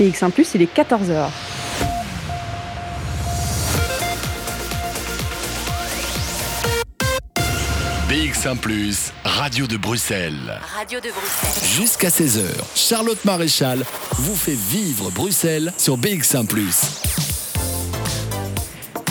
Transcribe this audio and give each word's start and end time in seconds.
BX1⁇ 0.00 0.32
il 0.54 0.62
est 0.62 0.74
14h. 0.74 1.28
BX1⁇ 8.08 8.58
Radio 9.24 9.66
de 9.66 9.76
Bruxelles. 9.76 10.60
Radio 10.76 11.00
de 11.00 11.08
Bruxelles. 11.10 11.68
Jusqu'à 11.76 12.08
16h, 12.08 12.44
Charlotte 12.74 13.24
Maréchal 13.24 13.84
vous 14.18 14.36
fait 14.36 14.56
vivre 14.56 15.10
Bruxelles 15.10 15.72
sur 15.78 15.96
BX1⁇ 15.98 16.46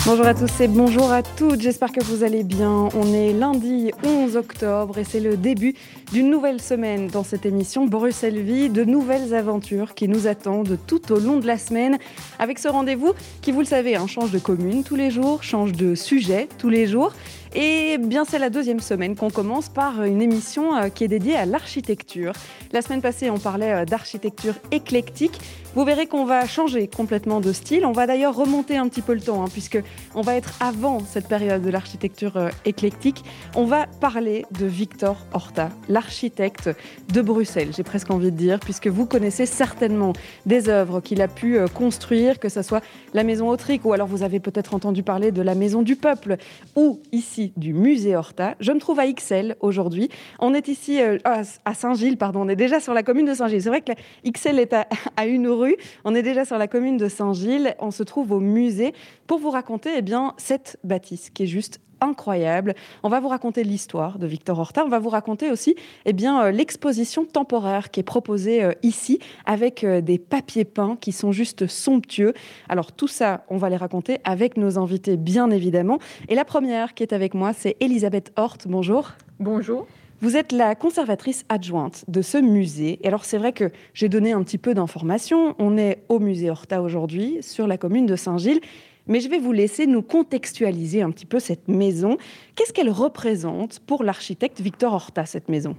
Bonjour 0.04 0.26
à 0.26 0.34
tous 0.34 0.60
et 0.60 0.66
bonjour 0.66 1.12
à 1.12 1.22
toutes, 1.22 1.60
j'espère 1.60 1.92
que 1.92 2.02
vous 2.02 2.24
allez 2.24 2.42
bien. 2.42 2.88
On 2.96 3.14
est 3.14 3.32
lundi 3.32 3.92
11 4.02 4.36
octobre 4.36 4.98
et 4.98 5.04
c'est 5.04 5.20
le 5.20 5.36
début 5.36 5.76
d'une 6.12 6.28
nouvelle 6.28 6.60
semaine 6.60 7.06
dans 7.06 7.22
cette 7.22 7.46
émission 7.46 7.86
Bruxelles 7.86 8.40
Vie, 8.40 8.68
de 8.68 8.82
nouvelles 8.82 9.32
aventures 9.32 9.94
qui 9.94 10.08
nous 10.08 10.26
attendent 10.26 10.76
tout 10.88 11.12
au 11.12 11.20
long 11.20 11.36
de 11.36 11.46
la 11.46 11.56
semaine 11.56 11.98
avec 12.40 12.58
ce 12.58 12.66
rendez-vous 12.66 13.12
qui, 13.42 13.52
vous 13.52 13.60
le 13.60 13.64
savez, 13.64 13.94
hein, 13.94 14.08
change 14.08 14.32
de 14.32 14.40
commune 14.40 14.82
tous 14.82 14.96
les 14.96 15.12
jours, 15.12 15.44
change 15.44 15.70
de 15.70 15.94
sujet 15.94 16.48
tous 16.58 16.68
les 16.68 16.88
jours. 16.88 17.12
Et 17.54 17.98
bien, 17.98 18.24
c'est 18.24 18.38
la 18.38 18.48
deuxième 18.48 18.80
semaine 18.80 19.14
qu'on 19.14 19.30
commence 19.30 19.68
par 19.68 20.02
une 20.02 20.22
émission 20.22 20.74
euh, 20.74 20.88
qui 20.88 21.04
est 21.04 21.08
dédiée 21.08 21.36
à 21.36 21.44
l'architecture. 21.44 22.32
La 22.72 22.80
semaine 22.80 23.02
passée, 23.02 23.28
on 23.28 23.38
parlait 23.38 23.72
euh, 23.72 23.84
d'architecture 23.84 24.54
éclectique. 24.70 25.38
Vous 25.74 25.84
verrez 25.84 26.06
qu'on 26.06 26.26
va 26.26 26.46
changer 26.46 26.86
complètement 26.86 27.40
de 27.40 27.50
style. 27.50 27.86
On 27.86 27.92
va 27.92 28.06
d'ailleurs 28.06 28.36
remonter 28.36 28.76
un 28.76 28.88
petit 28.88 29.00
peu 29.00 29.14
le 29.14 29.20
temps, 29.20 29.42
hein, 29.42 29.48
puisque 29.50 29.82
on 30.14 30.20
va 30.20 30.36
être 30.36 30.52
avant 30.60 31.00
cette 31.00 31.28
période 31.28 31.62
de 31.62 31.70
l'architecture 31.70 32.36
euh, 32.36 32.50
éclectique. 32.66 33.24
On 33.56 33.64
va 33.64 33.86
parler 33.86 34.44
de 34.50 34.66
Victor 34.66 35.16
Horta, 35.32 35.70
l'architecte 35.88 36.68
de 37.12 37.22
Bruxelles, 37.22 37.70
j'ai 37.74 37.82
presque 37.82 38.10
envie 38.10 38.30
de 38.30 38.36
dire, 38.36 38.60
puisque 38.60 38.88
vous 38.88 39.06
connaissez 39.06 39.46
certainement 39.46 40.12
des 40.44 40.68
œuvres 40.68 41.00
qu'il 41.00 41.22
a 41.22 41.28
pu 41.28 41.58
construire, 41.74 42.38
que 42.38 42.48
ce 42.48 42.62
soit 42.62 42.82
la 43.14 43.24
maison 43.24 43.48
Autrique, 43.48 43.84
ou 43.84 43.92
alors 43.92 44.06
vous 44.06 44.22
avez 44.22 44.40
peut-être 44.40 44.74
entendu 44.74 45.02
parler 45.02 45.32
de 45.32 45.42
la 45.42 45.54
maison 45.54 45.82
du 45.82 45.96
peuple, 45.96 46.36
ou 46.76 47.00
ici 47.12 47.52
du 47.56 47.72
musée 47.72 48.14
Horta. 48.14 48.54
Je 48.60 48.72
me 48.72 48.78
trouve 48.78 49.00
à 49.00 49.10
XL 49.10 49.56
aujourd'hui. 49.60 50.10
On 50.38 50.54
est 50.54 50.68
ici 50.68 51.00
euh, 51.00 51.18
à 51.24 51.74
Saint-Gilles, 51.74 52.18
pardon, 52.18 52.42
on 52.42 52.48
est 52.48 52.56
déjà 52.56 52.80
sur 52.80 52.94
la 52.94 53.02
commune 53.02 53.26
de 53.26 53.34
Saint-Gilles. 53.34 53.62
C'est 53.62 53.68
vrai 53.68 53.80
que 53.80 53.92
XL 54.28 54.58
est 54.58 54.72
à, 54.72 54.86
à, 55.16 55.26
une 55.26 55.48
rue. 55.48 55.61
On 56.04 56.14
est 56.14 56.22
déjà 56.22 56.44
sur 56.44 56.58
la 56.58 56.68
commune 56.68 56.96
de 56.96 57.08
Saint-Gilles. 57.08 57.74
On 57.78 57.90
se 57.90 58.02
trouve 58.02 58.32
au 58.32 58.40
musée 58.40 58.92
pour 59.26 59.38
vous 59.38 59.50
raconter 59.50 59.90
eh 59.96 60.02
bien, 60.02 60.34
cette 60.36 60.78
bâtisse 60.84 61.30
qui 61.30 61.44
est 61.44 61.46
juste 61.46 61.80
incroyable. 62.02 62.74
On 63.02 63.08
va 63.08 63.20
vous 63.20 63.28
raconter 63.28 63.64
l'histoire 63.64 64.18
de 64.18 64.26
Victor 64.26 64.58
Horta. 64.58 64.84
On 64.84 64.88
va 64.88 64.98
vous 64.98 65.08
raconter 65.08 65.50
aussi 65.50 65.76
eh 66.04 66.12
bien, 66.12 66.42
euh, 66.42 66.50
l'exposition 66.50 67.24
temporaire 67.24 67.90
qui 67.90 68.00
est 68.00 68.04
proposée 68.04 68.62
euh, 68.62 68.72
ici 68.82 69.20
avec 69.46 69.84
euh, 69.84 70.00
des 70.00 70.18
papiers 70.18 70.64
peints 70.64 70.96
qui 71.00 71.12
sont 71.12 71.32
juste 71.32 71.66
somptueux. 71.66 72.34
Alors 72.68 72.92
tout 72.92 73.08
ça, 73.08 73.44
on 73.48 73.56
va 73.56 73.70
les 73.70 73.76
raconter 73.76 74.18
avec 74.24 74.56
nos 74.56 74.78
invités, 74.78 75.16
bien 75.16 75.50
évidemment. 75.50 75.98
Et 76.28 76.34
la 76.34 76.44
première 76.44 76.94
qui 76.94 77.02
est 77.02 77.12
avec 77.12 77.34
moi, 77.34 77.52
c'est 77.52 77.76
Elisabeth 77.80 78.32
Hort. 78.36 78.58
Bonjour. 78.66 79.12
Bonjour. 79.38 79.86
Vous 80.22 80.36
êtes 80.36 80.52
la 80.52 80.76
conservatrice 80.76 81.44
adjointe 81.48 82.04
de 82.06 82.22
ce 82.22 82.38
musée. 82.38 83.00
Et 83.02 83.08
alors, 83.08 83.24
c'est 83.24 83.38
vrai 83.38 83.52
que 83.52 83.72
j'ai 83.92 84.08
donné 84.08 84.30
un 84.30 84.44
petit 84.44 84.56
peu 84.56 84.72
d'informations. 84.72 85.56
On 85.58 85.76
est 85.76 86.04
au 86.08 86.20
musée 86.20 86.48
Horta 86.48 86.80
aujourd'hui, 86.80 87.38
sur 87.40 87.66
la 87.66 87.76
commune 87.76 88.06
de 88.06 88.14
Saint-Gilles. 88.14 88.60
Mais 89.08 89.18
je 89.18 89.28
vais 89.28 89.40
vous 89.40 89.50
laisser 89.50 89.88
nous 89.88 90.00
contextualiser 90.00 91.02
un 91.02 91.10
petit 91.10 91.26
peu 91.26 91.40
cette 91.40 91.66
maison. 91.66 92.18
Qu'est-ce 92.54 92.72
qu'elle 92.72 92.90
représente 92.90 93.80
pour 93.80 94.04
l'architecte 94.04 94.60
Victor 94.60 94.92
Horta, 94.92 95.26
cette 95.26 95.48
maison? 95.48 95.74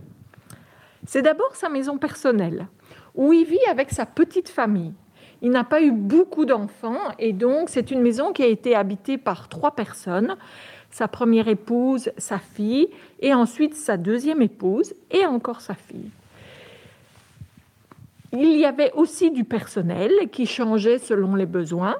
C'est 1.07 1.21
d'abord 1.21 1.55
sa 1.55 1.69
maison 1.69 1.97
personnelle, 1.97 2.67
où 3.15 3.31
il 3.31 3.45
vit 3.45 3.65
avec 3.71 3.91
sa 3.91 4.05
petite 4.05 4.49
famille. 4.49 4.91
Il 5.41 5.51
n'a 5.51 5.63
pas 5.63 5.81
eu 5.81 5.91
beaucoup 5.91 6.43
d'enfants 6.43 6.99
et 7.17 7.31
donc 7.31 7.69
c'est 7.69 7.91
une 7.91 8.01
maison 8.01 8.33
qui 8.33 8.43
a 8.43 8.47
été 8.47 8.75
habitée 8.75 9.17
par 9.17 9.47
trois 9.47 9.71
personnes, 9.71 10.35
sa 10.93 11.07
première 11.07 11.47
épouse, 11.47 12.11
sa 12.19 12.37
fille 12.37 12.87
et 13.19 13.33
ensuite 13.33 13.73
sa 13.73 13.97
deuxième 13.97 14.43
épouse 14.43 14.93
et 15.09 15.25
encore 15.25 15.59
sa 15.59 15.73
fille. 15.73 16.11
Il 18.31 18.55
y 18.57 18.65
avait 18.65 18.91
aussi 18.93 19.31
du 19.31 19.43
personnel 19.43 20.11
qui 20.31 20.45
changeait 20.45 20.99
selon 20.99 21.33
les 21.33 21.47
besoins. 21.47 21.95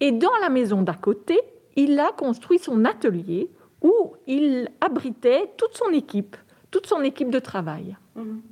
Et 0.00 0.10
dans 0.10 0.36
la 0.40 0.48
maison 0.48 0.82
d'à 0.82 0.94
côté, 0.94 1.38
il 1.76 1.98
a 2.00 2.10
construit 2.10 2.58
son 2.58 2.84
atelier 2.84 3.48
où 3.82 4.14
il 4.26 4.68
abritait 4.80 5.52
toute 5.56 5.76
son 5.76 5.90
équipe, 5.90 6.36
toute 6.72 6.88
son 6.88 7.02
équipe 7.02 7.30
de 7.30 7.38
travail. 7.38 7.96
Mhm. 8.16 8.42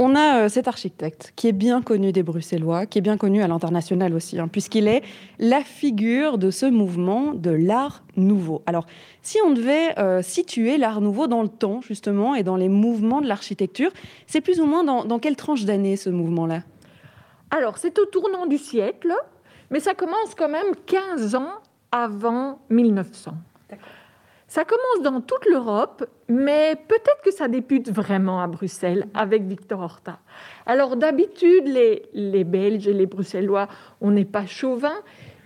On 0.00 0.16
a 0.16 0.40
euh, 0.40 0.48
cet 0.48 0.66
architecte 0.66 1.32
qui 1.36 1.46
est 1.46 1.52
bien 1.52 1.80
connu 1.80 2.10
des 2.10 2.24
Bruxellois, 2.24 2.86
qui 2.86 2.98
est 2.98 3.02
bien 3.02 3.16
connu 3.16 3.42
à 3.42 3.46
l'international 3.46 4.12
aussi, 4.12 4.40
hein, 4.40 4.48
puisqu'il 4.48 4.88
est 4.88 5.02
la 5.38 5.60
figure 5.60 6.36
de 6.36 6.50
ce 6.50 6.66
mouvement 6.66 7.32
de 7.32 7.50
l'art 7.50 8.02
nouveau. 8.16 8.62
Alors, 8.66 8.86
si 9.22 9.38
on 9.46 9.52
devait 9.52 9.96
euh, 10.00 10.20
situer 10.20 10.78
l'art 10.78 11.00
nouveau 11.00 11.28
dans 11.28 11.42
le 11.42 11.48
temps, 11.48 11.80
justement, 11.80 12.34
et 12.34 12.42
dans 12.42 12.56
les 12.56 12.68
mouvements 12.68 13.20
de 13.20 13.28
l'architecture, 13.28 13.92
c'est 14.26 14.40
plus 14.40 14.60
ou 14.60 14.66
moins 14.66 14.82
dans, 14.82 15.04
dans 15.04 15.20
quelle 15.20 15.36
tranche 15.36 15.64
d'année 15.64 15.96
ce 15.96 16.10
mouvement-là? 16.10 16.62
Alors, 17.52 17.78
c'est 17.78 17.96
au 18.00 18.04
tournant 18.06 18.46
du 18.46 18.58
siècle, 18.58 19.14
mais 19.70 19.78
ça 19.78 19.94
commence 19.94 20.34
quand 20.36 20.48
même 20.48 20.74
15 20.86 21.36
ans 21.36 21.52
avant 21.92 22.58
1900. 22.68 23.30
Ça 24.46 24.64
commence 24.64 25.02
dans 25.02 25.20
toute 25.20 25.46
l'Europe, 25.46 26.06
mais 26.28 26.76
peut-être 26.76 27.22
que 27.24 27.32
ça 27.32 27.48
débute 27.48 27.90
vraiment 27.90 28.42
à 28.42 28.46
Bruxelles 28.46 29.06
avec 29.14 29.42
Victor 29.44 29.80
Horta. 29.80 30.18
Alors 30.66 30.96
d'habitude, 30.96 31.66
les, 31.66 32.44
Belges 32.44 32.86
et 32.86 32.92
les 32.92 33.06
Bruxellois, 33.06 33.68
on 34.00 34.10
n'est 34.10 34.24
pas 34.24 34.46
chauvin, 34.46 34.94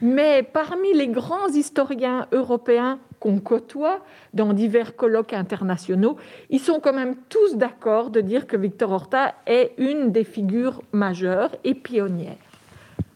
mais 0.01 0.43
parmi 0.43 0.93
les 0.95 1.09
grands 1.09 1.49
historiens 1.49 2.27
européens 2.33 2.99
qu'on 3.21 3.39
côtoie 3.39 4.01
dans 4.35 4.53
divers 4.53 4.95
colloques 4.95 5.33
internationaux, 5.33 6.17
ils 6.51 6.61
sont 6.61 6.81
quand 6.81 6.93
même 6.93 7.17
tous 7.29 7.57
d'accord 7.57 8.11
de 8.11 8.21
dire 8.21 8.47
que 8.47 8.57
Victor 8.57 8.93
Horta 8.93 9.35
est 9.47 9.73
une 9.79 10.13
des 10.13 10.25
figures 10.25 10.83
majeures 10.93 11.51
et 11.65 11.75
pionnières. 11.75 12.48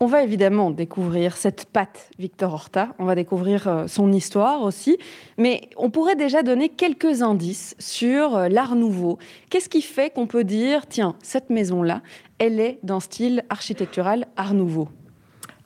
On 0.03 0.07
va 0.07 0.25
évidemment 0.25 0.73
découvrir 0.73 1.37
cette 1.37 1.67
patte 1.67 2.11
Victor 2.19 2.53
Horta, 2.53 2.89
on 2.99 3.05
va 3.05 3.15
découvrir 3.15 3.69
euh, 3.69 3.87
son 3.87 4.11
histoire 4.13 4.63
aussi, 4.63 4.99
mais 5.39 5.71
on 5.77 5.91
pourrait 5.91 6.17
déjà 6.17 6.43
donner 6.43 6.71
quelques 6.71 7.23
indices 7.23 7.77
sur 7.79 8.37
euh, 8.37 8.49
l'art 8.49 8.75
nouveau. 8.75 9.19
Qu'est-ce 9.49 9.69
qui 9.69 9.81
fait 9.81 10.13
qu'on 10.13 10.27
peut 10.27 10.43
dire, 10.43 10.89
tiens, 10.89 11.15
cette 11.23 11.51
maison-là, 11.51 12.03
elle 12.41 12.59
est 12.59 12.81
d'un 12.83 12.99
style 12.99 13.45
architectural 13.49 14.27
art 14.35 14.55
nouveau? 14.55 14.89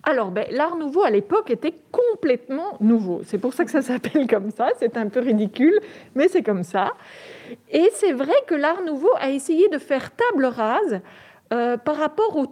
Alors, 0.03 0.31
ben, 0.31 0.45
l'art 0.51 0.77
nouveau 0.77 1.03
à 1.03 1.09
l'époque 1.09 1.51
était 1.51 1.73
complètement 1.91 2.77
nouveau. 2.81 3.23
C'est 3.25 3.39
pour 3.39 3.55
ça 3.55 3.65
que 3.65 3.71
ça 3.71 3.81
s'appelle 3.81 4.27
comme 4.29 4.51
ça. 4.51 4.69
C'est 4.79 4.99
un 4.99 5.09
peu 5.09 5.21
ridicule, 5.21 5.81
mais 6.15 6.29
c'est 6.29 6.43
comme 6.43 6.63
ça. 6.63 6.93
Et 7.71 7.89
c'est 7.95 8.13
vrai 8.13 8.37
que 8.47 8.55
l'art 8.55 8.83
nouveau 8.83 9.09
a 9.19 9.31
essayé 9.31 9.71
de 9.71 9.79
faire 9.79 10.11
table 10.15 10.45
rase 10.45 11.01
euh, 11.55 11.79
par 11.79 11.97
rapport 11.97 12.37
au 12.37 12.49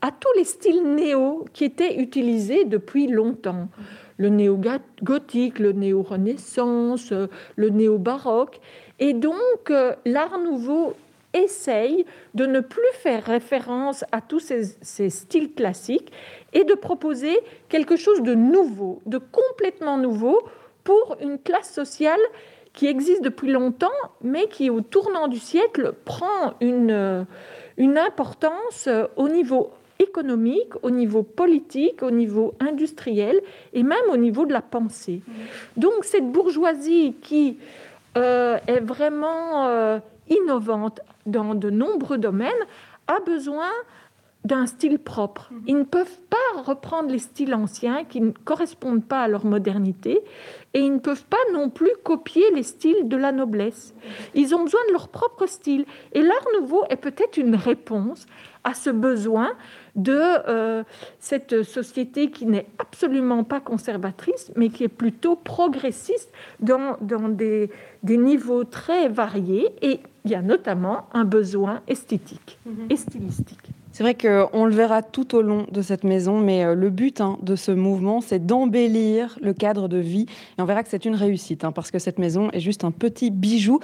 à 0.00 0.10
tous 0.10 0.32
les 0.36 0.44
styles 0.44 0.82
néo 0.82 1.44
qui 1.52 1.64
étaient 1.64 1.96
utilisés 1.96 2.64
depuis 2.64 3.06
longtemps. 3.06 3.68
Le 4.16 4.28
néo-gothique, 4.28 5.58
le 5.58 5.72
néo-renaissance, 5.72 7.12
le 7.56 7.68
néo-baroque. 7.68 8.60
Et 9.00 9.12
donc, 9.12 9.70
euh, 9.70 9.94
l'art 10.04 10.38
nouveau 10.38 10.94
essaye 11.32 12.06
de 12.34 12.46
ne 12.46 12.60
plus 12.60 12.82
faire 12.92 13.24
référence 13.24 14.04
à 14.12 14.20
tous 14.20 14.40
ces, 14.40 15.10
styles 15.10 15.52
classiques 15.52 16.12
et 16.52 16.64
de 16.64 16.74
proposer 16.74 17.40
quelque 17.68 17.96
chose 17.96 18.22
de 18.22 18.34
nouveau, 18.34 19.02
de 19.06 19.18
complètement 19.18 19.98
nouveau 19.98 20.42
pour 20.84 21.16
une 21.20 21.38
classe 21.38 21.72
sociale 21.72 22.20
qui 22.72 22.86
existe 22.86 23.22
depuis 23.22 23.50
longtemps, 23.50 23.88
mais 24.20 24.46
qui, 24.46 24.70
au 24.70 24.80
tournant 24.80 25.28
du 25.28 25.38
siècle, 25.38 25.94
prend 26.04 26.54
une, 26.60 27.26
une 27.76 27.98
importance 27.98 28.88
au 29.16 29.28
niveau 29.28 29.70
économique, 29.98 30.72
au 30.82 30.90
niveau 30.90 31.22
politique, 31.22 32.02
au 32.02 32.10
niveau 32.10 32.54
industriel 32.60 33.40
et 33.72 33.82
même 33.82 34.04
au 34.12 34.16
niveau 34.16 34.46
de 34.46 34.52
la 34.52 34.62
pensée. 34.62 35.22
Donc 35.76 36.04
cette 36.04 36.30
bourgeoisie 36.30 37.14
qui 37.22 37.58
euh, 38.16 38.58
est 38.66 38.80
vraiment 38.80 39.66
euh, 39.66 39.98
innovante 40.28 41.00
dans 41.26 41.54
de 41.54 41.70
nombreux 41.70 42.18
domaines 42.18 42.52
a 43.06 43.20
besoin 43.20 43.70
d'un 44.44 44.66
style 44.66 44.98
propre. 44.98 45.50
Ils 45.66 45.78
ne 45.78 45.84
peuvent 45.84 46.20
pas 46.28 46.62
reprendre 46.62 47.10
les 47.10 47.18
styles 47.18 47.54
anciens 47.54 48.04
qui 48.04 48.20
ne 48.20 48.30
correspondent 48.30 49.04
pas 49.04 49.22
à 49.22 49.28
leur 49.28 49.46
modernité 49.46 50.20
et 50.74 50.80
ils 50.80 50.92
ne 50.92 50.98
peuvent 50.98 51.24
pas 51.24 51.38
non 51.54 51.70
plus 51.70 51.90
copier 52.02 52.44
les 52.54 52.62
styles 52.62 53.08
de 53.08 53.16
la 53.16 53.32
noblesse. 53.32 53.94
Ils 54.34 54.54
ont 54.54 54.62
besoin 54.62 54.80
de 54.88 54.92
leur 54.92 55.08
propre 55.08 55.46
style. 55.46 55.86
Et 56.12 56.20
l'art 56.20 56.46
nouveau 56.60 56.84
est 56.90 56.96
peut-être 56.96 57.38
une 57.38 57.54
réponse 57.54 58.26
à 58.64 58.74
ce 58.74 58.90
besoin 58.90 59.52
de 59.96 60.48
euh, 60.48 60.82
cette 61.20 61.62
société 61.62 62.30
qui 62.30 62.46
n'est 62.46 62.66
absolument 62.78 63.44
pas 63.44 63.60
conservatrice, 63.60 64.50
mais 64.56 64.68
qui 64.68 64.84
est 64.84 64.88
plutôt 64.88 65.36
progressiste 65.36 66.32
dans, 66.60 66.96
dans 67.00 67.28
des, 67.28 67.70
des, 68.02 68.16
niveaux 68.16 68.64
très 68.64 69.08
variés. 69.08 69.68
Et 69.82 70.00
il 70.24 70.30
y 70.30 70.34
a 70.34 70.42
notamment 70.42 71.06
un 71.12 71.24
besoin 71.24 71.80
esthétique 71.86 72.58
mhm. 72.66 72.86
et 72.90 72.96
stylistique. 72.96 73.70
C'est 73.92 74.02
vrai 74.02 74.14
qu'on 74.16 74.64
le 74.64 74.74
verra 74.74 75.02
tout 75.02 75.36
au 75.36 75.42
long 75.42 75.66
de 75.70 75.80
cette 75.80 76.02
maison, 76.02 76.40
mais 76.40 76.64
euh, 76.64 76.74
le 76.74 76.90
but 76.90 77.20
hein, 77.20 77.38
de 77.42 77.54
ce 77.54 77.70
mouvement, 77.70 78.20
c'est 78.20 78.44
d'embellir 78.44 79.38
le 79.40 79.52
cadre 79.52 79.86
de 79.86 79.98
vie. 79.98 80.26
Et 80.58 80.62
on 80.62 80.64
verra 80.64 80.82
que 80.82 80.88
c'est 80.88 81.04
une 81.04 81.14
réussite, 81.14 81.62
hein, 81.62 81.70
parce 81.70 81.92
que 81.92 82.00
cette 82.00 82.18
maison 82.18 82.50
est 82.50 82.58
juste 82.58 82.82
un 82.82 82.90
petit 82.90 83.30
bijou 83.30 83.78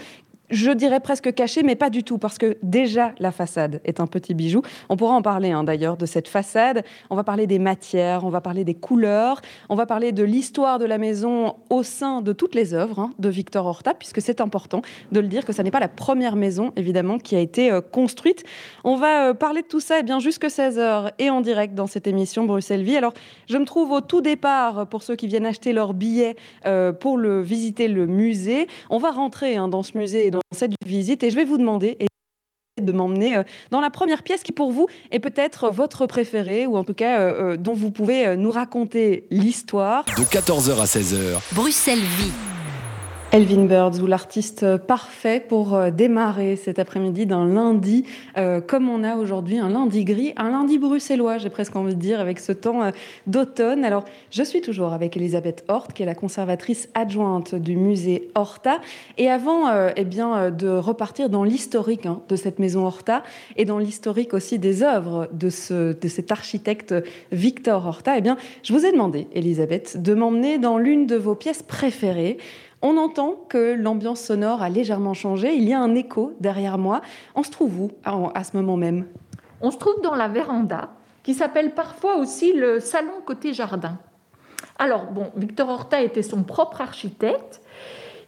je 0.50 0.70
dirais 0.70 1.00
presque 1.00 1.32
caché, 1.35 1.62
mais 1.62 1.76
pas 1.76 1.91
du 1.91 2.05
tout, 2.05 2.19
parce 2.19 2.38
que 2.38 2.56
déjà 2.62 3.12
la 3.19 3.32
façade 3.32 3.81
est 3.85 4.00
un 4.00 4.06
petit 4.06 4.35
bijou. 4.35 4.62
On 4.88 4.97
pourra 4.97 5.14
en 5.14 5.23
parler 5.23 5.50
hein, 5.50 5.64
d'ailleurs 5.64 5.97
de 5.97 6.06
cette 6.06 6.29
façade. 6.29 6.85
On 7.08 7.17
va 7.17 7.25
parler 7.25 7.47
des 7.47 7.58
matières, 7.58 8.25
on 8.25 8.31
va 8.31 8.41
parler 8.41 8.64
des 8.64 8.75
couleurs, 8.75 9.41
on 9.69 9.75
va 9.75 9.87
parler 9.87 10.12
de 10.12 10.23
l'histoire 10.23 10.79
de 10.79 10.85
la 10.85 10.99
maison 10.99 11.56
au 11.70 11.82
sein 11.82 12.20
de 12.23 12.32
toutes 12.32 12.55
les 12.55 12.75
œuvres 12.75 12.99
hein, 12.99 13.12
de 13.19 13.29
Victor 13.29 13.67
Horta, 13.67 13.94
puisque 13.94 14.20
c'est 14.20 14.41
important 14.41 14.82
de 15.12 15.20
le 15.20 15.29
dire 15.29 15.44
que 15.44 15.52
ce 15.52 15.62
n'est 15.62 15.70
pas 15.70 15.81
la 15.81 15.88
première 15.88 16.37
maison 16.37 16.73
évidemment 16.76 17.19
qui 17.19 17.37
a 17.37 17.41
été 17.41 17.70
euh, 17.70 17.81
construite. 17.81 18.44
On 18.85 18.97
va 18.97 19.29
euh, 19.29 19.35
parler 19.35 19.62
de 19.62 19.67
tout 19.67 19.81
ça 19.81 20.00
eh 20.00 20.02
bien 20.02 20.19
jusque 20.19 20.44
16h 20.44 21.12
et 21.19 21.31
en 21.31 21.41
direct 21.41 21.75
dans 21.75 21.87
cette 21.87 22.06
émission 22.06 22.44
Bruxelles 22.44 22.82
Vie. 22.82 22.97
Alors 22.97 23.14
je 23.49 23.56
me 23.56 23.64
trouve 23.64 23.93
au 23.93 24.00
tout 24.00 24.20
départ 24.20 24.87
pour 24.88 25.02
ceux 25.02 25.17
qui 25.17 25.29
viennent 25.29 25.47
acheter 25.47 25.73
leur 25.73 25.94
billet 25.94 26.37
euh, 26.67 26.93
pour 26.93 27.19
le 27.19 27.41
visiter 27.41 27.88
le 27.88 28.06
musée. 28.06 28.67
On 28.91 28.99
va 28.99 29.11
rentrer 29.11 29.56
hein, 29.56 29.69
dans 29.69 29.82
ce 29.82 29.97
musée 29.97 30.26
et 30.26 30.31
dans 30.31 30.39
cette 30.52 30.72
visite 30.84 31.22
et 31.22 31.31
je 31.31 31.37
vais 31.37 31.44
vous 31.44 31.58
demander 31.58 31.98
de 32.81 32.92
m'emmener 32.92 33.37
euh, 33.37 33.42
dans 33.70 33.81
la 33.81 33.90
première 33.90 34.22
pièce 34.22 34.42
qui 34.42 34.52
pour 34.52 34.72
vous 34.72 34.87
est 35.10 35.20
peut-être 35.20 35.70
votre 35.70 36.06
préférée 36.06 36.66
ou 36.66 36.76
en 36.76 36.84
tout 36.84 36.94
cas 36.94 37.20
euh, 37.20 37.52
euh, 37.52 37.56
dont 37.56 37.75
vous 37.75 37.90
pouvez 37.90 38.37
nous 38.37 38.50
raconter 38.50 39.26
l'histoire. 39.31 40.04
De 40.04 40.22
14h 40.22 40.81
à 40.81 40.84
16h. 40.84 41.40
Bruxelles 41.54 41.98
vit. 41.98 42.32
Elvin 43.32 43.66
Birds, 43.66 44.02
ou 44.02 44.08
l'artiste 44.08 44.76
parfait 44.76 45.38
pour 45.38 45.76
euh, 45.76 45.92
démarrer 45.92 46.56
cet 46.56 46.80
après-midi 46.80 47.26
d'un 47.26 47.46
lundi, 47.46 48.04
euh, 48.36 48.60
comme 48.60 48.88
on 48.88 49.04
a 49.04 49.14
aujourd'hui 49.14 49.58
un 49.58 49.68
lundi 49.68 50.04
gris, 50.04 50.32
un 50.36 50.50
lundi 50.50 50.78
bruxellois, 50.78 51.38
j'ai 51.38 51.48
presque 51.48 51.76
envie 51.76 51.94
de 51.94 52.00
dire, 52.00 52.18
avec 52.18 52.40
ce 52.40 52.50
temps 52.50 52.82
euh, 52.82 52.90
d'automne. 53.28 53.84
Alors, 53.84 54.04
je 54.32 54.42
suis 54.42 54.60
toujours 54.60 54.92
avec 54.92 55.16
Elisabeth 55.16 55.64
Hort, 55.68 55.86
qui 55.94 56.02
est 56.02 56.06
la 56.06 56.16
conservatrice 56.16 56.88
adjointe 56.94 57.54
du 57.54 57.76
musée 57.76 58.30
Horta. 58.34 58.80
Et 59.16 59.30
avant 59.30 59.70
eh 59.94 60.04
bien, 60.04 60.50
de 60.50 60.68
repartir 60.68 61.28
dans 61.28 61.44
l'historique 61.44 62.06
hein, 62.06 62.22
de 62.28 62.34
cette 62.34 62.58
maison 62.58 62.84
Horta 62.84 63.22
et 63.56 63.64
dans 63.64 63.78
l'historique 63.78 64.34
aussi 64.34 64.58
des 64.58 64.82
œuvres 64.82 65.28
de, 65.32 65.50
ce, 65.50 65.92
de 65.92 66.08
cet 66.08 66.32
architecte 66.32 66.94
Victor 67.30 67.86
Horta, 67.86 68.16
eh 68.18 68.22
bien, 68.22 68.36
je 68.64 68.72
vous 68.72 68.84
ai 68.84 68.90
demandé, 68.90 69.28
Elisabeth, 69.32 70.02
de 70.02 70.14
m'emmener 70.14 70.58
dans 70.58 70.78
l'une 70.78 71.06
de 71.06 71.16
vos 71.16 71.36
pièces 71.36 71.62
préférées. 71.62 72.38
On 72.82 72.96
entend 72.96 73.44
que 73.48 73.74
l'ambiance 73.74 74.20
sonore 74.20 74.62
a 74.62 74.70
légèrement 74.70 75.12
changé. 75.12 75.54
Il 75.54 75.68
y 75.68 75.74
a 75.74 75.80
un 75.80 75.94
écho 75.94 76.34
derrière 76.40 76.78
moi. 76.78 77.02
On 77.34 77.42
se 77.42 77.50
trouve 77.50 77.80
où 77.80 77.90
à 78.04 78.44
ce 78.44 78.56
moment 78.56 78.76
même? 78.76 79.06
On 79.60 79.70
se 79.70 79.76
trouve 79.76 80.00
dans 80.02 80.14
la 80.14 80.28
véranda, 80.28 80.88
qui 81.22 81.34
s'appelle 81.34 81.74
parfois 81.74 82.16
aussi 82.16 82.54
le 82.54 82.80
salon 82.80 83.20
côté 83.26 83.52
jardin. 83.52 83.98
Alors, 84.78 85.06
bon, 85.06 85.30
Victor 85.36 85.68
Horta 85.68 86.00
était 86.00 86.22
son 86.22 86.42
propre 86.42 86.80
architecte. 86.80 87.60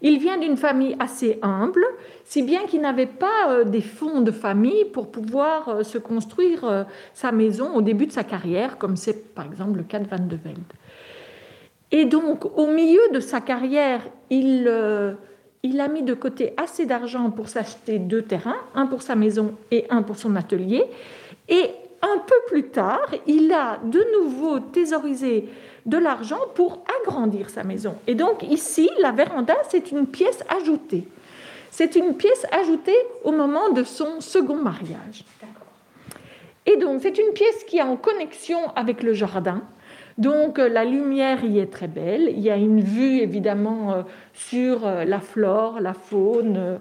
Il 0.03 0.19
vient 0.19 0.37
d'une 0.37 0.59
famille 0.59 0.97
assez 0.99 1.39
humble, 1.41 1.85
si 2.25 2.43
bien 2.43 2.67
qu'il 2.67 2.83
n'avait 2.83 3.07
pas 3.07 3.49
euh, 3.49 3.65
des 3.65 3.81
fonds 3.81 4.21
de 4.21 4.33
famille 4.33 4.85
pour 4.87 5.11
pouvoir 5.11 5.69
euh, 5.69 5.83
se 5.85 5.97
construire 5.97 6.65
euh, 6.65 6.85
sa 7.15 7.33
maison 7.33 7.75
au 7.75 7.81
début 7.81 8.07
de 8.07 8.13
sa 8.13 8.25
carrière, 8.25 8.77
comme 8.79 8.97
c'est 8.97 9.33
par 9.35 9.47
exemple 9.47 9.79
le 9.79 9.85
cas 9.85 10.01
de 10.01 10.09
Van 10.09 10.19
de 10.19 10.37
Velde. 10.37 10.59
Et 11.93 12.05
donc, 12.05 12.45
au 12.59 12.67
milieu 12.67 13.01
de 13.13 13.21
sa 13.21 13.41
carrière, 13.41 14.03
il, 14.33 14.65
euh, 14.67 15.13
il 15.63 15.81
a 15.81 15.89
mis 15.89 16.03
de 16.03 16.15
côté 16.15 16.55
assez 16.57 16.87
d'argent 16.87 17.31
pour 17.31 17.49
s'acheter 17.49 17.99
deux 17.99 18.23
terrains, 18.23 18.57
un 18.75 18.87
pour 18.87 19.03
sa 19.03 19.15
maison 19.15 19.55
et 19.71 19.87
un 19.91 20.03
pour 20.03 20.17
son 20.17 20.35
atelier. 20.37 20.85
Et 21.49 21.67
un 22.01 22.19
peu 22.19 22.35
plus 22.49 22.65
tard, 22.65 23.15
il 23.27 23.53
a 23.53 23.79
de 23.85 24.05
nouveau 24.19 24.59
thésaurisé 24.59 25.49
de 25.85 25.99
l'argent 25.99 26.41
pour 26.55 26.83
agrandir 27.03 27.51
sa 27.51 27.63
maison. 27.63 27.95
Et 28.07 28.15
donc 28.15 28.43
ici, 28.43 28.89
la 29.01 29.13
véranda, 29.13 29.55
c'est 29.69 29.93
une 29.93 30.07
pièce 30.07 30.43
ajoutée. 30.49 31.07
C'est 31.71 31.95
une 31.97 32.17
pièce 32.17 32.47
ajoutée 32.53 32.99
au 33.25 33.33
moment 33.33 33.71
de 33.71 33.85
son 33.85 34.21
second 34.21 34.57
mariage. 34.57 35.25
Et 36.67 36.77
donc, 36.77 37.01
c'est 37.03 37.19
une 37.19 37.33
pièce 37.33 37.65
qui 37.65 37.79
est 37.79 37.83
en 37.83 37.97
connexion 37.97 38.71
avec 38.77 39.03
le 39.03 39.15
jardin. 39.15 39.63
Donc 40.19 40.59
euh, 40.59 40.69
la 40.69 40.85
lumière 40.85 41.45
y 41.45 41.59
est 41.59 41.73
très 41.73 41.89
belle. 41.89 42.31
Il 42.31 42.41
y 42.41 42.51
a 42.51 42.57
une 42.57 42.81
vue 42.81 43.21
évidemment 43.21 43.93
euh, 43.93 44.03
sur 44.33 44.87
euh, 44.87 45.05
la 45.05 45.21
flore, 45.21 45.81
la 45.81 45.95
faune. 45.95 46.79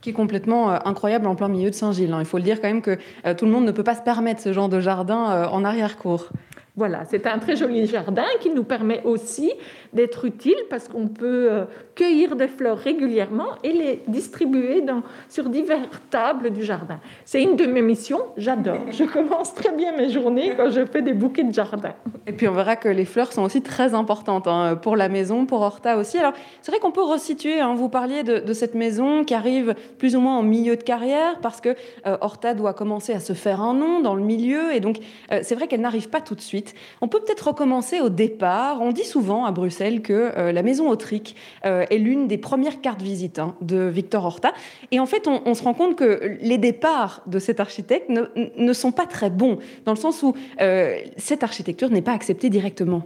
qui 0.00 0.10
est 0.10 0.12
complètement 0.12 0.70
incroyable 0.86 1.26
en 1.26 1.34
plein 1.34 1.48
milieu 1.48 1.70
de 1.70 1.74
Saint-Gilles. 1.74 2.12
Hein. 2.12 2.20
Il 2.20 2.26
faut 2.26 2.38
le 2.38 2.42
dire 2.42 2.60
quand 2.60 2.68
même 2.68 2.82
que 2.82 2.98
tout 3.34 3.44
le 3.44 3.50
monde 3.50 3.64
ne 3.64 3.72
peut 3.72 3.84
pas 3.84 3.94
se 3.94 4.02
permettre 4.02 4.40
ce 4.40 4.52
genre 4.52 4.68
de 4.68 4.80
jardin 4.80 5.48
en 5.48 5.64
arrière-cour. 5.64 6.28
Voilà, 6.76 7.04
c'est 7.04 7.26
un 7.26 7.38
très 7.38 7.56
joli 7.56 7.86
jardin 7.86 8.26
qui 8.40 8.50
nous 8.50 8.64
permet 8.64 9.00
aussi 9.04 9.52
d'être 9.92 10.24
utile 10.24 10.58
parce 10.70 10.88
qu'on 10.88 11.08
peut 11.08 11.66
cueillir 11.96 12.36
des 12.36 12.46
fleurs 12.46 12.78
régulièrement 12.78 13.48
et 13.64 13.72
les 13.72 14.02
distribuer 14.06 14.84
sur 15.28 15.48
divers 15.48 15.88
tables 16.10 16.50
du 16.50 16.62
jardin. 16.62 17.00
C'est 17.24 17.42
une 17.42 17.56
de 17.56 17.66
mes 17.66 17.82
missions, 17.82 18.20
j'adore. 18.36 18.78
Je 18.90 19.04
commence 19.04 19.54
très 19.54 19.72
bien 19.72 19.96
mes 19.96 20.10
journées 20.10 20.52
quand 20.56 20.70
je 20.70 20.84
fais 20.84 21.02
des 21.02 21.14
bouquets 21.14 21.42
de 21.42 21.52
jardin. 21.52 21.94
Et 22.26 22.32
puis 22.32 22.46
on 22.46 22.52
verra 22.52 22.76
que 22.76 22.88
les 22.88 23.06
fleurs 23.06 23.32
sont 23.32 23.42
aussi 23.42 23.62
très 23.62 23.94
importantes 23.94 24.46
hein, 24.46 24.76
pour 24.76 24.94
la 24.94 25.08
maison, 25.08 25.46
pour 25.46 25.62
Horta 25.62 25.96
aussi. 25.96 26.18
Alors 26.18 26.34
c'est 26.60 26.70
vrai 26.70 26.80
qu'on 26.80 26.92
peut 26.92 27.02
resituer, 27.02 27.60
hein, 27.60 27.74
vous 27.74 27.88
parliez 27.88 28.22
de, 28.22 28.52
cette 28.52 28.74
maison 28.74 29.24
qui 29.24 29.34
arrive 29.34 29.74
plus 29.98 30.16
ou 30.16 30.20
moins 30.20 30.38
en 30.38 30.42
milieu 30.42 30.76
de 30.76 30.82
carrière 30.82 31.40
parce 31.40 31.60
que 31.60 31.70
euh, 32.06 32.16
Horta 32.20 32.54
doit 32.54 32.74
commencer 32.74 33.12
à 33.12 33.20
se 33.20 33.32
faire 33.32 33.60
un 33.60 33.74
nom 33.74 34.00
dans 34.00 34.14
le 34.14 34.22
milieu 34.22 34.74
et 34.74 34.80
donc 34.80 34.98
euh, 35.32 35.40
c'est 35.42 35.54
vrai 35.54 35.66
qu'elle 35.66 35.80
n'arrive 35.80 36.08
pas 36.08 36.20
tout 36.20 36.34
de 36.34 36.40
suite. 36.40 36.74
On 37.00 37.08
peut 37.08 37.20
peut-être 37.20 37.48
recommencer 37.48 38.00
au 38.00 38.08
départ. 38.08 38.80
On 38.82 38.92
dit 38.92 39.04
souvent 39.04 39.44
à 39.44 39.52
Bruxelles 39.52 40.02
que 40.02 40.32
euh, 40.36 40.52
la 40.52 40.62
maison 40.62 40.88
Autrique 40.88 41.36
euh, 41.64 41.85
est 41.90 41.98
l'une 41.98 42.28
des 42.28 42.38
premières 42.38 42.80
cartes 42.80 43.02
visites 43.02 43.38
hein, 43.38 43.54
de 43.60 43.86
Victor 43.86 44.24
Horta. 44.24 44.52
Et 44.90 45.00
en 45.00 45.06
fait, 45.06 45.26
on, 45.26 45.54
se 45.54 45.62
rend 45.62 45.74
compte 45.74 45.96
que 45.96 46.36
les 46.40 46.58
départs 46.58 47.22
de 47.26 47.38
cet 47.38 47.60
architecte 47.60 48.10
ne, 48.10 48.72
sont 48.72 48.92
pas 48.92 49.06
très 49.06 49.30
bons, 49.30 49.58
dans 49.84 49.92
le 49.92 49.98
sens 49.98 50.22
où 50.22 50.34
euh, 50.60 50.98
cette 51.16 51.42
architecture 51.42 51.90
n'est 51.90 52.02
pas 52.02 52.12
acceptée 52.12 52.50
directement. 52.50 53.02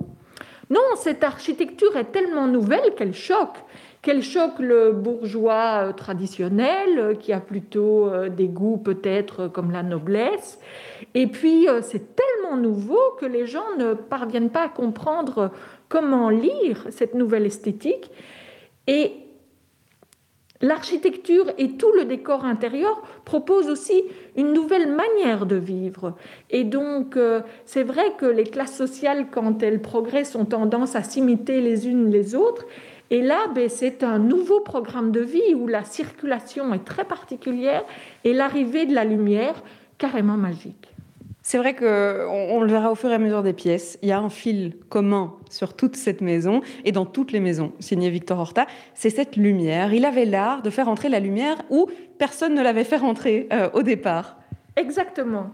Non, 0.70 0.80
cette 0.96 1.24
architecture 1.24 1.96
est 1.96 2.12
tellement 2.12 2.46
nouvelle 2.46 2.94
qu'elle 2.96 3.14
choque 3.14 3.58
qu'elle 4.02 4.22
choque 4.22 4.58
le 4.60 4.92
bourgeois 4.92 5.92
traditionnel, 5.94 7.18
qui 7.20 7.34
a 7.34 7.40
plutôt 7.40 8.10
des 8.28 8.48
goûts 8.48 8.78
peut-être 8.78 9.48
comme 9.48 9.72
la 9.72 9.82
noblesse. 9.82 10.58
Et 11.14 11.26
puis, 11.26 11.66
c'est 11.82 12.16
tellement 12.16 12.56
nouveau 12.56 13.00
que 13.18 13.26
les 13.26 13.46
gens 13.46 13.76
ne 13.78 13.92
parviennent 13.92 14.49
pas 14.49 14.64
à 14.64 14.68
comprendre 14.68 15.50
comment 15.90 16.30
lire 16.30 16.87
cette 16.90 17.14
nouvelle 17.14 17.44
esthétique. 17.44 18.10
Et 18.90 19.12
l'architecture 20.61 21.47
et 21.59 21.76
tout 21.76 21.92
le 21.92 22.06
décor 22.06 22.44
intérieur 22.44 23.00
proposent 23.25 23.68
aussi 23.68 24.02
une 24.37 24.52
nouvelle 24.52 24.92
manière 24.92 25.47
de 25.47 25.54
vivre. 25.54 26.16
Et 26.50 26.64
donc, 26.64 27.16
euh, 27.16 27.40
c'est 27.66 27.85
vrai 27.85 28.14
que 28.18 28.26
les 28.26 28.42
classes 28.42 28.76
sociales, 28.76 29.28
quand 29.30 29.62
elles 29.62 29.80
progressent, 29.80 30.35
ont 30.35 30.44
tendance 30.44 30.97
à 30.97 31.04
s'imiter 31.04 31.61
les 31.61 31.87
unes 31.87 32.11
les 32.11 32.35
autres. 32.35 32.66
Et 33.11 33.23
là, 33.23 33.47
ben, 33.54 33.68
c'est 33.68 34.02
un 34.02 34.18
nouveau 34.18 34.59
programme 34.59 35.12
de 35.12 35.20
vie 35.20 35.54
où 35.54 35.68
la 35.68 35.85
circulation 35.85 36.75
est 36.75 36.85
très 36.85 37.04
particulière 37.04 37.85
et 38.25 38.32
l'arrivée 38.32 38.87
de 38.87 38.94
la 38.94 39.04
lumière 39.04 39.62
carrément 39.99 40.37
magique. 40.37 40.89
C'est 41.50 41.59
vrai 41.59 41.75
qu'on 41.75 42.61
le 42.61 42.69
verra 42.69 42.92
au 42.92 42.95
fur 42.95 43.11
et 43.11 43.14
à 43.14 43.19
mesure 43.19 43.42
des 43.42 43.52
pièces. 43.52 43.99
Il 44.02 44.09
y 44.09 44.12
a 44.12 44.21
un 44.21 44.30
fil 44.30 44.76
commun 44.88 45.35
sur 45.50 45.75
toute 45.75 45.97
cette 45.97 46.21
maison 46.21 46.61
et 46.85 46.92
dans 46.92 47.07
toutes 47.07 47.33
les 47.33 47.40
maisons 47.40 47.73
signées 47.80 48.09
Victor 48.09 48.38
Horta. 48.38 48.69
C'est 48.95 49.11
cette 49.11 49.35
lumière. 49.35 49.92
Il 49.92 50.04
avait 50.04 50.26
l'art 50.26 50.62
de 50.62 50.71
faire 50.71 50.88
entrer 50.88 51.09
la 51.09 51.19
lumière 51.19 51.57
où 51.69 51.88
personne 52.19 52.54
ne 52.54 52.62
l'avait 52.62 52.85
fait 52.85 52.99
rentrer 52.99 53.49
euh, 53.52 53.69
au 53.73 53.83
départ. 53.83 54.37
Exactement. 54.76 55.50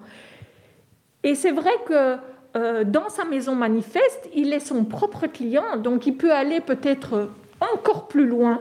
Et 1.23 1.35
c'est 1.35 1.53
vrai 1.53 1.73
que 1.88 2.17
euh, 2.59 2.85
dans 2.85 3.09
sa 3.09 3.25
maison 3.25 3.55
manifeste, 3.55 4.29
il 4.35 4.53
est 4.53 4.61
son 4.61 4.85
propre 4.85 5.26
client, 5.26 5.79
donc 5.79 6.07
il 6.07 6.19
peut 6.19 6.35
aller 6.35 6.61
peut-être 6.61 7.31
encore 7.59 8.07
plus 8.07 8.26
loin 8.26 8.61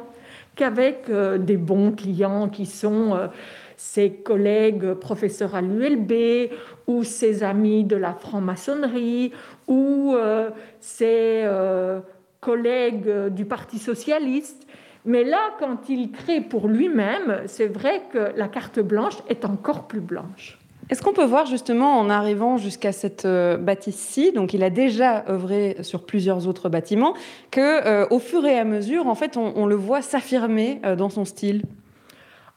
qu'avec 0.55 1.09
euh, 1.09 1.37
des 1.37 1.57
bons 1.57 1.91
clients 1.91 2.47
qui 2.47 2.65
sont 2.65 3.29
ses 3.77 4.11
collègues 4.11 4.93
professeurs 4.93 5.55
à 5.55 5.61
l'ULB 5.61 6.49
ou 6.87 7.03
ses 7.03 7.43
amis 7.43 7.83
de 7.83 7.95
la 7.95 8.13
franc-maçonnerie 8.13 9.31
ou 9.67 10.13
euh, 10.15 10.49
ses 10.79 11.41
euh, 11.43 11.99
collègues 12.39 13.29
du 13.29 13.45
Parti 13.45 13.77
socialiste. 13.77 14.67
Mais 15.05 15.23
là, 15.23 15.51
quand 15.59 15.89
il 15.89 16.11
crée 16.11 16.41
pour 16.41 16.67
lui-même, 16.67 17.41
c'est 17.45 17.67
vrai 17.67 18.03
que 18.11 18.31
la 18.35 18.47
carte 18.47 18.79
blanche 18.79 19.17
est 19.29 19.45
encore 19.45 19.87
plus 19.87 19.99
blanche. 19.99 20.57
Est-ce 20.89 21.01
qu'on 21.01 21.13
peut 21.13 21.25
voir 21.25 21.47
justement 21.47 21.99
en 21.99 22.11
arrivant 22.11 22.57
jusqu'à 22.57 22.91
cette 22.91 23.25
euh, 23.25 23.57
bâtisse-ci, 23.57 24.31
donc 24.31 24.53
il 24.53 24.63
a 24.63 24.69
déjà 24.69 25.25
œuvré 25.27 25.77
sur 25.81 26.05
plusieurs 26.05 26.47
autres 26.47 26.69
bâtiments, 26.69 27.15
que 27.49 28.07
au 28.13 28.19
fur 28.19 28.45
et 28.45 28.57
à 28.57 28.65
mesure, 28.65 29.07
en 29.07 29.15
fait, 29.15 29.35
on, 29.35 29.53
on 29.55 29.65
le 29.65 29.75
voit 29.75 30.03
s'affirmer 30.03 30.79
dans 30.95 31.09
son 31.09 31.25
style? 31.25 31.63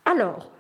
Alors, 0.04 0.50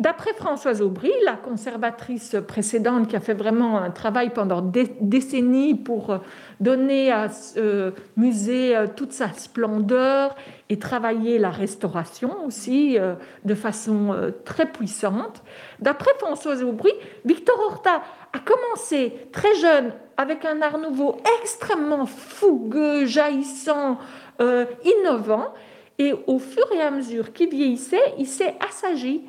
D'après 0.00 0.32
Françoise 0.32 0.80
Aubry, 0.80 1.12
la 1.24 1.34
conservatrice 1.34 2.34
précédente 2.48 3.06
qui 3.06 3.16
a 3.16 3.20
fait 3.20 3.34
vraiment 3.34 3.78
un 3.78 3.90
travail 3.90 4.30
pendant 4.30 4.62
des 4.62 4.90
décennies 5.00 5.74
pour 5.74 6.18
donner 6.58 7.12
à 7.12 7.28
ce 7.28 7.92
musée 8.16 8.74
toute 8.96 9.12
sa 9.12 9.30
splendeur 9.34 10.34
et 10.70 10.78
travailler 10.78 11.38
la 11.38 11.50
restauration 11.50 12.46
aussi 12.46 12.96
de 13.44 13.54
façon 13.54 14.32
très 14.46 14.64
puissante, 14.64 15.42
d'après 15.80 16.12
Françoise 16.18 16.62
Aubry, 16.62 16.92
Victor 17.26 17.60
Horta 17.60 18.02
a 18.32 18.38
commencé 18.38 19.28
très 19.32 19.54
jeune 19.56 19.92
avec 20.16 20.44
un 20.44 20.60
art 20.60 20.78
nouveau 20.78 21.16
extrêmement 21.40 22.04
fougueux, 22.04 23.06
jaillissant, 23.06 23.98
euh, 24.40 24.66
innovant. 24.84 25.54
Et 25.98 26.14
au 26.26 26.38
fur 26.38 26.64
et 26.72 26.80
à 26.80 26.90
mesure 26.90 27.32
qu'il 27.32 27.50
vieillissait, 27.50 28.14
il 28.18 28.26
s'est 28.26 28.54
assagi. 28.66 29.22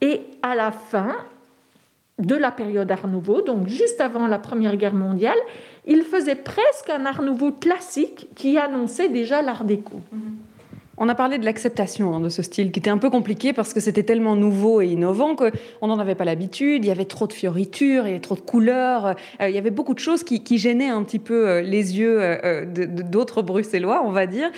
Et 0.00 0.22
à 0.42 0.54
la 0.54 0.70
fin 0.72 1.16
de 2.18 2.34
la 2.34 2.50
période 2.50 2.90
Art 2.90 3.06
Nouveau, 3.06 3.42
donc 3.42 3.68
juste 3.68 4.00
avant 4.00 4.26
la 4.26 4.38
Première 4.38 4.76
Guerre 4.76 4.94
mondiale, 4.94 5.38
il 5.86 6.02
faisait 6.02 6.34
presque 6.34 6.90
un 6.90 7.06
Art 7.06 7.22
Nouveau 7.22 7.52
classique 7.52 8.28
qui 8.34 8.58
annonçait 8.58 9.08
déjà 9.08 9.42
l'Art 9.42 9.64
déco. 9.64 10.00
On 11.00 11.08
a 11.08 11.14
parlé 11.14 11.38
de 11.38 11.44
l'acceptation 11.44 12.12
hein, 12.14 12.20
de 12.20 12.28
ce 12.28 12.42
style 12.42 12.72
qui 12.72 12.80
était 12.80 12.90
un 12.90 12.98
peu 12.98 13.08
compliqué 13.08 13.52
parce 13.52 13.72
que 13.72 13.78
c'était 13.78 14.02
tellement 14.02 14.34
nouveau 14.34 14.80
et 14.80 14.88
innovant 14.88 15.36
qu'on 15.36 15.86
n'en 15.86 15.98
avait 16.00 16.16
pas 16.16 16.24
l'habitude. 16.24 16.84
Il 16.84 16.88
y 16.88 16.90
avait 16.90 17.04
trop 17.04 17.28
de 17.28 17.32
fioritures, 17.32 18.04
il 18.04 18.08
y 18.08 18.10
avait 18.10 18.20
trop 18.20 18.34
de 18.34 18.40
couleurs, 18.40 19.14
euh, 19.40 19.48
il 19.48 19.54
y 19.54 19.58
avait 19.58 19.70
beaucoup 19.70 19.94
de 19.94 20.00
choses 20.00 20.24
qui, 20.24 20.58
gênaient 20.58 20.88
un 20.88 21.04
petit 21.04 21.20
peu 21.20 21.48
euh, 21.48 21.60
les 21.60 21.98
yeux 21.98 22.18
euh, 22.20 22.64
d'autres 22.66 23.42
Bruxellois, 23.42 24.02
on 24.04 24.10
va 24.10 24.26
dire. 24.26 24.50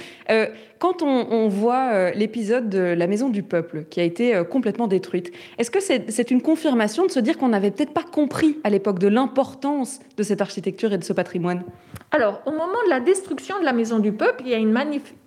quand 0.78 1.02
on, 1.02 1.49
voit 1.49 2.11
l'épisode 2.12 2.70
de 2.70 2.78
La 2.78 3.06
Maison 3.06 3.28
du 3.28 3.42
Peuple 3.42 3.85
qui 3.90 4.00
a 4.00 4.04
été 4.04 4.40
complètement 4.49 4.87
détruite, 4.87 5.32
est-ce 5.59 5.70
que 5.70 5.80
c'est 5.80 6.30
une 6.30 6.40
confirmation 6.40 7.04
de 7.04 7.11
se 7.11 7.20
dire 7.20 7.37
qu'on 7.37 7.49
n'avait 7.49 7.70
peut-être 7.70 7.92
pas 7.92 8.04
compris 8.04 8.56
à 8.64 8.70
l'époque 8.70 8.99
de 8.99 9.09
l'importance 9.09 10.00
de 10.16 10.23
cette 10.23 10.40
architecture 10.40 10.92
et 10.92 10.99
de 10.99 11.04
ce 11.04 11.12
patrimoine? 11.12 11.64
Alors, 12.12 12.40
au 12.47 12.52
moment 12.52 12.80
de 12.87 12.90
la 12.90 13.00
destruction 13.00 13.59
de 13.59 13.64
la 13.64 13.73
Maison 13.73 13.99
du 13.99 14.12
Peuple, 14.12 14.42
il 14.47 14.50
y 14.50 14.54
a 14.54 14.59
une, 14.59 14.75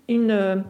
une 0.07 0.63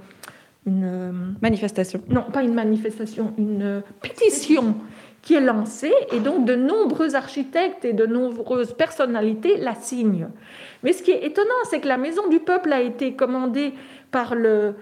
une 0.65 0.83
euh, 0.85 1.11
manifestation. 1.41 2.01
Non, 2.09 2.23
pas 2.31 2.43
une 2.43 2.53
manifestation, 2.53 3.33
une 3.37 3.83
pétition 4.01 4.75
qui 5.21 5.35
est 5.35 5.41
lancée 5.41 5.93
et 6.11 6.19
donc 6.19 6.45
de 6.45 6.55
nombreux 6.55 7.15
architectes 7.15 7.85
et 7.85 7.93
de 7.93 8.05
nombreuses 8.05 8.73
personnalités 8.73 9.57
la 9.57 9.73
signent. 9.75 10.27
Mais 10.83 10.91
ce 10.91 11.01
qui 11.01 11.11
est 11.11 11.25
étonnant, 11.25 11.49
c'est 11.69 11.79
que 11.79 11.87
la 11.87 11.97
Maison 11.97 12.27
du 12.27 12.39
Peuple 12.39 12.73
a 12.73 12.81
été 12.81 13.13
commandée 13.13 13.73
par 14.11 14.35
le, 14.35 14.75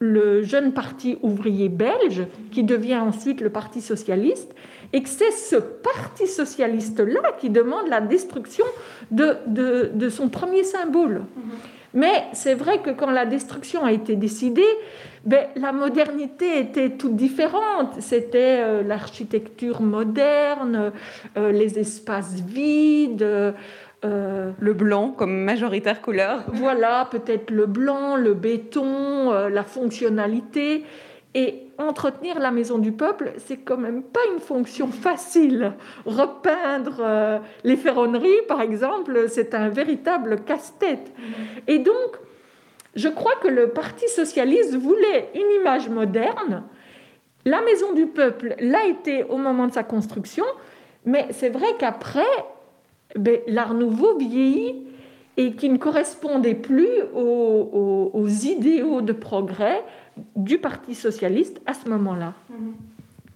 le 0.00 0.42
jeune 0.42 0.72
parti 0.72 1.16
ouvrier 1.22 1.68
belge, 1.68 2.26
qui 2.50 2.64
devient 2.64 2.98
ensuite 2.98 3.40
le 3.40 3.50
Parti 3.50 3.80
socialiste, 3.80 4.52
et 4.92 5.00
que 5.00 5.08
c'est 5.08 5.30
ce 5.30 5.56
Parti 5.56 6.26
socialiste-là 6.26 7.32
qui 7.38 7.48
demande 7.48 7.86
la 7.88 8.00
destruction 8.00 8.66
de, 9.12 9.36
de, 9.46 9.90
de 9.94 10.08
son 10.08 10.28
premier 10.28 10.64
symbole. 10.64 11.22
Mais 11.94 12.24
c'est 12.32 12.54
vrai 12.54 12.80
que 12.80 12.90
quand 12.90 13.10
la 13.10 13.26
destruction 13.26 13.84
a 13.84 13.92
été 13.92 14.16
décidée, 14.16 14.62
ben, 15.24 15.46
la 15.56 15.72
modernité 15.72 16.58
était 16.58 16.90
toute 16.90 17.16
différente. 17.16 18.00
C'était 18.00 18.60
euh, 18.60 18.82
l'architecture 18.82 19.82
moderne, 19.82 20.92
euh, 21.36 21.52
les 21.52 21.78
espaces 21.78 22.34
vides. 22.40 23.22
Euh, 23.22 23.52
le 24.58 24.72
blanc 24.72 25.14
comme 25.16 25.44
majoritaire 25.44 26.02
couleur. 26.02 26.44
Voilà, 26.54 27.06
peut-être 27.08 27.52
le 27.52 27.66
blanc, 27.66 28.16
le 28.16 28.34
béton, 28.34 29.30
la 29.30 29.62
fonctionnalité. 29.62 30.84
Et 31.34 31.68
entretenir 31.82 32.38
la 32.38 32.50
maison 32.50 32.78
du 32.78 32.92
peuple, 32.92 33.32
c'est 33.38 33.58
quand 33.58 33.76
même 33.76 34.02
pas 34.02 34.20
une 34.32 34.40
fonction 34.40 34.88
facile. 34.88 35.72
Repeindre 36.06 36.96
euh, 37.00 37.38
les 37.64 37.76
ferronneries, 37.76 38.42
par 38.48 38.60
exemple, 38.60 39.26
c'est 39.28 39.54
un 39.54 39.68
véritable 39.68 40.40
casse-tête. 40.44 41.12
Et 41.66 41.78
donc, 41.78 42.16
je 42.94 43.08
crois 43.08 43.34
que 43.42 43.48
le 43.48 43.68
Parti 43.68 44.08
socialiste 44.08 44.74
voulait 44.74 45.30
une 45.34 45.60
image 45.60 45.88
moderne. 45.88 46.64
La 47.44 47.60
maison 47.62 47.92
du 47.92 48.06
peuple 48.06 48.54
l'a 48.60 48.86
été 48.86 49.24
au 49.24 49.36
moment 49.36 49.66
de 49.66 49.72
sa 49.72 49.82
construction, 49.82 50.44
mais 51.04 51.26
c'est 51.30 51.48
vrai 51.48 51.66
qu'après, 51.78 52.22
ben, 53.16 53.40
l'art 53.46 53.74
nouveau 53.74 54.16
vieillit 54.16 54.86
et 55.36 55.52
qui 55.52 55.70
ne 55.70 55.78
correspondait 55.78 56.54
plus 56.54 56.90
aux 57.14 58.28
idéaux 58.28 59.00
de 59.00 59.12
progrès 59.12 59.82
du 60.36 60.58
Parti 60.58 60.94
socialiste 60.94 61.60
à 61.66 61.74
ce 61.74 61.88
moment-là. 61.88 62.34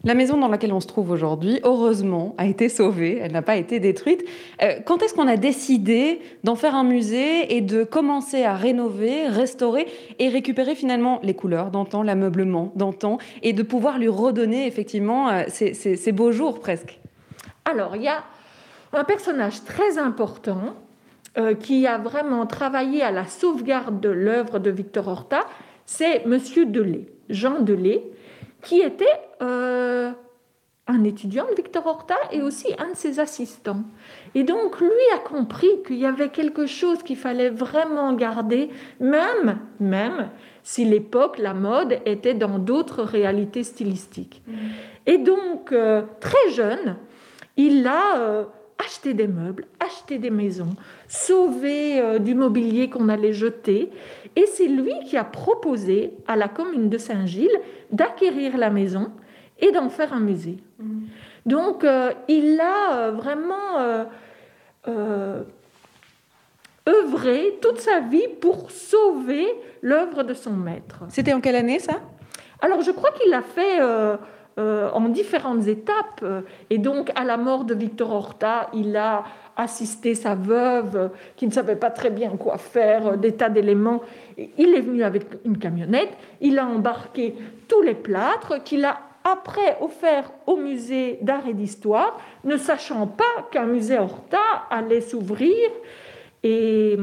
La 0.06 0.14
maison 0.14 0.36
dans 0.36 0.46
laquelle 0.46 0.72
on 0.72 0.78
se 0.78 0.86
trouve 0.86 1.10
aujourd'hui, 1.10 1.58
heureusement, 1.64 2.36
a 2.38 2.46
été 2.46 2.68
sauvée, 2.68 3.18
elle 3.20 3.32
n'a 3.32 3.42
pas 3.42 3.56
été 3.56 3.80
détruite. 3.80 4.24
Euh, 4.62 4.78
quand 4.86 5.02
est-ce 5.02 5.14
qu'on 5.14 5.26
a 5.26 5.36
décidé 5.36 6.20
d'en 6.44 6.54
faire 6.54 6.76
un 6.76 6.84
musée 6.84 7.56
et 7.56 7.60
de 7.60 7.82
commencer 7.82 8.44
à 8.44 8.54
rénover, 8.54 9.26
restaurer 9.26 9.88
et 10.20 10.28
récupérer 10.28 10.76
finalement 10.76 11.18
les 11.24 11.34
couleurs 11.34 11.72
d'antan, 11.72 12.04
l'ameublement 12.04 12.70
d'antan 12.76 13.18
et 13.42 13.52
de 13.52 13.64
pouvoir 13.64 13.98
lui 13.98 14.06
redonner 14.06 14.68
effectivement 14.68 15.28
euh, 15.28 15.42
ces, 15.48 16.12
beaux 16.12 16.30
jours 16.30 16.60
presque? 16.60 17.00
Alors, 17.64 17.96
il 17.96 18.02
y 18.02 18.08
a 18.08 18.22
un 18.92 19.02
personnage 19.02 19.64
très 19.64 19.98
important 19.98 20.76
euh, 21.36 21.54
qui 21.54 21.84
a 21.84 21.98
vraiment 21.98 22.46
travaillé 22.46 23.02
à 23.02 23.10
la 23.10 23.26
sauvegarde 23.26 23.98
de 23.98 24.10
l'œuvre 24.10 24.60
de 24.60 24.70
Victor 24.70 25.08
Horta, 25.08 25.40
c'est 25.86 26.26
Monsieur 26.26 26.66
Delay, 26.66 27.06
Jean 27.30 27.60
Delay, 27.60 28.02
qui 28.62 28.80
était 28.80 29.06
euh, 29.40 30.10
un 30.88 31.04
étudiant 31.04 31.46
de 31.48 31.54
Victor 31.54 31.86
Horta 31.86 32.16
et 32.32 32.42
aussi 32.42 32.68
un 32.78 32.90
de 32.90 32.96
ses 32.96 33.18
assistants. 33.20 33.82
Et 34.34 34.42
donc, 34.42 34.80
lui 34.80 34.88
a 35.14 35.18
compris 35.18 35.68
qu'il 35.86 35.96
y 35.96 36.06
avait 36.06 36.28
quelque 36.28 36.66
chose 36.66 37.02
qu'il 37.02 37.16
fallait 37.16 37.50
vraiment 37.50 38.12
garder, 38.12 38.70
même, 39.00 39.58
même 39.80 40.30
si 40.62 40.84
l'époque, 40.84 41.38
la 41.38 41.54
mode, 41.54 42.00
était 42.04 42.34
dans 42.34 42.58
d'autres 42.58 43.02
réalités 43.02 43.62
stylistiques. 43.62 44.42
Mm. 44.46 44.52
Et 45.06 45.18
donc, 45.18 45.72
euh, 45.72 46.02
très 46.20 46.50
jeune, 46.50 46.96
il 47.56 47.86
a 47.86 48.18
euh, 48.18 48.44
acheté 48.78 49.14
des 49.14 49.26
meubles, 49.26 49.66
acheté 49.80 50.18
des 50.18 50.30
maisons, 50.30 50.76
sauvé 51.08 52.18
du 52.20 52.34
mobilier 52.34 52.90
qu'on 52.90 53.08
allait 53.08 53.32
jeter. 53.32 53.90
Et 54.36 54.46
c'est 54.46 54.68
lui 54.68 54.92
qui 55.06 55.16
a 55.16 55.24
proposé 55.24 56.12
à 56.26 56.36
la 56.36 56.48
commune 56.48 56.90
de 56.90 56.98
Saint-Gilles 56.98 57.58
d'acquérir 57.90 58.56
la 58.56 58.70
maison 58.70 59.12
et 59.58 59.72
d'en 59.72 59.88
faire 59.88 60.12
un 60.12 60.20
musée. 60.20 60.58
Mm. 60.78 61.04
Donc, 61.46 61.84
euh, 61.84 62.12
il 62.28 62.60
a 62.60 62.96
euh, 62.96 63.10
vraiment 63.12 64.04
euh, 64.88 65.42
œuvré 66.88 67.58
toute 67.62 67.78
sa 67.78 68.00
vie 68.00 68.28
pour 68.40 68.70
sauver 68.70 69.46
l'œuvre 69.80 70.24
de 70.24 70.34
son 70.34 70.52
maître. 70.52 71.04
C'était 71.08 71.32
en 71.32 71.40
quelle 71.40 71.56
année 71.56 71.78
ça? 71.78 72.00
Alors, 72.60 72.82
je 72.82 72.90
crois 72.90 73.12
qu'il 73.12 73.30
l'a 73.30 73.42
fait 73.42 73.78
en 74.58 75.08
différentes 75.08 75.66
étapes. 75.66 76.24
Et 76.70 76.78
donc, 76.78 77.10
à 77.14 77.24
la 77.24 77.36
mort 77.36 77.64
de 77.64 77.74
Victor 77.74 78.10
Horta, 78.10 78.70
il 78.72 78.96
a 78.96 79.24
assisté 79.56 80.14
sa 80.14 80.34
veuve 80.34 81.10
qui 81.36 81.46
ne 81.46 81.52
savait 81.52 81.76
pas 81.76 81.90
très 81.90 82.10
bien 82.10 82.36
quoi 82.36 82.58
faire, 82.58 83.16
des 83.16 83.32
tas 83.32 83.48
d'éléments. 83.48 84.02
Il 84.36 84.74
est 84.74 84.80
venu 84.80 85.02
avec 85.02 85.24
une 85.44 85.58
camionnette, 85.58 86.16
il 86.40 86.58
a 86.58 86.66
embarqué 86.66 87.34
tous 87.68 87.82
les 87.82 87.94
plâtres 87.94 88.62
qu'il 88.62 88.84
a 88.84 89.00
après 89.24 89.76
offert 89.80 90.30
au 90.46 90.56
musée 90.56 91.18
d'art 91.22 91.48
et 91.48 91.54
d'histoire, 91.54 92.18
ne 92.44 92.56
sachant 92.56 93.06
pas 93.06 93.24
qu'un 93.50 93.66
musée 93.66 93.98
Horta 93.98 94.38
allait 94.70 95.00
s'ouvrir 95.00 95.68
et, 96.44 96.96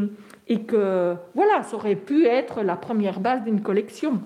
et 0.48 0.62
que 0.62 1.16
voilà, 1.36 1.64
ça 1.64 1.76
aurait 1.76 1.96
pu 1.96 2.26
être 2.26 2.64
la 2.64 2.76
première 2.76 3.20
base 3.20 3.44
d'une 3.44 3.62
collection. 3.62 4.20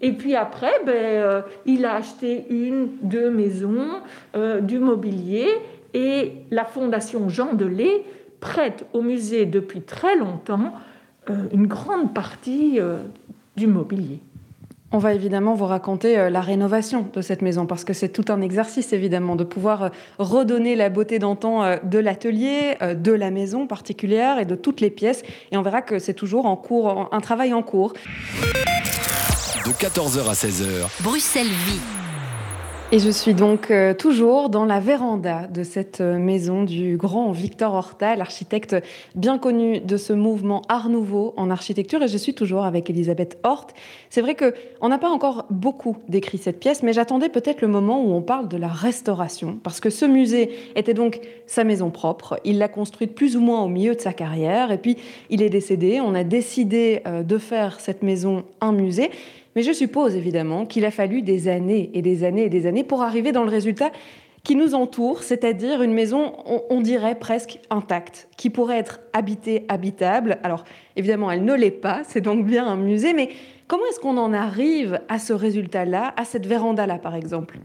Et 0.00 0.12
puis 0.12 0.34
après, 0.34 0.72
ben, 0.86 0.94
euh, 0.94 1.42
il 1.66 1.84
a 1.84 1.94
acheté 1.94 2.46
une, 2.50 2.88
deux 3.02 3.30
maisons, 3.30 4.00
euh, 4.36 4.60
du 4.60 4.78
mobilier, 4.78 5.46
et 5.94 6.32
la 6.50 6.64
Fondation 6.64 7.28
Jean 7.28 7.54
Delay 7.54 8.04
prête 8.40 8.86
au 8.92 9.02
musée 9.02 9.46
depuis 9.46 9.82
très 9.82 10.16
longtemps 10.16 10.74
euh, 11.28 11.34
une 11.52 11.66
grande 11.66 12.14
partie 12.14 12.78
du 13.56 13.66
mobilier. 13.66 14.20
On 14.90 14.98
va 14.98 15.12
évidemment 15.12 15.54
vous 15.54 15.66
raconter 15.66 16.18
euh, 16.18 16.30
la 16.30 16.40
rénovation 16.40 17.08
de 17.12 17.20
cette 17.20 17.42
maison 17.42 17.66
parce 17.66 17.84
que 17.84 17.92
c'est 17.92 18.08
tout 18.08 18.24
un 18.28 18.40
exercice 18.40 18.92
évidemment 18.92 19.36
de 19.36 19.44
pouvoir 19.44 19.90
redonner 20.18 20.76
la 20.76 20.88
beauté 20.88 21.18
d'antan 21.18 21.76
de 21.82 21.98
l'atelier, 21.98 22.76
de 22.80 23.12
la 23.12 23.30
maison 23.30 23.66
particulière 23.66 24.38
et 24.38 24.44
de 24.44 24.54
toutes 24.54 24.80
les 24.80 24.90
pièces. 24.90 25.22
Et 25.52 25.56
on 25.56 25.62
verra 25.62 25.82
que 25.82 25.98
c'est 25.98 26.14
toujours 26.14 26.46
en 26.46 26.56
cours, 26.56 27.08
un 27.12 27.20
travail 27.20 27.52
en 27.52 27.62
cours. 27.62 27.92
De 29.64 29.72
14h 29.72 30.28
à 30.28 30.32
16h. 30.32 31.02
Bruxelles 31.02 31.46
vit. 31.46 32.07
Et 32.90 33.00
je 33.00 33.10
suis 33.10 33.34
donc 33.34 33.70
euh, 33.70 33.92
toujours 33.92 34.48
dans 34.48 34.64
la 34.64 34.80
véranda 34.80 35.46
de 35.46 35.62
cette 35.62 36.00
euh, 36.00 36.18
maison 36.18 36.62
du 36.62 36.96
grand 36.96 37.32
Victor 37.32 37.74
Horta, 37.74 38.16
l'architecte 38.16 38.74
bien 39.14 39.36
connu 39.36 39.78
de 39.80 39.98
ce 39.98 40.14
mouvement 40.14 40.62
Art 40.70 40.88
Nouveau 40.88 41.34
en 41.36 41.50
architecture. 41.50 42.02
Et 42.02 42.08
je 42.08 42.16
suis 42.16 42.32
toujours 42.32 42.64
avec 42.64 42.88
Elisabeth 42.88 43.38
Hort. 43.42 43.66
C'est 44.08 44.22
vrai 44.22 44.34
qu'on 44.34 44.88
n'a 44.88 44.96
pas 44.96 45.10
encore 45.10 45.44
beaucoup 45.50 45.98
décrit 46.08 46.38
cette 46.38 46.60
pièce, 46.60 46.82
mais 46.82 46.94
j'attendais 46.94 47.28
peut-être 47.28 47.60
le 47.60 47.68
moment 47.68 48.02
où 48.02 48.14
on 48.14 48.22
parle 48.22 48.48
de 48.48 48.56
la 48.56 48.68
restauration, 48.68 49.58
parce 49.62 49.80
que 49.80 49.90
ce 49.90 50.06
musée 50.06 50.50
était 50.74 50.94
donc 50.94 51.20
sa 51.46 51.64
maison 51.64 51.90
propre. 51.90 52.40
Il 52.46 52.56
l'a 52.56 52.68
construite 52.68 53.14
plus 53.14 53.36
ou 53.36 53.40
moins 53.42 53.62
au 53.62 53.68
milieu 53.68 53.96
de 53.96 54.00
sa 54.00 54.14
carrière, 54.14 54.72
et 54.72 54.78
puis 54.78 54.96
il 55.28 55.42
est 55.42 55.50
décédé. 55.50 56.00
On 56.00 56.14
a 56.14 56.24
décidé 56.24 57.02
euh, 57.06 57.22
de 57.22 57.36
faire 57.36 57.80
cette 57.80 58.02
maison 58.02 58.44
un 58.62 58.72
musée. 58.72 59.10
Mais 59.58 59.64
je 59.64 59.72
suppose 59.72 60.14
évidemment 60.14 60.66
qu'il 60.66 60.84
a 60.84 60.92
fallu 60.92 61.20
des 61.20 61.48
années 61.48 61.90
et 61.92 62.00
des 62.00 62.22
années 62.22 62.44
et 62.44 62.48
des 62.48 62.66
années 62.66 62.84
pour 62.84 63.02
arriver 63.02 63.32
dans 63.32 63.42
le 63.42 63.50
résultat 63.50 63.90
qui 64.44 64.54
nous 64.54 64.76
entoure, 64.76 65.24
c'est-à-dire 65.24 65.82
une 65.82 65.92
maison, 65.92 66.32
on, 66.70 66.80
dirait 66.80 67.16
presque 67.16 67.58
intacte, 67.68 68.28
qui 68.36 68.50
pourrait 68.50 68.78
être 68.78 69.00
habitée, 69.12 69.64
habitable. 69.68 70.38
Alors 70.44 70.62
évidemment, 70.94 71.28
elle 71.32 71.44
ne 71.44 71.54
l'est 71.54 71.72
pas, 71.72 72.02
c'est 72.06 72.20
donc 72.20 72.46
bien 72.46 72.68
un 72.68 72.76
musée, 72.76 73.14
mais 73.14 73.30
comment 73.66 73.82
est-ce 73.90 73.98
qu'on 73.98 74.16
en 74.16 74.32
arrive 74.32 75.00
à 75.08 75.18
ce 75.18 75.32
résultat-là, 75.32 76.14
à 76.16 76.24
cette 76.24 76.46
véranda-là 76.46 76.98
par 76.98 77.16
exemple? 77.16 77.58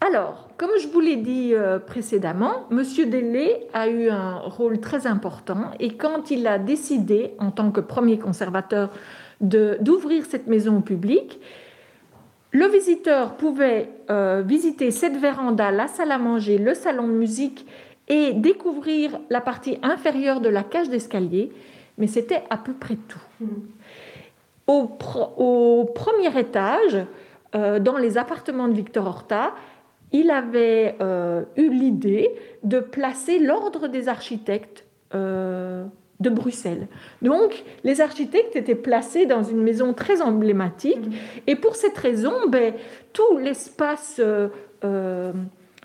Alors, 0.00 0.48
comme 0.56 0.70
je 0.80 0.88
vous 0.88 1.00
l'ai 1.00 1.16
dit 1.16 1.50
euh, 1.52 1.78
précédemment, 1.80 2.66
M. 2.70 2.82
Delay 3.10 3.68
a 3.74 3.88
eu 3.88 4.08
un 4.08 4.38
rôle 4.38 4.80
très 4.80 5.06
important 5.06 5.72
et 5.78 5.98
quand 5.98 6.30
il 6.30 6.46
a 6.46 6.58
décidé, 6.58 7.34
en 7.38 7.50
tant 7.50 7.70
que 7.70 7.80
premier 7.80 8.18
conservateur 8.18 8.88
d'ouvrir 9.42 10.24
cette 10.24 10.46
maison 10.46 10.78
au 10.78 10.80
public. 10.80 11.40
Le 12.52 12.66
visiteur 12.66 13.36
pouvait 13.36 13.90
euh, 14.10 14.42
visiter 14.46 14.90
cette 14.90 15.16
véranda, 15.16 15.70
la 15.70 15.88
salle 15.88 16.12
à 16.12 16.18
manger, 16.18 16.58
le 16.58 16.74
salon 16.74 17.08
de 17.08 17.12
musique 17.12 17.66
et 18.08 18.32
découvrir 18.34 19.18
la 19.30 19.40
partie 19.40 19.78
inférieure 19.82 20.40
de 20.40 20.48
la 20.48 20.62
cage 20.62 20.88
d'escalier, 20.88 21.50
mais 21.98 22.06
c'était 22.06 22.42
à 22.50 22.58
peu 22.58 22.72
près 22.74 22.96
tout. 23.08 23.22
Mm. 23.40 23.46
Au, 24.68 25.84
premier 25.94 26.38
étage, 26.38 26.98
euh, 27.54 27.78
dans 27.78 27.98
les 27.98 28.16
appartements 28.16 28.68
de 28.68 28.74
Victor 28.74 29.06
Horta, 29.06 29.54
il 30.12 30.30
avait 30.30 30.96
euh, 31.00 31.42
eu 31.56 31.70
l'idée 31.70 32.30
de 32.62 32.80
placer 32.80 33.38
l'ordre 33.38 33.88
des 33.88 34.08
architectes 34.08 34.84
de 36.22 36.30
Bruxelles. 36.30 36.86
Donc, 37.20 37.64
les 37.84 38.00
architectes 38.00 38.56
étaient 38.56 38.74
placés 38.74 39.26
dans 39.26 39.42
une 39.42 39.62
maison 39.62 39.92
très 39.92 40.22
emblématique. 40.22 41.04
Mhm. 41.04 41.12
Et 41.46 41.56
pour 41.56 41.76
cette 41.76 41.98
raison, 41.98 42.32
ben, 42.48 42.74
tout 43.12 43.38
l'espace 43.38 44.16
euh, 44.20 44.48
euh, 44.84 45.32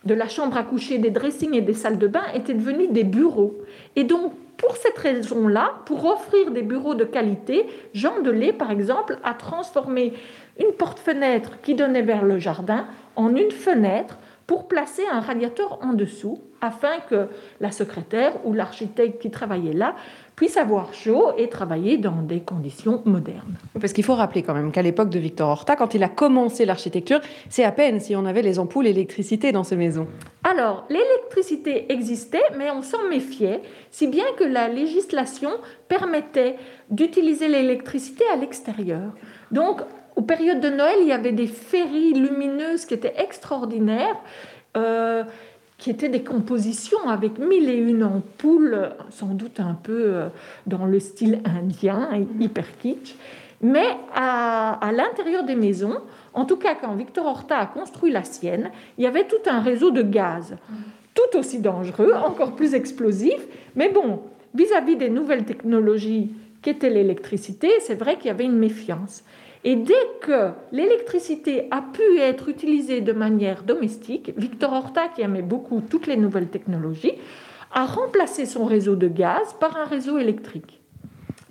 de 0.05 0.13
la 0.13 0.27
chambre 0.29 0.55
à 0.55 0.63
coucher, 0.63 0.99
des 0.99 1.09
dressings 1.09 1.53
et 1.53 1.61
des 1.61 1.73
salles 1.73 1.97
de 1.97 2.07
bain 2.07 2.23
était 2.33 2.53
devenu 2.53 2.87
des 2.87 3.03
bureaux. 3.03 3.57
Et 3.95 4.03
donc, 4.03 4.33
pour 4.57 4.75
cette 4.77 4.97
raison-là, 4.97 5.73
pour 5.85 6.05
offrir 6.05 6.51
des 6.51 6.63
bureaux 6.63 6.95
de 6.95 7.03
qualité, 7.03 7.67
Jean 7.93 8.21
Delay, 8.21 8.53
par 8.53 8.71
exemple, 8.71 9.19
a 9.23 9.33
transformé 9.33 10.13
une 10.59 10.71
porte-fenêtre 10.71 11.61
qui 11.61 11.75
donnait 11.75 12.01
vers 12.01 12.23
le 12.23 12.39
jardin 12.39 12.87
en 13.15 13.35
une 13.35 13.51
fenêtre 13.51 14.17
pour 14.47 14.69
placer 14.69 15.03
un 15.11 15.19
radiateur 15.19 15.79
en 15.81 15.93
dessous 15.93 16.41
afin 16.61 16.99
que 17.09 17.27
la 17.59 17.71
secrétaire 17.71 18.33
ou 18.45 18.53
l'architecte 18.53 19.21
qui 19.21 19.29
travaillait 19.29 19.73
là 19.73 19.95
puisse 20.37 20.55
avoir 20.55 20.93
chaud 20.93 21.31
et 21.37 21.49
travailler 21.49 21.97
dans 21.97 22.21
des 22.21 22.39
conditions 22.39 23.01
modernes. 23.05 23.57
Parce 23.79 23.91
qu'il 23.91 24.03
faut 24.03 24.13
rappeler 24.13 24.43
quand 24.43 24.53
même 24.53 24.71
qu'à 24.71 24.83
l'époque 24.83 25.09
de 25.09 25.19
Victor 25.19 25.49
Horta, 25.49 25.75
quand 25.75 25.95
il 25.95 26.03
a 26.03 26.09
commencé 26.09 26.65
l'architecture, 26.65 27.19
c'est 27.49 27.63
à 27.63 27.71
peine 27.71 27.99
si 27.99 28.15
on 28.15 28.25
avait 28.25 28.43
les 28.43 28.59
ampoules 28.59 28.87
électricité 28.87 29.51
dans 29.51 29.63
ces 29.63 29.75
maisons. 29.75 30.07
Alors, 30.43 30.85
l'électricité 30.89 31.91
existait, 31.91 32.43
mais 32.55 32.69
on 32.71 32.83
s'en 32.83 33.03
méfiait, 33.09 33.61
si 33.91 34.07
bien 34.07 34.25
que 34.37 34.43
la 34.43 34.69
législation 34.69 35.49
permettait 35.87 36.55
d'utiliser 36.89 37.47
l'électricité 37.47 38.23
à 38.31 38.35
l'extérieur. 38.35 39.13
Donc, 39.51 39.81
aux 40.17 40.23
périodes 40.23 40.59
de 40.59 40.69
Noël, 40.69 40.97
il 41.01 41.07
y 41.07 41.13
avait 41.13 41.31
des 41.31 41.47
féeries 41.47 42.13
lumineuses 42.13 42.85
qui 42.85 42.95
étaient 42.95 43.13
extraordinaires. 43.17 44.17
Euh, 44.75 45.23
qui 45.77 45.91
étaient 45.91 46.09
des 46.09 46.23
compositions 46.23 47.07
avec 47.07 47.37
mille 47.37 47.69
et 47.69 47.77
une 47.77 48.03
ampoules, 48.03 48.89
sans 49.11 49.27
doute 49.27 49.59
un 49.59 49.75
peu 49.75 50.05
euh, 50.07 50.27
dans 50.65 50.85
le 50.85 50.99
style 50.99 51.39
indien, 51.45 52.09
hyper 52.39 52.65
kitsch. 52.79 53.15
Mais 53.61 53.85
à, 54.15 54.79
l'intérieur 54.91 55.43
des 55.43 55.55
maisons, 55.55 55.97
en 56.33 56.45
tout 56.45 56.57
cas 56.57 56.73
quand 56.73 56.95
Victor 56.95 57.27
Horta 57.27 57.59
a 57.59 57.65
construit 57.67 58.11
la 58.11 58.23
sienne, 58.23 58.71
il 58.97 59.03
y 59.03 59.07
avait 59.07 59.25
tout 59.25 59.47
un 59.47 59.59
réseau 59.59 59.91
de 59.91 60.01
gaz, 60.01 60.55
tout 61.13 61.37
aussi 61.37 61.59
dangereux, 61.59 62.13
encore 62.13 62.55
plus 62.55 62.73
explosif. 62.73 63.39
Mais 63.75 63.89
bon, 63.89 64.21
vis-à-vis 64.55 64.95
-vis 64.95 64.97
des 64.97 65.09
nouvelles 65.09 65.45
technologies 65.45 66.31
qu'était 66.63 66.89
l'électricité, 66.89 67.69
c'est 67.81 67.99
vrai 67.99 68.17
qu'il 68.17 68.27
y 68.27 68.31
avait 68.31 68.45
une 68.45 68.57
méfiance. 68.57 69.23
Et 69.67 69.75
dès 69.75 70.07
que 70.21 70.51
l'électricité 70.71 71.67
a 71.71 71.81
pu 71.81 72.19
être 72.19 72.47
utilisée 72.47 73.01
de 73.01 73.11
manière 73.11 73.63
domestique, 73.63 74.31
Victor 74.37 74.71
Horta, 74.71 75.09
qui 75.09 75.21
aimait 75.21 75.41
beaucoup 75.41 75.81
toutes 75.81 76.07
les 76.07 76.15
nouvelles 76.15 76.47
technologies, 76.47 77.15
a 77.73 77.85
remplacé 77.85 78.45
son 78.45 78.63
réseau 78.63 78.95
de 78.95 79.09
gaz 79.09 79.53
par 79.59 79.75
un 79.75 79.83
réseau 79.83 80.19
électrique. 80.19 80.79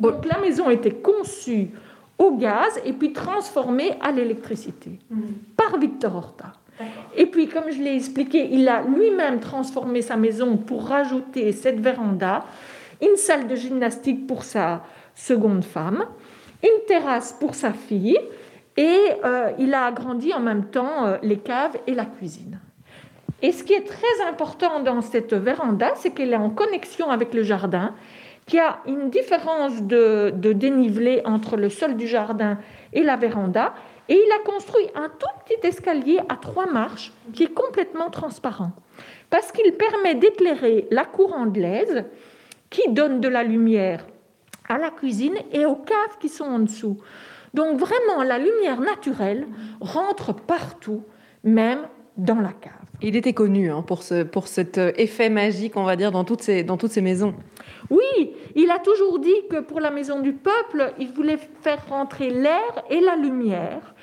Donc 0.00 0.24
la 0.24 0.38
maison 0.38 0.70
était 0.70 0.94
conçue 0.94 1.68
au 2.16 2.38
gaz 2.38 2.80
et 2.86 2.94
puis 2.94 3.12
transformée 3.12 3.92
à 4.00 4.12
l'électricité 4.12 4.98
mmh. 5.10 5.20
par 5.54 5.78
Victor 5.78 6.16
Horta. 6.16 6.54
Et 7.14 7.26
puis, 7.26 7.48
comme 7.48 7.70
je 7.70 7.82
l'ai 7.82 7.96
expliqué, 7.96 8.48
il 8.50 8.66
a 8.66 8.80
lui-même 8.80 9.40
transformé 9.40 10.00
sa 10.00 10.16
maison 10.16 10.56
pour 10.56 10.88
rajouter 10.88 11.52
cette 11.52 11.80
véranda, 11.80 12.46
une 13.02 13.16
salle 13.16 13.46
de 13.46 13.56
gymnastique 13.56 14.26
pour 14.26 14.42
sa 14.42 14.84
seconde 15.14 15.64
femme, 15.64 16.06
une 16.62 16.84
terrasse 16.86 17.32
pour 17.32 17.54
sa 17.54 17.72
fille 17.72 18.18
et 18.76 18.98
euh, 19.24 19.52
il 19.58 19.74
a 19.74 19.86
agrandi 19.86 20.32
en 20.34 20.40
même 20.40 20.66
temps 20.66 21.06
euh, 21.06 21.16
les 21.22 21.38
caves 21.38 21.78
et 21.86 21.94
la 21.94 22.04
cuisine. 22.04 22.60
Et 23.42 23.52
ce 23.52 23.64
qui 23.64 23.74
est 23.74 23.86
très 23.86 24.26
important 24.28 24.80
dans 24.80 25.00
cette 25.02 25.34
véranda, 25.34 25.92
c'est 25.96 26.10
qu'elle 26.10 26.32
est 26.32 26.36
en 26.36 26.50
connexion 26.50 27.10
avec 27.10 27.34
le 27.34 27.42
jardin, 27.42 27.94
qu'il 28.46 28.58
y 28.58 28.62
a 28.62 28.78
une 28.86 29.10
différence 29.10 29.82
de, 29.82 30.32
de, 30.34 30.52
dénivelé 30.52 31.22
entre 31.24 31.56
le 31.56 31.68
sol 31.68 31.96
du 31.96 32.06
jardin 32.06 32.58
et 32.92 33.02
la 33.02 33.16
véranda. 33.16 33.74
Et 34.08 34.14
il 34.14 34.32
a 34.32 34.50
construit 34.50 34.86
un 34.94 35.08
tout 35.08 35.26
petit 35.44 35.66
escalier 35.66 36.18
à 36.28 36.36
trois 36.36 36.66
marches 36.66 37.12
qui 37.34 37.44
est 37.44 37.52
complètement 37.52 38.08
transparent, 38.08 38.70
parce 39.30 39.52
qu'il 39.52 39.72
permet 39.72 40.14
d'éclairer 40.14 40.86
la 40.90 41.04
cour 41.04 41.34
anglaise 41.34 42.04
qui 42.70 42.88
donne 42.90 43.20
de 43.20 43.28
la 43.28 43.42
lumière 43.42 44.04
à 44.68 44.78
la 44.78 44.90
cuisine 44.90 45.36
et 45.52 45.64
aux 45.64 45.76
caves 45.76 46.18
qui 46.20 46.28
sont 46.28 46.44
en 46.44 46.58
dessous. 46.58 46.98
Donc 47.54 47.78
vraiment, 47.78 48.22
la 48.22 48.38
lumière 48.38 48.80
naturelle 48.80 49.46
rentre 49.80 50.34
partout, 50.34 51.02
même 51.44 51.80
dans 52.16 52.40
la 52.40 52.52
cave. 52.52 52.72
Il 53.02 53.14
était 53.14 53.34
connu 53.34 53.70
hein, 53.70 53.82
pour, 53.82 54.02
ce, 54.02 54.22
pour 54.22 54.48
cet 54.48 54.78
euh, 54.78 54.92
effet 54.96 55.28
magique, 55.28 55.76
on 55.76 55.84
va 55.84 55.96
dire, 55.96 56.12
dans 56.12 56.24
toutes, 56.24 56.42
ces, 56.42 56.62
dans 56.62 56.76
toutes 56.76 56.92
ces 56.92 57.02
maisons. 57.02 57.34
Oui, 57.90 58.32
il 58.54 58.70
a 58.70 58.78
toujours 58.78 59.18
dit 59.18 59.46
que 59.50 59.60
pour 59.60 59.80
la 59.80 59.90
maison 59.90 60.20
du 60.20 60.32
peuple, 60.32 60.92
il 60.98 61.12
voulait 61.12 61.38
faire 61.60 61.84
rentrer 61.88 62.30
l'air 62.30 62.84
et 62.90 63.00
la 63.00 63.16
lumière, 63.16 63.94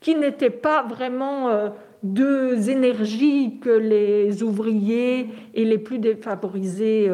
qui 0.00 0.14
n'étaient 0.14 0.50
pas 0.50 0.82
vraiment 0.82 1.48
euh, 1.48 1.68
deux 2.02 2.70
énergies 2.70 3.58
que 3.60 3.70
les 3.70 4.42
ouvriers 4.42 5.28
et 5.54 5.64
les 5.64 5.78
plus 5.78 5.98
défavorisés 5.98 7.10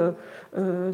euh, 0.57 0.93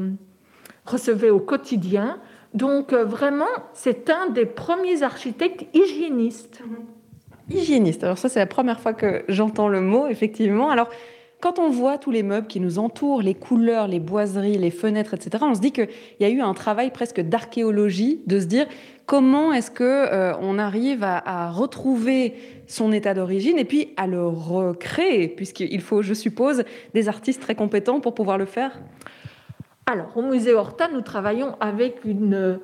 recevait 0.86 1.30
au 1.30 1.40
quotidien. 1.40 2.18
Donc 2.54 2.92
euh, 2.92 3.04
vraiment, 3.04 3.46
c'est 3.74 4.10
un 4.10 4.28
des 4.28 4.46
premiers 4.46 5.02
architectes 5.02 5.64
hygiénistes. 5.74 6.60
Mhm. 6.64 7.56
Hygiéniste, 7.56 8.04
alors 8.04 8.18
ça 8.18 8.28
c'est 8.28 8.38
la 8.38 8.46
première 8.46 8.80
fois 8.80 8.92
que 8.92 9.24
j'entends 9.28 9.68
le 9.68 9.80
mot, 9.80 10.06
effectivement. 10.06 10.70
Alors 10.70 10.88
quand 11.40 11.58
on 11.58 11.70
voit 11.70 11.96
tous 11.96 12.10
les 12.10 12.22
meubles 12.22 12.46
qui 12.46 12.60
nous 12.60 12.78
entourent, 12.78 13.22
les 13.22 13.34
couleurs, 13.34 13.88
les 13.88 13.98
boiseries, 13.98 14.58
les 14.58 14.70
fenêtres, 14.70 15.14
etc., 15.14 15.42
on 15.42 15.54
se 15.54 15.60
dit 15.60 15.72
qu'il 15.72 15.88
y 16.20 16.24
a 16.24 16.28
eu 16.28 16.42
un 16.42 16.54
travail 16.54 16.90
presque 16.90 17.20
d'archéologie, 17.20 18.20
de 18.26 18.38
se 18.38 18.44
dire 18.44 18.66
comment 19.06 19.52
est-ce 19.52 19.70
que 19.70 19.82
euh, 19.82 20.32
on 20.40 20.58
arrive 20.58 21.02
à, 21.02 21.16
à, 21.16 21.50
retrouver 21.50 22.34
son 22.66 22.92
état 22.92 23.14
d'origine 23.14 23.58
et 23.58 23.64
puis 23.64 23.94
à 23.96 24.06
le 24.06 24.24
recréer, 24.24 25.28
puisqu'il 25.28 25.80
faut, 25.80 26.02
je 26.02 26.14
suppose, 26.14 26.62
des 26.94 27.08
artistes 27.08 27.40
très 27.40 27.54
compétents 27.54 28.00
pour 28.00 28.14
pouvoir 28.14 28.38
le 28.38 28.46
faire? 28.46 28.78
Alors, 29.90 30.16
au 30.16 30.22
musée 30.22 30.54
Horta, 30.54 30.86
nous 30.86 31.00
travaillons 31.00 31.56
avec 31.58 32.04
une, 32.04 32.60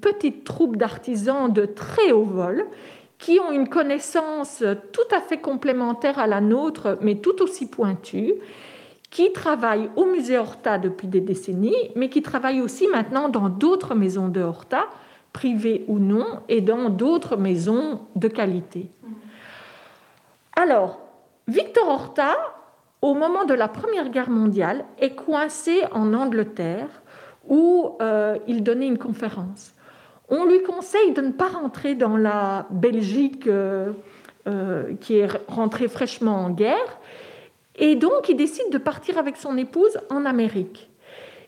petite 0.00 0.44
troupe 0.44 0.78
d'artisans 0.78 1.52
de 1.52 1.66
très 1.66 2.10
haut 2.10 2.24
vol 2.24 2.64
qui 3.18 3.38
ont 3.38 3.52
une 3.52 3.68
connaissance 3.68 4.64
tout 4.92 5.14
à 5.14 5.20
fait 5.20 5.36
complémentaire 5.36 6.18
à 6.18 6.26
la 6.26 6.40
nôtre, 6.40 6.96
mais 7.02 7.16
tout 7.16 7.42
aussi 7.42 7.68
pointue, 7.68 8.32
qui 9.10 9.30
travaillent 9.34 9.90
au 9.94 10.06
musée 10.06 10.38
Horta 10.38 10.78
depuis 10.78 11.06
des 11.06 11.20
décennies, 11.20 11.90
mais 11.96 12.08
qui 12.08 12.22
travaillent 12.22 12.62
aussi 12.62 12.88
maintenant 12.88 13.28
dans 13.28 13.50
d'autres 13.50 13.94
maisons 13.94 14.28
de 14.28 14.40
Horta, 14.40 14.86
privées 15.34 15.84
ou 15.86 15.98
non, 15.98 16.40
et 16.48 16.62
dans 16.62 16.88
d'autres 16.88 17.36
maisons 17.36 18.00
de 18.16 18.28
qualité. 18.28 18.90
Alors, 20.56 20.98
Victor 21.46 21.86
Horta, 21.88 22.34
au 23.04 23.12
moment 23.12 23.44
de 23.44 23.52
la 23.52 23.68
Première 23.68 24.08
Guerre 24.08 24.30
mondiale, 24.30 24.86
est 24.98 25.14
coincé 25.14 25.82
en 25.92 26.14
Angleterre 26.14 26.88
où 27.46 27.98
euh, 28.00 28.38
il 28.46 28.62
donnait 28.62 28.86
une 28.86 28.96
conférence. 28.96 29.74
On 30.30 30.46
lui 30.46 30.62
conseille 30.62 31.12
de 31.12 31.20
ne 31.20 31.32
pas 31.32 31.48
rentrer 31.48 31.94
dans 31.94 32.16
la 32.16 32.66
Belgique 32.70 33.46
euh, 33.46 33.92
euh, 34.48 34.94
qui 35.02 35.18
est 35.18 35.28
rentrée 35.48 35.88
fraîchement 35.88 36.36
en 36.46 36.48
guerre, 36.48 36.98
et 37.76 37.94
donc 37.94 38.30
il 38.30 38.36
décide 38.38 38.70
de 38.70 38.78
partir 38.78 39.18
avec 39.18 39.36
son 39.36 39.58
épouse 39.58 39.98
en 40.08 40.24
Amérique. 40.24 40.90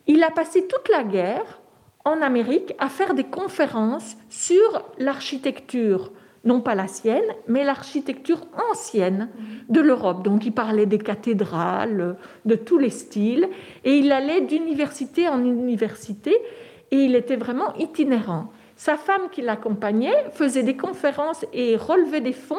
Il 0.06 0.22
a 0.24 0.30
passé 0.30 0.66
toute 0.66 0.90
la 0.90 1.04
guerre 1.04 1.62
en 2.04 2.20
Amérique 2.20 2.74
à 2.78 2.90
faire 2.90 3.14
des 3.14 3.24
conférences 3.24 4.18
sur 4.28 4.84
l'architecture, 4.98 6.12
non 6.46 6.60
pas 6.60 6.74
la 6.74 6.86
sienne, 6.86 7.26
mais 7.48 7.64
l'architecture 7.64 8.46
ancienne 8.70 9.28
de 9.68 9.80
l'Europe. 9.80 10.22
Donc 10.22 10.46
il 10.46 10.52
parlait 10.52 10.86
des 10.86 10.98
cathédrales, 10.98 12.16
de 12.44 12.54
tous 12.54 12.78
les 12.78 12.90
styles, 12.90 13.48
et 13.84 13.98
il 13.98 14.10
allait 14.12 14.40
d'université 14.40 15.28
en 15.28 15.44
université, 15.44 16.34
et 16.90 16.96
il 16.96 17.14
était 17.14 17.36
vraiment 17.36 17.74
itinérant. 17.74 18.52
Sa 18.76 18.96
femme 18.96 19.28
qui 19.32 19.42
l'accompagnait 19.42 20.30
faisait 20.32 20.62
des 20.62 20.76
conférences 20.76 21.44
et 21.52 21.76
relevait 21.76 22.20
des 22.20 22.32
fonds 22.32 22.56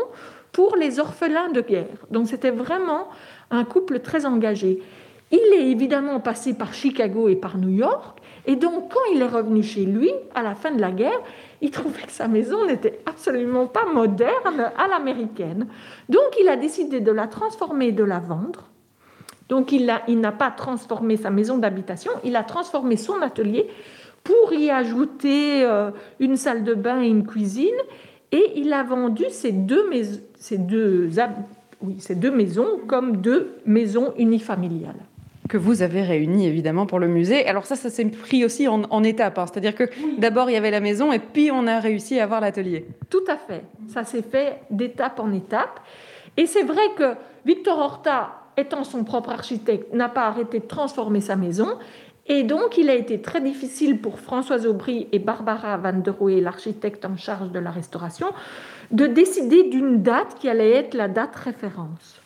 pour 0.51 0.75
les 0.75 0.99
orphelins 0.99 1.51
de 1.51 1.61
guerre. 1.61 2.05
Donc 2.11 2.27
c'était 2.27 2.51
vraiment 2.51 3.07
un 3.51 3.63
couple 3.63 3.99
très 3.99 4.25
engagé. 4.25 4.81
Il 5.31 5.53
est 5.53 5.69
évidemment 5.69 6.19
passé 6.19 6.53
par 6.53 6.73
Chicago 6.73 7.27
et 7.29 7.35
par 7.35 7.57
New 7.57 7.69
York, 7.69 8.16
et 8.47 8.55
donc 8.55 8.93
quand 8.93 9.01
il 9.13 9.21
est 9.21 9.27
revenu 9.27 9.61
chez 9.61 9.85
lui, 9.85 10.09
à 10.33 10.41
la 10.41 10.55
fin 10.55 10.71
de 10.71 10.79
la 10.79 10.91
guerre, 10.91 11.19
il 11.61 11.69
trouvait 11.69 12.03
que 12.03 12.11
sa 12.11 12.29
maison 12.29 12.65
n'était 12.65 12.99
absolument 13.05 13.67
pas 13.67 13.85
moderne 13.85 14.71
à 14.77 14.87
l'américaine. 14.87 15.67
Donc 16.07 16.37
il 16.39 16.47
a 16.47 16.55
décidé 16.55 17.01
de 17.01 17.11
la 17.11 17.27
transformer 17.27 17.87
et 17.87 17.91
de 17.91 18.05
la 18.05 18.19
vendre. 18.19 18.69
Donc 19.49 19.73
il 19.73 19.85
n'a 19.85 20.31
pas 20.31 20.51
transformé 20.51 21.17
sa 21.17 21.29
maison 21.29 21.57
d'habitation, 21.57 22.11
il 22.23 22.35
a 22.37 22.43
transformé 22.43 22.95
son 22.95 23.21
atelier 23.21 23.67
pour 24.23 24.53
y 24.53 24.69
ajouter 24.69 25.63
euh, 25.63 25.91
une 26.19 26.35
salle 26.37 26.63
de 26.63 26.73
bain 26.73 27.01
et 27.01 27.07
une 27.07 27.25
cuisine. 27.25 27.75
Et 28.31 28.53
il 28.55 28.73
a 28.73 28.83
vendu 28.83 29.23
ces 29.29 29.51
deux, 29.51 29.89
ces 30.35 30.57
deux, 30.57 31.09
oui, 31.81 31.95
ces 31.99 32.15
deux 32.15 32.31
maisons 32.31 32.79
comme 32.87 33.17
deux 33.17 33.55
maisons 33.65 34.13
unifamiliales 34.17 35.05
que 35.47 35.57
vous 35.57 35.81
avez 35.81 36.01
réunies 36.01 36.47
évidemment 36.47 36.85
pour 36.85 36.99
le 36.99 37.07
musée. 37.07 37.45
Alors 37.47 37.65
ça, 37.65 37.75
ça 37.75 37.89
s'est 37.89 38.05
pris 38.05 38.45
aussi 38.45 38.67
en, 38.67 39.03
étapes, 39.03 39.37
hein. 39.37 39.45
c'est-à-dire 39.51 39.75
que 39.75 39.85
d'abord 40.17 40.49
il 40.49 40.53
y 40.53 40.57
avait 40.57 40.71
la 40.71 40.79
maison 40.79 41.11
et 41.11 41.19
puis 41.19 41.51
on 41.51 41.67
a 41.67 41.79
réussi 41.79 42.19
à 42.19 42.23
avoir 42.23 42.41
l'atelier. 42.41 42.85
Tout 43.09 43.23
à 43.27 43.37
fait, 43.37 43.63
ça 43.87 44.03
s'est 44.03 44.21
fait 44.21 44.61
d'étape 44.69 45.19
en 45.19 45.31
étape. 45.31 45.79
Et 46.35 46.45
c'est 46.45 46.63
vrai 46.63 46.83
que 46.97 47.15
Victor 47.45 47.79
Horta, 47.79 48.41
étant 48.57 48.83
son 48.83 49.03
propre 49.03 49.29
architecte, 49.29 49.93
n'a 49.93 50.09
pas 50.09 50.27
arrêté 50.27 50.59
de 50.59 50.65
transformer 50.65 51.21
sa 51.21 51.35
maison 51.35 51.77
et 52.29 52.43
donc, 52.43 52.77
il 52.77 52.89
a 52.89 52.95
été 52.95 53.21
très 53.21 53.39
difficile 53.39 54.01
pour 54.01 54.19
Françoise 54.19 54.65
Aubry 54.65 55.07
et 55.13 55.19
Barbara 55.19 55.77
Van 55.77 55.93
der 55.93 56.13
Rohe, 56.13 56.41
l'architecte 56.41 57.05
en 57.05 57.15
charge 57.15 57.51
de 57.51 57.59
la 57.59 57.71
restauration, 57.71 58.27
de 58.91 59.07
décider 59.07 59.69
d'une 59.69 60.01
date 60.01 60.35
qui 60.39 60.49
allait 60.49 60.71
être 60.71 60.93
la 60.93 61.07
date 61.07 61.35
référence. 61.35 62.21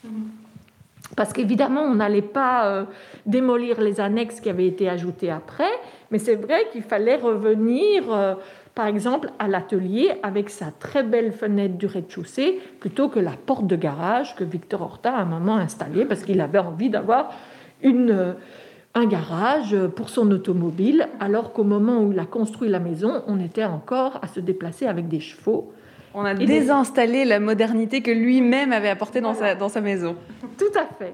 Parce 1.16 1.34
qu'évidemment, 1.34 1.82
on 1.82 1.96
n'allait 1.96 2.22
pas 2.22 2.68
euh, 2.68 2.86
démolir 3.26 3.82
les 3.82 4.00
annexes 4.00 4.40
qui 4.40 4.50
avaient 4.50 4.68
été 4.68 4.90
ajoutées 4.90 5.30
après, 5.30 5.72
mais 6.10 6.20
c'est 6.20 6.36
vrai 6.36 6.68
qu'il 6.72 6.84
fallait 6.84 7.18
revenir, 7.18 8.12
euh, 8.12 8.36
par 8.76 8.88
exemple, 8.88 9.30
à 9.38 9.48
l'atelier 9.48 10.14
avec 10.24 10.50
sa 10.50 10.72
très 10.72 11.04
belle 11.04 11.34
fenêtre 11.34 11.76
du 11.76 11.86
rez-de-chaussée, 11.86 12.60
plutôt 12.80 13.10
que 13.10 13.20
la 13.20 13.34
porte 13.46 13.68
de 13.68 13.76
garage 13.76 14.36
que 14.36 14.44
Victor 14.44 14.82
Horta 14.82 15.14
a 15.16 15.22
un 15.22 15.26
moment 15.26 15.58
installée, 15.58 16.06
parce 16.06 16.24
qu'il 16.24 16.40
avait 16.42 16.60
envie 16.60 16.90
d'avoir. 16.90 17.34
Euh, 17.84 18.34
un 18.94 19.06
garage 19.06 19.74
pour 19.96 20.10
son 20.10 20.30
automobile, 20.32 21.08
alors 21.22 21.54
qu'au 21.54 21.64
moment 21.64 22.04
où 22.04 22.12
il 22.12 22.20
a 22.20 22.26
construit 22.26 22.68
la 22.68 22.80
maison, 22.80 23.24
on 23.26 23.40
était 23.40 23.64
encore 23.64 24.20
à 24.22 24.28
se 24.28 24.42
déplacer 24.42 24.86
avec 24.86 25.08
des 25.08 25.22
chevaux. 25.22 25.72
On 26.14 26.26
a 26.26 26.34
désinstallé 26.34 27.26
la 27.26 27.40
modernité 27.40 28.02
que 28.02 28.12
lui-même 28.12 28.74
avait 28.74 28.90
apportée 28.90 29.22
dans, 29.22 29.34
sa, 29.34 29.56
dans 29.56 29.70
sa 29.70 29.82
maison. 29.82 30.16
Tout 30.58 30.78
à 30.78 30.86
fait. 30.98 31.14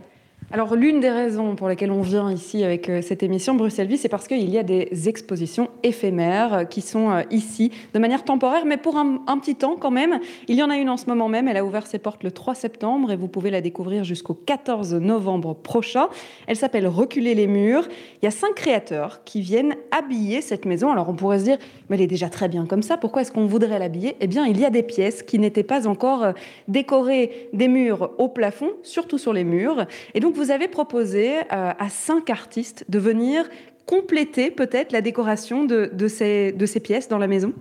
Alors 0.50 0.78
l'une 0.78 1.02
des 1.02 1.10
raisons 1.10 1.58
pour 1.58 1.68
lesquelles 1.68 1.92
on 1.92 2.00
vient 2.00 2.32
ici 2.32 2.64
avec 2.64 2.88
euh, 2.88 3.02
cette 3.02 3.22
émission 3.22 3.54
Bruxelles 3.56 3.90
Vie, 3.90 3.98
c'est 3.98 4.08
parce 4.08 4.30
qu'il 4.30 4.50
y 4.50 4.58
a 4.58 4.64
des 4.64 5.10
expositions 5.10 5.70
éphémères 5.84 6.54
euh, 6.54 6.64
qui 6.64 6.80
sont 6.80 7.12
euh, 7.12 7.24
ici 7.32 7.70
de 7.94 8.00
manière 8.00 8.24
temporaire, 8.24 8.66
mais 8.66 8.78
pour 8.78 8.96
un, 8.96 9.18
petit 9.40 9.56
temps 9.56 9.76
quand 9.76 9.92
même. 9.92 10.22
Il 10.48 10.56
y 10.56 10.64
en 10.64 10.70
a 10.70 10.78
une 10.78 10.90
en 10.90 10.96
ce 10.96 11.08
moment 11.08 11.28
même, 11.28 11.50
elle 11.50 11.58
a 11.58 11.66
ouvert 11.66 11.86
ses 11.86 12.00
portes 12.00 12.24
le 12.24 12.32
3 12.32 12.56
septembre 12.56 13.12
et 13.12 13.18
vous 13.18 13.28
pouvez 13.28 13.52
la 13.52 13.60
découvrir 13.60 14.06
jusqu'au 14.06 14.36
14 14.36 14.94
novembre 14.94 15.54
prochain. 15.54 16.08
Elle 16.48 16.56
s'appelle 16.56 16.88
Reculer 16.88 17.36
les 17.36 17.48
murs. 17.48 17.86
Il 18.22 18.26
y 18.26 18.28
a 18.30 18.32
cinq 18.32 18.56
créateurs 18.56 19.26
qui 19.26 19.42
viennent 19.42 19.76
habiller 19.92 20.40
cette 20.40 20.64
maison. 20.64 20.94
Alors 20.94 21.10
on 21.10 21.14
pourrait 21.14 21.40
se 21.40 21.44
dire, 21.44 21.58
mais 21.90 21.98
elle 21.98 22.04
est 22.04 22.08
déjà 22.08 22.30
très 22.30 22.48
bien 22.48 22.66
comme 22.66 22.84
ça, 22.84 22.96
pourquoi 22.96 23.24
est-ce 23.24 23.34
qu'on 23.34 23.48
voudrait 23.48 23.80
l'habiller? 23.80 24.16
Eh 24.22 24.28
bien 24.28 24.46
il 24.46 24.58
y 24.58 24.64
a 24.64 24.70
des 24.70 24.84
pièces 24.84 25.24
qui 25.24 25.40
n'étaient 25.40 25.64
pas 25.64 25.90
encore 25.90 26.28
décorées 26.70 27.50
des 27.52 27.68
murs 27.68 28.12
au 28.18 28.30
plafond, 28.30 28.70
surtout 28.82 29.18
sur 29.18 29.34
les 29.34 29.44
murs. 29.44 29.86
Et 30.14 30.22
donc 30.22 30.37
vous 30.38 30.52
avez 30.52 30.68
proposé 30.68 31.40
euh, 31.40 31.42
à 31.52 31.90
cinq 31.90 32.30
artistes 32.30 32.86
de 32.88 33.00
venir 33.00 33.50
compléter 33.86 34.52
peut-être 34.52 34.92
la 34.92 35.02
décoration 35.02 35.66
de, 35.66 36.08
ces, 36.08 36.52
de 36.52 36.66
ces 36.66 36.80
pièces 36.80 37.08
dans 37.08 37.18
la 37.18 37.28
maison? 37.28 37.54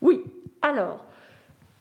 Oui. 0.00 0.22
Alors, 0.62 1.04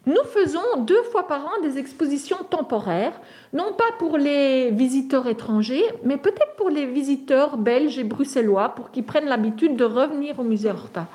nous 0.05 0.23
faisons 0.33 0.59
deux 0.79 1.01
fois 1.03 1.27
par 1.27 1.45
an 1.45 1.61
des 1.61 1.77
expositions 1.77 2.43
temporaires, 2.49 3.19
non 3.53 3.71
pas 3.77 3.91
pour 3.99 4.17
les 4.17 4.71
visiteurs 4.71 5.27
étrangers, 5.27 5.85
mais 6.03 6.17
peut-être 6.17 6.55
pour 6.57 6.69
les 6.69 6.85
visiteurs 6.85 7.55
belges 7.55 7.97
et 7.97 8.03
bruxellois, 8.03 8.69
pour 8.75 8.91
qu'ils 8.91 9.05
prennent 9.05 9.27
l'habitude 9.27 9.77
de 9.77 9.85
revenir 9.85 10.37
au 10.39 10.43
musée 10.43 10.69
Horta. 10.69 11.07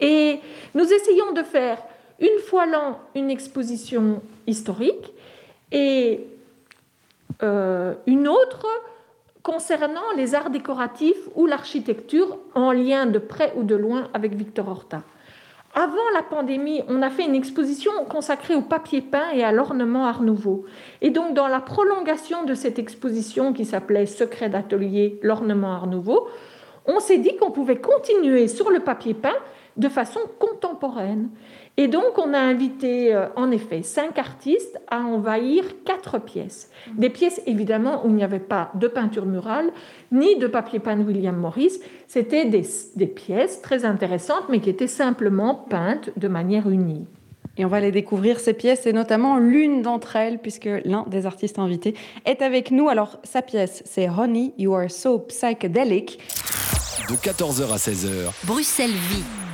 Et 0.00 0.38
nous 0.74 0.84
essayons 0.84 1.32
de 1.32 1.42
faire 1.42 1.78
une 2.20 2.38
fois 2.46 2.66
l'an 2.66 3.00
une 3.16 3.30
exposition 3.30 4.22
historique 4.46 5.12
et 5.72 6.20
euh, 7.42 7.94
une 8.06 8.28
autre 8.28 8.66
concernant 9.42 10.12
les 10.16 10.34
arts 10.34 10.50
décoratifs 10.50 11.28
ou 11.34 11.46
l'architecture 11.46 12.38
en 12.54 12.72
lien 12.72 13.06
de 13.06 13.18
près 13.18 13.52
ou 13.56 13.62
de 13.62 13.74
loin 13.74 14.08
avec 14.12 14.34
Victor 14.34 14.68
Horta. 14.68 15.02
Avant 15.74 16.10
la 16.14 16.22
pandémie, 16.22 16.82
on 16.88 17.02
a 17.02 17.10
fait 17.10 17.24
une 17.24 17.34
exposition 17.34 17.92
consacrée 18.08 18.54
au 18.54 18.62
papier 18.62 19.00
peint 19.00 19.30
et 19.32 19.44
à 19.44 19.52
l'ornement 19.52 20.06
Art 20.06 20.22
Nouveau. 20.22 20.64
Et 21.02 21.10
donc, 21.10 21.34
dans 21.34 21.46
la 21.46 21.60
prolongation 21.60 22.44
de 22.44 22.54
cette 22.54 22.78
exposition 22.78 23.52
qui 23.52 23.64
s'appelait 23.64 24.06
Secret 24.06 24.48
d'atelier, 24.48 25.20
l'ornement 25.22 25.72
Art 25.72 25.86
Nouveau, 25.86 26.28
on 26.86 27.00
s'est 27.00 27.18
dit 27.18 27.36
qu'on 27.36 27.50
pouvait 27.50 27.78
continuer 27.78 28.48
sur 28.48 28.70
le 28.70 28.80
papier 28.80 29.14
peint 29.14 29.36
de 29.76 29.88
façon 29.88 30.20
contemporaine. 30.38 31.28
Et 31.80 31.86
donc, 31.86 32.18
on 32.18 32.34
a 32.34 32.40
invité, 32.40 33.14
euh, 33.14 33.28
en 33.36 33.52
effet, 33.52 33.84
cinq 33.84 34.18
artistes 34.18 34.80
à 34.88 34.98
envahir 34.98 35.62
quatre 35.84 36.18
pièces. 36.18 36.70
Des 36.94 37.08
pièces, 37.08 37.40
évidemment, 37.46 38.04
où 38.04 38.08
il 38.08 38.16
n'y 38.16 38.24
avait 38.24 38.40
pas 38.40 38.72
de 38.74 38.88
peinture 38.88 39.26
murale, 39.26 39.70
ni 40.10 40.36
de 40.36 40.48
papier 40.48 40.80
peint 40.80 40.98
William 40.98 41.36
Morris. 41.36 41.78
C'était 42.08 42.46
des, 42.46 42.64
des, 42.96 43.06
pièces 43.06 43.62
très 43.62 43.84
intéressantes, 43.84 44.48
mais 44.48 44.58
qui 44.58 44.70
étaient 44.70 44.88
simplement 44.88 45.54
peintes 45.54 46.10
de 46.16 46.26
manière 46.26 46.68
unie. 46.68 47.06
Et 47.56 47.64
on 47.64 47.68
va 47.68 47.76
aller 47.76 47.92
découvrir 47.92 48.40
ces 48.40 48.54
pièces, 48.54 48.84
et 48.86 48.92
notamment 48.92 49.38
l'une 49.38 49.80
d'entre 49.82 50.16
elles, 50.16 50.40
puisque 50.40 50.68
l'un 50.84 51.04
des 51.06 51.26
artistes 51.26 51.60
invités 51.60 51.94
est 52.24 52.42
avec 52.42 52.72
nous. 52.72 52.88
Alors, 52.88 53.20
sa 53.22 53.40
pièce, 53.40 53.84
c'est 53.86 54.08
Honey, 54.08 54.52
You 54.58 54.74
Are 54.74 54.90
So 54.90 55.20
Psychedelic. 55.20 56.18
De 57.08 57.14
14h 57.14 57.72
à 57.72 57.76
16h. 57.76 58.32
Bruxelles 58.44 58.90
Vie. 58.90 59.47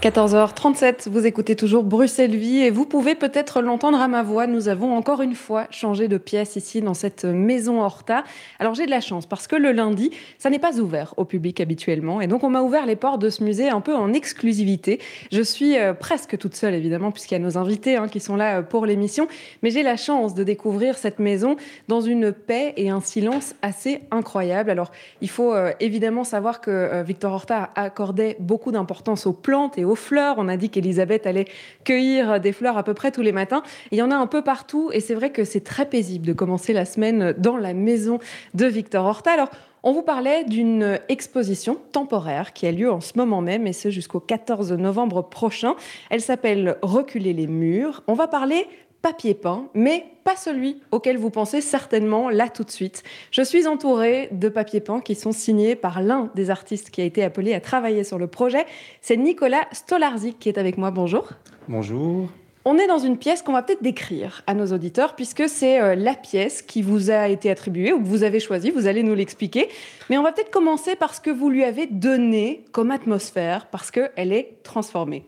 14h37, 0.00 1.08
vous 1.08 1.26
écoutez 1.26 1.56
toujours 1.56 1.82
Bruxelles 1.82 2.36
Vie 2.36 2.58
et 2.58 2.70
vous 2.70 2.86
pouvez 2.86 3.16
peut-être 3.16 3.60
l'entendre 3.60 4.00
à 4.00 4.06
ma 4.06 4.22
voix. 4.22 4.46
Nous 4.46 4.68
avons 4.68 4.96
encore 4.96 5.22
une 5.22 5.34
fois 5.34 5.66
changé 5.72 6.06
de 6.06 6.18
pièce 6.18 6.54
ici 6.54 6.80
dans 6.80 6.94
cette 6.94 7.24
maison 7.24 7.82
Horta. 7.82 8.22
Alors 8.60 8.76
j'ai 8.76 8.86
de 8.86 8.92
la 8.92 9.00
chance 9.00 9.26
parce 9.26 9.48
que 9.48 9.56
le 9.56 9.72
lundi, 9.72 10.12
ça 10.38 10.50
n'est 10.50 10.60
pas 10.60 10.78
ouvert 10.78 11.14
au 11.16 11.24
public 11.24 11.60
habituellement 11.60 12.20
et 12.20 12.28
donc 12.28 12.44
on 12.44 12.48
m'a 12.48 12.62
ouvert 12.62 12.86
les 12.86 12.94
portes 12.94 13.20
de 13.20 13.28
ce 13.28 13.42
musée 13.42 13.70
un 13.70 13.80
peu 13.80 13.92
en 13.92 14.12
exclusivité. 14.12 15.00
Je 15.32 15.42
suis 15.42 15.76
euh, 15.76 15.94
presque 15.94 16.38
toute 16.38 16.54
seule 16.54 16.74
évidemment 16.74 17.10
puisqu'il 17.10 17.34
y 17.34 17.38
a 17.38 17.40
nos 17.40 17.58
invités 17.58 17.96
hein, 17.96 18.06
qui 18.06 18.20
sont 18.20 18.36
là 18.36 18.58
euh, 18.58 18.62
pour 18.62 18.86
l'émission, 18.86 19.26
mais 19.64 19.72
j'ai 19.72 19.82
la 19.82 19.96
chance 19.96 20.32
de 20.32 20.44
découvrir 20.44 20.96
cette 20.96 21.18
maison 21.18 21.56
dans 21.88 22.02
une 22.02 22.30
paix 22.30 22.72
et 22.76 22.88
un 22.88 23.00
silence 23.00 23.56
assez 23.62 24.02
incroyable. 24.12 24.70
Alors 24.70 24.92
il 25.22 25.28
faut 25.28 25.52
euh, 25.52 25.72
évidemment 25.80 26.22
savoir 26.22 26.60
que 26.60 27.02
Victor 27.02 27.32
Horta 27.32 27.70
accordait 27.74 28.36
beaucoup 28.38 28.70
d'importance 28.70 29.26
aux 29.26 29.32
plantes 29.32 29.76
et 29.76 29.87
aux 29.87 29.87
fleurs. 29.94 30.36
On 30.38 30.48
a 30.48 30.56
dit 30.56 30.70
qu'Elisabeth 30.70 31.26
allait 31.26 31.46
cueillir 31.84 32.40
des 32.40 32.52
fleurs 32.52 32.76
à 32.76 32.82
peu 32.82 32.94
près 32.94 33.10
tous 33.10 33.22
les 33.22 33.32
matins. 33.32 33.62
Il 33.90 33.98
y 33.98 34.02
en 34.02 34.10
a 34.10 34.16
un 34.16 34.26
peu 34.26 34.42
partout 34.42 34.90
et 34.92 35.00
c'est 35.00 35.14
vrai 35.14 35.30
que 35.30 35.44
c'est 35.44 35.64
très 35.64 35.86
paisible 35.86 36.26
de 36.26 36.32
commencer 36.32 36.72
la 36.72 36.84
semaine 36.84 37.34
dans 37.38 37.56
la 37.56 37.74
maison 37.74 38.18
de 38.54 38.66
Victor 38.66 39.04
Horta. 39.04 39.32
Alors, 39.32 39.50
on 39.82 39.92
vous 39.92 40.02
parlait 40.02 40.44
d'une 40.44 40.98
exposition 41.08 41.78
temporaire 41.92 42.52
qui 42.52 42.66
a 42.66 42.72
lieu 42.72 42.90
en 42.90 43.00
ce 43.00 43.12
moment 43.16 43.40
même, 43.40 43.66
et 43.66 43.72
ce 43.72 43.90
jusqu'au 43.90 44.20
14 44.20 44.72
novembre 44.72 45.22
prochain. 45.22 45.74
Elle 46.10 46.20
s'appelle 46.20 46.76
Reculer 46.82 47.32
les 47.32 47.46
murs. 47.46 48.02
On 48.08 48.14
va 48.14 48.26
parler 48.26 48.66
papier 49.02 49.34
peint, 49.34 49.68
mais 49.74 50.04
pas 50.24 50.36
celui 50.36 50.80
auquel 50.90 51.16
vous 51.16 51.30
pensez 51.30 51.60
certainement 51.60 52.30
là 52.30 52.48
tout 52.48 52.64
de 52.64 52.70
suite. 52.70 53.02
Je 53.30 53.42
suis 53.42 53.66
entourée 53.66 54.28
de 54.32 54.48
papiers 54.48 54.80
peints 54.80 55.00
qui 55.00 55.14
sont 55.14 55.32
signés 55.32 55.76
par 55.76 56.02
l'un 56.02 56.30
des 56.34 56.50
artistes 56.50 56.90
qui 56.90 57.00
a 57.00 57.04
été 57.04 57.22
appelé 57.22 57.54
à 57.54 57.60
travailler 57.60 58.04
sur 58.04 58.18
le 58.18 58.26
projet. 58.26 58.66
C'est 59.00 59.16
Nicolas 59.16 59.66
Stolarzik 59.72 60.38
qui 60.38 60.48
est 60.48 60.58
avec 60.58 60.78
moi. 60.78 60.90
Bonjour. 60.90 61.30
Bonjour. 61.68 62.28
On 62.64 62.76
est 62.76 62.86
dans 62.86 62.98
une 62.98 63.16
pièce 63.16 63.40
qu'on 63.40 63.54
va 63.54 63.62
peut-être 63.62 63.82
décrire 63.82 64.42
à 64.46 64.52
nos 64.52 64.66
auditeurs, 64.66 65.16
puisque 65.16 65.48
c'est 65.48 65.80
euh, 65.80 65.94
la 65.94 66.12
pièce 66.12 66.60
qui 66.60 66.82
vous 66.82 67.10
a 67.10 67.28
été 67.28 67.50
attribuée 67.50 67.94
ou 67.94 67.98
que 67.98 68.06
vous 68.06 68.24
avez 68.24 68.40
choisie. 68.40 68.70
Vous 68.70 68.86
allez 68.86 69.02
nous 69.02 69.14
l'expliquer. 69.14 69.70
Mais 70.10 70.18
on 70.18 70.22
va 70.22 70.32
peut-être 70.32 70.50
commencer 70.50 70.94
par 70.94 71.14
ce 71.14 71.22
que 71.22 71.30
vous 71.30 71.48
lui 71.48 71.64
avez 71.64 71.86
donné 71.86 72.64
comme 72.72 72.90
atmosphère, 72.90 73.68
parce 73.70 73.90
qu'elle 73.90 74.34
est 74.34 74.62
transformée. 74.64 75.24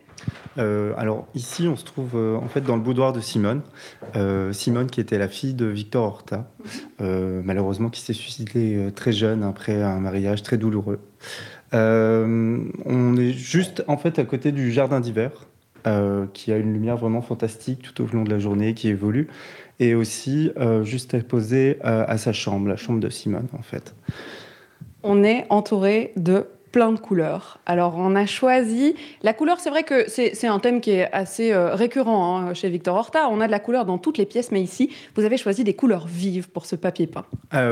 Euh, 0.58 0.92
alors 0.96 1.28
ici, 1.34 1.68
on 1.68 1.76
se 1.76 1.84
trouve 1.84 2.12
euh, 2.14 2.36
en 2.36 2.48
fait 2.48 2.60
dans 2.62 2.76
le 2.76 2.82
boudoir 2.82 3.12
de 3.12 3.20
Simone. 3.20 3.62
Simone 4.52 4.88
qui 4.88 5.00
était 5.00 5.18
la 5.18 5.28
fille 5.28 5.54
de 5.54 5.66
Victor 5.66 6.04
Horta, 6.04 6.50
malheureusement 6.98 7.88
qui 7.88 8.00
s'est 8.00 8.12
suicidée 8.12 8.90
très 8.94 9.12
jeune 9.12 9.42
après 9.42 9.82
un 9.82 10.00
mariage 10.00 10.42
très 10.42 10.58
douloureux. 10.58 11.00
on 11.72 13.16
est 13.16 13.32
juste 13.32 13.84
en 13.86 13.96
fait 13.96 14.18
à 14.18 14.24
côté 14.24 14.52
du 14.52 14.72
jardin 14.72 15.00
d'hiver. 15.00 15.30
Euh, 15.86 16.26
qui 16.34 16.52
a 16.52 16.58
une 16.58 16.74
lumière 16.74 16.98
vraiment 16.98 17.22
fantastique 17.22 17.80
tout 17.80 18.02
au 18.02 18.06
long 18.14 18.22
de 18.22 18.30
la 18.30 18.38
journée, 18.38 18.74
qui 18.74 18.88
évolue, 18.88 19.28
et 19.78 19.94
aussi 19.94 20.52
euh, 20.58 20.84
juste 20.84 21.14
euh, 21.14 21.74
à 21.80 22.18
sa 22.18 22.34
chambre, 22.34 22.68
la 22.68 22.76
chambre 22.76 23.00
de 23.00 23.08
Simone 23.08 23.46
en 23.58 23.62
fait. 23.62 23.94
On 25.02 25.24
est 25.24 25.46
entouré 25.48 26.12
de 26.16 26.48
plein 26.72 26.92
de 26.92 26.98
couleurs. 26.98 27.58
Alors 27.66 27.94
on 27.96 28.14
a 28.14 28.26
choisi 28.26 28.94
la 29.22 29.32
couleur, 29.32 29.60
c'est 29.60 29.70
vrai 29.70 29.82
que 29.82 30.08
c'est 30.08 30.46
un 30.46 30.58
thème 30.58 30.80
qui 30.80 30.92
est 30.92 31.10
assez 31.12 31.54
récurrent 31.54 32.38
hein, 32.38 32.54
chez 32.54 32.68
Victor 32.68 32.96
Horta. 32.96 33.28
On 33.30 33.40
a 33.40 33.46
de 33.46 33.52
la 33.52 33.60
couleur 33.60 33.84
dans 33.84 33.98
toutes 33.98 34.18
les 34.18 34.26
pièces, 34.26 34.52
mais 34.52 34.62
ici 34.62 34.90
vous 35.16 35.24
avez 35.24 35.36
choisi 35.36 35.64
des 35.64 35.74
couleurs 35.74 36.06
vives 36.06 36.48
pour 36.48 36.66
ce 36.66 36.76
papier 36.76 37.06
peint. 37.06 37.24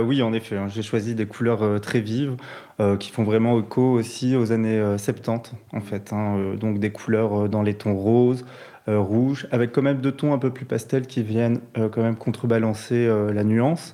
oui, 0.02 0.22
en 0.22 0.32
effet, 0.32 0.56
hein. 0.56 0.68
j'ai 0.68 0.82
choisi 0.82 1.14
des 1.14 1.26
couleurs 1.26 1.80
très 1.80 2.00
vives. 2.00 2.36
Euh, 2.80 2.96
qui 2.96 3.10
font 3.10 3.24
vraiment 3.24 3.58
écho 3.58 3.82
aussi 3.82 4.36
aux 4.36 4.52
années 4.52 4.80
70, 4.96 5.50
euh, 5.50 5.76
en 5.76 5.80
fait. 5.80 6.12
Hein, 6.12 6.36
euh, 6.38 6.56
donc 6.56 6.78
des 6.78 6.90
couleurs 6.90 7.48
dans 7.48 7.62
les 7.62 7.74
tons 7.74 7.96
roses, 7.96 8.44
rouges, 8.86 9.48
avec 9.50 9.72
quand 9.72 9.82
même 9.82 10.00
deux 10.00 10.12
tons 10.12 10.32
un 10.32 10.38
peu 10.38 10.50
plus 10.50 10.64
pastels 10.64 11.06
qui 11.06 11.22
viennent 11.22 11.60
quand 11.74 12.00
même 12.00 12.16
contrebalancer 12.16 13.06
la 13.34 13.44
nuance. 13.44 13.92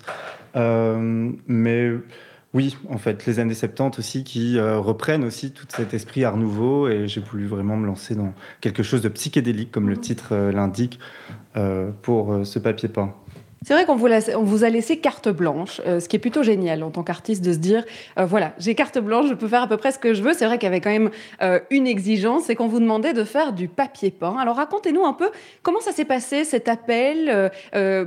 mais 0.54 1.90
oui, 2.54 2.76
en 2.88 2.98
fait, 2.98 3.26
les 3.26 3.40
années 3.40 3.54
70 3.54 3.98
aussi 3.98 4.24
qui 4.24 4.60
reprennent 4.60 5.24
aussi 5.24 5.50
tout 5.50 5.66
cet 5.68 5.92
esprit 5.92 6.24
art 6.24 6.36
nouveau 6.36 6.88
et 6.88 7.08
j'ai 7.08 7.20
voulu 7.20 7.46
vraiment 7.46 7.76
me 7.76 7.86
lancer 7.86 8.14
dans 8.14 8.32
quelque 8.60 8.82
chose 8.82 9.02
de 9.02 9.08
psychédélique, 9.08 9.70
comme 9.70 9.88
le 9.88 9.96
titre 9.96 10.34
l'indique, 10.52 10.98
pour 12.02 12.46
ce 12.46 12.58
papier 12.60 12.88
peint. 12.88 13.12
C'est 13.64 13.72
vrai 13.72 13.86
qu'on 13.86 13.96
vous, 13.96 14.64
a 14.64 14.68
laissé 14.68 14.98
carte 14.98 15.30
blanche, 15.30 15.80
euh, 15.86 15.98
ce 15.98 16.06
qui 16.06 16.16
est 16.16 16.18
plutôt 16.18 16.42
génial 16.42 16.82
en 16.82 16.90
tant 16.90 17.02
qu'artiste 17.02 17.42
de 17.42 17.50
se 17.50 17.56
dire, 17.56 17.82
euh, 18.18 18.26
voilà, 18.26 18.52
j'ai 18.58 18.74
carte 18.74 18.98
blanche, 18.98 19.26
je 19.30 19.34
peux 19.34 19.48
faire 19.48 19.62
à 19.62 19.66
peu 19.66 19.78
près 19.78 19.90
ce 19.90 19.98
que 19.98 20.12
je 20.12 20.22
veux. 20.22 20.34
C'est 20.34 20.44
vrai 20.44 20.58
qu'il 20.58 20.66
y 20.66 20.68
avait 20.70 20.82
quand 20.82 20.90
même 20.90 21.10
euh, 21.40 21.60
une 21.70 21.86
exigence, 21.86 22.44
c'est 22.44 22.56
qu'on 22.56 22.68
vous 22.68 22.80
demandait 22.80 23.14
de 23.14 23.24
faire 23.24 23.54
du 23.54 23.68
papier 23.68 24.10
peint. 24.10 24.36
Alors 24.38 24.56
racontez-nous 24.56 25.06
un 25.06 25.14
peu 25.14 25.30
comment 25.62 25.80
ça 25.80 25.92
s'est 25.92 26.04
passé 26.04 26.44
cet 26.44 26.68
appel, 26.68 27.50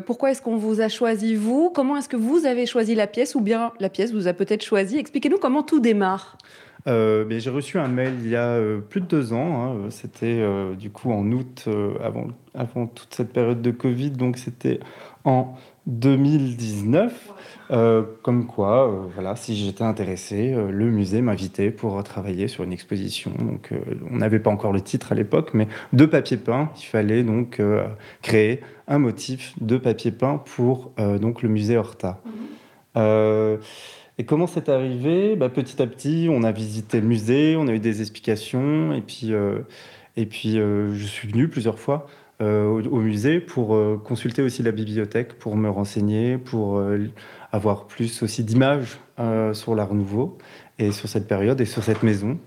pourquoi 0.06 0.32
est-ce 0.32 0.44
qu'on 0.44 0.58
vous 0.58 0.80
a 0.82 0.90
choisi 0.90 1.36
vous, 1.36 1.72
comment 1.74 1.98
est-ce 1.98 2.10
que 2.10 2.18
vous 2.18 2.46
avez 2.46 2.68
choisi 2.68 2.94
la 2.94 3.08
pièce? 3.08 3.34
Ou 3.34 3.42
bien 3.42 3.72
la 3.80 3.90
pièce 3.90 4.14
vous 4.14 4.28
a 4.28 4.34
peut-être 4.34 4.64
choisi? 4.64 5.00
Expliquez-nous 5.00 5.40
comment 5.40 5.64
tout 5.64 5.80
démarre. 5.80 6.38
j'ai 6.86 7.50
reçu 7.50 7.80
un 7.80 7.88
mail 7.88 8.14
il 8.24 8.30
y 8.30 8.36
a 8.36 8.60
plus 8.90 9.02
de 9.02 9.08
deux 9.08 9.34
ans. 9.34 9.64
Hein. 9.64 9.90
C'était 9.90 10.44
du 10.78 10.92
coup 10.92 11.12
en 11.12 11.32
août, 11.32 11.68
avant, 12.04 12.28
avant 12.54 12.86
toute 12.86 13.14
cette 13.14 13.34
période 13.34 13.62
de 13.62 13.72
Covid. 13.72 14.12
Donc 14.12 14.38
c'était 14.38 14.80
en 15.28 15.54
2019, 15.88 17.34
euh, 17.72 18.04
comme 18.22 18.48
quoi, 18.48 18.88
euh, 18.88 19.08
voilà, 19.14 19.36
si 19.36 19.58
j'étais 19.58 19.84
intéressé, 19.84 20.54
euh, 20.54 20.72
le 20.72 20.90
musée 20.90 21.22
m'invitait 21.22 21.70
pour 21.70 22.02
travailler 22.02 22.48
sur 22.48 22.64
une 22.64 22.72
exposition. 22.72 23.32
Donc, 23.38 23.72
on 24.10 24.18
n'avait 24.18 24.40
pas 24.40 24.50
encore 24.50 24.72
le 24.72 24.80
titre 24.80 25.12
à 25.12 25.16
l'époque, 25.16 25.52
mais 25.54 25.68
de 25.92 26.06
papier 26.06 26.38
peint, 26.38 26.72
il 26.78 26.86
fallait 26.86 27.24
donc 27.24 27.62
créer 28.22 28.62
un 28.88 29.00
motif 29.00 29.54
de 29.60 29.78
papier 29.78 30.12
peint 30.12 30.42
pour 30.56 30.94
donc 31.20 31.42
le 31.42 31.50
musée 31.50 31.78
Horta. 31.78 32.22
Mhm. 32.26 33.60
et 34.18 34.24
comment 34.26 34.48
c'est 34.48 34.70
arrivé? 34.70 35.36
Bah, 35.36 35.50
Petit 35.50 35.82
à 35.82 35.88
petit, 35.88 36.28
on 36.32 36.44
a 36.44 36.54
visité 36.54 37.02
le 37.02 37.08
musée, 37.08 37.58
on 37.58 37.68
a 37.68 37.74
eu 37.74 37.80
des 37.80 38.00
explications, 38.00 38.94
et 38.94 39.02
puis, 39.02 39.34
et 40.16 40.26
puis 40.26 40.54
je 40.54 41.06
suis 41.06 41.28
venu 41.28 41.50
plusieurs 41.50 41.80
fois. 41.80 42.08
Euh, 42.40 42.84
au, 42.92 43.00
musée 43.00 43.40
pour 43.40 43.74
euh, 43.74 44.00
consulter 44.04 44.44
aussi 44.44 44.62
la 44.62 44.72
bibliothèque, 44.72 45.34
pour 45.40 45.58
me 45.58 45.72
renseigner, 45.72 46.38
pour 46.38 46.78
euh, 46.78 47.08
avoir 47.52 47.88
plus 47.88 48.22
aussi 48.22 48.44
d'images 48.44 49.00
sur 49.54 49.74
l'art 49.74 49.96
nouveau 49.96 50.38
et 50.78 50.92
sur 50.92 51.10
cette 51.10 51.28
période 51.28 51.60
et 51.60 51.66
sur 51.66 51.84
cette 51.84 52.04
maison. 52.04 52.38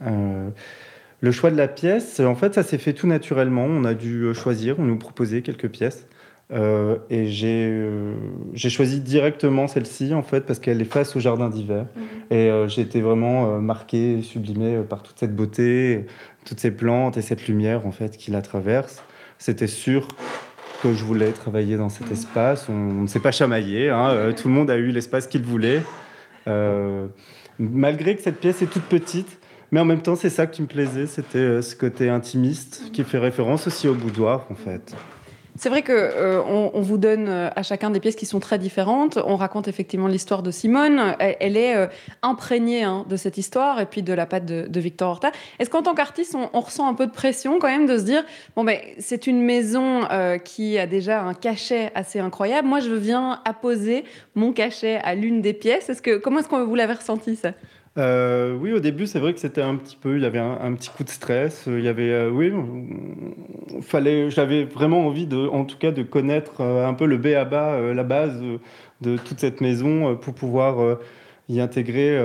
le 0.00 1.30
choix 1.30 1.52
de 1.52 1.56
la 1.56 1.68
pièce, 1.68 2.18
en 2.18 2.34
fait, 2.34 2.54
ça 2.54 2.64
s'est 2.64 2.78
fait 2.78 2.92
tout 2.92 3.06
naturellement. 3.06 3.66
On 3.66 3.84
a 3.84 3.94
dû 3.94 4.34
choisir, 4.34 4.80
on 4.80 4.84
nous 4.84 4.98
proposait 4.98 5.42
quelques 5.42 5.68
pièces. 5.68 6.08
et 6.50 7.26
j'ai 7.28 8.68
choisi 8.68 8.98
directement 8.98 9.68
celle-ci, 9.68 10.12
en 10.12 10.24
fait, 10.24 10.40
parce 10.40 10.58
qu'elle 10.58 10.80
est 10.80 10.92
face 10.92 11.14
au 11.14 11.20
jardin 11.20 11.48
d'hiver. 11.48 11.86
Mhm. 11.94 12.36
Et 12.36 12.50
j'ai 12.66 12.82
été 12.82 13.00
vraiment 13.00 13.60
marqué, 13.60 14.22
sublimé 14.22 14.78
par 14.88 15.04
toute 15.04 15.20
cette 15.20 15.36
beauté, 15.36 16.06
toutes 16.46 16.60
ces 16.60 16.70
plantes 16.70 17.18
et 17.18 17.22
cette 17.22 17.46
lumière 17.48 17.86
en 17.86 17.92
fait 17.92 18.16
qui 18.16 18.30
la 18.30 18.40
traverse. 18.40 19.02
C'était 19.38 19.66
sûr 19.66 20.08
que 20.82 20.94
je 20.94 21.04
voulais 21.04 21.32
travailler 21.32 21.76
dans 21.76 21.88
cet 21.90 22.10
espace. 22.10 22.68
On, 22.68 23.02
ne 23.02 23.06
s'est 23.06 23.20
pas 23.20 23.32
chamaillé, 23.32 23.90
hein. 23.90 24.10
euh, 24.10 24.32
tout 24.32 24.48
le 24.48 24.54
monde 24.54 24.70
a 24.70 24.76
eu 24.76 24.88
l'espace 24.88 25.26
qu'il 25.26 25.42
voulait. 25.42 25.82
Euh, 26.48 27.06
malgré 27.58 28.16
que 28.16 28.22
cette 28.22 28.40
pièce 28.40 28.62
est 28.62 28.66
toute 28.66 28.84
petite, 28.84 29.38
mais 29.72 29.80
en 29.80 29.84
même 29.84 30.00
temps 30.00 30.16
c'est 30.16 30.30
ça 30.30 30.46
qui 30.46 30.62
me 30.62 30.66
plaisait, 30.66 31.06
c'était 31.06 31.38
euh, 31.38 31.62
ce 31.62 31.74
côté 31.74 32.08
intimiste 32.08 32.90
qui 32.92 33.02
fait 33.02 33.18
référence 33.18 33.66
aussi 33.66 33.88
au 33.88 33.94
boudoir 33.94 34.46
en 34.48 34.54
fait. 34.54 34.94
C'est 35.58 35.70
vrai 35.70 35.82
que 35.82 35.92
euh, 35.92 36.42
on, 36.42 36.80
vous 36.82 36.98
donne 36.98 37.28
euh, 37.28 37.48
à 37.56 37.62
chacun 37.62 37.90
des 37.90 38.00
pièces 38.00 38.16
qui 38.16 38.26
sont 38.26 38.40
très 38.40 38.58
différentes. 38.58 39.18
On 39.24 39.36
raconte 39.36 39.68
effectivement 39.68 40.06
l'histoire 40.06 40.42
de 40.42 40.50
Simone. 40.50 41.16
Elle, 41.18 41.56
est 41.56 41.76
euh, 41.76 41.86
imprégnée 42.22 42.82
hein, 42.82 43.06
de 43.08 43.16
cette 43.16 43.38
histoire 43.38 43.80
et 43.80 43.86
puis 43.86 44.02
de 44.02 44.12
la 44.12 44.26
patte 44.26 44.44
de, 44.44 44.80
Victor 44.80 45.10
Horta. 45.10 45.32
Est-ce 45.58 45.70
qu'en 45.70 45.82
tant 45.82 45.94
qu'artiste, 45.94 46.36
on, 46.52 46.60
ressent 46.60 46.86
un 46.86 46.94
peu 46.94 47.06
de 47.06 47.12
pression 47.12 47.58
quand 47.58 47.68
même 47.68 47.86
de 47.86 47.96
se 47.96 48.02
dire 48.02 48.24
bon 48.54 48.64
ben 48.64 48.78
c'est 48.98 49.26
une 49.26 49.40
maison 49.42 50.02
qui 50.44 50.78
a 50.78 50.86
déjà 50.86 51.22
un 51.22 51.34
cachet 51.34 51.90
assez 51.94 52.18
incroyable. 52.20 52.68
Moi, 52.68 52.80
je 52.80 52.92
viens 52.92 53.40
apposer 53.44 54.04
mon 54.34 54.52
cachet 54.52 54.96
à 55.02 55.14
l'une 55.14 55.40
des 55.40 55.54
pièces. 55.54 55.88
Est-ce 55.88 56.02
que 56.02 56.16
comment 56.16 56.40
est-ce 56.40 56.48
qu'on 56.48 56.64
vous 56.64 56.74
l'avez 56.74 56.94
ressenti 56.94 57.36
ça? 57.36 57.52
Euh, 57.98 58.54
oui, 58.54 58.72
au 58.72 58.80
début, 58.80 59.06
c'est 59.06 59.18
vrai 59.18 59.32
que 59.32 59.40
c'était 59.40 59.62
un 59.62 59.76
petit 59.76 59.96
peu, 59.96 60.16
il 60.16 60.22
y 60.22 60.26
avait 60.26 60.38
un, 60.38 60.72
petit 60.74 60.90
coup 60.90 61.04
de 61.04 61.08
stress. 61.08 61.64
Il 61.66 61.80
y 61.80 61.88
avait, 61.88 62.10
euh, 62.10 62.30
oui, 62.30 62.52
fallait, 63.80 64.30
j'avais 64.30 64.64
vraiment 64.64 65.06
envie 65.06 65.26
de, 65.26 65.48
en 65.48 65.64
tout 65.64 65.78
cas, 65.78 65.92
de 65.92 66.02
connaître 66.02 66.60
euh, 66.60 66.86
un 66.86 66.94
peu 66.94 67.06
le 67.06 67.16
B 67.16 67.28
à 67.28 67.44
bas, 67.44 67.80
la 67.94 68.04
base 68.04 68.38
de 69.00 69.16
toute 69.16 69.40
cette 69.40 69.60
maison 69.60 70.16
pour 70.16 70.34
pouvoir 70.34 70.98
y 71.48 71.60
intégrer 71.60 72.18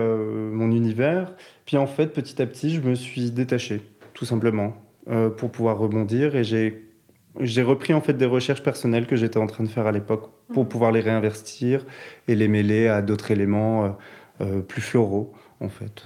mon 0.51 0.71
univers. 0.71 1.33
Puis 1.65 1.77
en 1.77 1.87
fait, 1.87 2.07
petit 2.07 2.41
à 2.41 2.45
petit, 2.45 2.71
je 2.71 2.81
me 2.81 2.95
suis 2.95 3.31
détaché, 3.31 3.81
tout 4.13 4.25
simplement, 4.25 4.73
pour 5.37 5.51
pouvoir 5.51 5.77
rebondir 5.77 6.35
et 6.35 6.43
j'ai 6.43 6.85
j'ai 7.39 7.61
repris 7.61 7.93
en 7.93 8.01
fait 8.01 8.11
des 8.13 8.25
recherches 8.25 8.61
personnelles 8.61 9.07
que 9.07 9.15
j'étais 9.15 9.37
en 9.37 9.47
train 9.47 9.63
de 9.63 9.69
faire 9.69 9.87
à 9.87 9.93
l'époque 9.93 10.31
pour 10.53 10.65
mmh. 10.65 10.67
pouvoir 10.67 10.91
les 10.91 10.99
réinvestir 10.99 11.85
et 12.27 12.35
les 12.35 12.49
mêler 12.49 12.87
à 12.87 13.01
d'autres 13.01 13.31
éléments 13.31 13.97
plus 14.67 14.81
floraux 14.81 15.33
en 15.61 15.69
fait. 15.69 16.03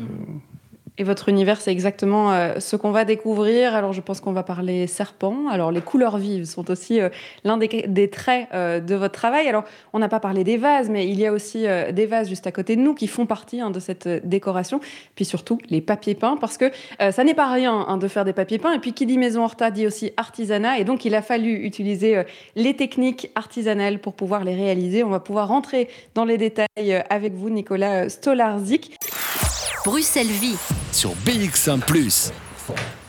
Et 0.98 1.04
votre 1.04 1.28
univers, 1.28 1.60
c'est 1.60 1.72
exactement 1.72 2.32
euh, 2.32 2.60
ce 2.60 2.78
qu'on 2.78 2.92
va 2.92 3.04
découvrir. 3.04 3.76
Alors, 3.76 3.92
je 3.92 4.00
pense 4.00 4.22
qu'on 4.22 4.32
va 4.32 4.44
parler 4.44 4.88
serpent. 4.88 5.50
Alors, 5.50 5.72
les 5.72 5.82
couleurs 5.82 6.18
vives 6.18 6.46
sont 6.46 6.72
aussi 6.72 7.02
euh, 7.02 7.10
l'un 7.44 7.58
des, 7.58 8.10
traits 8.10 8.48
euh, 8.54 8.80
de 8.80 8.96
votre 8.96 9.14
travail. 9.14 9.50
Alors, 9.50 9.66
on 9.92 10.00
n'a 10.00 10.08
pas 10.08 10.22
parlé 10.22 10.46
des 10.46 10.56
vases, 10.56 10.90
mais 10.90 11.06
il 11.08 11.20
y 11.20 11.26
a 11.26 11.34
aussi 11.34 11.66
des 11.92 12.06
vases 12.06 12.30
juste 12.30 12.48
à 12.48 12.52
côté 12.52 12.76
de 12.76 12.82
nous 12.82 12.94
qui 12.94 13.08
font 13.08 13.26
partie 13.26 13.60
hein, 13.60 13.72
de 13.72 13.80
cette 13.80 14.08
décoration. 14.26 14.80
Puis 15.16 15.26
surtout, 15.26 15.58
les 15.70 15.82
papiers 15.82 16.16
peints, 16.16 16.38
parce 16.38 16.58
que 16.58 16.72
ça 17.00 17.24
n'est 17.24 17.34
pas 17.34 17.52
rien 17.52 17.86
hein, 17.88 17.98
de 17.98 18.08
faire 18.08 18.26
des 18.26 18.34
papiers 18.34 18.58
peints. 18.58 18.74
Et 18.74 18.80
puis, 18.80 18.94
qui 18.94 19.06
dit 19.06 19.18
maison 19.18 19.44
horta 19.44 19.72
dit 19.72 19.88
aussi 19.88 20.12
artisanat. 20.18 20.80
Et 20.80 20.84
donc, 20.84 21.06
il 21.06 21.16
a 21.16 21.22
fallu 21.22 21.66
utiliser 21.66 22.24
les 22.56 22.76
techniques 22.76 23.32
artisanales 23.36 24.00
pour 24.00 24.14
pouvoir 24.14 24.44
les 24.44 24.56
réaliser. 24.56 25.04
On 25.04 25.10
va 25.10 25.20
pouvoir 25.20 25.48
rentrer 25.48 25.90
dans 26.14 26.26
les 26.26 26.38
détails 26.38 27.04
avec 27.10 27.34
vous, 27.34 27.50
Nicolas 27.50 28.10
Stolarzik. 28.10 28.98
Bruxelles 29.86 30.26
Vie. 30.26 30.58
Sur 30.92 31.12
BX1⁇ 31.28 31.80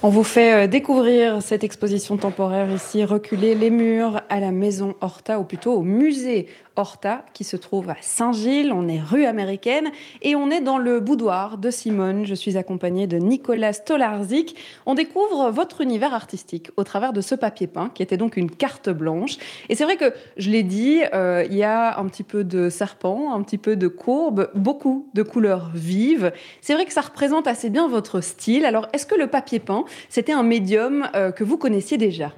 on 0.03 0.09
vous 0.11 0.25
fait 0.25 0.53
euh, 0.53 0.67
découvrir 0.67 1.43
cette 1.43 1.65
exposition 1.65 2.17
temporaire 2.17 2.71
ici, 2.71 3.05
reculer 3.05 3.55
les 3.55 3.71
murs 3.71 4.21
à 4.29 4.41
la 4.41 4.53
maison 4.53 4.95
Horta, 5.01 5.41
ou 5.41 5.45
plutôt 5.45 5.73
au 5.73 5.83
musée 5.83 6.49
Horta 6.77 7.25
qui 7.33 7.45
se 7.45 7.57
trouve 7.57 7.91
à 7.91 7.97
Saint-Gilles. 8.01 8.73
On 8.73 8.87
est 8.89 9.01
rue 9.01 9.25
américaine 9.25 9.91
et 10.23 10.37
on 10.37 10.51
est 10.51 10.61
dans 10.61 10.79
le 10.79 11.01
boudoir 11.01 11.59
de 11.59 11.71
Simone. 11.71 12.27
Je 12.27 12.35
suis 12.35 12.57
accompagnée 12.57 13.07
de 13.07 13.17
Nicolas 13.17 13.73
Stolarzik. 13.73 14.57
On 14.85 14.95
découvre 14.95 15.51
votre 15.51 15.81
univers 15.81 16.15
artistique 16.15 16.71
au 16.77 16.85
travers 16.85 17.13
de 17.13 17.21
ce 17.21 17.35
papier 17.35 17.67
peint 17.67 17.91
qui 17.95 18.03
était 18.03 18.17
donc 18.17 18.37
une 18.37 18.51
carte 18.51 18.91
blanche. 18.91 19.39
Et 19.69 19.75
c'est 19.75 19.85
vrai 19.85 19.97
que, 19.97 20.13
je 20.37 20.51
l'ai 20.51 20.63
dit, 20.63 21.01
euh, 21.15 21.45
il 21.49 21.57
y 21.57 21.65
a 21.65 21.99
un 21.99 22.07
petit 22.07 22.23
peu 22.23 22.45
de 22.45 22.69
serpent, 22.69 23.33
un 23.35 23.43
petit 23.43 23.59
peu 23.59 23.77
de 23.77 23.89
courbe, 23.89 24.51
beaucoup 24.55 25.09
de 25.15 25.23
couleurs 25.23 25.71
vives. 25.75 26.33
C'est 26.61 26.75
vrai 26.75 26.85
que 26.85 26.93
ça 26.93 27.01
représente 27.01 27.47
assez 27.47 27.71
bien 27.71 27.89
votre 27.89 28.21
style. 28.21 28.67
Alors, 28.67 28.87
est-ce 28.93 29.07
que 29.07 29.15
le 29.15 29.29
papier 29.29 29.59
peint, 29.61 29.86
c'était 30.09 30.33
un 30.33 30.43
médium 30.43 31.09
euh, 31.15 31.31
que 31.31 31.45
vous 31.45 31.59
connaissiez 31.59 31.99
déjà 31.99 32.33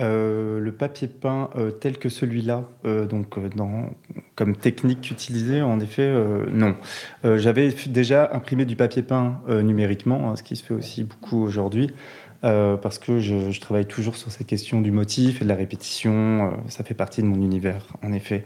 euh, 0.00 0.60
le 0.60 0.70
papier 0.70 1.08
peint 1.08 1.50
euh, 1.56 1.72
tel 1.72 1.98
que 1.98 2.08
celui-là, 2.08 2.68
donc 2.84 3.34
comme 4.36 4.56
technique 4.56 5.10
utilisée, 5.10 5.60
en 5.60 5.80
effet, 5.80 6.14
non. 6.52 6.76
J'avais 7.24 7.74
déjà 7.88 8.30
imprimé 8.32 8.64
du 8.64 8.76
papier 8.76 9.02
peint 9.02 9.40
numériquement, 9.48 10.30
hein, 10.30 10.36
ce 10.36 10.44
qui 10.44 10.54
se 10.54 10.62
fait 10.62 10.74
aussi 10.74 11.02
beaucoup 11.02 11.42
aujourd'hui, 11.42 11.90
parce 12.42 13.00
que 13.00 13.18
je, 13.18 13.50
je, 13.50 13.60
travaille 13.60 13.86
toujours 13.86 14.14
sur 14.14 14.30
cette 14.30 14.46
question 14.46 14.80
du 14.80 14.92
motif 14.92 15.40
et 15.40 15.44
de 15.44 15.48
la 15.48 15.56
répétition. 15.56 16.52
ça 16.68 16.84
fait 16.84 16.94
partie 16.94 17.22
de 17.22 17.26
mon 17.26 17.42
univers, 17.42 17.84
en 18.02 18.12
effet. 18.12 18.44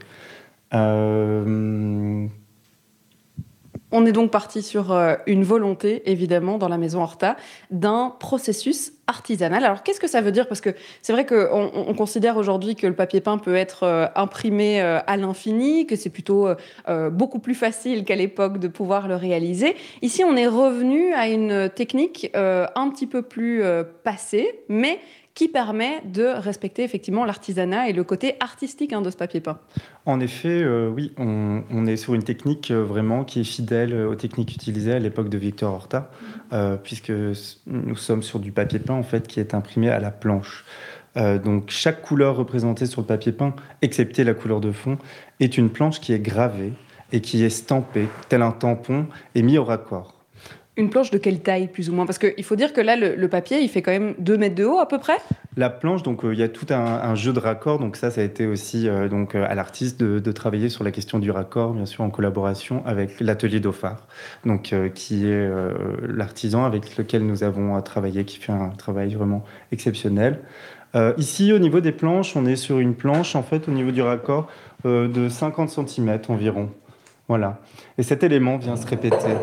On 3.94 4.07
est 4.07 4.12
donc 4.12 4.31
parti 4.31 4.62
sur 4.62 4.90
euh, 4.90 5.16
une 5.26 5.44
volonté, 5.44 6.11
évidemment, 6.11 6.57
dans 6.57 6.68
la 6.68 6.78
maison 6.78 7.02
Horta, 7.02 7.37
d'un 7.70 8.14
processus 8.18 8.92
artisanal. 9.07 9.62
Alors, 9.64 9.83
qu'est-ce 9.83 10.00
que 10.00 10.09
ça 10.09 10.22
veut 10.22 10.33
dire? 10.33 10.48
Parce 10.48 10.62
que 10.62 10.70
c'est 11.02 11.12
vrai 11.12 11.26
qu'on 11.26 11.70
on 11.74 11.92
considère 11.92 12.38
aujourd'hui 12.38 12.74
que 12.74 12.87
le 12.87 12.94
papier 12.94 13.20
peint 13.20 13.37
peut 13.37 13.55
être 13.55 13.83
euh, 13.83 14.07
imprimé 14.16 14.81
euh, 14.81 15.00
à 15.07 15.18
l'infini, 15.18 15.87
que 15.87 15.96
c'est 15.96 16.09
plutôt 16.09 16.48
beaucoup 17.11 17.38
plus 17.38 17.55
facile 17.55 18.05
qu'à 18.05 18.16
l'époque 18.16 18.59
de 18.59 18.68
pouvoir 18.68 19.09
le 19.09 19.16
réaliser. 19.16 19.76
Ici, 20.00 20.24
on 20.24 20.37
est 20.37 20.46
revenu 20.46 21.12
à 21.12 21.28
une 21.28 21.68
technique 21.68 22.31
un 22.35 22.90
petit 22.90 23.07
peu 23.07 23.22
plus 23.22 23.62
passée, 24.02 24.61
mais 24.68 24.98
qui 25.35 25.49
permet 25.49 26.03
de 26.05 26.25
respecter 26.25 26.85
effectivement 26.85 27.25
l'artisanat 27.25 27.88
et 27.88 27.92
le 27.92 28.05
côté 28.05 28.35
artistique 28.40 28.92
hein, 28.92 29.01
de 29.01 29.11
ce 29.11 29.16
papier 29.16 29.40
peint. 29.40 29.59
En 30.05 30.21
effet, 30.21 30.62
euh, 30.62 30.88
oui, 30.88 31.12
on, 31.16 31.87
est 31.87 31.97
sur 31.97 32.14
une 32.14 32.23
technique 32.23 32.71
euh, 32.71 32.85
vraiment 32.85 33.25
qui 33.25 33.40
est 33.40 33.45
fidèle 33.45 33.95
aux 33.95 34.14
techniques 34.14 34.55
utilisées 34.55 34.92
à 34.92 34.99
l'époque 34.99 35.29
de 35.29 35.38
Victor 35.38 35.73
Horta, 35.73 36.11
euh, 36.53 36.77
puisque 36.77 37.12
nous 37.66 37.97
sommes 37.97 38.23
sur 38.23 38.40
du 38.40 38.53
papier 38.53 38.79
peint 38.79 38.95
en 38.95 39.03
fait 39.03 39.27
qui 39.27 39.40
est 39.40 39.55
imprimé 39.55 39.88
à 39.88 40.01
la 40.01 40.11
planche. 40.11 40.64
donc 41.16 41.71
chaque 41.71 42.03
couleur 42.03 42.37
représentée 42.37 42.87
sur 42.87 43.01
le 43.01 43.07
papier 43.07 43.33
peint, 43.33 43.55
excepté 43.81 44.25
la 44.25 44.35
couleur 44.35 44.61
de 44.61 44.73
fond, 44.73 44.99
est 45.40 45.57
une 45.59 45.71
planche 45.71 46.01
qui 46.01 46.12
est 46.12 46.21
gravée 46.21 46.73
et 47.12 47.21
qui 47.21 47.45
est 47.45 47.51
stampée, 47.51 48.09
tel 48.29 48.42
un 48.42 48.53
tampon, 48.53 49.07
et 49.35 49.42
mis 49.42 49.59
au 49.59 49.64
raccord. 49.64 50.12
Une 50.78 50.88
planche 50.88 51.11
de 51.11 51.18
quelle 51.18 51.40
taille, 51.40 51.68
plus 51.68 51.90
ou 51.90 51.92
moins? 51.92 52.06
Parce 52.06 52.16
qu'il 52.16 52.44
faut 52.44 52.56
dire 52.56 52.72
que 52.72 52.80
là, 52.80 52.96
le, 52.96 53.28
papier, 53.28 53.61
il 53.61 53.68
fait 53.68 53.82
quand 53.82 53.90
même 53.90 54.14
2 54.18 54.38
mètres 54.38 54.54
de 54.54 54.64
haut 54.64 54.78
à 54.78 54.88
peu 54.88 54.98
près? 54.98 55.18
La 55.54 55.68
planche, 55.68 56.02
donc 56.02 56.24
euh, 56.24 56.32
il 56.32 56.40
y 56.40 56.42
a 56.42 56.48
tout 56.48 56.64
un, 56.70 57.14
jeu 57.14 57.35
de 57.35 57.38
raccord. 57.38 57.78
Donc 57.78 57.96
ça, 57.96 58.11
ça 58.11 58.22
a 58.22 58.24
été 58.24 58.46
aussi 58.46 58.88
euh, 58.88 59.06
donc, 59.06 59.35
euh, 59.35 59.44
à 59.46 59.54
l'artiste 59.54 60.00
de, 60.00 60.32
travailler 60.32 60.70
sur 60.70 60.82
la 60.82 60.90
question 60.90 61.18
du 61.18 61.30
raccord, 61.30 61.74
bien 61.74 61.85
sûr 61.85 62.04
en 62.04 62.08
collaboration 62.08 62.82
avec 62.87 63.20
l'atelier 63.20 63.61
Dauphard, 63.61 64.06
donc, 64.46 64.74
qui 64.94 65.26
est 65.26 65.50
l'artisan 66.08 66.64
avec 66.64 66.96
lequel 66.96 67.26
nous 67.26 67.44
avons 67.44 67.80
travaillé, 67.82 68.24
qui 68.24 68.38
fait 68.38 68.52
un 68.52 68.70
travail 68.70 69.12
vraiment 69.14 69.44
exceptionnel. 69.72 70.40
ici, 71.18 71.52
au 71.52 71.58
niveau 71.58 71.80
des 71.80 71.92
planches, 71.92 72.35
on 72.35 72.46
est 72.46 72.56
sur 72.56 72.78
une 72.78 72.94
planche, 72.94 73.37
en 73.37 73.42
fait, 73.42 73.68
au 73.68 73.72
niveau 73.72 73.90
du 73.90 74.00
raccord, 74.00 74.48
de 74.85 75.28
50 75.28 75.68
cm 75.68 76.18
environ. 76.28 76.70
Voilà. 77.28 77.61
Et 77.98 78.02
cet 78.02 78.22
élément 78.22 78.57
vient 78.57 78.76
se 78.76 78.87
répéter. 78.87 79.37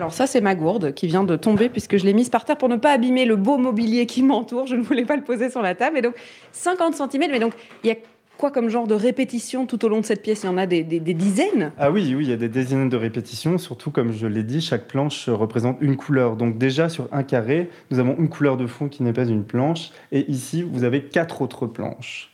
Alors 0.00 0.12
ça, 0.14 0.26
c'est 0.26 0.40
ma 0.40 0.54
gourde 0.54 0.94
qui 0.94 1.06
vient 1.06 1.24
de 1.24 1.36
tomber 1.36 1.68
puisque 1.68 1.98
je 1.98 2.04
l'ai 2.04 2.14
mise 2.14 2.30
par 2.30 2.44
terre 2.46 2.56
pour 2.56 2.68
ne 2.68 2.76
pas 2.76 2.92
abîmer 2.92 3.26
le 3.26 3.36
beau 3.36 3.58
mobilier 3.58 4.06
qui 4.06 4.22
m'entoure. 4.22 4.66
Je 4.66 4.74
ne 4.74 4.82
voulais 4.82 5.04
pas 5.04 5.16
le 5.16 5.22
poser 5.22 5.50
sur 5.50 5.60
la 5.60 5.74
table. 5.74 5.98
Et 5.98 6.02
donc, 6.02 6.14
50 6.52 6.94
cm, 6.94 7.30
mais 7.30 7.38
donc, 7.38 7.52
il 7.84 7.88
y 7.88 7.90
a 7.90 7.96
quoi 8.38 8.50
comme 8.50 8.70
genre 8.70 8.86
de 8.86 8.94
répétition 8.94 9.66
tout 9.66 9.84
au 9.84 9.88
long 9.88 10.00
de 10.00 10.06
cette 10.06 10.22
pièce? 10.22 10.42
Il 10.42 10.46
y 10.46 10.48
en 10.48 10.56
a 10.56 10.64
des, 10.64 10.82
dizaines? 10.82 11.72
Ah 11.78 11.90
oui, 11.90 12.14
oui, 12.16 12.24
il 12.24 12.30
y 12.30 12.32
a 12.32 12.38
des 12.38 12.48
dizaines 12.48 12.88
de 12.88 12.96
répétitions. 12.96 13.58
Surtout, 13.58 13.90
comme 13.90 14.12
je 14.12 14.26
l'ai 14.26 14.42
dit, 14.42 14.62
chaque 14.62 14.88
planche 14.88 15.28
représente 15.28 15.76
une 15.82 15.96
couleur. 15.98 16.36
Donc 16.36 16.56
déjà, 16.56 16.88
sur 16.88 17.06
un 17.12 17.22
carré, 17.22 17.68
nous 17.90 17.98
avons 17.98 18.16
une 18.16 18.30
couleur 18.30 18.56
de 18.56 18.66
fond 18.66 18.88
qui 18.88 19.02
n'est 19.02 19.12
pas 19.12 19.26
une 19.26 19.44
planche. 19.44 19.90
Et 20.12 20.30
ici, 20.30 20.62
vous 20.62 20.84
avez 20.84 21.02
quatre 21.02 21.42
autres 21.42 21.66
planches. 21.66 22.30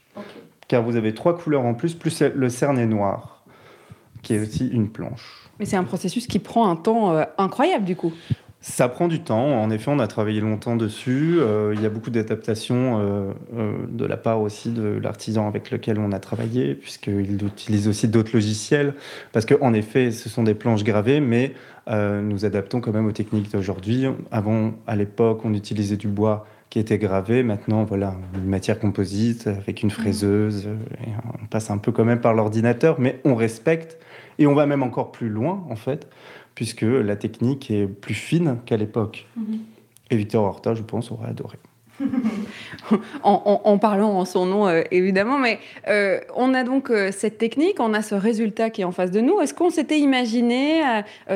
Car 0.69 0.85
vous 0.85 0.95
avez 0.95 1.15
trois 1.15 1.37
couleurs 1.37 1.65
en 1.65 1.75
plus, 1.75 1.95
plus 1.95 2.23
le 2.23 2.49
cerné 2.49 2.87
noir, 2.87 3.36
qui 4.23 4.35
est 4.35 4.41
aussi 4.41 4.69
une 4.69 4.89
planche. 4.91 5.47
Mais 5.59 5.67
c'est 5.67 5.77
un 5.77 5.85
processus 5.85 6.27
qui 6.27 6.39
prend 6.39 6.71
un 6.71 6.77
temps 6.77 7.13
euh, 7.13 7.25
incroyable 7.39 7.85
du 7.85 7.97
coup. 7.97 8.13
Ça 8.61 8.89
prend 8.89 9.07
du 9.07 9.21
temps. 9.21 9.63
En 9.63 9.71
effet, 9.71 9.93
on 9.95 10.01
a 10.01 10.09
travaillé 10.09 10.41
longtemps 10.41 10.75
dessus. 10.75 11.37
Euh, 11.39 11.73
il 11.77 11.83
y 11.83 11.87
a 11.87 11.89
beaucoup 11.89 12.11
d'adaptations 12.11 12.99
euh, 13.01 13.87
de 13.89 14.05
la 14.05 14.17
part 14.17 14.41
aussi 14.41 14.71
de 14.71 14.99
l'artisan 15.01 15.47
avec 15.47 15.71
lequel 15.71 16.01
on 16.01 16.11
a 16.11 16.19
travaillé, 16.19 16.75
puisqu'il 16.75 17.45
utilise 17.45 17.87
aussi 17.87 18.09
d'autres 18.09 18.33
logiciels. 18.33 18.95
Parce 19.33 19.47
qu'en 19.47 19.73
effet, 19.73 20.11
ce 20.11 20.29
sont 20.29 20.43
des 20.43 20.55
planches 20.55 20.83
gravées, 20.83 21.21
mais 21.21 21.53
nous 21.89 22.45
adaptons 22.45 22.81
quand 22.81 22.91
même 22.91 23.07
aux 23.07 23.13
techniques 23.13 23.53
d'aujourd'hui. 23.53 24.07
Avant, 24.33 24.73
à 24.89 24.97
l'époque, 24.97 25.43
on 25.45 25.55
utilisait 25.55 25.97
du 25.97 26.09
bois 26.09 26.45
qui 26.69 26.81
était 26.81 26.99
gravé. 26.99 27.45
Maintenant, 27.45 27.85
voilà, 27.85 28.17
une 28.35 28.49
matière 28.49 28.81
composite 28.81 29.47
avec 29.47 29.85
une 29.85 29.91
fraiseuse. 29.91 30.67
Et 30.67 31.11
on 31.41 31.47
passe 31.47 31.71
un 31.71 31.79
peu 31.79 31.93
quand 31.93 32.05
même 32.05 32.21
par 32.21 32.35
l'ordinateur, 32.35 32.99
mais 32.99 33.21
on 33.25 33.37
respecte 33.37 33.99
et 34.39 34.47
on 34.47 34.55
va 34.55 34.67
même 34.67 34.83
encore 34.83 35.13
plus 35.13 35.29
loin, 35.29 35.65
en 35.71 35.77
fait, 35.77 36.09
puisque 36.55 36.83
la 36.83 37.17
technique 37.17 37.71
est 37.71 37.87
plus 37.87 38.15
fine 38.15 38.59
qu'à 38.65 38.77
l'époque. 38.77 39.27
Mhm. 39.37 39.61
Et 40.11 40.17
Victor 40.17 40.45
Horta, 40.45 40.75
je 40.75 40.83
pense, 40.83 41.11
aurait 41.11 41.29
adoré. 41.29 41.59
en, 43.23 43.79
parlant 43.79 44.11
en 44.11 44.25
son 44.25 44.47
nom, 44.47 44.69
euh, 44.69 44.83
évidemment, 44.91 45.39
mais 45.39 45.59
euh, 45.89 46.21
on 46.35 46.55
a 46.55 46.63
donc 46.63 46.91
euh, 46.91 47.11
cette 47.13 47.39
technique, 47.39 47.81
on 47.81 47.95
a 47.95 48.03
ce 48.03 48.15
résultat 48.15 48.71
qui 48.71 48.83
est 48.83 48.85
en 48.85 48.93
face 48.93 49.11
de 49.11 49.21
nous. 49.21 49.41
Est-ce 49.41 49.55
qu'on 49.55 49.71
s'était 49.71 49.99
imaginé 49.99 50.83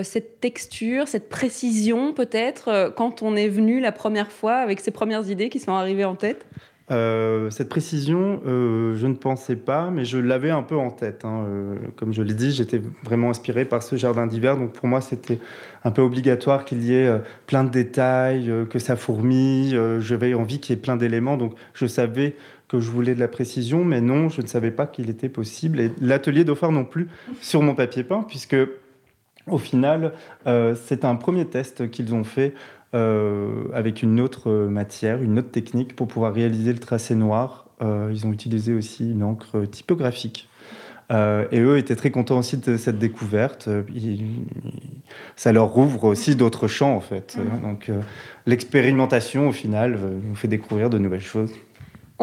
cette 0.02 0.40
texture, 0.40 1.08
cette 1.08 1.28
précision 1.28 2.12
peut-être 2.12 2.92
quand 2.96 3.22
on 3.22 3.36
est 3.36 3.48
venu 3.48 3.80
la 3.80 3.92
première 3.92 4.30
fois 4.30 4.54
avec 4.54 4.80
ces 4.80 4.90
premières 4.90 5.28
idées 5.30 5.48
qui 5.48 5.60
sont 5.60 5.72
arrivées 5.72 6.04
en 6.04 6.14
tête? 6.14 6.46
Euh, 6.90 7.50
cette 7.50 7.68
précision, 7.68 8.40
euh, 8.46 8.96
je 8.96 9.06
ne 9.06 9.14
pensais 9.14 9.54
pas, 9.54 9.90
mais 9.90 10.04
je 10.04 10.18
l'avais 10.18 10.50
un 10.50 10.62
peu 10.62 10.76
en 10.76 10.90
tête. 10.90 11.24
Hein. 11.24 11.44
Euh, 11.46 11.76
comme 11.96 12.12
je 12.12 12.22
l'ai 12.22 12.34
dit, 12.34 12.50
j'étais 12.50 12.82
vraiment 13.04 13.30
inspiré 13.30 13.64
par 13.64 13.82
ce 13.82 13.94
jardin 13.94 14.26
d'hiver, 14.26 14.56
donc 14.56 14.72
pour 14.72 14.88
moi 14.88 15.00
c'était 15.00 15.38
un 15.84 15.92
peu 15.92 16.02
obligatoire 16.02 16.64
qu'il 16.64 16.82
y 16.82 16.94
ait 16.94 17.10
plein 17.46 17.62
de 17.62 17.70
détails, 17.70 18.52
que 18.68 18.78
ça 18.78 18.96
fourmille. 18.96 19.78
J'avais 20.00 20.34
envie 20.34 20.58
qu'il 20.58 20.74
y 20.74 20.78
ait 20.78 20.82
plein 20.82 20.96
d'éléments, 20.96 21.36
donc 21.36 21.54
je 21.74 21.86
savais 21.86 22.34
que 22.68 22.80
je 22.80 22.90
voulais 22.90 23.14
de 23.14 23.20
la 23.20 23.28
précision, 23.28 23.84
mais 23.84 24.00
non, 24.00 24.28
je 24.28 24.42
ne 24.42 24.46
savais 24.46 24.70
pas 24.70 24.86
qu'il 24.86 25.08
était 25.10 25.28
possible. 25.28 25.80
Et 25.80 25.92
l'atelier 26.00 26.44
d'Ophar 26.44 26.72
non 26.72 26.84
plus 26.84 27.08
sur 27.40 27.62
mon 27.62 27.74
papier 27.74 28.04
peint, 28.04 28.24
puisque 28.28 28.56
au 29.46 29.58
final, 29.58 30.12
c'est 30.74 31.04
un 31.04 31.14
premier 31.16 31.46
test 31.46 31.90
qu'ils 31.90 32.14
ont 32.14 32.24
fait 32.24 32.52
euh, 32.92 33.66
avec 33.72 34.02
une 34.02 34.20
autre 34.20 34.50
matière, 34.50 35.22
une 35.22 35.38
autre 35.38 35.50
technique 35.50 35.94
pour 35.94 36.08
pouvoir 36.08 36.34
réaliser 36.34 36.72
le 36.72 36.78
tracé 36.78 37.14
noir. 37.14 37.66
Euh, 37.82 38.10
ils 38.12 38.26
ont 38.26 38.32
utilisé 38.32 38.74
aussi 38.74 39.12
une 39.12 39.22
encre 39.22 39.64
typographique. 39.70 40.48
Euh, 41.12 41.46
et 41.52 41.60
eux 41.60 41.78
étaient 41.78 41.96
très 41.96 42.10
contents 42.10 42.38
aussi 42.38 42.56
de 42.56 42.76
cette 42.76 42.98
découverte. 42.98 43.68
ça 45.36 45.52
leur 45.52 45.68
rouvre 45.68 46.04
aussi 46.04 46.34
d'autres 46.34 46.68
champs, 46.68 46.94
en 46.94 47.00
fait. 47.00 47.36
Mmh. 47.36 47.62
Donc, 47.62 47.90
l'expérimentation, 48.46 49.48
au 49.48 49.52
final, 49.52 49.98
nous 50.24 50.34
fait 50.34 50.48
découvrir 50.48 50.90
de 50.90 50.98
nouvelles 50.98 51.20
choses. 51.20 51.52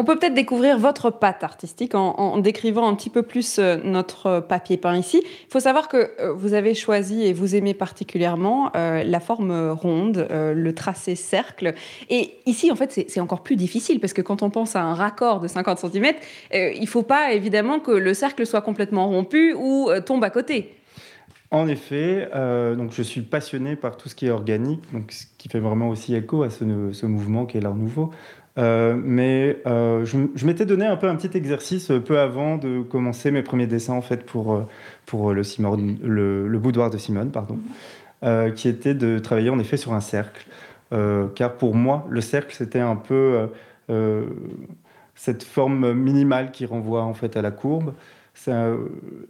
On 0.00 0.04
peut 0.04 0.16
peut-être 0.16 0.34
découvrir 0.34 0.78
votre 0.78 1.10
patte 1.10 1.42
artistique 1.42 1.96
en, 1.96 2.38
décrivant 2.38 2.86
un 2.86 2.94
petit 2.94 3.10
peu 3.10 3.22
plus 3.22 3.58
euh, 3.58 3.78
notre 3.82 4.38
papier 4.38 4.76
peint 4.76 4.96
ici. 4.96 5.20
Il 5.24 5.52
faut 5.52 5.58
savoir 5.58 5.88
que 5.88 6.12
euh, 6.20 6.32
vous 6.32 6.54
avez 6.54 6.74
choisi 6.74 7.24
et 7.24 7.32
vous 7.32 7.56
aimez 7.56 7.74
particulièrement 7.74 8.70
euh, 8.76 9.02
la 9.02 9.18
forme 9.18 9.70
ronde, 9.70 10.28
le 10.30 10.72
tracé 10.72 11.16
cercle. 11.16 11.74
Et 12.10 12.34
ici, 12.46 12.70
en 12.70 12.76
fait, 12.76 13.06
c'est 13.08 13.20
encore 13.20 13.42
plus 13.42 13.56
difficile 13.56 13.98
parce 13.98 14.12
que 14.12 14.22
quand 14.22 14.44
on 14.44 14.50
pense 14.50 14.76
à 14.76 14.82
un 14.82 14.94
raccord 14.94 15.40
de 15.40 15.48
50 15.48 15.78
cm, 15.78 16.14
il 16.52 16.80
ne 16.80 16.86
faut 16.86 17.02
pas 17.02 17.32
évidemment 17.32 17.80
que 17.80 17.90
le 17.90 18.14
cercle 18.14 18.46
soit 18.46 18.60
complètement 18.60 19.08
rompu 19.08 19.52
ou 19.54 19.90
tombe 20.06 20.22
à 20.22 20.30
côté. 20.30 20.76
En 21.50 21.66
effet, 21.66 22.28
donc 22.76 22.92
je 22.92 23.02
suis 23.02 23.22
passionné 23.22 23.74
par 23.74 23.96
tout 23.96 24.08
ce 24.08 24.14
qui 24.14 24.26
est 24.26 24.30
organique, 24.30 24.82
donc 24.92 25.10
ce 25.10 25.24
qui 25.38 25.48
fait 25.48 25.60
vraiment 25.60 25.88
aussi 25.88 26.14
écho 26.14 26.42
à 26.42 26.50
ce, 26.50 26.92
ce 26.92 27.06
mouvement 27.06 27.46
qui 27.46 27.56
est 27.56 27.60
l'art 27.60 27.74
nouveau. 27.74 28.12
Euh, 28.56 28.96
mais 29.00 29.60
euh, 29.66 30.04
je, 30.04 30.46
m'étais 30.46 30.66
donné 30.66 30.84
un 30.84 30.96
peu 30.96 31.08
un 31.08 31.14
petit 31.14 31.36
exercice 31.36 31.90
euh, 31.90 32.00
peu 32.00 32.18
avant 32.18 32.56
de 32.56 32.82
commencer 32.82 33.30
mes 33.30 33.42
premiers 33.42 33.68
dessins 33.68 33.92
en 33.92 34.02
fait 34.02 34.26
pour, 34.26 34.66
pour 35.06 35.32
le, 35.32 36.58
boudoir 36.58 36.90
de 36.90 36.98
Simone, 36.98 37.30
pardon, 37.30 37.58
qui 38.56 38.68
était 38.68 38.94
de 38.94 39.18
travailler 39.18 39.50
en 39.50 39.58
effet 39.58 39.76
sur 39.76 39.92
un 39.92 40.00
cercle. 40.00 40.46
car 40.90 41.54
pour 41.56 41.74
moi, 41.74 42.06
le 42.10 42.20
cercle 42.20 42.54
c'était 42.54 42.80
un 42.80 42.96
peu 42.96 43.48
cette 45.14 45.42
forme 45.44 45.92
minimale 45.92 46.50
qui 46.50 46.66
renvoie 46.66 47.02
en 47.02 47.14
fait 47.14 47.36
à 47.36 47.42
la 47.42 47.50
courbe. 47.50 47.94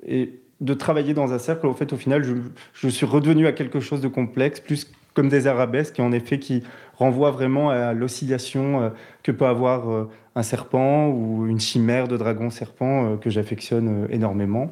Et 0.06 0.40
de 0.60 0.74
travailler 0.74 1.14
dans 1.14 1.32
un 1.32 1.38
cercle, 1.38 1.66
au 1.66 1.74
fait, 1.74 1.92
au 1.92 1.96
final, 1.96 2.24
je, 2.72 2.88
suis 2.88 3.06
redevenu 3.06 3.46
à 3.46 3.52
quelque 3.52 3.80
chose 3.80 4.00
de 4.00 4.08
complexe, 4.08 4.60
plus 4.60 4.90
comme 5.14 5.28
des 5.28 5.46
arabesques, 5.46 6.00
en 6.00 6.12
effet, 6.12 6.38
qui 6.38 6.62
renvoient 6.98 7.30
vraiment 7.30 7.70
à 7.70 7.92
l'oscillation 7.92 8.92
que 9.22 9.32
peut 9.32 9.46
avoir 9.46 10.08
un 10.34 10.42
serpent 10.42 11.08
ou 11.08 11.46
une 11.46 11.60
chimère 11.60 12.08
de 12.08 12.16
dragon-serpent 12.16 13.16
que 13.18 13.30
j'affectionne 13.30 14.08
énormément. 14.10 14.70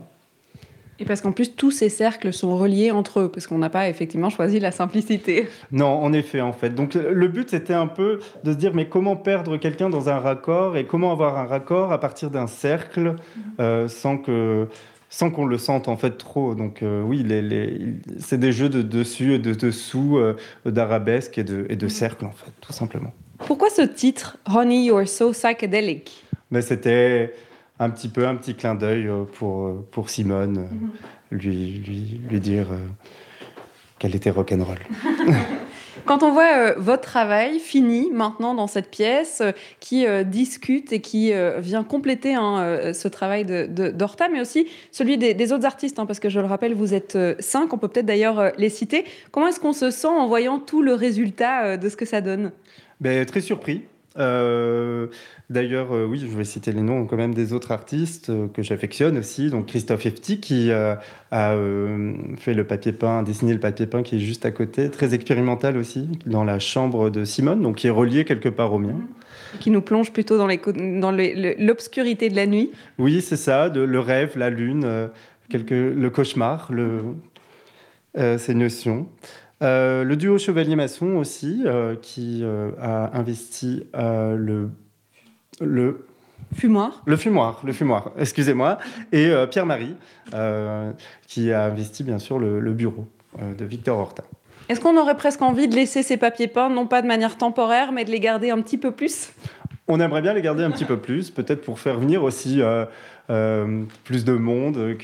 Et 0.98 1.04
parce 1.04 1.20
qu'en 1.20 1.32
plus, 1.32 1.54
tous 1.54 1.70
ces 1.70 1.88
cercles 1.88 2.32
sont 2.32 2.56
reliés 2.56 2.90
entre 2.90 3.20
eux, 3.20 3.28
parce 3.30 3.46
qu'on 3.46 3.58
n'a 3.58 3.68
pas 3.68 3.88
effectivement 3.88 4.30
choisi 4.30 4.60
la 4.60 4.70
simplicité. 4.70 5.46
Non, 5.70 5.88
en 6.02 6.12
effet, 6.12 6.40
en 6.40 6.52
fait. 6.52 6.70
Donc 6.70 6.94
le 6.94 7.28
but, 7.28 7.50
c'était 7.50 7.74
un 7.74 7.86
peu 7.86 8.20
de 8.44 8.52
se 8.52 8.56
dire, 8.56 8.72
mais 8.74 8.88
comment 8.88 9.16
perdre 9.16 9.58
quelqu'un 9.58 9.90
dans 9.90 10.08
un 10.08 10.18
raccord 10.18 10.76
et 10.76 10.86
comment 10.86 11.12
avoir 11.12 11.38
un 11.38 11.44
raccord 11.44 11.92
à 11.92 12.00
partir 12.00 12.30
d'un 12.30 12.46
cercle 12.46 13.00
mhm. 13.00 13.16
euh, 13.60 13.88
sans 13.88 14.16
que 14.16 14.68
sans 15.08 15.30
qu'on 15.30 15.46
le 15.46 15.58
sente 15.58 15.88
en 15.88 15.96
fait 15.96 16.18
trop. 16.18 16.54
Donc 16.54 16.82
euh, 16.82 17.02
oui, 17.02 17.22
les, 17.22 17.42
les, 17.42 17.94
c'est 18.18 18.38
des 18.38 18.52
jeux 18.52 18.68
de 18.68 18.82
dessus 18.82 19.34
et 19.34 19.38
de 19.38 19.54
dessous, 19.54 20.18
euh, 20.18 20.36
d'arabesque 20.64 21.38
et 21.38 21.44
de, 21.44 21.66
et 21.68 21.76
de 21.76 21.86
mhm. 21.86 21.90
cercle 21.90 22.24
en 22.24 22.32
fait, 22.32 22.52
tout 22.60 22.72
simplement. 22.72 23.12
Pourquoi 23.38 23.70
ce 23.70 23.82
titre, 23.82 24.38
Honey, 24.46 24.84
You're 24.84 25.06
So 25.06 25.32
Psychedelic? 25.32 26.24
Mais 26.50 26.62
c'était 26.62 27.34
un 27.78 27.90
petit 27.90 28.08
peu 28.08 28.26
un 28.26 28.34
petit 28.36 28.54
clin 28.54 28.74
d'œil 28.74 29.06
euh, 29.06 29.24
pour, 29.24 29.66
euh, 29.66 29.86
pour 29.90 30.10
Simone, 30.10 30.68
mhm. 30.70 30.90
lui, 31.30 31.82
lui, 31.86 32.20
lui 32.28 32.40
dire 32.40 32.66
qu'elle 33.98 34.14
était 34.14 34.30
rock'n'roll. 34.30 34.78
Quand 36.06 36.22
on 36.22 36.32
voit 36.32 36.72
votre 36.74 37.02
travail 37.02 37.58
fini 37.58 38.10
maintenant 38.12 38.54
dans 38.54 38.66
cette 38.66 38.90
pièce, 38.90 39.42
qui 39.80 40.06
discute 40.24 40.92
et 40.92 41.00
qui 41.00 41.32
vient 41.58 41.84
compléter 41.84 42.34
hein, 42.34 42.92
ce 42.94 43.08
travail 43.08 43.44
de, 43.44 43.66
d'Horta, 43.90 44.28
mais 44.28 44.40
aussi 44.40 44.68
celui 44.92 45.18
des, 45.18 45.52
autres 45.52 45.66
artistes, 45.66 45.98
hein, 45.98 46.06
parce 46.06 46.20
que 46.20 46.28
je 46.28 46.40
le 46.40 46.46
rappelle, 46.46 46.74
vous 46.74 46.94
êtes 46.94 47.18
cinq, 47.40 47.72
on 47.72 47.78
peut 47.78 47.88
peut-être 47.88 48.06
d'ailleurs 48.06 48.52
les 48.56 48.68
citer. 48.68 49.04
Comment 49.32 49.48
est-ce 49.48 49.60
qu'on 49.60 49.72
se 49.72 49.90
sent 49.90 50.06
en 50.06 50.26
voyant 50.28 50.58
tout 50.58 50.82
le 50.82 50.94
résultat 50.94 51.76
de 51.76 51.88
ce 51.88 51.96
que 51.96 52.04
ça 52.04 52.20
donne? 52.20 52.52
Ben, 53.00 53.26
Très 53.26 53.40
surpris. 53.40 53.82
D'ailleurs, 55.48 55.92
euh, 55.92 56.06
oui, 56.06 56.18
je 56.18 56.26
vais 56.36 56.44
citer 56.44 56.72
les 56.72 56.82
noms 56.82 57.06
quand 57.06 57.16
même 57.16 57.32
des 57.32 57.52
autres 57.52 57.70
artistes 57.70 58.30
euh, 58.30 58.48
que 58.48 58.62
j'affectionne 58.62 59.16
aussi. 59.18 59.48
Donc 59.48 59.66
Christophe 59.66 60.04
Efti 60.04 60.40
qui 60.40 60.72
euh, 60.72 60.96
a 61.30 61.54
fait 62.36 62.54
le 62.54 62.64
papier 62.64 62.92
peint, 62.92 63.22
dessiné 63.22 63.52
le 63.52 63.60
papier 63.60 63.86
peint 63.86 64.02
qui 64.02 64.16
est 64.16 64.20
juste 64.20 64.44
à 64.44 64.50
côté, 64.50 64.90
très 64.90 65.14
expérimental 65.14 65.76
aussi, 65.76 66.08
dans 66.26 66.42
la 66.42 66.58
chambre 66.58 67.10
de 67.10 67.24
Simone, 67.24 67.62
donc 67.62 67.76
qui 67.76 67.86
est 67.86 67.90
relié 67.90 68.24
quelque 68.24 68.48
part 68.48 68.72
au 68.72 68.78
mien. 68.78 68.96
Qui 69.60 69.70
nous 69.70 69.82
plonge 69.82 70.12
plutôt 70.12 70.36
dans 70.36 70.48
l'obscurité 70.48 72.28
de 72.28 72.34
la 72.34 72.46
nuit. 72.46 72.72
Oui, 72.98 73.20
c'est 73.20 73.36
ça, 73.36 73.70
de, 73.70 73.80
le 73.80 74.00
rêve, 74.00 74.36
la 74.36 74.50
lune, 74.50 75.08
le 75.50 76.08
cauchemar, 76.08 76.70
le, 76.72 77.02
ces 78.14 78.54
notions. 78.54 79.08
le 79.60 80.14
duo 80.14 80.38
Chevalier-Maçon 80.38 81.14
aussi, 81.16 81.64
qui 82.02 82.44
a 82.44 83.16
investi 83.16 83.84
le 83.94 84.68
le 85.60 86.06
Fumoir. 86.54 87.02
Le 87.04 87.16
fumoir, 87.16 87.60
le 87.64 87.72
fumoir, 87.72 88.12
excusez-moi. 88.18 88.78
Et 89.12 89.26
euh, 89.26 89.46
Pierre-Marie, 89.46 89.94
euh, 90.32 90.92
qui 91.26 91.52
a 91.52 91.64
investi 91.64 92.02
bien 92.04 92.18
sûr 92.18 92.38
le, 92.38 92.72
bureau 92.72 93.06
euh, 93.40 93.54
de 93.54 93.64
Victor 93.64 93.98
Horta. 93.98 94.22
Est-ce 94.68 94.80
qu'on 94.80 94.96
aurait 94.96 95.16
presque 95.16 95.42
envie 95.42 95.68
de 95.68 95.74
laisser 95.74 96.02
ces 96.02 96.16
papiers 96.16 96.48
peints, 96.48 96.70
non 96.70 96.86
pas 96.86 97.02
de 97.02 97.06
manière 97.06 97.36
temporaire, 97.36 97.92
mais 97.92 98.04
de 98.04 98.10
les 98.10 98.20
garder 98.20 98.50
un 98.50 98.60
petit 98.62 98.78
peu 98.78 98.90
plus? 98.90 99.32
On 99.88 100.00
aimerait 100.00 100.22
bien 100.22 100.34
les 100.34 100.42
garder 100.42 100.64
un 100.64 100.70
petit 100.70 100.84
peu 100.84 100.96
plus, 100.96 101.30
peut-être 101.30 101.62
pour 101.62 101.78
faire 101.78 102.00
venir 102.00 102.24
aussi 102.24 102.60
plus 103.28 104.24
de 104.24 104.32
monde, 104.32 104.96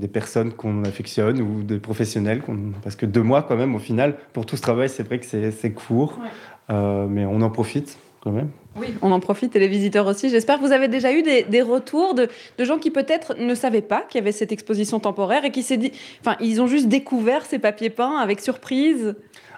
des 0.00 0.08
personnes 0.08 0.52
qu'on 0.52 0.84
affectionne 0.84 1.40
ou 1.40 1.62
des 1.62 1.78
professionnels. 1.78 2.42
Parce 2.82 2.96
que 2.96 3.06
deux 3.06 3.22
mois 3.22 3.42
quand 3.42 3.56
même, 3.56 3.74
au 3.74 3.78
final, 3.78 4.16
pour 4.34 4.44
tout 4.44 4.56
ce 4.56 4.62
travail, 4.62 4.90
c'est 4.90 5.02
vrai 5.02 5.18
que 5.18 5.24
c'est 5.26 5.72
court, 5.72 6.18
mais 6.68 7.24
on 7.24 7.40
en 7.40 7.48
profite 7.48 7.98
quand 8.22 8.30
même. 8.30 8.50
Oui, 8.76 8.94
on 9.02 9.10
en 9.10 9.20
profite 9.20 9.54
et 9.56 9.58
les 9.58 9.68
visiteurs 9.68 10.06
aussi. 10.06 10.30
J'espère 10.30 10.58
que 10.58 10.64
vous 10.64 10.72
avez 10.72 10.88
déjà 10.88 11.12
eu 11.12 11.22
des, 11.22 11.62
retours 11.62 12.14
de, 12.14 12.28
gens 12.60 12.78
qui 12.78 12.90
peut-être 12.90 13.34
ne 13.38 13.54
savaient 13.54 13.82
pas 13.82 14.02
qu'il 14.02 14.20
y 14.20 14.22
avait 14.22 14.32
cette 14.32 14.52
exposition 14.52 15.00
temporaire 15.00 15.44
et 15.44 15.50
qui 15.50 15.62
s'est 15.62 15.76
dit, 15.76 15.92
enfin, 16.20 16.36
ils 16.40 16.62
ont 16.62 16.66
juste 16.66 16.88
découvert 16.88 17.44
ces 17.44 17.58
papiers 17.58 17.90
peints 17.90 18.16
avec 18.16 18.40
surprise. 18.40 19.14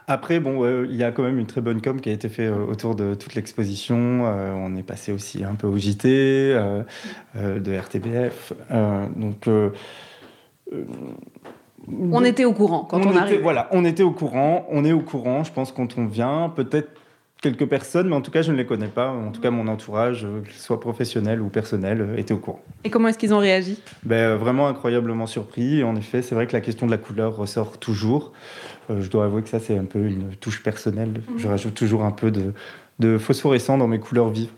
Après, 0.07 0.41
bon, 0.41 0.85
il 0.85 0.97
y 0.97 1.05
a 1.05 1.13
quand 1.13 1.23
même 1.23 1.39
une 1.39 1.47
très 1.47 1.61
bonne 1.61 1.81
com 1.81 2.01
qui 2.01 2.11
a 2.11 2.13
été 2.13 2.29
faite 2.29 2.51
euh, 2.51 2.67
autour 2.67 2.95
de 2.95 3.15
toute 3.15 3.35
l'exposition. 3.35 4.27
Euh, 4.27 4.53
on 4.53 4.77
est 4.77 4.83
passé 4.83 5.13
aussi 5.13 5.45
un 5.45 5.55
peu 5.55 5.67
au 5.67 5.79
JT, 5.79 6.05
euh, 6.07 6.83
de 7.35 7.79
RTBF. 7.79 8.53
donc. 9.17 9.49
on 11.89 12.25
était 12.25 12.45
au 12.45 12.53
courant 12.53 12.85
quand 12.85 13.05
on, 13.07 13.17
on 13.17 13.43
Voilà, 13.43 13.69
on 13.73 13.85
était 13.85 14.03
au 14.03 14.11
courant. 14.11 14.67
On 14.71 14.85
est 14.85 14.93
au 14.93 15.01
courant, 15.01 15.45
je 15.45 15.53
pense, 15.53 15.73
quand 15.73 15.97
on 15.97 16.07
vient. 16.07 16.53
Peut-être 16.55 16.91
quelques 17.45 17.67
personnes, 17.67 18.09
mais 18.09 18.17
en 18.17 18.23
tout 18.23 18.31
cas, 18.31 18.41
je 18.41 18.51
ne 18.51 18.57
les 18.57 18.65
connais 18.65 18.89
pas. 18.89 19.11
En 19.11 19.31
tout 19.31 19.43
cas, 19.43 19.51
mon 19.51 19.69
entourage, 19.69 20.25
euh, 20.25 20.41
qu'il 20.41 20.55
soit 20.59 20.81
professionnel 20.81 21.43
ou 21.43 21.51
personnel, 21.51 22.01
euh, 22.01 22.17
était 22.17 22.33
au 22.33 22.39
courant. 22.39 22.63
Et 22.85 22.91
comment 22.91 23.09
est-ce 23.09 23.19
qu'ils 23.19 23.35
ont 23.35 23.39
réagi? 23.39 23.79
Ben, 24.03 24.17
euh, 24.17 24.37
Vraiment 24.39 24.67
incroyablement 24.67 25.27
surpris. 25.27 25.85
En 25.85 25.95
effet, 25.95 26.23
c'est 26.23 26.35
vrai 26.35 26.47
que 26.47 26.55
la 26.55 26.63
question 26.63 26.87
de 26.87 26.91
la 26.91 26.97
couleur 26.97 27.37
ressort 27.37 27.77
toujours. 27.79 28.33
je 28.89 29.09
dois 29.11 29.27
avouer 29.27 29.43
que 29.43 29.51
ça, 29.51 29.61
c'est 29.61 29.77
un 29.77 29.85
peu 29.85 29.99
une 29.99 30.35
touche 30.37 30.63
personnelle. 30.63 31.21
Mhm. 31.29 31.39
Je 31.39 31.49
rajoute 31.49 31.75
toujours 31.75 32.05
un 32.05 32.13
peu 32.13 32.31
de, 32.31 32.55
de 32.99 33.19
phosphorescent 33.19 33.77
dans 33.77 33.89
mes 33.89 33.99
couleurs 34.01 34.31
vives 34.31 34.49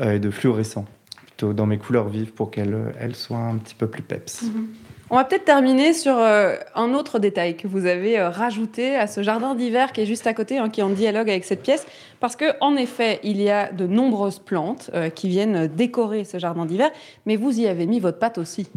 et 0.00 0.18
de 0.18 0.30
fluorescent 0.30 0.84
plutôt 1.22 1.52
dans 1.52 1.66
mes 1.66 1.78
couleurs 1.78 2.08
vives 2.08 2.32
pour 2.32 2.50
qu'elles 2.50 2.92
elles 2.98 3.14
soient 3.14 3.38
un 3.38 3.56
petit 3.58 3.74
peu 3.76 3.86
plus 3.86 4.02
peps. 4.02 4.42
Mhm. 4.42 4.66
On 5.12 5.16
va 5.16 5.24
peut-être 5.24 5.44
terminer 5.44 5.92
sur 5.92 6.16
euh, 6.16 6.54
un 6.74 6.94
autre 6.94 7.18
détail 7.18 7.54
que 7.54 7.68
vous 7.68 7.84
avez 7.84 8.18
euh, 8.18 8.30
rajouté 8.30 8.96
à 8.96 9.06
ce 9.06 9.22
jardin 9.22 9.54
d'hiver 9.54 9.92
qui 9.92 10.00
est 10.00 10.06
juste 10.06 10.26
à 10.26 10.32
côté, 10.32 10.56
hein, 10.56 10.70
qui 10.70 10.80
est 10.80 10.82
en 10.82 10.88
dialogue 10.88 11.28
avec 11.28 11.44
cette 11.44 11.60
pièce, 11.60 11.86
parce 12.18 12.34
que 12.34 12.46
en 12.62 12.76
effet, 12.76 13.20
il 13.22 13.38
y 13.38 13.50
a 13.50 13.70
de 13.70 13.86
nombreuses 13.86 14.38
plantes 14.38 14.90
euh, 14.94 15.10
qui 15.10 15.28
viennent 15.28 15.66
décorer 15.66 16.24
ce 16.24 16.38
jardin 16.38 16.64
d'hiver, 16.64 16.90
mais 17.26 17.36
vous 17.36 17.60
y 17.60 17.66
avez 17.66 17.84
mis 17.84 18.00
votre 18.00 18.18
patte 18.18 18.38
aussi. 18.38 18.70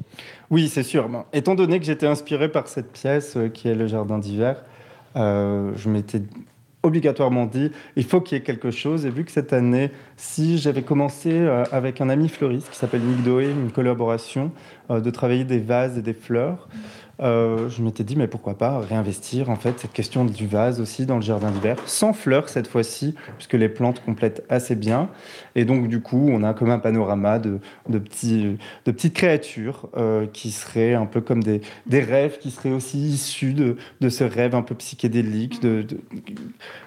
Oui, 0.49 0.67
c'est 0.67 0.83
sûr. 0.83 1.09
étant 1.31 1.55
donné 1.55 1.79
que 1.79 1.86
j'étais 1.86 2.05
inspiré 2.05 2.51
par 2.51 2.67
cette 2.67 2.91
pièce 2.91 3.38
qui 3.53 3.69
est 3.69 3.75
le 3.75 3.88
jardin 3.88 4.19
d'hiver, 4.19 4.61
je 5.15 5.88
m'étais 5.89 6.21
obligatoirement 6.86 7.45
dit, 7.45 7.71
il 7.95 8.03
faut 8.03 8.21
qu'il 8.21 8.38
y 8.38 8.41
ait 8.41 8.43
quelque 8.43 8.71
chose. 8.71 9.05
Et 9.05 9.09
vu 9.09 9.25
que 9.25 9.31
cette 9.31 9.53
année, 9.53 9.91
si 10.17 10.57
j'avais 10.57 10.83
commencé 10.83 11.31
euh, 11.31 11.63
avec 11.71 12.01
un 12.01 12.09
ami 12.09 12.29
fleuriste 12.29 12.69
qui 12.69 12.77
s'appelle 12.77 13.01
Nick 13.01 13.23
Doé, 13.23 13.49
une 13.49 13.71
collaboration, 13.71 14.51
euh, 14.89 14.99
de 14.99 15.09
travailler 15.09 15.43
des 15.43 15.59
vases 15.59 15.97
et 15.97 16.01
des 16.01 16.13
fleurs, 16.13 16.67
euh, 17.22 17.70
je 17.70 17.82
m'étais 17.82 18.03
dit, 18.03 18.16
mais 18.16 18.28
pourquoi 18.28 18.57
pas 18.57 18.80
réinvestir 18.80 19.49
en 19.49 19.55
fait 19.55 19.80
cette 19.80 19.93
question 19.93 20.26
du 20.26 20.47
vase 20.47 20.82
aussi 20.82 21.05
dans 21.05 21.16
le 21.16 21.22
jardin 21.22 21.49
d'hiver, 21.51 21.78
sans 21.86 22.13
fleurs 22.13 22.49
cette 22.49 22.68
fois-ci, 22.68 23.16
puisque 23.38 23.53
les 23.53 23.70
plantes 23.70 24.03
complètent 24.03 24.43
assez 24.49 24.76
bien. 24.76 25.09
Et 25.55 25.63
donc, 25.63 25.88
du 25.88 26.01
coup, 26.01 26.28
on 26.30 26.43
a 26.43 26.53
comme 26.53 26.70
un 26.70 26.80
panorama 26.80 27.39
de, 27.39 27.59
de, 27.88 27.99
petits, 27.99 28.57
de 28.86 28.91
petites 28.91 29.13
créatures 29.13 29.88
euh, 29.95 30.28
qui 30.28 30.51
seraient 30.51 30.93
un 30.93 31.05
peu 31.05 31.22
comme 31.22 31.41
des, 31.41 31.61
des, 31.86 32.01
rêves, 32.01 32.38
qui 32.39 32.51
seraient 32.51 32.74
aussi 32.74 32.99
issus 32.99 33.53
de, 33.53 33.78
de 34.01 34.09
ce 34.09 34.24
rêve 34.24 34.53
un 34.55 34.61
peu 34.61 34.76
psychédélique. 34.76 35.61
De, 35.61 35.86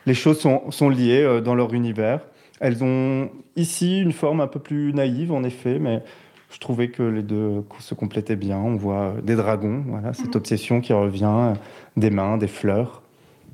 Les 0.05 0.15
choses 0.15 0.41
sont, 0.41 0.71
sont 0.71 0.91
liées 0.91 1.23
euh, 1.23 1.41
dans 1.41 1.55
leur 1.55 1.73
univers. 1.73 2.21
Elles 2.61 2.83
ont 2.83 3.31
ici 3.57 4.01
une 4.01 4.13
forme 4.13 4.41
un 4.41 4.47
peu 4.47 4.59
plus 4.59 4.93
naïve, 4.93 5.33
en 5.33 5.45
effet, 5.45 5.79
mais 5.79 6.03
je 6.51 6.59
trouvais 6.59 6.89
que 6.89 7.03
les 7.03 7.23
deux 7.23 7.65
se 7.81 7.95
complétaient 7.95 8.37
bien. 8.37 8.59
On 8.59 8.77
voit 8.77 9.15
des 9.23 9.37
dragons, 9.37 9.85
voilà, 9.87 10.13
cette 10.13 10.35
mhm. 10.35 10.37
obsession 10.37 10.81
qui 10.81 10.93
revient, 10.93 11.55
des 11.97 12.11
mains, 12.11 12.39
des 12.39 12.49
fleurs. 12.49 13.03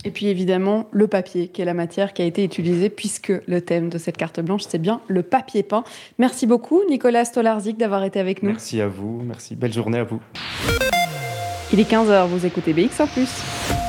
Et 0.05 0.11
puis 0.11 0.27
évidemment, 0.27 0.87
le 0.93 1.07
papier, 1.07 1.49
qui 1.49 1.63
est 1.63 1.65
la 1.65 1.75
matière 1.75 2.13
qui 2.13 2.21
a 2.21 2.27
été 2.27 2.45
utilisée, 2.45 2.91
puisque 2.91 3.33
le 3.47 3.61
thème 3.63 3.89
de 3.89 3.97
cette 3.97 4.17
carte 4.17 4.41
blanche, 4.41 4.63
c'est 4.69 4.79
bien 4.79 5.01
le 5.09 5.23
papier 5.23 5.63
peint. 5.63 5.85
Merci 6.19 6.47
beaucoup, 6.47 6.83
Nicolas 6.91 7.25
Stolarzik, 7.25 7.79
d'avoir 7.79 8.05
été 8.05 8.21
avec 8.21 8.43
nous. 8.43 8.51
Merci 8.51 8.81
à 8.81 8.89
vous, 8.89 9.23
merci. 9.25 9.57
Belle 9.57 9.73
journée 9.73 9.99
à 9.99 10.05
vous. 10.05 10.21
Il 11.73 11.81
est 11.81 11.91
15h, 11.91 12.27
vous 12.29 12.45
écoutez 12.45 12.75
BX 12.75 13.01
en 13.01 13.07
plus. 13.07 13.84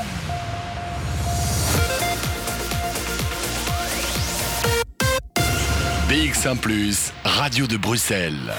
BX1⁇ 6.15 6.55
Radio 7.25 7.67
de 7.67 7.75
Bruxelles. 7.75 8.53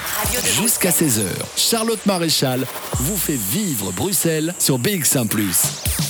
Jusqu'à 0.60 0.90
16h, 0.90 1.24
Charlotte 1.56 2.04
Maréchal 2.04 2.66
vous 2.98 3.16
fait 3.16 3.38
vivre 3.50 3.92
Bruxelles 3.92 4.54
sur 4.58 4.78
BX1⁇ 4.78 5.26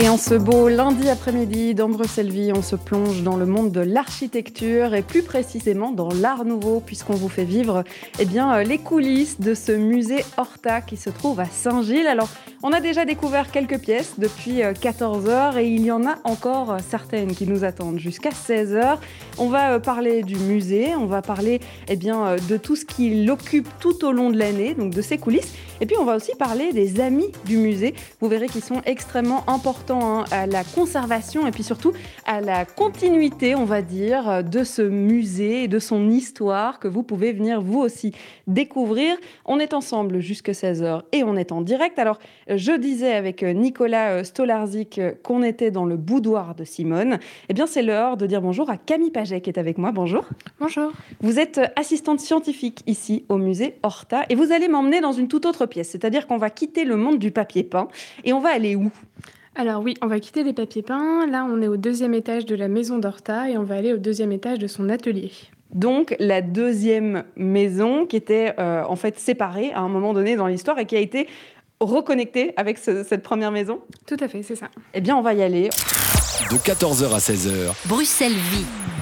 Et 0.00 0.08
en 0.08 0.16
ce 0.16 0.36
beau 0.36 0.68
lundi 0.68 1.10
après-midi 1.10 1.74
dans 1.74 1.88
Bruxelles-Vie, 1.88 2.52
on 2.54 2.62
se 2.62 2.76
plonge 2.76 3.24
dans 3.24 3.36
le 3.36 3.46
monde 3.46 3.72
de 3.72 3.80
l'architecture 3.80 4.94
et 4.94 5.02
plus 5.02 5.24
précisément 5.24 5.90
dans 5.90 6.10
l'art 6.10 6.44
nouveau 6.44 6.78
puisqu'on 6.78 7.16
vous 7.16 7.28
fait 7.28 7.44
vivre 7.44 7.82
eh 8.20 8.24
bien, 8.24 8.54
euh, 8.54 8.62
les 8.62 8.78
coulisses 8.78 9.40
de 9.40 9.54
ce 9.54 9.72
musée 9.72 10.24
Horta 10.36 10.82
qui 10.82 10.96
se 10.96 11.10
trouve 11.10 11.40
à 11.40 11.46
Saint-Gilles. 11.46 12.06
Alors, 12.06 12.28
on 12.62 12.72
a 12.72 12.78
déjà 12.78 13.04
découvert 13.04 13.50
quelques 13.50 13.80
pièces 13.80 14.14
depuis 14.18 14.60
14 14.80 15.24
euh, 15.26 15.58
et 15.58 15.66
il 15.66 15.84
y 15.84 15.90
en 15.90 16.06
a 16.06 16.18
encore 16.22 16.76
certaines 16.88 17.34
qui 17.34 17.48
nous 17.48 17.64
attendent 17.64 17.98
jusqu'à 17.98 18.30
16 18.30 18.74
heures. 18.74 19.00
On 19.36 19.48
va 19.48 19.72
euh, 19.72 19.78
parler 19.80 20.22
du 20.22 20.36
musée, 20.36 20.94
on 20.94 21.06
va 21.06 21.22
parler 21.22 21.58
eh 21.88 21.96
de 21.96 22.56
tout 22.56 22.76
ce 22.76 22.84
qui 22.84 23.24
l'occupe 23.24 23.68
tout 23.80 24.04
au 24.04 24.12
long 24.12 24.30
de 24.30 24.38
l'année, 24.38 24.74
donc 24.74 24.94
de 24.94 25.02
ses 25.02 25.18
coulisses. 25.18 25.52
Et 25.80 25.86
puis, 25.86 25.96
on 25.98 26.04
va 26.04 26.16
aussi 26.16 26.32
parler 26.38 26.72
des 26.72 27.00
amis 27.00 27.30
du 27.44 27.56
musée. 27.58 27.94
Vous 28.20 28.28
verrez 28.28 28.48
qu'ils 28.48 28.64
sont 28.64 28.82
extrêmement 28.84 29.48
importants 29.48 29.88
Hein, 29.90 30.24
à 30.30 30.46
la 30.46 30.64
conservation 30.64 31.46
et 31.46 31.50
puis 31.50 31.62
surtout 31.62 31.92
à 32.24 32.40
la 32.40 32.64
continuité, 32.64 33.54
on 33.54 33.64
va 33.64 33.82
dire, 33.82 34.44
de 34.44 34.64
ce 34.64 34.82
musée 34.82 35.64
et 35.64 35.68
de 35.68 35.78
son 35.78 36.08
histoire 36.08 36.78
que 36.78 36.88
vous 36.88 37.02
pouvez 37.02 37.32
venir 37.32 37.60
vous 37.60 37.78
aussi 37.78 38.12
découvrir. 38.46 39.16
On 39.44 39.58
est 39.58 39.74
ensemble 39.74 40.20
jusque 40.20 40.50
16h 40.50 41.02
et 41.12 41.24
on 41.24 41.36
est 41.36 41.52
en 41.52 41.62
direct. 41.62 41.98
Alors, 41.98 42.18
je 42.48 42.72
disais 42.72 43.12
avec 43.12 43.42
Nicolas 43.42 44.24
Stolarzik 44.24 45.00
qu'on 45.22 45.42
était 45.42 45.70
dans 45.70 45.84
le 45.84 45.96
boudoir 45.96 46.54
de 46.54 46.64
Simone. 46.64 47.18
Eh 47.48 47.54
bien, 47.54 47.66
c'est 47.66 47.82
l'heure 47.82 48.16
de 48.16 48.26
dire 48.26 48.42
bonjour 48.42 48.70
à 48.70 48.76
Camille 48.76 49.10
Paget 49.10 49.40
qui 49.40 49.50
est 49.50 49.58
avec 49.58 49.78
moi. 49.78 49.92
Bonjour. 49.92 50.24
Bonjour. 50.60 50.92
Vous 51.20 51.38
êtes 51.38 51.60
assistante 51.76 52.20
scientifique 52.20 52.82
ici 52.86 53.24
au 53.28 53.36
musée 53.36 53.78
Horta 53.82 54.24
et 54.28 54.34
vous 54.34 54.52
allez 54.52 54.68
m'emmener 54.68 55.00
dans 55.00 55.12
une 55.12 55.28
toute 55.28 55.46
autre 55.46 55.66
pièce, 55.68 55.90
c'est-à-dire 55.90 56.26
qu'on 56.26 56.38
va 56.38 56.50
quitter 56.50 56.84
le 56.84 56.96
monde 56.96 57.18
du 57.18 57.30
papier 57.30 57.62
peint 57.62 57.88
et 58.24 58.32
on 58.32 58.40
va 58.40 58.50
aller 58.50 58.74
où? 58.74 58.90
Alors 59.54 59.82
oui, 59.82 59.94
on 60.02 60.06
va 60.06 60.20
quitter 60.20 60.44
les 60.44 60.52
papiers 60.52 60.82
peints. 60.82 61.26
Là, 61.26 61.46
on 61.50 61.60
est 61.62 61.68
au 61.68 61.76
deuxième 61.76 62.14
étage 62.14 62.46
de 62.46 62.54
la 62.54 62.68
maison 62.68 62.98
d'Horta 62.98 63.50
et 63.50 63.58
on 63.58 63.64
va 63.64 63.76
aller 63.76 63.92
au 63.92 63.96
deuxième 63.96 64.32
étage 64.32 64.58
de 64.58 64.66
son 64.66 64.88
atelier. 64.88 65.32
Donc 65.72 66.16
la 66.18 66.42
deuxième 66.42 67.24
maison 67.36 68.06
qui 68.06 68.16
était 68.16 68.54
euh, 68.58 68.82
en 68.84 68.96
fait 68.96 69.18
séparée 69.18 69.72
à 69.72 69.80
un 69.80 69.88
moment 69.88 70.14
donné 70.14 70.36
dans 70.36 70.46
l'histoire 70.46 70.78
et 70.78 70.86
qui 70.86 70.96
a 70.96 71.00
été 71.00 71.28
reconnectée 71.80 72.52
avec 72.56 72.78
cette 72.78 73.22
première 73.22 73.52
maison? 73.52 73.80
Tout 74.06 74.16
à 74.20 74.28
fait, 74.28 74.42
c'est 74.42 74.56
ça. 74.56 74.68
Eh 74.94 75.00
bien, 75.00 75.16
on 75.16 75.22
va 75.22 75.34
y 75.34 75.42
aller. 75.42 75.68
De 76.50 76.56
14h 76.56 77.14
à 77.14 77.18
16h. 77.18 77.74
Bruxelles 77.86 78.32
vit. 78.32 78.97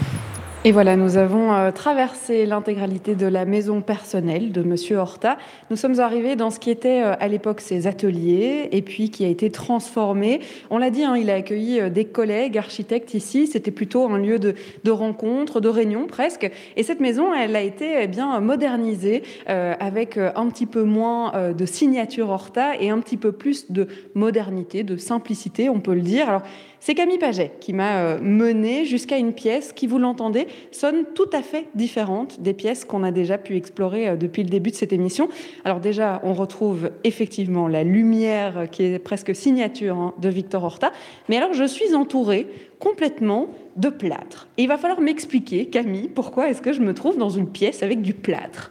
Et 0.66 0.72
voilà, 0.72 0.96
nous 0.96 1.16
avons 1.16 1.54
euh, 1.54 1.70
traversé 1.70 2.44
l'intégralité 2.44 3.14
de 3.14 3.28
la 3.28 3.44
maison 3.44 3.82
personnelle 3.82 4.50
de 4.50 4.62
Monsieur 4.62 4.96
Horta. 4.96 5.38
Nous 5.70 5.76
sommes 5.76 6.00
arrivés 6.00 6.34
dans 6.34 6.50
ce 6.50 6.58
qui 6.58 6.70
était 6.72 7.04
euh, 7.04 7.14
à 7.20 7.28
l'époque 7.28 7.60
ses 7.60 7.86
ateliers 7.86 8.68
et 8.72 8.82
puis 8.82 9.10
qui 9.10 9.24
a 9.24 9.28
été 9.28 9.52
transformé. 9.52 10.40
On 10.70 10.78
l'a 10.78 10.90
dit, 10.90 11.04
hein, 11.04 11.16
il 11.16 11.30
a 11.30 11.34
accueilli 11.34 11.78
euh, 11.78 11.88
des 11.88 12.04
collègues 12.04 12.58
architectes 12.58 13.14
ici. 13.14 13.46
C'était 13.46 13.70
plutôt 13.70 14.08
un 14.08 14.18
lieu 14.18 14.40
de, 14.40 14.56
de, 14.82 14.90
rencontre, 14.90 15.60
de 15.60 15.68
réunion 15.68 16.08
presque. 16.08 16.50
Et 16.74 16.82
cette 16.82 16.98
maison, 16.98 17.32
elle 17.32 17.54
a 17.54 17.62
été 17.62 17.98
eh 18.00 18.08
bien 18.08 18.40
modernisée 18.40 19.22
avec 19.46 20.18
un 20.18 20.48
petit 20.48 20.66
peu 20.66 20.82
moins 20.82 21.52
de 21.52 21.66
signature 21.66 22.30
Horta 22.30 22.74
et 22.80 22.90
un 22.90 22.98
petit 22.98 23.16
peu 23.16 23.30
plus 23.30 23.70
de 23.70 23.86
modernité, 24.14 24.82
de 24.82 24.96
simplicité, 24.96 25.68
on 25.68 25.78
peut 25.78 25.94
le 25.94 26.00
dire. 26.00 26.28
Alors, 26.28 26.42
c'est 26.86 26.94
Camille 26.94 27.18
Paget 27.18 27.50
qui 27.58 27.72
m'a 27.72 27.96
euh, 27.96 28.18
mené 28.22 28.84
jusqu'à 28.84 29.18
une 29.18 29.32
pièce 29.32 29.72
qui, 29.72 29.88
vous 29.88 29.98
l'entendez, 29.98 30.46
sonne 30.70 31.04
tout 31.16 31.28
à 31.32 31.42
fait 31.42 31.66
différente 31.74 32.40
des 32.40 32.54
pièces 32.54 32.84
qu'on 32.84 33.02
a 33.02 33.10
déjà 33.10 33.38
pu 33.38 33.56
explorer 33.56 34.10
euh, 34.10 34.14
depuis 34.14 34.44
le 34.44 34.48
début 34.48 34.70
de 34.70 34.76
cette 34.76 34.92
émission. 34.92 35.28
Alors 35.64 35.80
déjà, 35.80 36.20
on 36.22 36.32
retrouve 36.32 36.92
effectivement 37.02 37.66
la 37.66 37.82
lumière 37.82 38.68
qui 38.70 38.84
est 38.84 39.00
presque 39.00 39.34
signature 39.34 39.96
hein, 39.96 40.14
de 40.20 40.28
Victor 40.28 40.62
Horta, 40.62 40.92
mais 41.28 41.36
alors 41.36 41.54
je 41.54 41.64
suis 41.64 41.92
entourée 41.92 42.46
complètement 42.78 43.48
de 43.74 43.88
plâtre. 43.88 44.46
Et 44.56 44.62
il 44.62 44.68
va 44.68 44.78
falloir 44.78 45.00
m'expliquer, 45.00 45.66
Camille, 45.66 46.06
pourquoi 46.06 46.50
est-ce 46.50 46.62
que 46.62 46.72
je 46.72 46.82
me 46.82 46.94
trouve 46.94 47.18
dans 47.18 47.30
une 47.30 47.48
pièce 47.48 47.82
avec 47.82 48.00
du 48.00 48.14
plâtre? 48.14 48.70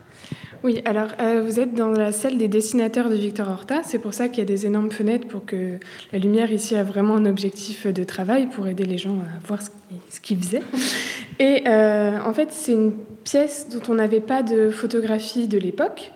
Oui, 0.66 0.82
alors 0.84 1.10
euh, 1.20 1.44
vous 1.46 1.60
êtes 1.60 1.76
dans 1.76 1.92
la 1.92 2.12
salle 2.12 2.40
des 2.40 2.48
dessinateurs 2.48 3.08
de 3.08 3.14
Victor 3.14 3.48
Horta. 3.48 3.84
C'est 3.84 4.00
pour 4.00 4.16
ça 4.16 4.30
qu'il 4.30 4.40
y 4.40 4.42
a 4.42 4.46
des 4.46 4.66
énormes 4.66 4.90
fenêtres 4.90 5.28
pour 5.28 5.46
que 5.46 5.78
la 6.12 6.18
lumière 6.18 6.52
ici 6.52 6.76
a 6.76 6.82
vraiment 6.82 7.18
un 7.18 7.28
objectif 7.28 7.86
de 7.86 8.04
travail 8.04 8.48
pour 8.48 8.68
aider 8.68 8.84
les 8.84 8.98
gens 8.98 9.20
à 9.20 9.48
voir 9.48 9.60
ce 9.62 10.20
qu'ils 10.20 10.40
faisaient. 10.40 10.64
Et 11.40 11.62
euh, 11.68 12.20
en 12.20 12.34
fait, 12.34 12.52
c'est 12.52 12.72
une 12.72 12.94
pièce 13.24 13.70
dont 13.70 13.94
on 13.94 13.94
n'avait 13.94 14.22
pas 14.22 14.42
de 14.42 14.72
photographie 14.72 15.48
de 15.48 15.60
l'époque. 15.60 16.12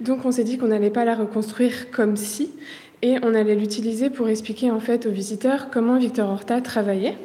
Donc 0.00 0.24
on 0.24 0.32
s'est 0.32 0.42
dit 0.42 0.58
qu'on 0.58 0.66
n'allait 0.66 0.90
pas 0.90 1.04
la 1.04 1.14
reconstruire 1.14 1.92
comme 1.92 2.16
si. 2.16 2.50
Et 3.02 3.18
on 3.22 3.36
allait 3.36 3.54
l'utiliser 3.54 4.10
pour 4.10 4.28
expliquer 4.28 4.72
en 4.72 4.80
fait 4.80 5.06
aux 5.06 5.12
visiteurs 5.12 5.70
comment 5.70 5.96
Victor 5.96 6.28
Horta 6.28 6.60
travaillait. 6.60 7.16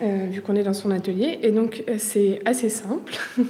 Euh, 0.00 0.26
vu 0.30 0.42
qu'on 0.42 0.54
est 0.54 0.62
dans 0.62 0.74
son 0.74 0.92
atelier. 0.92 1.40
Et 1.42 1.50
donc, 1.50 1.82
euh, 1.88 1.96
c'est 1.98 2.40
assez 2.44 2.68
simple. 2.68 3.18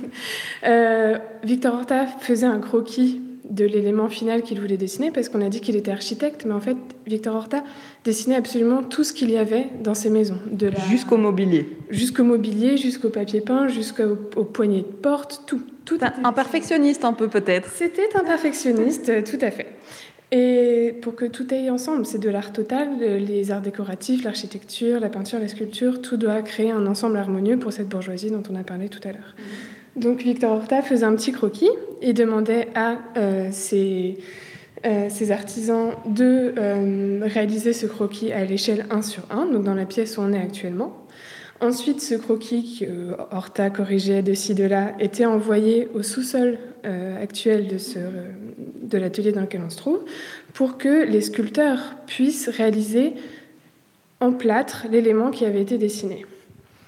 euh, 0.67 1.19
Victor 1.45 1.75
Horta 1.75 2.07
faisait 2.07 2.47
un 2.47 2.59
croquis 2.59 3.21
de 3.51 3.67
l'élément 3.67 4.09
final 4.09 4.41
qu'il 4.43 4.59
voulait 4.59 4.79
dessiner, 4.79 5.11
parce 5.11 5.29
qu'on 5.29 5.43
a 5.43 5.51
dit 5.51 5.61
qu'il 5.61 5.77
était 5.77 5.91
architecte, 5.91 6.47
mais 6.47 6.55
en 6.55 6.61
fait, 6.61 6.77
Victor 7.07 7.35
Horta 7.35 7.65
dessinait 8.05 8.37
absolument 8.37 8.83
tout 8.83 9.05
ce 9.05 9.13
qu'il 9.13 9.31
y 9.31 9.37
avait 9.37 9.67
dans 9.83 9.95
ses 9.95 10.09
maisons. 10.09 10.39
De 10.51 10.71
Jusqu'au 10.89 11.19
mobilier. 11.19 11.77
Jusqu'au 11.91 12.25
mobilier, 12.25 12.79
jusqu'au 12.79 13.11
papier 13.11 13.43
peint, 13.43 13.69
jusqu'au 13.69 14.17
poignet 14.17 14.81
de 14.81 14.85
porte, 14.85 15.43
tout. 15.47 15.63
tout 15.85 15.99
un 16.03 16.33
perfectionniste 16.33 17.05
un 17.05 17.13
peu 17.13 17.29
peut-être. 17.29 17.71
C'était 17.75 18.09
un 18.15 18.25
perfectionniste, 18.25 19.25
tout 19.25 19.39
à 19.43 19.51
fait. 19.51 19.67
Et 20.31 20.95
pour 21.01 21.15
que 21.15 21.25
tout 21.25 21.47
aille 21.51 21.71
ensemble, 21.71 22.05
c'est 22.05 22.19
de 22.19 22.29
l'art 22.29 22.53
total, 22.53 22.99
les 22.99 23.51
arts 23.51 23.63
décoratifs, 23.63 24.25
l'architecture, 24.25 25.01
la 25.01 25.09
peinture, 25.09 25.39
la 25.39 25.49
sculpture, 25.49 26.03
tout 26.03 26.19
doit 26.19 26.43
créer 26.43 26.71
un 26.71 26.87
ensemble 26.87 27.17
harmonieux 27.17 27.59
pour 27.59 27.73
cette 27.73 27.89
bourgeoisie 27.89 28.31
dont 28.31 28.43
on 28.51 28.55
a 28.55 28.63
parlé 28.63 28.91
tout 28.91 29.01
à 29.05 29.13
l'heure. 29.13 29.35
Mm-hmm. 29.39 29.79
Donc 29.99 30.23
Victor 30.23 30.53
Horta 30.53 30.83
faisait 30.83 31.05
un 31.05 31.15
petit 31.15 31.33
croquis 31.33 31.71
et 32.03 32.13
demandait 32.13 32.69
à 32.75 32.99
euh, 33.17 33.49
ses, 33.51 34.19
euh, 34.87 35.09
artisans 35.31 35.93
de 36.07 36.55
euh, 36.57 37.21
réaliser 37.23 37.73
ce 37.73 37.87
croquis 37.87 38.33
à 38.33 38.45
l'échelle 38.45 38.87
1 38.91 39.03
sur 39.03 39.25
1, 39.31 39.47
donc 39.47 39.65
dans 39.65 39.75
la 39.75 39.87
pièce 39.87 40.17
où 40.19 40.21
on 40.21 40.33
est 40.33 40.41
actuellement. 40.41 41.08
Ensuite, 41.61 42.01
ce 42.01 42.15
croquis 42.15 42.79
que 42.81 43.17
Horta 43.33 43.69
corrigeait 43.71 44.23
de 44.23 44.33
ci, 44.33 44.55
de 44.55 44.65
là, 44.65 44.93
était 45.01 45.27
envoyé 45.27 45.89
au 45.93 46.03
sous-sol 46.05 46.59
euh, 46.85 47.21
actuel 47.21 47.67
de, 47.67 47.79
ce, 47.79 47.99
de 48.83 48.99
l'atelier 48.99 49.33
dans 49.33 49.41
lequel 49.41 49.63
on 49.67 49.71
se 49.71 49.77
trouve, 49.77 50.01
pour 50.55 50.79
que 50.79 51.05
les 51.05 51.21
sculpteurs 51.21 51.97
puissent 52.07 52.49
réaliser 52.49 53.15
en 54.21 54.33
plâtre 54.33 54.87
l'élément 54.89 55.31
qui 55.31 55.45
avait 55.45 55.63
été 55.63 55.79
dessiné. 55.79 56.25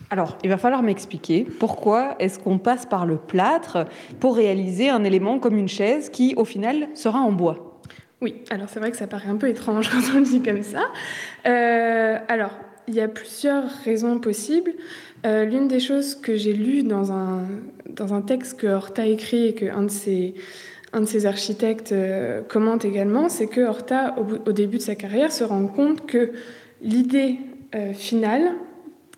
Alors, 0.08 0.38
il 0.44 0.50
va 0.50 0.56
falloir 0.56 0.82
m'expliquer 0.82 1.44
pourquoi 1.58 2.16
est-ce 2.20 2.38
qu'on 2.38 2.58
passe 2.58 2.86
par 2.86 3.06
le 3.06 3.16
plâtre 3.16 3.86
pour 4.20 4.36
réaliser 4.36 4.88
un 4.88 5.02
élément 5.02 5.38
comme 5.40 5.56
une 5.56 5.68
chaise 5.68 6.10
qui, 6.10 6.34
au 6.36 6.44
final, 6.44 6.88
sera 6.94 7.18
en 7.18 7.32
bois. 7.32 7.80
Oui, 8.20 8.42
alors 8.50 8.68
c'est 8.68 8.80
vrai 8.80 8.90
que 8.90 8.96
ça 8.96 9.06
paraît 9.06 9.28
un 9.28 9.36
peu 9.36 9.48
étrange 9.48 9.88
quand 9.92 10.14
on 10.14 10.18
le 10.18 10.24
dit 10.24 10.42
comme 10.42 10.62
ça. 10.62 10.82
Euh, 11.46 12.18
alors, 12.28 12.50
il 12.88 12.94
y 12.94 13.00
a 13.00 13.08
plusieurs 13.08 13.68
raisons 13.84 14.18
possibles. 14.18 14.72
Euh, 15.26 15.44
l'une 15.44 15.68
des 15.68 15.80
choses 15.80 16.14
que 16.14 16.36
j'ai 16.36 16.52
lues 16.52 16.82
dans 16.82 17.12
un, 17.12 17.44
un 17.98 18.20
texte 18.22 18.58
que 18.58 18.66
Horta 18.66 19.06
écrit 19.06 19.48
et 19.48 19.54
qu'un 19.54 19.82
de 19.82 19.90
ses, 19.90 20.34
un 20.92 21.00
de 21.00 21.06
ses 21.06 21.26
architectes 21.26 21.92
euh, 21.92 22.42
commente 22.42 22.84
également, 22.84 23.28
c'est 23.28 23.46
que 23.46 23.60
Horta, 23.60 24.16
au, 24.18 24.52
début 24.52 24.78
de 24.78 24.82
sa 24.82 24.94
carrière, 24.94 25.30
se 25.32 25.44
rend 25.44 25.66
compte 25.66 26.06
que 26.06 26.32
l'idée 26.82 27.38
euh, 27.74 27.92
finale 27.92 28.52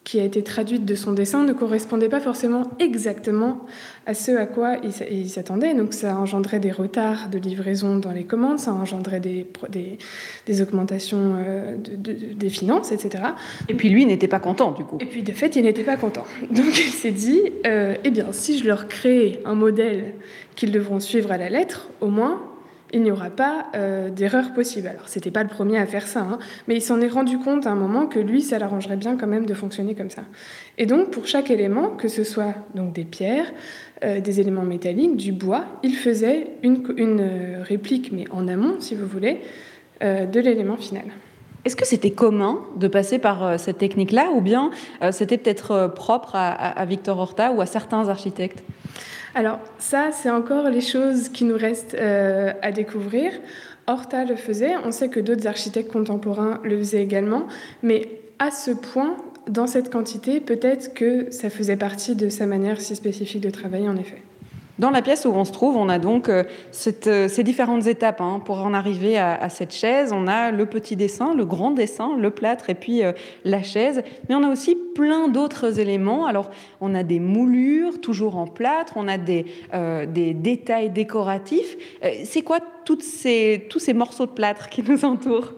qui 0.04 0.18
a 0.18 0.24
été 0.24 0.42
traduite 0.42 0.84
de 0.84 0.94
son 0.96 1.12
dessin 1.12 1.44
ne 1.44 1.52
correspondait 1.52 2.08
pas 2.08 2.20
forcément 2.20 2.70
exactement 2.80 3.66
à 4.04 4.14
ce 4.14 4.32
à 4.32 4.46
quoi 4.46 4.78
il 5.10 5.30
s'attendait. 5.30 5.74
Donc 5.74 5.94
ça 5.94 6.16
engendrait 6.16 6.58
des 6.58 6.72
retards 6.72 7.28
de 7.28 7.38
livraison 7.38 7.96
dans 7.96 8.10
les 8.10 8.24
commandes, 8.24 8.58
ça 8.58 8.72
engendrait 8.72 9.20
des, 9.20 9.46
des, 10.46 10.62
augmentations 10.62 11.36
euh, 11.36 11.76
de, 11.76 12.34
des 12.34 12.50
finances, 12.50 12.90
etc. 12.90 13.24
Et 13.68 13.74
puis 13.74 13.90
lui 13.90 14.04
n'était 14.04 14.28
pas 14.28 14.40
content 14.40 14.72
du 14.72 14.84
coup. 14.84 14.98
Et 15.00 15.06
puis 15.06 15.22
de 15.22 15.32
fait, 15.32 15.54
il 15.54 15.62
n'était 15.62 15.84
pas 15.84 15.96
content. 15.96 16.24
Donc 16.50 16.78
il 16.78 16.92
s'est 16.92 17.12
dit, 17.12 17.40
euh, 17.66 17.94
eh 18.02 18.10
bien 18.10 18.26
si 18.32 18.58
je 18.58 18.66
leur 18.66 18.88
crée 18.88 19.40
un 19.44 19.54
modèle 19.54 20.14
qu'ils 20.56 20.72
devront 20.72 20.98
suivre 20.98 21.30
à 21.30 21.36
la 21.36 21.48
lettre, 21.48 21.90
au 22.00 22.08
moins 22.08 22.42
il 22.92 23.02
n'y 23.02 23.10
aura 23.10 23.30
pas 23.30 23.66
euh, 23.74 24.10
d'erreur 24.10 24.52
possible. 24.52 24.88
Alors, 24.88 25.08
c'était 25.08 25.30
pas 25.30 25.42
le 25.42 25.48
premier 25.48 25.78
à 25.78 25.86
faire 25.86 26.06
ça, 26.06 26.20
hein, 26.20 26.38
mais 26.68 26.76
il 26.76 26.82
s'en 26.82 27.00
est 27.00 27.08
rendu 27.08 27.38
compte 27.38 27.66
à 27.66 27.70
un 27.70 27.74
moment 27.74 28.06
que 28.06 28.18
lui, 28.18 28.42
ça 28.42 28.58
l'arrangerait 28.58 28.96
bien 28.96 29.16
quand 29.16 29.26
même 29.26 29.46
de 29.46 29.54
fonctionner 29.54 29.94
comme 29.94 30.10
ça. 30.10 30.22
Et 30.78 30.86
donc, 30.86 31.10
pour 31.10 31.26
chaque 31.26 31.50
élément, 31.50 31.88
que 31.88 32.08
ce 32.08 32.24
soit 32.24 32.54
donc 32.74 32.92
des 32.92 33.04
pierres, 33.04 33.50
euh, 34.04 34.20
des 34.20 34.40
éléments 34.40 34.64
métalliques, 34.64 35.16
du 35.16 35.32
bois, 35.32 35.64
il 35.82 35.94
faisait 35.94 36.48
une, 36.62 36.82
une 36.96 37.62
réplique, 37.62 38.12
mais 38.12 38.24
en 38.30 38.46
amont, 38.46 38.76
si 38.80 38.94
vous 38.94 39.06
voulez, 39.06 39.40
euh, 40.02 40.26
de 40.26 40.40
l'élément 40.40 40.76
final. 40.76 41.04
Est-ce 41.64 41.76
que 41.76 41.86
c'était 41.86 42.10
commun 42.10 42.58
de 42.76 42.88
passer 42.88 43.20
par 43.20 43.58
cette 43.60 43.78
technique-là, 43.78 44.30
ou 44.34 44.40
bien 44.40 44.72
c'était 45.12 45.38
peut-être 45.38 45.92
propre 45.94 46.34
à 46.34 46.84
Victor 46.86 47.16
Horta 47.16 47.52
ou 47.52 47.60
à 47.60 47.66
certains 47.66 48.08
architectes? 48.08 48.64
Alors 49.34 49.60
ça, 49.78 50.10
c'est 50.12 50.30
encore 50.30 50.68
les 50.68 50.80
choses 50.80 51.28
qui 51.28 51.44
nous 51.44 51.56
restent 51.56 51.94
euh, 51.94 52.52
à 52.62 52.72
découvrir. 52.72 53.32
Horta 53.86 54.24
le 54.24 54.36
faisait, 54.36 54.76
on 54.84 54.92
sait 54.92 55.08
que 55.08 55.20
d'autres 55.20 55.46
architectes 55.46 55.90
contemporains 55.90 56.60
le 56.64 56.78
faisaient 56.78 57.02
également, 57.02 57.46
mais 57.82 58.20
à 58.38 58.50
ce 58.50 58.70
point, 58.70 59.16
dans 59.48 59.66
cette 59.66 59.90
quantité, 59.90 60.40
peut-être 60.40 60.94
que 60.94 61.30
ça 61.30 61.50
faisait 61.50 61.76
partie 61.76 62.14
de 62.14 62.28
sa 62.28 62.46
manière 62.46 62.80
si 62.80 62.94
spécifique 62.94 63.40
de 63.40 63.50
travailler 63.50 63.88
en 63.88 63.96
effet. 63.96 64.22
Dans 64.82 64.90
la 64.90 65.00
pièce 65.00 65.26
où 65.26 65.28
on 65.28 65.44
se 65.44 65.52
trouve, 65.52 65.76
on 65.76 65.88
a 65.88 66.00
donc 66.00 66.28
euh, 66.28 66.42
euh, 67.06 67.28
ces 67.28 67.44
différentes 67.44 67.86
étapes 67.86 68.20
hein, 68.20 68.42
pour 68.44 68.58
en 68.66 68.74
arriver 68.74 69.16
à, 69.16 69.48
cette 69.48 69.72
chaise. 69.72 70.12
On 70.12 70.26
a 70.26 70.50
le 70.50 70.66
petit 70.66 70.96
dessin, 70.96 71.36
le 71.36 71.44
grand 71.44 71.70
dessin, 71.70 72.16
le 72.18 72.30
plâtre 72.30 72.68
et 72.68 72.74
puis 72.74 73.04
euh, 73.04 73.12
la 73.44 73.62
chaise. 73.62 74.02
Mais 74.28 74.34
on 74.34 74.42
a 74.42 74.50
aussi 74.50 74.74
plein 74.74 75.28
d'autres 75.28 75.78
éléments. 75.78 76.26
Alors, 76.26 76.50
on 76.80 76.96
a 76.96 77.04
des 77.04 77.20
moulures, 77.20 78.00
toujours 78.00 78.36
en 78.36 78.48
plâtre. 78.48 78.94
On 78.96 79.06
a 79.06 79.18
des, 79.18 79.44
détails 80.34 80.90
décoratifs. 80.90 81.76
C'est 82.24 82.42
quoi 82.42 82.58
ces, 82.98 83.68
tous 83.70 83.78
ces 83.78 83.94
morceaux 83.94 84.26
de 84.26 84.32
plâtre 84.32 84.68
qui 84.68 84.82
nous 84.82 85.04
entourent? 85.04 85.52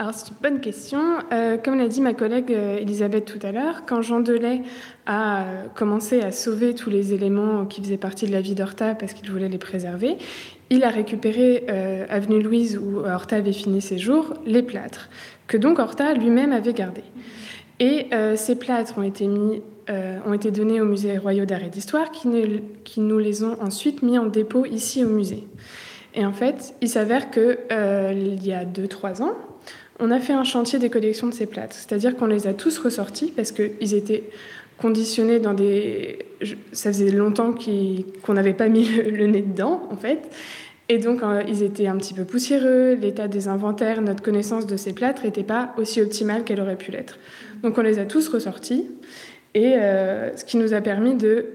Alors 0.00 0.14
c'est 0.14 0.28
une 0.28 0.36
bonne 0.40 0.60
question. 0.60 1.00
Euh, 1.32 1.56
comme 1.56 1.76
l'a 1.76 1.88
dit 1.88 2.00
ma 2.00 2.14
collègue 2.14 2.52
euh, 2.52 2.78
Elisabeth 2.78 3.24
tout 3.24 3.44
à 3.44 3.50
l'heure, 3.50 3.82
quand 3.84 4.00
Jean 4.00 4.20
Delay 4.20 4.62
a 5.06 5.42
euh, 5.42 5.64
commencé 5.74 6.20
à 6.20 6.30
sauver 6.30 6.74
tous 6.74 6.88
les 6.88 7.14
éléments 7.14 7.66
qui 7.66 7.82
faisaient 7.82 7.96
partie 7.96 8.26
de 8.26 8.32
la 8.32 8.40
vie 8.40 8.54
d'Horta 8.54 8.94
parce 8.94 9.12
qu'il 9.12 9.28
voulait 9.28 9.48
les 9.48 9.58
préserver, 9.58 10.16
il 10.70 10.84
a 10.84 10.90
récupéré 10.90 11.66
Avenue 12.10 12.42
Louise 12.42 12.78
où 12.78 12.98
Horta 12.98 13.36
avait 13.36 13.54
fini 13.54 13.80
ses 13.80 13.96
jours, 13.96 14.34
les 14.44 14.62
plâtres, 14.62 15.08
que 15.46 15.56
donc 15.56 15.78
Horta 15.78 16.12
lui-même 16.12 16.52
avait 16.52 16.74
gardés. 16.74 17.04
Et 17.80 18.10
ces 18.36 18.54
plâtres 18.54 18.98
ont 18.98 19.02
été, 19.02 19.26
mis, 19.26 19.62
ont 20.26 20.34
été 20.34 20.50
donnés 20.50 20.82
au 20.82 20.84
musée 20.84 21.16
royal 21.16 21.46
d'art 21.46 21.64
et 21.64 21.70
d'histoire 21.70 22.10
qui, 22.10 22.28
qui, 22.84 23.00
nous 23.00 23.18
les 23.18 23.44
ont 23.44 23.56
ensuite 23.62 24.02
mis 24.02 24.18
en 24.18 24.26
dépôt 24.26 24.66
ici 24.66 25.02
au 25.02 25.08
musée. 25.08 25.48
Et 26.14 26.26
en 26.26 26.34
fait, 26.34 26.74
il 26.82 26.90
s'avère 26.90 27.30
qu'il 27.30 28.44
y 28.44 28.52
a 28.52 28.66
2-3 28.66 29.22
ans, 29.22 29.36
on 30.00 30.10
a 30.10 30.20
fait 30.20 30.32
un 30.32 30.44
chantier 30.44 30.78
des 30.78 30.90
collections 30.90 31.26
de 31.26 31.34
ces 31.34 31.46
plâtres, 31.46 31.76
c'est-à-dire 31.76 32.16
qu'on 32.16 32.26
les 32.26 32.46
a 32.46 32.54
tous 32.54 32.78
ressortis 32.78 33.32
parce 33.34 33.52
qu'ils 33.52 33.94
étaient 33.94 34.24
conditionnés 34.78 35.40
dans 35.40 35.54
des... 35.54 36.20
Ça 36.72 36.92
faisait 36.92 37.10
longtemps 37.10 37.52
qu'on 37.52 38.32
n'avait 38.32 38.54
pas 38.54 38.68
mis 38.68 38.88
le, 39.10 39.26
nez 39.26 39.42
dedans, 39.42 39.88
en 39.90 39.96
fait. 39.96 40.20
Et 40.88 40.98
donc, 40.98 41.22
euh, 41.22 41.42
ils 41.46 41.62
étaient 41.62 41.86
un 41.86 41.96
petit 41.96 42.14
peu 42.14 42.24
poussiéreux, 42.24 42.94
l'état 42.94 43.28
des 43.28 43.48
inventaires, 43.48 44.00
notre 44.00 44.22
connaissance 44.22 44.66
de 44.66 44.76
ces 44.76 44.94
plâtres 44.94 45.24
n'était 45.24 45.42
pas 45.42 45.74
aussi 45.76 46.00
optimale 46.00 46.44
qu'elle 46.44 46.60
aurait 46.60 46.78
pu 46.78 46.92
l'être. 46.92 47.18
Donc, 47.62 47.76
on 47.76 47.82
les 47.82 47.98
a 47.98 48.06
tous 48.06 48.28
ressortis, 48.28 48.86
et 49.54 49.74
euh, 49.76 50.34
ce 50.36 50.44
qui 50.44 50.56
nous 50.56 50.72
a 50.72 50.80
permis 50.80 51.14
de 51.14 51.46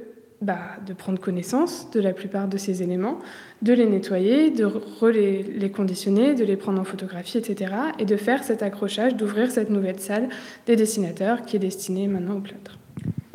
bah, 0.44 0.78
de 0.86 0.94
prendre 0.94 1.20
connaissance 1.20 1.89
de 1.91 2.00
la 2.00 2.12
plupart 2.12 2.48
de 2.48 2.58
ces 2.58 2.84
éléments, 2.84 3.20
de 3.62 3.74
les 3.74 3.86
nettoyer, 3.86 4.52
de 4.52 4.70
les, 5.10 5.44
les 5.44 5.72
conditionner, 5.72 6.36
de 6.36 6.44
les 6.44 6.58
prendre 6.58 6.82
en 6.82 6.84
photographie, 6.84 7.38
etc. 7.38 7.74
Et 7.98 8.06
de 8.06 8.18
faire 8.18 8.44
cet 8.44 8.62
accrochage, 8.62 9.16
d'ouvrir 9.16 9.52
cette 9.52 9.70
nouvelle 9.70 10.00
salle 10.00 10.30
des 10.66 10.76
dessinateurs 10.76 11.44
qui 11.44 11.56
est 11.56 11.60
destinée 11.60 12.08
maintenant 12.08 12.36
au 12.36 12.41
plâtre. 12.41 12.78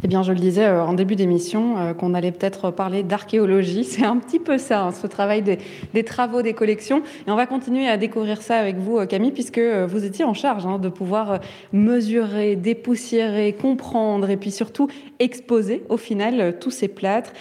Eh 0.04 0.06
bien, 0.06 0.22
je 0.22 0.30
le 0.30 0.38
disais 0.38 0.64
euh, 0.64 0.84
en 0.84 0.92
début 0.92 1.16
d'émission, 1.16 1.76
euh, 1.76 1.92
qu'on 1.92 2.14
allait 2.14 2.30
peut-être 2.30 2.70
parler 2.70 3.02
d'archéologie. 3.02 3.82
C'est 3.88 4.04
un 4.04 4.16
petit 4.18 4.38
peu 4.38 4.56
ça, 4.56 4.84
hein, 4.84 4.92
ce 4.92 5.08
travail 5.08 5.42
des, 5.42 6.04
travaux 6.04 6.40
des 6.40 6.54
collections. 6.54 7.02
Et 7.26 7.30
on 7.32 7.36
va 7.36 7.46
continuer 7.46 7.88
à 7.88 7.96
découvrir 7.96 8.40
ça 8.40 8.58
avec 8.58 8.76
vous, 8.76 8.98
euh, 8.98 9.06
Camille, 9.06 9.32
puisque 9.32 9.58
vous 9.58 10.04
étiez 10.04 10.24
en 10.24 10.34
charge 10.34 10.66
hein, 10.66 10.78
de 10.78 10.88
pouvoir 10.88 11.40
mesurer, 11.72 12.54
dépoussiérer, 12.54 13.52
comprendre 13.54 14.30
et 14.30 14.36
puis 14.36 14.52
surtout 14.52 14.88
exposer 15.18 15.82
au 15.88 15.96
final 15.96 16.58
tous 16.60 16.70
ces 16.70 16.88
plâtres. 16.88 17.32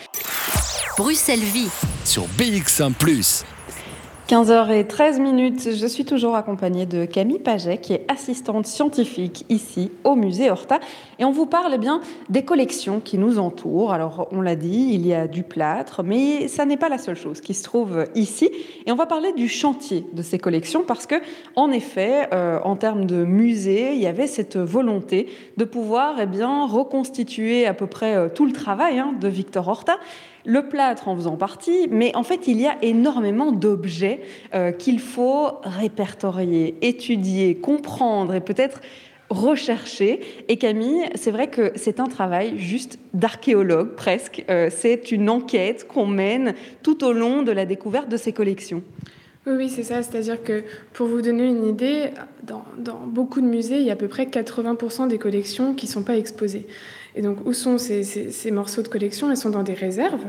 Bruxelles 0.98 1.40
Vie 1.40 1.70
sur 2.06 2.24
BX1⁇ 2.40 2.92
15h13 4.28 5.22
minutes, 5.22 5.70
je 5.74 5.88
suis 5.88 6.04
toujours 6.04 6.36
accompagnée 6.36 6.86
de 6.86 7.06
Camille 7.06 7.40
Paget, 7.40 7.78
qui 7.78 7.94
est 7.94 8.06
assistante 8.12 8.68
scientifique 8.68 9.46
ici 9.48 9.90
au 10.04 10.16
musée 10.16 10.52
Horta. 10.52 10.82
Et 11.18 11.24
on 11.24 11.32
vous 11.32 11.46
parle 11.46 11.72
eh 11.74 11.78
bien 11.78 12.02
des 12.28 12.44
collections 12.44 13.00
qui 13.00 13.18
nous 13.18 13.40
entourent. 13.40 13.94
Alors, 13.94 14.28
on 14.34 14.42
l'a 14.42 14.58
dit, 14.58 14.90
il 14.92 15.08
y 15.08 15.14
a 15.14 15.30
du 15.30 15.44
plâtre, 15.44 16.04
mais 16.04 16.50
ça 16.50 16.66
n'est 16.66 16.76
pas 16.76 16.90
la 16.90 16.98
seule 16.98 17.16
chose 17.16 17.40
qui 17.40 17.54
se 17.54 17.64
trouve 17.64 18.04
ici. 18.16 18.52
Et 18.86 18.92
on 18.92 18.98
va 18.98 19.06
parler 19.06 19.32
du 19.32 19.48
chantier 19.48 20.06
de 20.12 20.22
ces 20.22 20.40
collections 20.40 20.84
parce 20.86 21.08
que, 21.08 21.16
en 21.56 21.72
effet, 21.72 22.28
euh, 22.34 22.60
en 22.66 22.76
termes 22.76 23.06
de 23.06 23.24
musée, 23.24 23.94
il 23.94 24.02
y 24.02 24.08
avait 24.08 24.28
cette 24.28 24.58
volonté 24.58 25.30
de 25.56 25.64
pouvoir 25.64 26.16
eh 26.20 26.26
bien, 26.26 26.68
reconstituer 26.68 27.66
à 27.66 27.74
peu 27.74 27.88
près 27.88 28.18
euh, 28.18 28.28
tout 28.28 28.46
le 28.46 28.52
travail 28.52 29.00
hein, 29.00 29.14
de 29.18 29.30
Victor 29.30 29.70
Horta 29.70 29.98
le 30.48 30.70
plâtre 30.70 31.10
en 31.10 31.16
faisant 31.18 31.36
partie, 31.36 31.90
mais 31.92 32.16
en 32.16 32.24
fait, 32.24 32.48
il 32.48 32.60
y 32.60 32.68
a 32.68 32.78
énormément 32.82 33.52
d'objets 33.52 34.22
euh, 34.56 34.72
qu'il 34.72 35.02
faut 35.02 35.60
répertorier, 35.62 36.78
étudier, 36.82 37.58
comprendre 37.58 38.34
et 38.34 38.40
peut-être 38.40 38.80
rechercher. 39.30 40.22
Et 40.48 40.56
Camille, 40.56 41.04
c'est 41.16 41.32
vrai 41.32 41.50
que 41.50 41.74
c'est 41.76 42.00
un 42.00 42.08
travail 42.08 42.58
juste 42.58 42.98
d'archéologue 43.14 43.90
presque. 43.96 44.46
Euh, 44.50 44.70
c'est 44.72 45.12
une 45.12 45.30
enquête 45.30 45.86
qu'on 45.86 46.08
mène 46.08 46.54
tout 46.82 47.04
au 47.04 47.12
long 47.12 47.44
de 47.44 47.52
la 47.52 47.66
découverte 47.66 48.08
de 48.08 48.16
ces 48.16 48.32
collections. 48.32 48.84
Oui, 49.48 49.70
c'est 49.70 49.84
ça. 49.84 50.02
C'est-à-dire 50.02 50.42
que 50.42 50.64
pour 50.94 51.08
vous 51.08 51.22
donner 51.22 51.46
une 51.46 51.68
idée, 51.68 52.12
dans, 52.44 52.64
dans, 52.78 53.06
beaucoup 53.06 53.42
de 53.42 53.48
musées, 53.48 53.80
il 53.80 53.84
y 53.84 53.90
a 53.90 53.94
à 53.94 53.98
peu 53.98 54.08
près 54.08 54.26
80% 54.26 55.10
des 55.10 55.18
collections 55.18 55.74
qui 55.74 55.88
ne 55.88 55.92
sont 55.92 56.04
pas 56.04 56.16
exposées. 56.16 56.68
Et 57.18 57.22
donc, 57.24 57.38
où 57.46 57.54
sont 57.54 57.80
ces, 57.80 58.04
ces, 58.04 58.52
morceaux 58.52 58.84
de 58.84 58.88
collection? 58.88 59.32
Ils 59.32 59.38
sont 59.38 59.50
dans 59.50 59.64
des 59.64 59.74
réserves. 59.74 60.24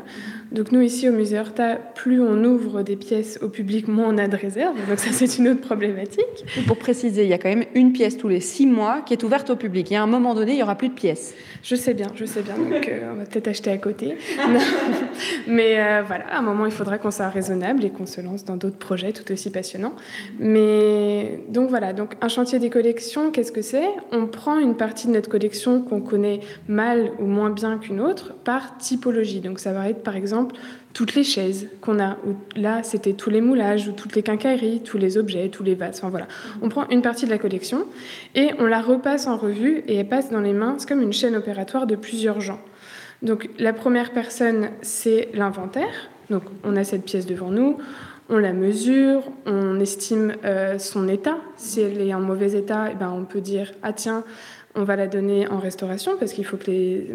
Donc, 0.52 0.72
nous, 0.72 0.80
ici, 0.80 1.06
au 1.06 1.12
musée 1.12 1.38
Horta, 1.38 1.76
plus 1.76 2.18
on 2.18 2.42
ouvre 2.44 2.80
des 2.82 2.96
pièces 2.96 3.38
au 3.42 3.50
public, 3.50 3.88
moins 3.88 4.08
on 4.08 4.16
a 4.16 4.26
de 4.26 4.36
réserves. 4.36 4.74
Donc, 4.88 4.98
ça, 4.98 5.12
c'est 5.12 5.36
une 5.36 5.48
autre 5.48 5.60
problématique. 5.60 6.46
pour 6.66 6.78
préciser, 6.78 7.24
il 7.24 7.28
y 7.28 7.34
a 7.34 7.38
quand 7.38 7.50
même 7.50 7.66
une 7.74 7.92
pièce 7.92 8.16
tous 8.16 8.28
les 8.28 8.40
six 8.40 8.66
mois 8.66 9.02
qui 9.04 9.12
est 9.12 9.22
ouverte 9.22 9.50
au 9.50 9.56
public. 9.56 9.92
Et 9.92 9.96
à 9.96 10.02
un 10.02 10.06
moment 10.06 10.34
donné, 10.34 10.52
il 10.52 10.56
n'y 10.56 10.62
aura 10.62 10.76
plus 10.76 10.88
de 10.88 10.94
pièces. 10.94 11.34
Je 11.62 11.74
sais 11.74 11.92
bien, 11.92 12.06
je 12.14 12.24
sais 12.24 12.40
bien. 12.40 12.56
Donc, 12.56 12.88
euh, 12.88 13.12
on 13.12 13.16
va 13.16 13.24
peut-être 13.26 13.48
acheter 13.48 13.70
à 13.70 13.76
côté. 13.76 14.16
Mais 15.46 15.78
euh, 15.78 16.02
voilà, 16.06 16.24
à 16.28 16.38
un 16.38 16.42
moment, 16.42 16.64
il 16.64 16.72
faudra 16.72 16.96
qu'on 16.96 17.10
soit 17.10 17.28
raisonnable 17.28 17.84
et 17.84 17.90
qu'on 17.90 18.06
se 18.06 18.22
lance 18.22 18.46
dans 18.46 18.56
d'autres 18.56 18.78
projets 18.78 19.12
tout 19.12 19.30
aussi 19.30 19.50
passionnants. 19.50 19.94
Mais 20.38 21.40
donc, 21.50 21.68
voilà. 21.68 21.92
Donc, 21.92 22.14
un 22.22 22.28
chantier 22.28 22.58
des 22.58 22.70
collections, 22.70 23.30
qu'est-ce 23.30 23.52
que 23.52 23.60
c'est? 23.60 23.88
On 24.10 24.26
prend 24.26 24.58
une 24.58 24.74
partie 24.74 25.06
de 25.06 25.12
notre 25.12 25.28
collection 25.28 25.82
qu'on 25.82 26.00
connaît 26.00 26.40
mal 26.78 27.10
ou 27.18 27.26
moins 27.26 27.50
bien 27.50 27.76
qu'une 27.76 28.00
autre 28.00 28.34
par 28.44 28.78
typologie. 28.78 29.40
Donc 29.40 29.58
ça 29.58 29.72
va 29.72 29.88
être 29.88 30.04
par 30.04 30.14
exemple 30.14 30.54
toutes 30.92 31.16
les 31.16 31.24
chaises 31.24 31.68
qu'on 31.80 31.98
a. 31.98 32.16
là, 32.54 32.84
c'était 32.84 33.14
tous 33.14 33.30
les 33.30 33.40
moulages 33.40 33.88
ou 33.88 33.92
toutes 33.92 34.14
les 34.14 34.22
quincailleries, 34.22 34.82
tous 34.84 34.96
les 34.96 35.18
objets, 35.18 35.48
tous 35.48 35.64
les 35.64 35.74
vases. 35.74 35.98
Enfin 35.98 36.08
voilà. 36.08 36.28
On 36.62 36.68
prend 36.68 36.88
une 36.88 37.02
partie 37.02 37.26
de 37.26 37.30
la 37.30 37.38
collection 37.38 37.86
et 38.36 38.50
on 38.60 38.66
la 38.66 38.80
repasse 38.80 39.26
en 39.26 39.36
revue 39.36 39.82
et 39.88 39.96
elle 39.96 40.08
passe 40.08 40.30
dans 40.30 40.40
les 40.40 40.52
mains. 40.52 40.76
C'est 40.78 40.88
comme 40.88 41.02
une 41.02 41.12
chaîne 41.12 41.34
opératoire 41.34 41.88
de 41.88 41.96
plusieurs 41.96 42.40
gens. 42.40 42.60
Donc 43.22 43.50
la 43.58 43.72
première 43.72 44.12
personne, 44.12 44.70
c'est 44.80 45.30
l'inventaire. 45.34 46.10
Donc 46.30 46.44
on 46.62 46.76
a 46.76 46.84
cette 46.84 47.04
pièce 47.04 47.26
devant 47.26 47.50
nous, 47.50 47.78
on 48.28 48.38
la 48.38 48.52
mesure, 48.52 49.22
on 49.46 49.80
estime 49.80 50.34
euh, 50.44 50.78
son 50.78 51.08
état. 51.08 51.38
Si 51.56 51.80
elle 51.80 52.00
est 52.00 52.14
en 52.14 52.20
mauvais 52.20 52.52
état, 52.52 52.88
eh 52.92 52.94
ben, 52.94 53.10
on 53.10 53.24
peut 53.24 53.40
dire 53.40 53.72
ah 53.82 53.92
tiens, 53.92 54.22
on 54.74 54.84
va 54.84 54.96
la 54.96 55.06
donner 55.06 55.48
en 55.48 55.58
restauration 55.58 56.16
parce 56.18 56.32
qu'il 56.32 56.44
faut 56.44 56.56
que 56.56 56.70
les 56.70 57.08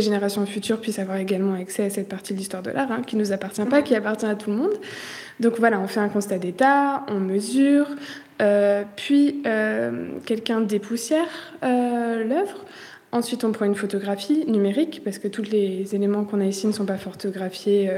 générations 0.00 0.44
futures 0.46 0.80
puissent 0.80 0.98
avoir 0.98 1.18
également 1.18 1.54
accès 1.54 1.84
à 1.84 1.90
cette 1.90 2.08
partie 2.08 2.32
de 2.32 2.38
l'histoire 2.38 2.62
de 2.62 2.70
l'art, 2.70 2.90
hein, 2.92 3.02
qui 3.06 3.16
ne 3.16 3.22
nous 3.22 3.32
appartient 3.32 3.64
pas, 3.64 3.82
qui 3.82 3.94
appartient 3.94 4.26
à 4.26 4.34
tout 4.34 4.50
le 4.50 4.56
monde. 4.56 4.74
Donc 5.40 5.58
voilà, 5.58 5.80
on 5.80 5.88
fait 5.88 6.00
un 6.00 6.08
constat 6.08 6.38
d'état, 6.38 7.04
on 7.08 7.18
mesure, 7.18 7.86
euh, 8.42 8.84
puis 8.96 9.42
euh, 9.46 10.10
quelqu'un 10.26 10.60
dépoussière 10.60 11.28
euh, 11.64 12.24
l'œuvre. 12.24 12.64
Ensuite, 13.12 13.42
on 13.42 13.50
prend 13.50 13.64
une 13.64 13.74
photographie 13.74 14.44
numérique, 14.46 15.00
parce 15.02 15.18
que 15.18 15.28
tous 15.28 15.42
les 15.42 15.94
éléments 15.94 16.24
qu'on 16.24 16.40
a 16.40 16.44
ici 16.44 16.66
ne 16.66 16.72
sont 16.72 16.84
pas 16.84 16.98
photographiés 16.98 17.90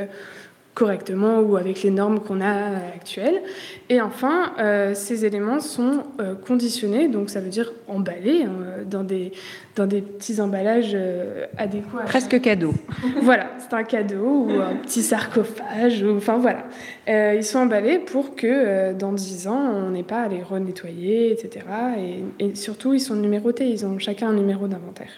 correctement 0.74 1.40
ou 1.40 1.56
avec 1.56 1.82
les 1.82 1.90
normes 1.90 2.20
qu'on 2.20 2.40
a 2.40 2.76
actuelles. 2.94 3.42
Et 3.90 4.00
enfin, 4.00 4.52
euh, 4.58 4.94
ces 4.94 5.26
éléments 5.26 5.60
sont 5.60 6.04
euh, 6.18 6.34
conditionnés, 6.34 7.08
donc 7.08 7.28
ça 7.28 7.40
veut 7.40 7.50
dire 7.50 7.72
emballés 7.88 8.44
hein, 8.44 8.82
dans, 8.86 9.04
des, 9.04 9.32
dans 9.76 9.86
des 9.86 10.00
petits 10.00 10.40
emballages 10.40 10.92
euh, 10.94 11.46
adéquats. 11.58 12.04
Presque 12.06 12.40
cadeau. 12.40 12.72
voilà, 13.22 13.50
c'est 13.58 13.74
un 13.74 13.84
cadeau 13.84 14.46
ou 14.46 14.60
un 14.60 14.76
petit 14.76 15.02
sarcophage, 15.02 16.02
ou, 16.02 16.16
enfin 16.16 16.38
voilà. 16.38 16.64
ils 17.06 17.44
sont 17.44 17.58
emballés 17.58 17.98
pour 17.98 18.34
que 18.34 18.94
dans 18.94 19.12
10 19.12 19.48
ans, 19.48 19.74
on 19.74 19.90
n'ait 19.90 20.02
pas 20.02 20.22
à 20.22 20.28
les 20.28 20.42
renettoyer, 20.42 21.32
etc. 21.32 21.66
Et, 21.98 22.46
et 22.46 22.54
surtout, 22.54 22.94
ils 22.94 23.00
sont 23.00 23.16
numérotés, 23.16 23.68
ils 23.68 23.84
ont 23.84 23.98
chacun 23.98 24.30
un 24.30 24.34
numéro 24.34 24.68
d'inventaire. 24.68 25.12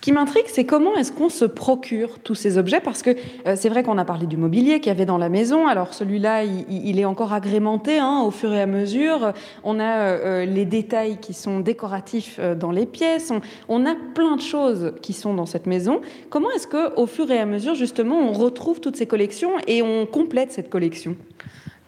Ce 0.00 0.02
qui 0.06 0.12
m'intrigue, 0.12 0.46
c'est 0.46 0.64
comment 0.64 0.96
est-ce 0.96 1.12
qu'on 1.12 1.28
se 1.28 1.44
procure 1.44 2.20
tous 2.20 2.34
ces 2.34 2.56
objets? 2.56 2.80
Parce 2.80 3.02
que 3.02 3.10
euh, 3.46 3.54
c'est 3.54 3.68
vrai 3.68 3.82
qu'on 3.82 3.98
a 3.98 4.06
parlé 4.06 4.26
du 4.26 4.38
mobilier 4.38 4.80
qu'il 4.80 4.86
y 4.86 4.90
avait 4.92 5.04
dans 5.04 5.18
la 5.18 5.28
maison. 5.28 5.66
Alors 5.66 5.92
celui-là, 5.92 6.42
il, 6.42 6.98
est 6.98 7.04
encore 7.04 7.34
agrémenté 7.34 7.98
hein, 7.98 8.22
au 8.24 8.30
fur 8.30 8.50
et 8.54 8.62
à 8.62 8.66
mesure. 8.66 9.34
On 9.62 9.78
a 9.78 9.98
euh, 9.98 10.46
les 10.46 10.64
détails 10.64 11.18
qui 11.18 11.34
sont 11.34 11.60
décoratifs 11.60 12.36
euh, 12.38 12.54
dans 12.54 12.70
les 12.70 12.86
pièces. 12.86 13.30
On, 13.68 13.84
a 13.84 13.94
plein 14.14 14.36
de 14.36 14.40
choses 14.40 14.94
qui 15.02 15.12
sont 15.12 15.34
dans 15.34 15.44
cette 15.44 15.66
maison. 15.66 16.00
Comment 16.30 16.50
est-ce 16.52 16.66
que, 16.66 16.98
au 16.98 17.04
fur 17.04 17.30
et 17.30 17.38
à 17.38 17.44
mesure, 17.44 17.74
justement, 17.74 18.20
on 18.20 18.32
retrouve 18.32 18.80
toutes 18.80 18.96
ces 18.96 19.06
collections 19.06 19.52
et 19.66 19.82
on 19.82 20.06
complète 20.06 20.50
cette 20.50 20.70
collection? 20.70 21.14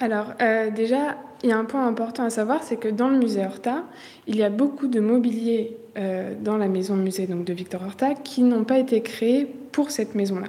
Alors 0.02 0.32
déjà, 0.74 1.16
il 1.42 1.50
y 1.50 1.52
a 1.52 1.58
un 1.58 1.64
point 1.64 1.86
important 1.86 2.24
à 2.24 2.30
savoir, 2.30 2.62
c'est 2.64 2.76
que 2.76 2.88
dans 2.88 3.08
le 3.08 3.18
musée 3.18 3.44
Horta, 3.44 3.84
il 4.26 4.36
y 4.36 4.42
a 4.42 4.50
beaucoup 4.50 4.88
de 4.88 4.98
mobilier 4.98 5.76
dans 6.40 6.56
la 6.56 6.66
maison 6.66 6.96
musée 6.96 7.26
donc, 7.26 7.44
de 7.44 7.52
Victor 7.52 7.82
Horta 7.82 8.14
qui 8.14 8.42
n'ont 8.42 8.64
pas 8.64 8.78
été 8.78 9.00
créés 9.00 9.46
pour 9.70 9.92
cette 9.92 10.14
maison-là 10.16 10.48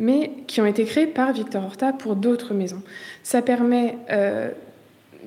mais 0.00 0.32
qui 0.46 0.60
ont 0.60 0.66
été 0.66 0.84
créés 0.84 1.06
par 1.06 1.32
Victor 1.32 1.62
Horta 1.62 1.92
pour 1.92 2.16
d'autres 2.16 2.54
maisons. 2.54 2.82
Ça 3.22 3.42
permet 3.42 3.98
euh, 4.10 4.50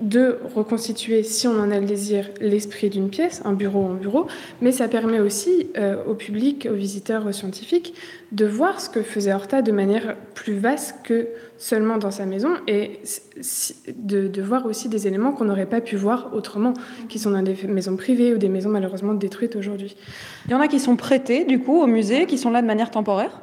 de 0.01 0.39
reconstituer, 0.55 1.23
si 1.23 1.47
on 1.47 1.59
en 1.59 1.71
a 1.71 1.79
le 1.79 1.85
désir, 1.85 2.29
l'esprit 2.39 2.89
d'une 2.89 3.09
pièce, 3.09 3.41
un 3.45 3.53
bureau 3.53 3.83
en 3.83 3.93
bureau, 3.93 4.27
mais 4.61 4.71
ça 4.71 4.87
permet 4.87 5.19
aussi 5.19 5.67
euh, 5.77 6.03
au 6.05 6.13
public, 6.13 6.67
aux 6.69 6.75
visiteurs, 6.75 7.25
aux 7.25 7.31
scientifiques, 7.31 7.93
de 8.31 8.45
voir 8.45 8.81
ce 8.81 8.89
que 8.89 9.01
faisait 9.01 9.33
Horta 9.33 9.61
de 9.61 9.71
manière 9.71 10.15
plus 10.33 10.57
vaste 10.57 10.95
que 11.03 11.27
seulement 11.57 11.97
dans 11.97 12.11
sa 12.11 12.25
maison 12.25 12.53
et 12.67 12.99
de, 13.87 14.27
de 14.27 14.41
voir 14.41 14.65
aussi 14.65 14.89
des 14.89 15.07
éléments 15.07 15.31
qu'on 15.31 15.45
n'aurait 15.45 15.65
pas 15.65 15.81
pu 15.81 15.95
voir 15.95 16.31
autrement, 16.33 16.73
qui 17.09 17.19
sont 17.19 17.31
dans 17.31 17.43
des 17.43 17.55
maisons 17.67 17.95
privées 17.95 18.33
ou 18.33 18.37
des 18.37 18.49
maisons 18.49 18.69
malheureusement 18.69 19.13
détruites 19.13 19.55
aujourd'hui. 19.55 19.95
Il 20.45 20.51
y 20.51 20.55
en 20.55 20.59
a 20.59 20.67
qui 20.67 20.79
sont 20.79 20.95
prêtés 20.95 21.45
du 21.45 21.59
coup 21.59 21.81
au 21.81 21.87
musée, 21.87 22.25
qui 22.25 22.37
sont 22.37 22.49
là 22.49 22.61
de 22.61 22.67
manière 22.67 22.91
temporaire? 22.91 23.41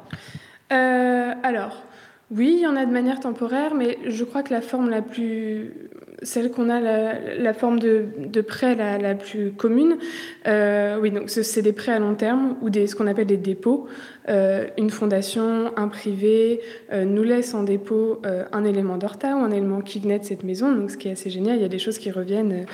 Euh, 0.73 1.33
alors, 1.43 1.83
oui, 2.31 2.55
il 2.59 2.61
y 2.61 2.67
en 2.67 2.77
a 2.77 2.87
de 2.87 2.93
manière 2.93 3.19
temporaire, 3.19 3.75
mais 3.75 3.99
je 4.07 4.23
crois 4.23 4.45
que 4.45 4.55
la 4.55 4.61
forme 4.61 4.89
la 4.89 5.03
plus 5.03 5.90
celle 6.23 6.51
qu'on 6.51 6.69
a, 6.69 6.81
la, 6.81 7.55
forme 7.55 7.79
de, 7.79 8.41
prêt 8.41 8.75
la, 8.75 9.15
plus 9.15 9.53
commune, 9.53 9.97
euh, 10.47 10.99
oui, 11.01 11.11
donc 11.11 11.31
c'est 11.31 11.63
des 11.63 11.73
prêts 11.73 11.93
à 11.93 11.99
long 11.99 12.15
terme 12.15 12.57
ou 12.63 12.71
des, 12.71 12.87
ce 12.87 12.95
qu'on 12.95 13.07
appelle 13.07 13.27
des 13.27 13.37
dépôts. 13.37 13.87
Euh, 14.29 14.67
une 14.77 14.91
fondation, 14.91 15.73
un 15.77 15.89
privé 15.89 16.61
euh, 16.93 17.05
nous 17.05 17.23
laisse 17.23 17.55
en 17.55 17.63
dépôt 17.63 18.21
un 18.53 18.65
élément 18.65 18.97
d'Horta 18.97 19.35
ou 19.37 19.41
un 19.41 19.51
élément 19.51 19.81
qui 19.81 19.99
venait 19.99 20.19
de 20.19 20.25
cette 20.25 20.45
maison. 20.45 20.73
Donc, 20.73 20.91
ce 20.91 20.97
qui 20.97 21.09
est 21.09 21.13
assez 21.13 21.31
génial, 21.31 21.57
il 21.57 21.63
y 21.63 21.65
a 21.65 21.69
des 21.69 21.79
choses 21.79 21.99
qui 21.99 22.11
reviennent. 22.11 22.67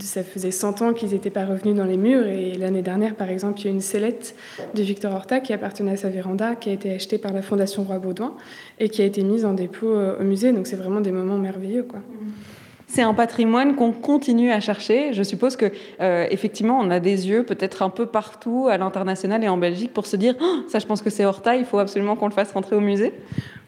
ça 0.00 0.22
faisait 0.22 0.50
100 0.50 0.82
ans 0.82 0.92
qu'ils 0.92 1.10
n'étaient 1.10 1.30
pas 1.30 1.44
revenus 1.44 1.74
dans 1.74 1.84
les 1.84 1.96
murs. 1.96 2.26
Et 2.26 2.54
l'année 2.54 2.82
dernière, 2.82 3.14
par 3.14 3.30
exemple, 3.30 3.60
il 3.60 3.64
y 3.66 3.68
a 3.68 3.70
une 3.70 3.80
sellette 3.80 4.34
de 4.74 4.82
Victor 4.82 5.12
Horta 5.12 5.40
qui 5.40 5.52
appartenait 5.52 5.92
à 5.92 5.96
sa 5.96 6.08
véranda, 6.08 6.54
qui 6.54 6.70
a 6.70 6.72
été 6.72 6.92
achetée 6.92 7.18
par 7.18 7.32
la 7.32 7.42
Fondation 7.42 7.84
Roi 7.84 7.98
Baudouin 7.98 8.34
et 8.80 8.88
qui 8.88 9.02
a 9.02 9.04
été 9.04 9.22
mise 9.22 9.44
en 9.44 9.52
dépôt 9.52 9.94
au 9.94 10.22
musée. 10.22 10.52
Donc, 10.52 10.66
c'est 10.66 10.76
vraiment 10.76 11.00
des 11.00 11.12
moments 11.12 11.38
merveilleux. 11.38 11.84
Quoi. 11.84 12.00
Mmh 12.00 12.63
c'est 12.94 13.02
un 13.02 13.12
patrimoine 13.12 13.74
qu'on 13.74 13.90
continue 13.90 14.52
à 14.52 14.60
chercher. 14.60 15.12
Je 15.12 15.24
suppose 15.24 15.56
que 15.56 15.72
euh, 16.00 16.28
effectivement, 16.30 16.78
on 16.80 16.90
a 16.90 17.00
des 17.00 17.28
yeux 17.28 17.42
peut-être 17.42 17.82
un 17.82 17.90
peu 17.90 18.06
partout 18.06 18.68
à 18.70 18.78
l'international 18.78 19.42
et 19.42 19.48
en 19.48 19.56
Belgique 19.56 19.92
pour 19.92 20.06
se 20.06 20.14
dire 20.14 20.36
oh, 20.40 20.60
ça, 20.68 20.78
je 20.78 20.86
pense 20.86 21.02
que 21.02 21.10
c'est 21.10 21.24
Horta, 21.24 21.56
il 21.56 21.64
faut 21.64 21.80
absolument 21.80 22.14
qu'on 22.14 22.28
le 22.28 22.32
fasse 22.32 22.52
rentrer 22.52 22.76
au 22.76 22.80
musée. 22.80 23.12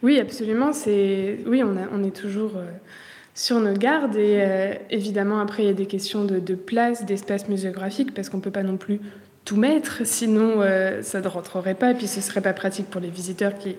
Oui, 0.05 0.21
absolument. 0.21 0.73
C'est 0.73 1.41
oui, 1.45 1.65
on, 1.65 2.05
est 2.05 2.15
toujours 2.15 2.53
euh, 2.57 2.71
sur 3.35 3.59
nos 3.59 3.75
gardes 3.75 4.15
et 4.15 4.39
euh, 4.39 4.75
évidemment 4.91 5.41
après 5.41 5.65
il 5.65 5.67
y 5.67 5.71
a 5.71 5.75
des 5.75 5.87
questions 5.87 6.25
de, 6.25 6.39
de 6.39 6.55
place, 6.55 7.05
d'espace 7.05 7.49
muséographique 7.49 8.15
parce 8.15 8.29
qu'on 8.29 8.39
peut 8.39 8.53
pas 8.53 8.63
non 8.63 8.77
plus 8.77 9.01
tout 9.45 9.57
mettre, 9.57 10.03
sinon 10.05 10.61
ça 11.03 11.21
ne 11.21 11.29
rentrerait 11.29 11.77
pas, 11.77 11.93
et 11.93 11.95
puis 11.95 12.09
ce 12.09 12.21
serait 12.21 12.41
pas 12.41 12.53
pratique 12.53 12.91
pour 12.91 13.01
les 13.01 13.11
visiteurs 13.11 13.57
qui, 13.57 13.77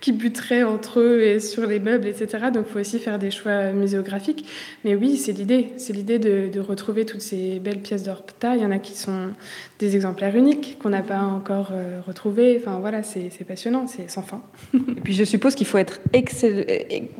qui 0.00 0.12
buteraient 0.12 0.62
entre 0.62 1.00
eux 1.00 1.22
et 1.22 1.40
sur 1.40 1.66
les 1.66 1.80
meubles, 1.80 2.06
etc. 2.06 2.46
Donc 2.52 2.66
il 2.68 2.72
faut 2.72 2.80
aussi 2.80 2.98
faire 2.98 3.18
des 3.18 3.30
choix 3.30 3.72
muséographiques. 3.72 4.46
Mais 4.84 4.94
oui, 4.94 5.16
c'est 5.16 5.32
l'idée. 5.32 5.70
C'est 5.76 5.92
l'idée 5.92 6.18
de, 6.18 6.60
retrouver 6.60 7.04
toutes 7.04 7.20
ces 7.20 7.60
belles 7.60 7.80
pièces 7.80 8.02
d'Orpta. 8.02 8.56
Il 8.56 8.62
y 8.62 8.66
en 8.66 8.70
a 8.70 8.78
qui 8.78 8.96
sont 8.96 9.30
des 9.78 9.94
exemplaires 9.94 10.34
uniques 10.34 10.78
qu'on 10.80 10.88
n'a 10.88 11.02
pas 11.02 11.20
encore 11.20 11.70
euh, 11.72 12.00
retrouvés. 12.06 12.60
Enfin 12.60 12.78
voilà, 12.80 13.02
c'est 13.02 13.30
passionnant, 13.46 13.86
c'est 13.86 14.10
sans 14.10 14.22
fin. 14.22 14.42
et 14.74 15.00
puis 15.02 15.12
je 15.12 15.24
suppose 15.24 15.54
qu'il 15.54 15.66
faut 15.66 15.78
être, 15.78 16.00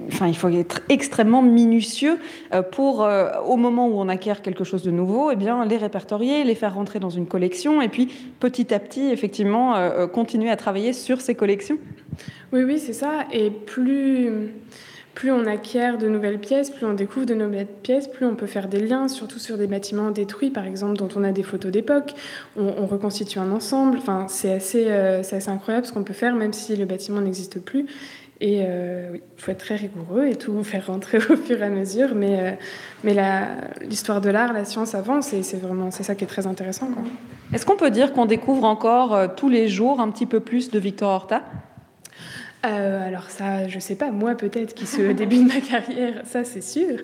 enfin, 0.08 0.26
il 0.26 0.36
faut 0.36 0.48
être 0.48 0.80
extrêmement 0.88 1.42
minutieux 1.42 2.18
euh, 2.52 2.62
pour, 2.62 3.04
euh, 3.04 3.30
au 3.46 3.56
moment 3.56 3.88
où 3.88 4.00
on 4.00 4.08
acquiert 4.08 4.42
quelque 4.42 4.64
chose 4.64 4.82
de 4.82 4.90
nouveau, 4.90 5.30
eh 5.30 5.36
bien, 5.36 5.64
les 5.66 5.76
répertorier, 5.76 6.44
les 6.44 6.54
faire 6.54 6.74
rentrer 6.74 6.98
dans 6.98 7.10
une 7.10 7.26
collection 7.26 7.82
et 7.82 7.88
puis 7.88 8.08
petit 8.40 8.72
à 8.72 8.78
petit, 8.78 9.10
effectivement, 9.10 9.74
continuer 10.08 10.50
à 10.50 10.56
travailler 10.56 10.92
sur 10.92 11.20
ces 11.20 11.34
collections. 11.34 11.78
Oui, 12.52 12.62
oui, 12.62 12.78
c'est 12.78 12.92
ça. 12.92 13.26
Et 13.32 13.50
plus, 13.50 14.30
plus 15.16 15.32
on 15.32 15.46
acquiert 15.46 15.96
de 15.96 16.08
nouvelles 16.08 16.38
pièces, 16.38 16.68
plus 16.68 16.84
on 16.84 16.92
découvre 16.92 17.24
de 17.24 17.32
nouvelles 17.32 17.66
pièces, 17.66 18.06
plus 18.06 18.26
on 18.26 18.36
peut 18.36 18.46
faire 18.46 18.68
des 18.68 18.80
liens, 18.80 19.08
surtout 19.08 19.38
sur 19.38 19.56
des 19.56 19.66
bâtiments 19.66 20.10
détruits, 20.10 20.50
par 20.50 20.66
exemple, 20.66 20.98
dont 20.98 21.08
on 21.16 21.24
a 21.24 21.32
des 21.32 21.42
photos 21.42 21.72
d'époque. 21.72 22.12
On, 22.56 22.86
reconstitue 22.86 23.38
un 23.38 23.50
ensemble. 23.50 23.96
Enfin, 23.96 24.26
c'est 24.28 24.52
assez, 24.52 24.84
euh, 24.88 25.20
assez 25.20 25.48
incroyable 25.48 25.86
ce 25.86 25.92
qu'on 25.92 26.04
peut 26.04 26.12
faire, 26.12 26.36
même 26.36 26.52
si 26.52 26.76
le 26.76 26.84
bâtiment 26.84 27.22
n'existe 27.22 27.60
plus. 27.60 27.86
Et 28.42 28.60
euh, 28.66 29.12
il 29.14 29.42
faut 29.42 29.50
être 29.52 29.64
très 29.64 29.76
rigoureux 29.76 30.26
et 30.26 30.36
tout 30.36 30.62
faire 30.62 30.86
rentrer 30.88 31.16
au 31.30 31.36
fur 31.36 31.62
et 31.62 31.64
à 31.64 31.70
mesure. 31.70 32.14
Mais, 32.14 32.38
euh, 32.38 32.50
mais 33.02 33.16
l'histoire 33.88 34.20
de 34.20 34.28
l'art, 34.28 34.52
la 34.52 34.66
science 34.66 34.94
avance 34.94 35.32
et 35.32 35.42
c'est 35.42 35.56
vraiment 35.56 35.90
c'est 35.90 36.02
ça 36.02 36.14
qui 36.14 36.24
est 36.24 36.28
très 36.28 36.46
intéressant. 36.46 36.90
Est-ce 37.54 37.64
qu'on 37.64 37.76
peut 37.76 37.90
dire 37.90 38.12
qu'on 38.12 38.26
découvre 38.26 38.64
encore 38.64 39.34
tous 39.34 39.48
les 39.48 39.68
jours 39.68 39.98
un 39.98 40.10
petit 40.10 40.26
peu 40.26 40.40
plus 40.40 40.70
de 40.70 40.78
Victor 40.78 41.10
Horta? 41.10 41.42
Euh, 42.64 43.06
alors 43.06 43.30
ça, 43.30 43.68
je 43.68 43.78
sais 43.78 43.94
pas, 43.94 44.10
moi 44.10 44.34
peut-être 44.34 44.74
qui 44.74 44.86
au 45.02 45.12
début 45.12 45.36
de 45.36 45.48
ma 45.48 45.60
carrière, 45.60 46.22
ça 46.24 46.42
c'est 46.42 46.62
sûr. 46.62 46.98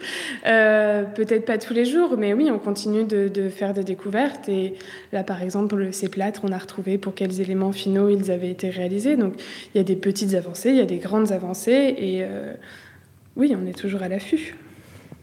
Euh, 0.46 1.04
peut-être 1.04 1.44
pas 1.44 1.58
tous 1.58 1.74
les 1.74 1.84
jours, 1.84 2.16
mais 2.18 2.32
oui, 2.32 2.50
on 2.50 2.58
continue 2.58 3.04
de, 3.04 3.48
faire 3.48 3.74
des 3.74 3.84
découvertes. 3.84 4.48
Et 4.48 4.74
là, 5.12 5.22
par 5.22 5.42
exemple, 5.42 5.92
ces 5.92 6.08
plâtres, 6.08 6.40
on 6.44 6.52
a 6.52 6.58
retrouvé 6.58 6.98
pour 6.98 7.14
quels 7.14 7.40
éléments 7.40 7.72
finaux 7.72 8.08
ils 8.08 8.30
avaient 8.30 8.50
été 8.50 8.70
réalisés. 8.70 9.16
Donc 9.16 9.34
il 9.74 9.78
y 9.78 9.80
a 9.80 9.84
des 9.84 9.96
petites 9.96 10.34
avancées, 10.34 10.70
il 10.70 10.76
y 10.76 10.80
a 10.80 10.86
des 10.86 10.98
grandes 10.98 11.32
avancées, 11.32 11.94
et 11.98 12.22
euh, 12.22 12.54
oui, 13.36 13.54
on 13.60 13.66
est 13.66 13.78
toujours 13.78 14.02
à 14.02 14.08
l'affût. 14.08 14.56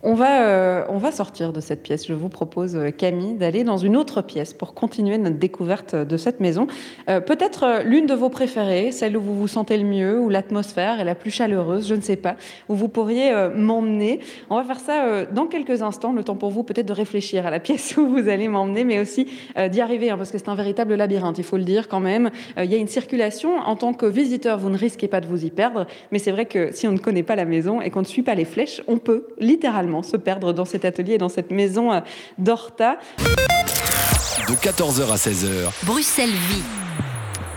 On 0.01 0.13
va, 0.13 0.43
euh, 0.43 0.85
on 0.87 0.97
va 0.97 1.11
sortir 1.11 1.51
de 1.51 1.59
cette 1.59 1.83
pièce. 1.83 2.07
Je 2.07 2.13
vous 2.13 2.29
propose, 2.29 2.77
euh, 2.77 2.89
Camille, 2.89 3.33
d'aller 3.33 3.65
dans 3.65 3.75
une 3.75 3.97
autre 3.97 4.21
pièce 4.21 4.53
pour 4.53 4.73
continuer 4.73 5.17
notre 5.17 5.35
découverte 5.35 5.93
de 5.93 6.15
cette 6.15 6.39
maison. 6.39 6.67
Euh, 7.09 7.19
peut-être 7.19 7.81
l'une 7.83 8.05
de 8.05 8.13
vos 8.13 8.29
préférées, 8.29 8.93
celle 8.93 9.17
où 9.17 9.21
vous 9.21 9.35
vous 9.35 9.49
sentez 9.49 9.77
le 9.77 9.83
mieux, 9.83 10.17
où 10.17 10.29
l'atmosphère 10.29 11.01
est 11.01 11.03
la 11.03 11.15
plus 11.15 11.31
chaleureuse, 11.31 11.85
je 11.85 11.95
ne 11.95 12.01
sais 12.01 12.15
pas, 12.15 12.37
où 12.69 12.75
vous 12.75 12.87
pourriez 12.87 13.33
m'emmener. 13.53 14.21
On 14.49 14.55
va 14.55 14.63
faire 14.63 14.79
ça 14.79 15.25
dans 15.25 15.47
quelques 15.47 15.81
instants, 15.81 16.13
le 16.13 16.23
temps 16.23 16.35
pour 16.35 16.49
vous 16.49 16.63
peut-être 16.63 16.87
de 16.87 16.93
réfléchir 16.93 17.45
à 17.45 17.49
la 17.49 17.59
pièce 17.59 17.97
où 17.97 18.07
vous 18.07 18.29
allez 18.29 18.47
m'emmener, 18.47 18.85
mais 18.85 18.99
aussi 18.99 19.27
d'y 19.69 19.81
arriver, 19.81 20.11
hein, 20.11 20.17
parce 20.17 20.31
que 20.31 20.37
c'est 20.37 20.49
un 20.49 20.55
véritable 20.55 20.95
labyrinthe, 20.95 21.37
il 21.37 21.43
faut 21.43 21.57
le 21.57 21.63
dire 21.63 21.89
quand 21.89 21.99
même. 21.99 22.29
Il 22.57 22.71
y 22.71 22.75
a 22.75 22.77
une 22.77 22.87
circulation. 22.87 23.57
En 23.57 23.75
tant 23.75 23.93
que 23.93 24.05
visiteur, 24.05 24.59
vous 24.59 24.69
ne 24.69 24.77
risquez 24.77 25.07
pas 25.07 25.19
de 25.19 25.27
vous 25.27 25.43
y 25.45 25.49
perdre, 25.49 25.87
mais 26.11 26.19
c'est 26.19 26.31
vrai 26.31 26.45
que 26.45 26.71
si 26.71 26.87
on 26.87 26.91
ne 26.93 26.97
connaît 26.97 27.23
pas 27.23 27.35
la 27.35 27.45
maison 27.45 27.81
et 27.81 27.89
qu'on 27.89 28.01
ne 28.01 28.05
suit 28.05 28.23
pas 28.23 28.35
les 28.35 28.45
flèches, 28.45 28.81
on 28.87 28.97
peut 28.97 29.27
littéralement 29.39 29.88
se 30.03 30.17
perdre 30.17 30.53
dans 30.53 30.65
cet 30.65 30.85
atelier, 30.85 31.17
dans 31.17 31.29
cette 31.29 31.51
maison 31.51 31.91
euh, 31.91 31.99
d'Horta. 32.37 32.97
De 34.47 34.53
14h 34.53 35.11
à 35.11 35.15
16h. 35.15 35.85
Bruxelles 35.85 36.29
vit. 36.29 36.88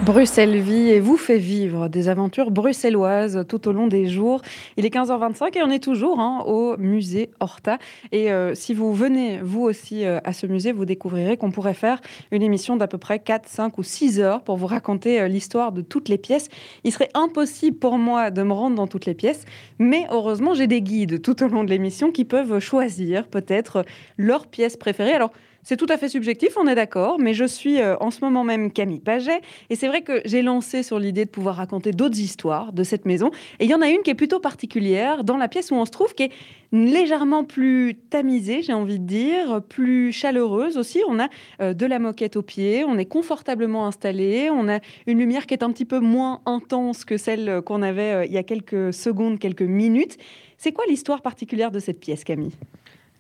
Bruxelles 0.03 0.59
vit 0.59 0.91
et 0.91 0.99
vous 0.99 1.17
fait 1.17 1.39
vivre 1.39 1.87
des 1.87 2.09
aventures 2.09 2.51
bruxelloises 2.51 3.45
tout 3.49 3.69
au 3.69 3.73
long 3.73 3.87
des 3.87 4.09
jours. 4.09 4.43
Il 4.77 4.85
est 4.85 4.93
15h25 4.93 5.57
et 5.57 5.63
on 5.63 5.71
est 5.71 5.79
toujours 5.79 6.19
hein, 6.19 6.43
au 6.45 6.77
musée 6.77 7.31
Horta. 7.39 7.79
Et 8.11 8.33
euh, 8.33 8.53
si 8.57 8.75
vous 8.75 8.93
venez, 8.93 9.39
vous 9.41 9.63
aussi, 9.63 10.05
euh, 10.05 10.19
à 10.25 10.33
ce 10.33 10.49
musée, 10.49 10.73
vous 10.73 10.87
découvrirez 10.87 11.37
qu'on 11.37 11.53
pourrait 11.53 11.73
faire 11.73 12.01
une 12.33 12.43
émission 12.43 12.75
d'à 12.75 12.89
peu 12.89 12.99
près 12.99 13.21
4, 13.21 13.49
5 13.49 13.79
ou 13.79 13.85
6 13.85 14.19
heures 14.19 14.43
pour 14.43 14.57
vous 14.57 14.67
raconter 14.67 15.21
euh, 15.21 15.29
l'histoire 15.29 15.71
de 15.71 15.83
toutes 15.83 16.09
les 16.09 16.19
pièces. 16.19 16.49
Il 16.83 16.91
serait 16.91 17.11
impossible 17.15 17.77
pour 17.77 17.97
moi 17.97 18.33
de 18.33 18.43
me 18.43 18.53
rendre 18.53 18.75
dans 18.75 18.89
toutes 18.89 19.07
les 19.07 19.15
pièces, 19.15 19.45
mais 19.79 20.09
heureusement, 20.11 20.53
j'ai 20.53 20.67
des 20.67 20.83
guides 20.83 21.23
tout 21.23 21.45
au 21.45 21.47
long 21.47 21.63
de 21.63 21.71
l'émission 21.71 22.11
qui 22.11 22.25
peuvent 22.25 22.59
choisir 22.59 23.29
peut-être 23.29 23.85
leur 24.17 24.49
pièce 24.49 24.77
préférée. 24.77 25.13
Alors, 25.13 25.31
c'est 25.63 25.77
tout 25.77 25.87
à 25.89 25.97
fait 25.97 26.09
subjectif, 26.09 26.57
on 26.57 26.67
est 26.67 26.75
d'accord, 26.75 27.19
mais 27.19 27.35
je 27.35 27.45
suis 27.45 27.81
euh, 27.81 27.97
en 28.01 28.11
ce 28.11 28.21
moment 28.21 28.45
même 28.45 28.73
Camille 28.73 29.01
Paget, 29.01 29.41
et 29.71 29.77
c'est 29.77 29.89
vrai 29.89 30.03
que 30.03 30.21
j'ai 30.25 30.43
lancé 30.43 30.83
sur 30.83 30.99
l'idée 30.99 31.25
de 31.25 31.31
pouvoir 31.31 31.57
raconter 31.57 31.93
d'autres 31.93 32.19
histoires 32.19 32.73
de 32.73 32.83
cette 32.83 33.05
maison, 33.05 33.31
et 33.61 33.65
il 33.65 33.71
y 33.71 33.75
en 33.75 33.83
a 33.83 33.89
une 33.89 34.03
qui 34.03 34.11
est 34.11 34.15
plutôt 34.15 34.41
particulière 34.41 35.25
dans 35.25 35.37
la 35.37 35.49
pièce 35.49 35.71
où 35.71 35.75
on 35.75 35.85
se 35.85 35.91
trouve, 35.91 36.15
qui 36.15 36.25
est 36.25 36.33
légèrement 36.73 37.45
plus 37.45 37.95
tamisée, 38.09 38.63
j'ai 38.63 38.73
envie 38.73 38.99
de 38.99 39.07
dire, 39.07 39.61
plus 39.69 40.11
chaleureuse 40.11 40.79
aussi. 40.79 41.03
On 41.07 41.21
a 41.21 41.29
euh, 41.61 41.75
de 41.75 41.87
la 41.87 41.99
moquette 41.99 42.37
au 42.37 42.43
pied, 42.43 42.85
on 42.85 42.99
est 42.99 43.05
confortablement 43.05 43.87
installé, 43.87 44.49
on 44.51 44.69
a 44.69 44.81
une 45.07 45.19
lumière 45.19 45.47
qui 45.47 45.55
est 45.55 45.63
un 45.63 45.71
petit 45.71 45.85
peu 45.85 46.01
moins 46.01 46.41
intense 46.47 47.05
que 47.05 47.19
celle 47.19 47.61
qu'on 47.63 47.83
avait 47.83 48.13
euh, 48.13 48.25
il 48.25 48.33
y 48.33 48.39
a 48.39 48.43
quelques 48.43 48.93
secondes, 48.93 49.39
quelques 49.39 49.63
minutes. 49.63 50.17
C'est 50.57 50.73
quoi 50.73 50.85
l'histoire 50.89 51.21
particulière 51.21 51.71
de 51.71 51.79
cette 51.79 52.01
pièce, 52.01 52.25
Camille? 52.25 52.53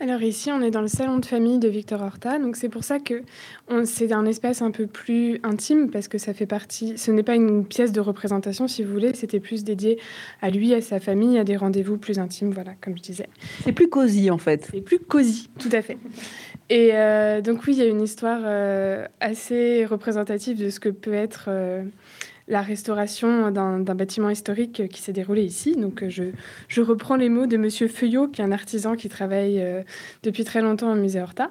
Alors 0.02 0.20
ici, 0.22 0.50
on 0.50 0.60
est 0.62 0.72
dans 0.72 0.80
le 0.80 0.88
salon 0.88 1.18
de 1.18 1.26
famille 1.26 1.60
de 1.60 1.68
Victor 1.68 2.02
Horta, 2.02 2.40
donc 2.40 2.56
c'est 2.56 2.68
pour 2.68 2.82
ça 2.82 2.98
que 2.98 3.22
c'est 3.84 4.10
un 4.10 4.26
espace 4.26 4.60
un 4.60 4.72
peu 4.72 4.88
plus 4.88 5.38
intime 5.44 5.90
parce 5.90 6.08
que 6.08 6.18
ça 6.18 6.34
fait 6.34 6.44
partie. 6.44 6.98
Ce 6.98 7.12
n'est 7.12 7.22
pas 7.22 7.36
une 7.36 7.64
pièce 7.64 7.92
de 7.92 8.00
représentation, 8.00 8.66
si 8.66 8.82
vous 8.82 8.92
voulez. 8.92 9.14
C'était 9.14 9.38
plus 9.38 9.62
dédié 9.62 10.00
à 10.40 10.50
lui, 10.50 10.74
à 10.74 10.80
sa 10.80 10.98
famille, 10.98 11.38
à 11.38 11.44
des 11.44 11.56
rendez-vous 11.56 11.98
plus 11.98 12.18
intimes, 12.18 12.50
voilà, 12.50 12.72
comme 12.80 12.96
je 12.96 13.02
disais. 13.02 13.28
C'est 13.62 13.70
plus 13.70 13.88
cosy 13.88 14.28
en 14.32 14.38
fait. 14.38 14.68
C'est 14.72 14.80
plus 14.80 14.98
cosy, 14.98 15.48
tout 15.60 15.70
à 15.70 15.82
fait. 15.82 15.98
Et 16.68 16.90
euh, 16.94 17.40
donc 17.40 17.60
oui, 17.68 17.74
il 17.74 17.78
y 17.78 17.82
a 17.82 17.86
une 17.86 18.02
histoire 18.02 18.40
euh, 18.44 19.06
assez 19.20 19.86
représentative 19.86 20.58
de 20.58 20.68
ce 20.68 20.80
que 20.80 20.88
peut 20.88 21.14
être. 21.14 21.44
Euh, 21.46 21.84
la 22.48 22.62
restauration 22.62 23.50
d'un 23.50 23.80
bâtiment 23.80 24.30
historique 24.30 24.88
qui 24.88 25.00
s'est 25.00 25.12
déroulé 25.12 25.42
ici. 25.42 25.76
Donc, 25.76 26.04
je, 26.08 26.24
je, 26.68 26.80
reprends 26.80 27.16
les 27.16 27.28
mots 27.28 27.46
de 27.46 27.56
Monsieur 27.56 27.88
Feuillot, 27.88 28.28
qui 28.28 28.40
est 28.40 28.44
un 28.44 28.52
artisan 28.52 28.94
qui 28.96 29.08
travaille 29.08 29.64
depuis 30.22 30.44
très 30.44 30.60
longtemps 30.60 30.92
au 30.92 30.96
musée 30.96 31.20
Horta. 31.20 31.50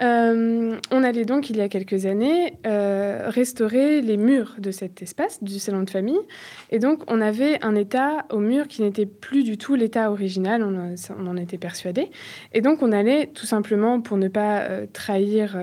Euh, 0.00 0.76
on 0.90 1.02
allait 1.02 1.24
donc, 1.24 1.50
il 1.50 1.56
y 1.56 1.60
a 1.60 1.68
quelques 1.68 2.06
années, 2.06 2.54
euh, 2.66 3.24
restaurer 3.28 4.00
les 4.00 4.16
murs 4.16 4.54
de 4.58 4.70
cet 4.70 5.02
espace, 5.02 5.42
du 5.42 5.58
salon 5.58 5.82
de 5.82 5.90
famille. 5.90 6.20
Et 6.70 6.78
donc, 6.78 7.02
on 7.08 7.20
avait 7.20 7.62
un 7.64 7.74
état 7.74 8.26
au 8.30 8.38
mur 8.38 8.68
qui 8.68 8.82
n'était 8.82 9.06
plus 9.06 9.42
du 9.42 9.58
tout 9.58 9.74
l'état 9.74 10.10
original, 10.10 10.62
on, 10.62 11.26
en 11.26 11.36
était 11.36 11.58
persuadé. 11.58 12.10
Et 12.52 12.60
donc, 12.60 12.82
on 12.82 12.92
allait 12.92 13.26
tout 13.26 13.46
simplement, 13.46 14.00
pour 14.00 14.16
ne 14.16 14.28
pas 14.28 14.60
euh, 14.60 14.86
trahir 14.92 15.56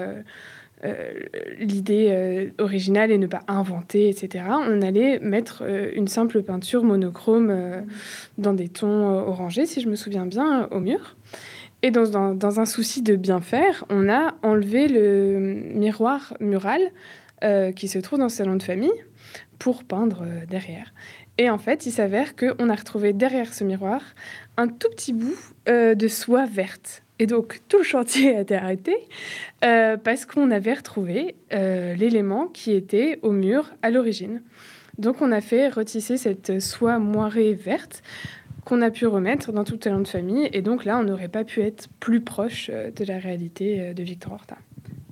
l'idée 1.59 2.51
originale 2.57 3.11
et 3.11 3.17
ne 3.17 3.27
pas 3.27 3.41
inventer, 3.47 4.09
etc., 4.09 4.45
on 4.49 4.81
allait 4.81 5.19
mettre 5.19 5.63
une 5.95 6.07
simple 6.07 6.43
peinture 6.43 6.83
monochrome 6.83 7.85
dans 8.37 8.53
des 8.53 8.69
tons 8.69 9.07
orangés, 9.07 9.65
si 9.65 9.81
je 9.81 9.89
me 9.89 9.95
souviens 9.95 10.25
bien, 10.25 10.67
au 10.71 10.79
mur. 10.79 11.15
Et 11.85 11.91
dans, 11.91 12.59
un 12.59 12.65
souci 12.65 13.03
de 13.03 13.15
bien 13.15 13.41
faire, 13.41 13.85
on 13.89 14.09
a 14.09 14.33
enlevé 14.41 14.87
le 14.87 15.37
miroir 15.75 16.33
mural 16.39 16.81
euh, 17.43 17.71
qui 17.71 17.87
se 17.87 17.99
trouve 17.99 18.17
dans 18.17 18.25
le 18.25 18.29
salon 18.31 18.55
de 18.55 18.63
famille 18.63 19.05
pour 19.59 19.83
peindre 19.83 20.23
euh, 20.23 20.47
derrière. 20.49 20.95
Et 21.37 21.47
en 21.51 21.59
fait, 21.59 21.85
il 21.85 21.91
s'avère 21.91 22.35
qu'on 22.35 22.69
a 22.69 22.75
retrouvé 22.75 23.13
derrière 23.13 23.53
ce 23.53 23.63
miroir 23.63 24.01
un 24.57 24.67
tout 24.67 24.89
petit 24.89 25.13
bout 25.13 25.37
euh, 25.69 25.93
de 25.93 26.07
soie 26.07 26.47
verte. 26.47 27.03
Et 27.19 27.27
donc, 27.27 27.61
tout 27.69 27.77
le 27.77 27.83
chantier 27.83 28.35
a 28.35 28.41
été 28.41 28.55
arrêté 28.55 28.95
parce 29.61 30.25
qu'on 30.25 30.51
avait 30.51 30.73
retrouvé 30.73 31.35
l'élément 31.51 32.47
qui 32.47 32.73
était 32.73 33.19
au 33.21 33.31
mur 33.31 33.71
à 33.81 33.89
l'origine. 33.89 34.41
Donc, 34.97 35.21
on 35.21 35.31
a 35.31 35.41
fait 35.41 35.69
retisser 35.69 36.17
cette 36.17 36.59
soie 36.59 36.99
moirée 36.99 37.53
verte 37.53 38.03
qu'on 38.65 38.81
a 38.81 38.91
pu 38.91 39.05
remettre 39.05 39.53
dans 39.53 39.63
tout 39.63 39.77
talent 39.77 40.01
de 40.01 40.07
famille. 40.07 40.49
Et 40.51 40.61
donc 40.61 40.83
là, 40.83 40.97
on 40.97 41.03
n'aurait 41.03 41.29
pas 41.29 41.43
pu 41.45 41.61
être 41.61 41.87
plus 41.99 42.21
proche 42.21 42.69
euh, 42.73 42.91
de 42.91 43.05
la 43.05 43.19
réalité 43.19 43.79
euh, 43.79 43.93
de 43.93 44.03
Victor 44.03 44.33
Horta. 44.33 44.57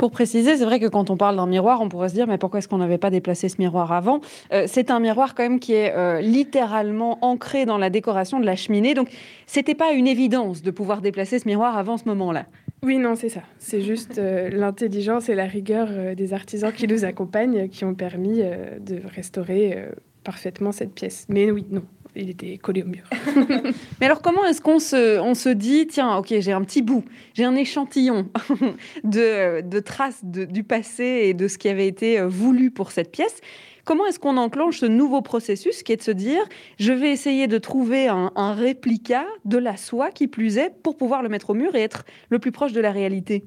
Pour 0.04 0.12
préciser, 0.12 0.58
c'est 0.58 0.66
vrai 0.66 0.82
que 0.82 0.88
quand 0.88 1.10
on 1.12 1.16
parle 1.16 1.38
d'un 1.38 1.46
miroir, 1.46 1.80
on 1.80 1.88
pourrait 1.88 2.10
se 2.10 2.14
dire 2.14 2.28
mais 2.28 2.38
pourquoi 2.38 2.58
est-ce 2.60 2.68
qu'on 2.68 2.80
n'avait 2.80 2.98
pas 2.98 3.10
déplacé 3.10 3.48
ce 3.48 3.56
miroir 3.58 3.94
avant? 3.94 4.20
Euh, 4.52 4.66
C'est 4.68 4.92
un 4.92 5.00
miroir 5.00 5.34
quand 5.34 5.44
même 5.44 5.62
qui 5.62 5.72
est 5.72 6.22
littéralement 6.22 7.20
ancré 7.22 7.66
dans 7.66 7.78
la 7.78 7.90
décoration 7.90 8.42
de 8.42 8.46
la 8.46 8.58
cheminée, 8.58 8.96
donc 8.96 9.08
c'était 9.48 9.76
pas 9.76 9.94
une 9.94 10.06
évidence 10.06 10.62
de 10.62 10.72
pouvoir 10.72 11.00
déplacer 11.00 11.40
ce 11.40 11.48
miroir 11.48 11.78
avant 11.78 11.96
ce 11.96 12.04
moment-là. 12.10 12.48
Oui, 12.84 12.98
non, 12.98 13.16
c'est 13.16 13.30
ça. 13.30 13.44
C'est 13.60 13.80
juste 13.80 14.20
l'intelligence 14.20 15.30
et 15.30 15.36
la 15.36 15.46
rigueur 15.46 15.88
des 16.18 16.34
artisans 16.34 16.74
qui 16.74 16.86
nous 16.86 17.06
accompagnent 17.06 17.70
qui 17.70 17.86
ont 17.86 17.94
permis 17.94 18.42
de 18.82 19.02
restaurer 19.16 19.86
parfaitement 20.26 20.74
cette 20.74 20.94
pièce. 20.94 21.26
Mais 21.30 21.50
oui, 21.50 21.66
non, 21.72 21.84
il 22.16 22.30
était 22.30 22.58
collé 22.58 22.84
au 22.84 22.88
mur. 22.88 23.04
Mais 24.00 24.06
alors, 24.06 24.22
comment 24.22 24.46
est-ce 24.46 24.62
qu'on 24.62 24.80
se, 24.80 25.20
on 25.20 25.34
se 25.34 25.50
dit, 25.50 25.88
tiens, 25.88 26.18
ok, 26.18 26.34
j'ai 26.40 26.52
un 26.52 26.62
petit 26.62 26.82
bout, 26.82 27.04
j'ai 27.34 27.44
un 27.44 27.56
échantillon 27.56 28.30
de, 29.04 29.62
de 29.62 29.80
traces 29.80 30.24
du 30.24 30.64
passé 30.64 31.22
et 31.24 31.34
de 31.34 31.48
ce 31.48 31.58
qui 31.58 31.70
avait 31.70 31.88
été 31.88 32.20
euh, 32.20 32.28
voulu 32.28 32.72
pour 32.72 32.92
cette 32.92 33.12
pièce 33.12 33.42
Comment 33.86 34.06
est-ce 34.06 34.18
qu'on 34.18 34.38
enclenche 34.38 34.80
ce 34.80 34.86
nouveau 34.86 35.22
processus 35.22 35.84
qui 35.84 35.92
est 35.92 35.98
de 35.98 36.04
se 36.04 36.12
dire, 36.12 36.42
je 36.80 36.94
vais 36.94 37.12
essayer 37.12 37.48
de 37.48 37.58
trouver 37.58 38.08
un, 38.08 38.32
un, 38.38 38.54
réplica 38.54 39.26
de 39.44 39.58
la 39.58 39.76
soie 39.76 40.10
qui 40.10 40.28
plus 40.28 40.58
est 40.58 40.70
pour 40.70 40.96
pouvoir 40.96 41.22
le 41.22 41.28
mettre 41.28 41.50
au 41.50 41.54
mur 41.54 41.76
et 41.76 41.82
être 41.82 42.06
le 42.30 42.40
plus 42.40 42.54
proche 42.54 42.72
de 42.72 42.80
la 42.80 42.94
réalité? 42.94 43.44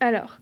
Alors, 0.00 0.40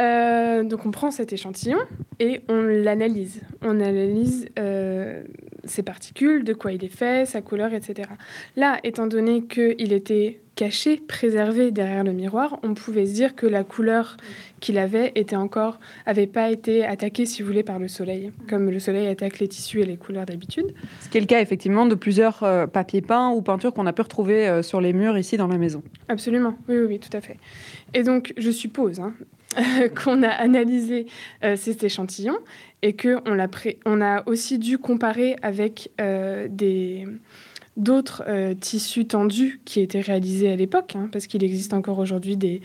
euh, 0.00 0.62
donc 0.62 0.84
on 0.84 0.90
prend 0.90 1.10
cet 1.10 1.32
échantillon 1.32 1.78
et 2.20 2.42
on 2.48 2.60
l'analyse. 2.62 3.40
On 3.62 3.80
analyse 3.80 4.48
euh, 4.58 5.22
ses 5.64 5.82
particules, 5.82 6.44
de 6.44 6.52
quoi 6.52 6.72
il 6.72 6.84
est 6.84 6.94
fait, 6.94 7.26
sa 7.26 7.40
couleur, 7.40 7.72
etc. 7.72 8.08
Là, 8.56 8.78
étant 8.84 9.06
donné 9.06 9.44
qu'il 9.44 9.92
était 9.92 10.40
caché, 10.54 10.96
préservé 10.96 11.70
derrière 11.70 12.02
le 12.02 12.12
miroir, 12.12 12.58
on 12.62 12.72
pouvait 12.72 13.04
se 13.04 13.12
dire 13.12 13.34
que 13.34 13.46
la 13.46 13.62
couleur 13.62 14.16
qu'il 14.60 14.78
avait 14.78 15.12
était 15.14 15.36
encore, 15.36 15.78
avait 16.06 16.26
pas 16.26 16.50
été 16.50 16.86
attaquée, 16.86 17.26
si 17.26 17.42
vous 17.42 17.48
voulez, 17.48 17.62
par 17.62 17.78
le 17.78 17.88
soleil, 17.88 18.32
comme 18.48 18.70
le 18.70 18.78
soleil 18.78 19.06
attaque 19.06 19.38
les 19.38 19.48
tissus 19.48 19.82
et 19.82 19.84
les 19.84 19.98
couleurs 19.98 20.24
d'habitude. 20.24 20.72
Ce 21.00 21.10
qui 21.10 21.18
est 21.18 21.20
le 21.20 21.26
cas 21.26 21.42
effectivement 21.42 21.84
de 21.84 21.94
plusieurs 21.94 22.42
euh, 22.42 22.66
papiers 22.66 23.02
peints 23.02 23.30
ou 23.30 23.42
peintures 23.42 23.74
qu'on 23.74 23.86
a 23.86 23.92
pu 23.92 24.00
retrouver 24.00 24.62
sur 24.62 24.80
les 24.80 24.94
murs 24.94 25.18
ici 25.18 25.36
dans 25.36 25.48
la 25.48 25.58
maison. 25.58 25.82
Absolument, 26.08 26.56
oui, 26.68 26.76
oui, 26.78 26.86
oui, 26.88 26.98
tout 27.00 27.14
à 27.14 27.20
fait. 27.20 27.36
Et 27.92 28.02
donc, 28.02 28.32
je 28.38 28.50
suppose, 28.50 28.98
hein, 28.98 29.12
qu'on 30.04 30.22
a 30.22 30.28
analysé 30.28 31.06
euh, 31.44 31.56
cet 31.56 31.84
échantillon 31.84 32.36
et 32.82 32.94
qu'on 32.94 33.20
on 33.86 34.00
a 34.00 34.28
aussi 34.28 34.58
dû 34.58 34.78
comparer 34.78 35.36
avec 35.42 35.90
euh, 36.00 36.46
des 36.50 37.06
d'autres 37.76 38.24
euh, 38.26 38.54
tissus 38.54 39.04
tendus 39.04 39.60
qui 39.66 39.80
étaient 39.80 40.00
réalisés 40.00 40.50
à 40.50 40.56
l'époque, 40.56 40.94
hein, 40.96 41.10
parce 41.12 41.26
qu'il 41.26 41.44
existe 41.44 41.74
encore 41.74 41.98
aujourd'hui 41.98 42.38
des, 42.38 42.62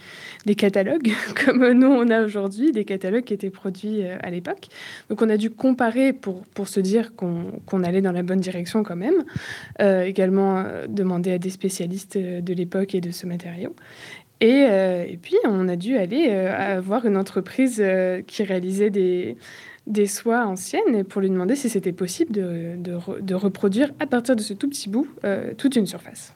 catalogues, 0.55 1.11
comme 1.45 1.69
nous 1.73 1.87
on 1.87 2.09
a 2.09 2.23
aujourd'hui, 2.23 2.71
des 2.71 2.85
catalogues 2.85 3.25
qui 3.25 3.33
étaient 3.33 3.49
produits 3.49 4.05
à 4.05 4.29
l'époque. 4.29 4.69
Donc 5.09 5.21
on 5.21 5.27
a 5.27 5.35
dû 5.35 5.49
comparer 5.49 6.13
pour, 6.13 6.45
pour 6.53 6.69
se 6.69 6.79
dire 6.79 7.13
qu'on 7.13 7.83
allait 7.83 7.99
dans 7.99 8.13
la 8.13 8.23
bonne 8.23 8.39
direction 8.39 8.83
quand 8.83 8.95
même, 8.95 9.25
également 9.81 10.63
demander 10.87 11.33
à 11.33 11.37
des 11.37 11.49
spécialistes 11.49 12.17
de 12.17 12.53
l'époque 12.53 12.95
et 12.95 13.01
de 13.01 13.11
ce 13.11 13.27
matériau. 13.27 13.75
Euh, 14.43 15.05
et, 15.07 15.17
puis, 15.17 15.35
on 15.45 15.67
a 15.67 15.75
dû 15.75 15.97
aller 15.97 16.27
euh, 16.29 16.81
voir 16.81 17.05
une 17.05 17.17
entreprise 17.17 17.79
euh, 17.79 18.21
qui 18.21 18.43
réalisait 18.43 18.89
des, 18.89 19.37
soies 20.07 20.45
anciennes 20.45 21.03
pour 21.03 21.21
lui 21.21 21.29
demander 21.29 21.55
si 21.55 21.69
c'était 21.69 21.91
possible 21.91 22.31
de, 22.33 23.33
reproduire 23.33 23.91
à 23.99 24.07
partir 24.07 24.35
de 24.35 24.41
ce 24.41 24.53
tout 24.53 24.69
petit 24.69 24.89
bout 24.89 25.07
toute 25.57 25.75
une 25.75 25.85
surface. 25.85 26.33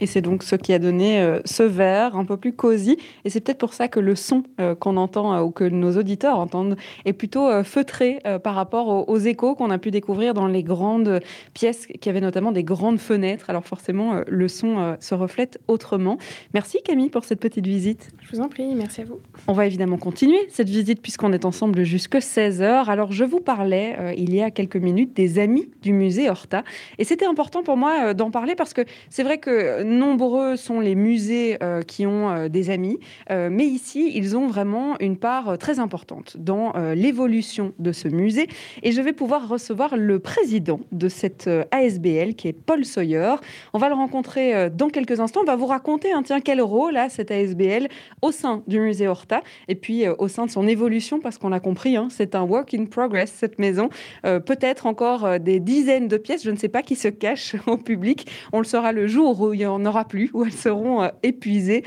Et 0.00 0.06
c'est 0.06 0.20
donc 0.20 0.42
ce 0.42 0.56
qui 0.56 0.72
a 0.72 0.78
donné 0.78 1.20
euh, 1.20 1.40
ce 1.44 1.62
verre 1.62 2.16
un 2.16 2.24
peu 2.24 2.36
plus 2.36 2.52
cosy. 2.52 2.98
Et 3.24 3.30
c'est 3.30 3.40
peut-être 3.40 3.58
pour 3.58 3.72
ça 3.72 3.88
que 3.88 4.00
le 4.00 4.14
son 4.14 4.42
euh, 4.60 4.74
qu'on 4.74 4.96
entend 4.96 5.34
euh, 5.34 5.40
ou 5.40 5.50
que 5.50 5.64
nos 5.64 5.96
auditeurs 5.96 6.38
entendent 6.38 6.76
est 7.04 7.12
plutôt 7.12 7.62
feutré 7.64 8.20
par 8.42 8.54
rapport 8.54 9.08
aux, 9.08 9.18
échos 9.18 9.54
qu'on 9.54 9.70
a 9.70 9.78
pu 9.78 9.90
découvrir 9.90 10.34
dans 10.34 10.46
les 10.46 10.62
grandes 10.62 11.20
pièces 11.54 11.86
qui 11.86 12.08
avaient 12.08 12.20
notamment 12.20 12.52
des 12.52 12.64
grandes 12.64 12.98
fenêtres. 12.98 13.48
Alors 13.48 13.64
forcément, 13.64 14.20
le 14.26 14.48
son 14.48 14.96
se 15.00 15.14
reflète 15.14 15.58
autrement. 15.68 16.18
Merci 16.54 16.78
Camille 16.84 17.10
pour 17.10 17.24
cette 17.24 17.40
petite 17.40 17.66
visite. 17.66 18.10
Je 18.20 18.36
vous 18.36 18.42
en 18.42 18.48
prie, 18.48 18.74
merci 18.74 19.02
à 19.02 19.04
vous. 19.04 19.20
On 19.46 19.52
va 19.52 19.66
évidemment 19.66 19.98
continuer 19.98 20.38
cette 20.50 20.68
visite 20.68 21.00
puisqu'on 21.00 21.32
est 21.32 21.44
ensemble 21.44 21.84
jusque 21.84 22.16
16h. 22.16 22.86
Alors 22.86 23.12
je 23.12 23.24
vous 23.24 23.40
parlais 23.40 24.14
il 24.16 24.34
y 24.34 24.42
a 24.42 24.50
quelques 24.50 24.76
minutes 24.76 25.14
des 25.14 25.38
amis 25.38 25.68
du 25.82 25.92
musée 25.92 26.28
Horta. 26.28 26.64
Et 26.98 27.04
c'était 27.04 27.26
important 27.26 27.62
pour 27.62 27.76
moi 27.76 28.14
d'en 28.14 28.30
parler 28.30 28.54
parce 28.54 28.74
que 28.74 28.82
c'est 29.10 29.22
vrai 29.22 29.38
que 29.38 29.85
nombreux 29.86 30.56
sont 30.56 30.80
les 30.80 30.94
musées 30.94 31.56
euh, 31.62 31.82
qui 31.82 32.06
ont 32.06 32.30
euh, 32.30 32.48
des 32.48 32.70
amis, 32.70 32.98
euh, 33.30 33.48
mais 33.50 33.64
ici, 33.64 34.12
ils 34.14 34.36
ont 34.36 34.46
vraiment 34.46 34.98
une 35.00 35.16
part 35.16 35.58
très 35.58 35.78
importante 35.78 36.36
dans 36.38 36.72
l'évolution 36.94 37.72
de 37.78 37.92
ce 37.92 38.08
musée. 38.08 38.48
Et 38.82 38.92
je 38.92 39.00
vais 39.00 39.12
pouvoir 39.12 39.48
recevoir 39.48 39.96
le 39.96 40.18
président 40.18 40.80
de 40.92 41.08
cette 41.08 41.48
ASBL, 41.70 42.34
qui 42.34 42.48
est 42.48 42.52
Paul 42.52 42.84
Sawyer. 42.84 43.36
On 43.72 43.78
va 43.78 43.88
le 43.88 43.94
rencontrer 43.94 44.70
dans 44.70 44.88
quelques 44.88 45.20
instants. 45.20 45.40
On 45.42 45.46
va 45.46 45.56
vous 45.56 45.66
raconter, 45.66 46.12
un 46.12 46.22
tiens, 46.22 46.40
quel 46.40 46.60
rôle 46.60 46.96
a 46.96 47.08
cette 47.08 47.30
ASBL 47.30 47.88
au 48.22 48.32
sein 48.32 48.62
du 48.66 48.80
musée 48.80 49.08
Horta, 49.08 49.42
et 49.68 49.74
puis 49.74 50.08
au 50.08 50.28
sein 50.28 50.46
de 50.46 50.50
son 50.50 50.66
évolution, 50.66 51.20
parce 51.20 51.38
qu'on 51.38 51.48
l'a 51.48 51.60
compris, 51.60 51.96
hein, 51.96 52.08
c'est 52.10 52.34
un 52.34 52.42
work 52.42 52.74
in 52.74 52.86
progress, 52.86 53.32
cette 53.32 53.58
maison. 53.58 53.88
Peut-être 54.22 54.86
encore 54.86 55.40
des 55.40 55.60
dizaines 55.60 56.08
de 56.08 56.16
pièces, 56.16 56.44
je 56.44 56.50
ne 56.50 56.56
sais 56.56 56.68
pas 56.68 56.82
qui 56.82 56.96
se 56.96 57.08
cachent 57.08 57.56
au 57.66 57.76
public. 57.76 58.26
On 58.52 58.58
le 58.58 58.64
saura 58.64 58.92
le 58.92 59.06
jour 59.06 59.40
où 59.40 59.52
il 59.52 59.60
y 59.60 59.66
en 59.76 59.86
aura 59.86 60.04
plus, 60.04 60.30
où 60.32 60.44
elles 60.44 60.52
seront 60.52 61.02
euh, 61.02 61.08
épuisées. 61.22 61.84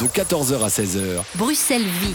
De 0.00 0.06
14h 0.06 0.62
à 0.62 0.68
16h. 0.68 1.22
Bruxelles 1.36 1.82
vit. 1.82 2.14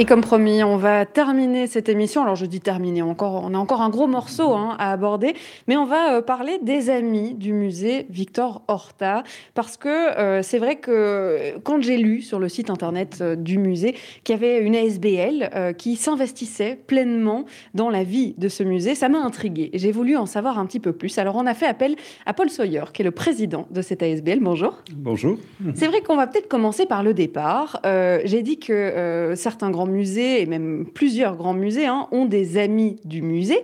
Et 0.00 0.06
comme 0.06 0.22
promis, 0.22 0.64
on 0.64 0.78
va 0.78 1.04
terminer 1.04 1.66
cette 1.66 1.90
émission. 1.90 2.22
Alors 2.22 2.34
je 2.34 2.46
dis 2.46 2.60
terminer, 2.60 3.02
encore, 3.02 3.42
on 3.44 3.52
a 3.52 3.58
encore 3.58 3.82
un 3.82 3.90
gros 3.90 4.06
morceau 4.06 4.54
hein, 4.54 4.74
à 4.78 4.92
aborder, 4.92 5.34
mais 5.68 5.76
on 5.76 5.84
va 5.84 6.14
euh, 6.14 6.22
parler 6.22 6.58
des 6.62 6.88
amis 6.88 7.34
du 7.34 7.52
musée 7.52 8.06
Victor 8.08 8.62
Horta, 8.66 9.24
parce 9.52 9.76
que 9.76 9.90
euh, 9.90 10.40
c'est 10.40 10.56
vrai 10.56 10.76
que 10.76 11.58
quand 11.64 11.82
j'ai 11.82 11.98
lu 11.98 12.22
sur 12.22 12.38
le 12.38 12.48
site 12.48 12.70
internet 12.70 13.18
euh, 13.20 13.36
du 13.36 13.58
musée 13.58 13.94
qu'il 14.24 14.34
y 14.34 14.38
avait 14.38 14.60
une 14.60 14.74
ASBL 14.74 15.74
qui 15.76 15.96
s'investissait 15.96 16.80
pleinement 16.86 17.44
dans 17.74 17.90
la 17.90 18.02
vie 18.02 18.34
de 18.38 18.48
ce 18.48 18.62
musée, 18.62 18.94
ça 18.94 19.10
m'a 19.10 19.18
intrigué. 19.18 19.68
J'ai 19.74 19.92
voulu 19.92 20.16
en 20.16 20.24
savoir 20.24 20.58
un 20.58 20.64
petit 20.64 20.80
peu 20.80 20.94
plus. 20.94 21.18
Alors 21.18 21.36
on 21.36 21.46
a 21.46 21.52
fait 21.52 21.66
appel 21.66 21.96
à 22.24 22.32
Paul 22.32 22.48
Sawyer, 22.48 22.84
qui 22.94 23.02
est 23.02 23.04
le 23.04 23.10
président 23.10 23.66
de 23.70 23.82
cette 23.82 24.02
ASBL. 24.02 24.40
Bonjour. 24.40 24.78
Bonjour. 24.94 25.36
C'est 25.74 25.88
vrai 25.88 26.00
qu'on 26.00 26.16
va 26.16 26.26
peut-être 26.26 26.48
commencer 26.48 26.86
par 26.86 27.02
le 27.02 27.12
départ. 27.12 27.82
j'ai 27.84 28.40
dit 28.40 28.58
que 28.58 29.34
certains 29.36 29.70
grands 29.70 29.89
musées, 29.90 30.42
et 30.42 30.46
même 30.46 30.86
plusieurs 30.86 31.36
grands 31.36 31.54
musées, 31.54 31.86
hein, 31.86 32.06
ont 32.12 32.24
des 32.24 32.56
amis 32.56 32.96
du 33.04 33.20
musée. 33.20 33.58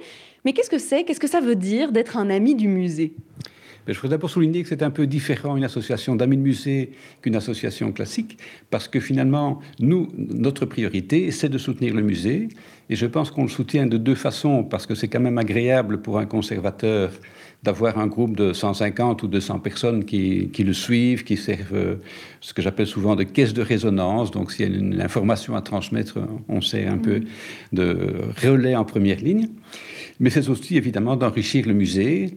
Mais 0.45 0.53
qu'est-ce 0.53 0.71
que 0.71 0.79
c'est? 0.79 1.05
Qu'est-ce 1.05 1.21
que 1.21 1.29
ça 1.29 1.41
veut 1.41 1.57
dire 1.57 1.93
d'être 1.93 2.17
un 2.17 2.29
ami 2.31 2.55
du 2.55 2.69
musée? 2.69 3.15
Mais 3.87 3.95
je 3.95 4.01
voudrais 4.01 4.17
d'abord 4.17 4.31
souligner 4.31 4.63
que 4.63 4.69
c'est 4.69 4.83
un 4.83 4.91
peu 4.91 5.07
différent 5.07 5.57
une 5.57 5.65
association 5.65 6.17
d'amis 6.17 6.37
de 6.37 6.43
musée 6.43 6.91
qu'une 7.23 7.37
association 7.37 7.93
classique, 7.93 8.37
parce 8.71 8.89
que 8.89 8.99
finalement, 8.99 9.61
nous, 9.79 10.09
notre 10.17 10.67
priorité, 10.67 11.31
c'est 11.31 11.49
de 11.49 11.59
soutenir 11.59 11.95
le 11.95 12.03
musée. 12.03 12.49
Et 12.91 12.97
je 12.97 13.07
pense 13.07 13.31
qu'on 13.31 13.43
le 13.43 13.49
soutient 13.49 13.87
de 13.87 13.97
deux 13.97 14.15
façons, 14.17 14.65
parce 14.65 14.87
que 14.87 14.95
c'est 14.95 15.09
quand 15.09 15.21
même 15.21 15.39
agréable 15.39 16.03
pour 16.03 16.19
un 16.19 16.27
conservateur 16.27 17.13
d'avoir 17.63 17.99
un 17.99 18.07
groupe 18.07 18.37
de 18.37 18.53
150 18.53 19.23
ou 19.23 19.29
200 19.29 19.59
personnes 19.59 20.05
qui, 20.05 20.51
qui 20.53 20.63
le 20.63 20.73
suivent, 20.73 21.25
qui 21.25 21.37
servent 21.37 21.75
euh, 21.75 21.95
ce 22.41 22.55
que 22.55 22.63
j'appelle 22.63 22.87
souvent 22.87 23.17
de 23.17 23.25
caisse 23.25 23.55
de 23.55 23.63
résonance. 23.63 24.31
Donc, 24.31 24.53
s'il 24.53 24.71
y 24.71 24.73
a 24.73 24.77
une, 24.77 25.01
information 25.01 25.57
à 25.57 25.63
transmettre, 25.63 26.19
on 26.49 26.61
sait 26.61 26.87
un 26.87 26.99
peu 26.99 27.23
de 27.73 28.13
relais 28.43 28.77
en 28.77 28.85
première 28.85 29.19
ligne. 29.19 29.49
Mais 30.21 30.31
c'est 30.31 30.49
aussi 30.49 30.77
évidemment 30.77 31.17
d'enrichir 31.17 31.67
le 31.67 31.75
musée 31.75 32.37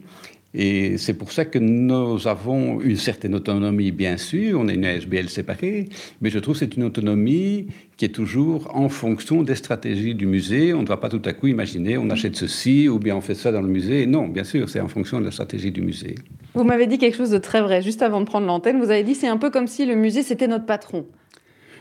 et 0.53 0.97
c'est 0.97 1.13
pour 1.13 1.31
ça 1.31 1.45
que 1.45 1.59
nous 1.59 2.27
avons 2.27 2.81
une 2.81 2.95
certaine 2.95 3.35
autonomie, 3.35 3.91
bien 3.91 4.17
sûr. 4.17 4.59
On 4.59 4.67
est 4.67 4.73
une 4.73 4.85
ASBL 4.85 5.29
séparée, 5.29 5.89
mais 6.21 6.31
je 6.31 6.39
trouve 6.39 6.55
que 6.55 6.59
c'est 6.59 6.75
une 6.75 6.83
autonomie 6.83 7.67
qui 7.97 8.05
est 8.05 8.09
toujours 8.09 8.75
en 8.75 8.89
fonction 8.89 9.43
des 9.43 9.55
stratégies 9.55 10.15
du 10.15 10.25
musée. 10.25 10.73
On 10.73 10.81
ne 10.81 10.87
va 10.87 10.97
pas 10.97 11.09
tout 11.09 11.21
à 11.25 11.33
coup 11.33 11.47
imaginer 11.47 11.97
on 11.97 12.09
achète 12.09 12.35
ceci 12.35 12.89
ou 12.89 12.97
bien 12.97 13.15
on 13.15 13.21
fait 13.21 13.35
ça 13.35 13.51
dans 13.51 13.61
le 13.61 13.67
musée. 13.67 14.07
Non, 14.07 14.27
bien 14.27 14.43
sûr, 14.43 14.69
c'est 14.69 14.79
en 14.79 14.87
fonction 14.87 15.19
de 15.19 15.25
la 15.25 15.31
stratégie 15.31 15.71
du 15.71 15.81
musée. 15.81 16.15
Vous 16.55 16.63
m'avez 16.63 16.87
dit 16.87 16.97
quelque 16.97 17.17
chose 17.17 17.29
de 17.29 17.37
très 17.37 17.61
vrai 17.61 17.81
juste 17.81 18.01
avant 18.01 18.19
de 18.21 18.25
prendre 18.25 18.47
l'antenne. 18.47 18.79
Vous 18.79 18.89
avez 18.89 19.03
dit 19.03 19.15
c'est 19.15 19.27
un 19.27 19.37
peu 19.37 19.51
comme 19.51 19.67
si 19.67 19.85
le 19.85 19.95
musée 19.95 20.23
c'était 20.23 20.47
notre 20.47 20.65
patron. 20.65 21.05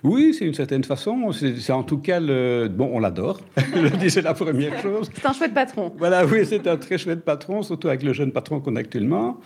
Oui, 0.05 0.35
c'est 0.35 0.45
une 0.47 0.55
certaine 0.55 0.85
façon. 0.85 1.33
C'est 1.33 1.73
en 1.73 1.83
tout 1.83 1.99
cas 1.99 2.21
le. 2.21 2.69
Bon, 2.69 2.91
on 2.93 3.01
l'adore. 3.01 3.41
c'est 4.09 4.23
la 4.23 4.35
première 4.35 4.79
chose. 4.83 5.11
C'est 5.15 5.27
un 5.27 5.33
chouette 5.33 5.55
patron. 5.55 5.93
Voilà, 5.99 6.25
oui, 6.27 6.45
c'est 6.45 6.67
un 6.67 6.77
très 6.77 6.99
chouette 6.99 7.25
patron, 7.25 7.63
surtout 7.63 7.89
avec 7.89 8.03
le 8.03 8.13
jeune 8.13 8.33
patron 8.33 8.61
qu'on 8.61 8.77
a 8.77 8.81
actuellement. 8.81 9.39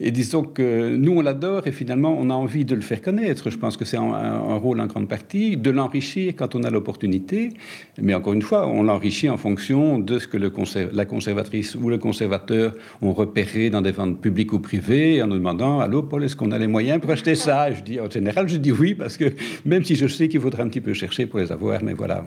Et 0.00 0.12
disons 0.12 0.44
que 0.44 0.94
nous, 0.94 1.12
on 1.12 1.22
l'adore 1.22 1.66
et 1.66 1.72
finalement, 1.72 2.16
on 2.16 2.30
a 2.30 2.34
envie 2.34 2.64
de 2.64 2.76
le 2.76 2.82
faire 2.82 3.02
connaître. 3.02 3.50
Je 3.50 3.58
pense 3.58 3.76
que 3.76 3.84
c'est 3.84 3.96
un, 3.96 4.54
rôle 4.54 4.80
en 4.80 4.86
grande 4.86 5.08
partie, 5.08 5.56
de 5.56 5.70
l'enrichir 5.70 6.34
quand 6.36 6.54
on 6.54 6.62
a 6.62 6.70
l'opportunité. 6.70 7.52
Mais 8.00 8.14
encore 8.14 8.32
une 8.32 8.42
fois, 8.42 8.68
on 8.68 8.84
l'enrichit 8.84 9.28
en 9.28 9.36
fonction 9.36 9.98
de 9.98 10.20
ce 10.20 10.28
que 10.28 10.36
la 10.36 11.04
conservatrice 11.04 11.74
ou 11.74 11.88
le 11.88 11.98
conservateur 11.98 12.74
ont 13.02 13.12
repéré 13.12 13.70
dans 13.70 13.82
des 13.82 13.90
ventes 13.90 14.20
publiques 14.20 14.52
ou 14.52 14.60
privées, 14.60 15.20
en 15.20 15.26
nous 15.26 15.38
demandant 15.38 15.80
Allô, 15.80 16.04
Paul, 16.04 16.22
est-ce 16.22 16.36
qu'on 16.36 16.52
a 16.52 16.58
les 16.58 16.68
moyens 16.68 17.00
pour 17.00 17.10
acheter 17.10 17.34
ça? 17.34 17.72
Je 17.72 17.82
dis 17.82 17.98
En 17.98 18.08
général, 18.08 18.48
je 18.48 18.56
dis 18.56 18.70
oui, 18.70 18.94
parce 18.94 19.16
que 19.16 19.32
même 19.64 19.82
si 19.82 19.96
je 19.96 20.06
sais 20.06 20.28
qu'il 20.28 20.40
faudra 20.40 20.62
un 20.62 20.68
petit 20.68 20.80
peu 20.80 20.94
chercher 20.94 21.26
pour 21.26 21.40
les 21.40 21.50
avoir, 21.50 21.82
mais 21.82 21.94
voilà, 21.94 22.22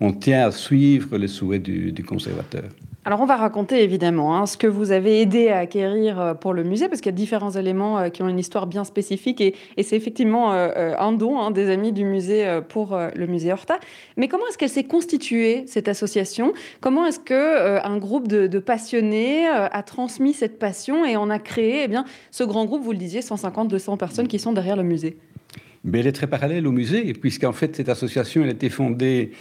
on, 0.00 0.12
tient 0.12 0.46
à 0.46 0.50
suivre 0.52 1.16
les 1.16 1.28
souhaits 1.28 1.62
du 1.62 2.04
conservateur. 2.04 2.64
Alors 3.04 3.20
on 3.20 3.26
va 3.26 3.34
raconter 3.34 3.82
évidemment 3.82 4.36
hein, 4.36 4.46
ce 4.46 4.56
que 4.56 4.68
vous 4.68 4.92
avez 4.92 5.20
aidé 5.20 5.48
à 5.48 5.58
acquérir 5.58 6.20
euh, 6.20 6.34
pour 6.34 6.52
le 6.52 6.62
musée, 6.62 6.88
parce 6.88 7.00
qu'il 7.00 7.10
y 7.10 7.14
a 7.14 7.16
différents 7.16 7.50
éléments 7.50 7.98
euh, 7.98 8.08
qui 8.10 8.22
ont 8.22 8.28
une 8.28 8.38
histoire 8.38 8.68
bien 8.68 8.84
spécifique, 8.84 9.40
et, 9.40 9.56
c'est 9.82 9.96
effectivement 9.96 10.52
euh, 10.52 10.94
un 10.96 11.10
don 11.10 11.40
hein, 11.40 11.50
des 11.50 11.68
amis 11.68 11.90
du 11.90 12.04
musée 12.04 12.60
pour 12.68 12.96
le 12.96 13.26
musée 13.26 13.52
Horta. 13.52 13.80
Mais 14.16 14.28
comment 14.28 14.46
est-ce 14.48 14.56
qu'elle 14.56 14.68
s'est 14.68 14.84
constituée, 14.84 15.64
cette 15.66 15.88
association? 15.88 16.52
Comment 16.80 17.04
est-ce 17.06 17.18
qu'un 17.18 17.98
groupe 17.98 18.28
de, 18.28 18.58
passionnés 18.60 19.48
a 19.48 19.82
transmis 19.82 20.32
cette 20.32 20.60
passion 20.60 21.04
et 21.04 21.16
on 21.16 21.30
a 21.30 21.40
créé 21.40 21.82
eh 21.84 21.88
bien, 21.88 22.04
ce 22.30 22.44
grand 22.44 22.64
groupe, 22.64 22.82
vous 22.82 22.92
le 22.92 22.98
disiez, 22.98 23.20
150-200 23.20 23.96
personnes 23.96 24.28
qui 24.28 24.38
sont 24.38 24.52
derrière 24.52 24.76
le 24.76 24.84
musée? 24.84 25.16
Mais 25.84 25.98
elle 25.98 26.06
est 26.06 26.12
très 26.12 26.28
parallèle 26.28 26.66
au 26.68 26.72
musée, 26.72 27.12
puisqu'en 27.14 27.52
fait, 27.52 27.74
cette 27.74 27.88
association, 27.88 28.42
elle 28.42 28.50
a 28.50 28.52
été 28.52 28.68
fondée 28.68 29.32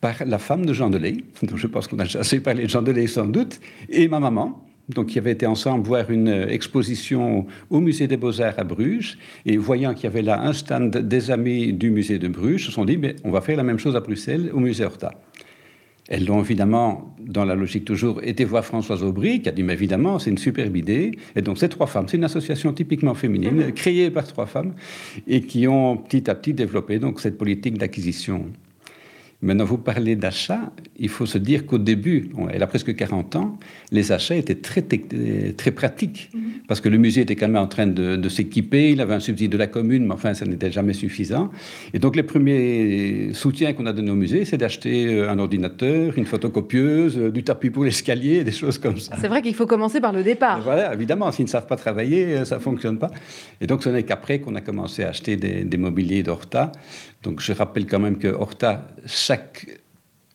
par 0.00 0.14
la 0.26 0.38
femme 0.38 0.64
de 0.64 0.72
Jean 0.72 0.90
Delay, 0.90 1.16
dont 1.42 1.56
je 1.56 1.66
pense 1.66 1.86
qu'on 1.86 1.98
a 1.98 2.16
assez 2.18 2.40
parlé 2.40 2.64
de 2.64 2.68
Jean 2.68 2.82
Delay 2.82 3.06
sans 3.06 3.26
doute, 3.26 3.60
et 3.88 4.08
ma 4.08 4.20
maman, 4.20 4.64
donc 4.88 5.06
qui 5.06 5.18
avait 5.18 5.32
été 5.32 5.46
ensemble 5.46 5.86
voir 5.86 6.10
une 6.10 6.28
exposition 6.28 7.46
au 7.68 7.80
musée 7.80 8.08
des 8.08 8.16
Beaux-Arts 8.16 8.58
à 8.58 8.64
Bruges, 8.64 9.18
et 9.46 9.56
voyant 9.56 9.94
qu'il 9.94 10.04
y 10.04 10.06
avait 10.06 10.22
là 10.22 10.40
un 10.42 10.52
stand 10.52 10.90
des 10.96 11.30
amis 11.30 11.72
du 11.72 11.90
musée 11.90 12.18
de 12.18 12.28
Bruges, 12.28 12.66
se 12.66 12.72
sont 12.72 12.84
dit, 12.84 12.96
mais 12.96 13.16
on 13.24 13.30
va 13.30 13.40
faire 13.40 13.56
la 13.56 13.62
même 13.62 13.78
chose 13.78 13.94
à 13.94 14.00
Bruxelles, 14.00 14.50
au 14.52 14.60
musée 14.60 14.84
Horta. 14.84 15.12
Elles 16.08 16.24
l'ont 16.24 16.40
évidemment, 16.40 17.14
dans 17.20 17.44
la 17.44 17.54
logique 17.54 17.84
toujours, 17.84 18.20
été 18.24 18.44
voir 18.44 18.64
Françoise 18.64 19.04
Aubry, 19.04 19.42
qui 19.42 19.48
a 19.48 19.52
dit, 19.52 19.62
mais 19.62 19.74
évidemment, 19.74 20.18
c'est 20.18 20.30
une 20.30 20.38
superbe 20.38 20.76
idée. 20.76 21.12
Et 21.36 21.42
donc, 21.42 21.58
ces 21.58 21.68
trois 21.68 21.86
femmes, 21.86 22.06
c'est 22.08 22.16
une 22.16 22.24
association 22.24 22.72
typiquement 22.72 23.14
féminine, 23.14 23.70
créée 23.72 24.10
par 24.10 24.26
trois 24.26 24.46
femmes, 24.46 24.74
et 25.28 25.42
qui 25.42 25.68
ont 25.68 25.96
petit 25.98 26.28
à 26.28 26.34
petit 26.34 26.52
développé 26.52 26.98
donc, 26.98 27.20
cette 27.20 27.38
politique 27.38 27.78
d'acquisition 27.78 28.46
Maintenant, 29.42 29.64
vous 29.64 29.78
parlez 29.78 30.16
d'achat, 30.16 30.70
il 30.98 31.08
faut 31.08 31.24
se 31.24 31.38
dire 31.38 31.64
qu'au 31.64 31.78
début, 31.78 32.30
elle 32.52 32.62
a 32.62 32.66
presque 32.66 32.94
40 32.94 33.36
ans, 33.36 33.58
les 33.90 34.12
achats 34.12 34.36
étaient 34.36 34.56
très, 34.56 34.82
très 34.82 35.70
pratiques, 35.70 36.28
mhm. 36.34 36.42
parce 36.68 36.82
que 36.82 36.90
le 36.90 36.98
musée 36.98 37.22
était 37.22 37.36
quand 37.36 37.48
même 37.48 37.62
en 37.62 37.66
train 37.66 37.86
de, 37.86 38.28
s'équiper, 38.28 38.90
il 38.90 39.00
avait 39.00 39.14
un 39.14 39.20
subside 39.20 39.50
de 39.50 39.56
la 39.56 39.66
commune, 39.66 40.06
mais 40.06 40.12
enfin, 40.12 40.34
ça 40.34 40.44
n'était 40.44 40.70
jamais 40.70 40.92
suffisant. 40.92 41.50
Et 41.94 41.98
donc, 41.98 42.16
les 42.16 42.22
premiers 42.22 43.30
soutiens 43.32 43.72
qu'on 43.72 43.86
a 43.86 43.94
donnés 43.94 44.10
au 44.10 44.14
musée, 44.14 44.44
c'est 44.44 44.58
d'acheter 44.58 45.06
euh, 45.06 45.30
un 45.30 45.38
ordinateur, 45.38 46.18
une 46.18 46.26
photocopieuse, 46.26 47.16
euh, 47.16 47.30
du 47.30 47.42
tapis 47.42 47.70
pour 47.70 47.84
l'escalier, 47.84 48.44
des 48.44 48.52
choses 48.52 48.76
comme 48.76 48.98
ça. 48.98 49.16
C'est 49.18 49.28
vrai 49.28 49.40
qu'il 49.40 49.54
faut 49.54 49.66
commencer 49.66 50.02
par 50.02 50.12
le 50.12 50.22
départ. 50.22 50.60
voilà, 50.60 50.92
évidemment, 50.92 51.32
s'ils 51.32 51.46
ne 51.46 51.50
savent 51.50 51.66
pas 51.66 51.76
travailler, 51.76 52.36
euh, 52.36 52.44
ça 52.44 52.56
ne 52.56 52.60
fonctionne 52.60 52.98
pas. 52.98 53.10
Et 53.62 53.66
donc, 53.66 53.82
ce 53.82 53.88
n'est 53.88 54.02
qu'après 54.02 54.40
qu'on 54.40 54.54
a 54.54 54.60
commencé 54.60 55.02
à 55.02 55.08
acheter 55.08 55.36
des, 55.36 55.64
des 55.64 55.76
mobiliers 55.78 56.22
d'Horta. 56.22 56.72
Donc 57.22 57.40
je 57.40 57.52
rappelle 57.52 57.86
quand 57.86 57.98
même 57.98 58.18
que 58.18 58.28
Horta, 58.28 58.88
chaque 59.06 59.66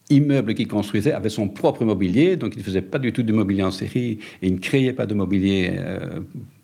immeuble 0.09 0.53
qu'il 0.53 0.67
construisait 0.67 1.13
avait 1.13 1.29
son 1.29 1.47
propre 1.47 1.83
mobilier, 1.83 2.35
donc 2.35 2.53
il 2.55 2.59
ne 2.59 2.63
faisait 2.63 2.81
pas 2.81 2.99
du 2.99 3.11
tout 3.11 3.23
de 3.23 3.33
mobilier 3.33 3.63
en 3.63 3.71
série 3.71 4.19
et 4.41 4.47
il 4.47 4.53
ne 4.53 4.59
créait 4.59 4.93
pas 4.93 5.07
de 5.07 5.15
mobilier 5.15 5.71
euh, 5.73 6.19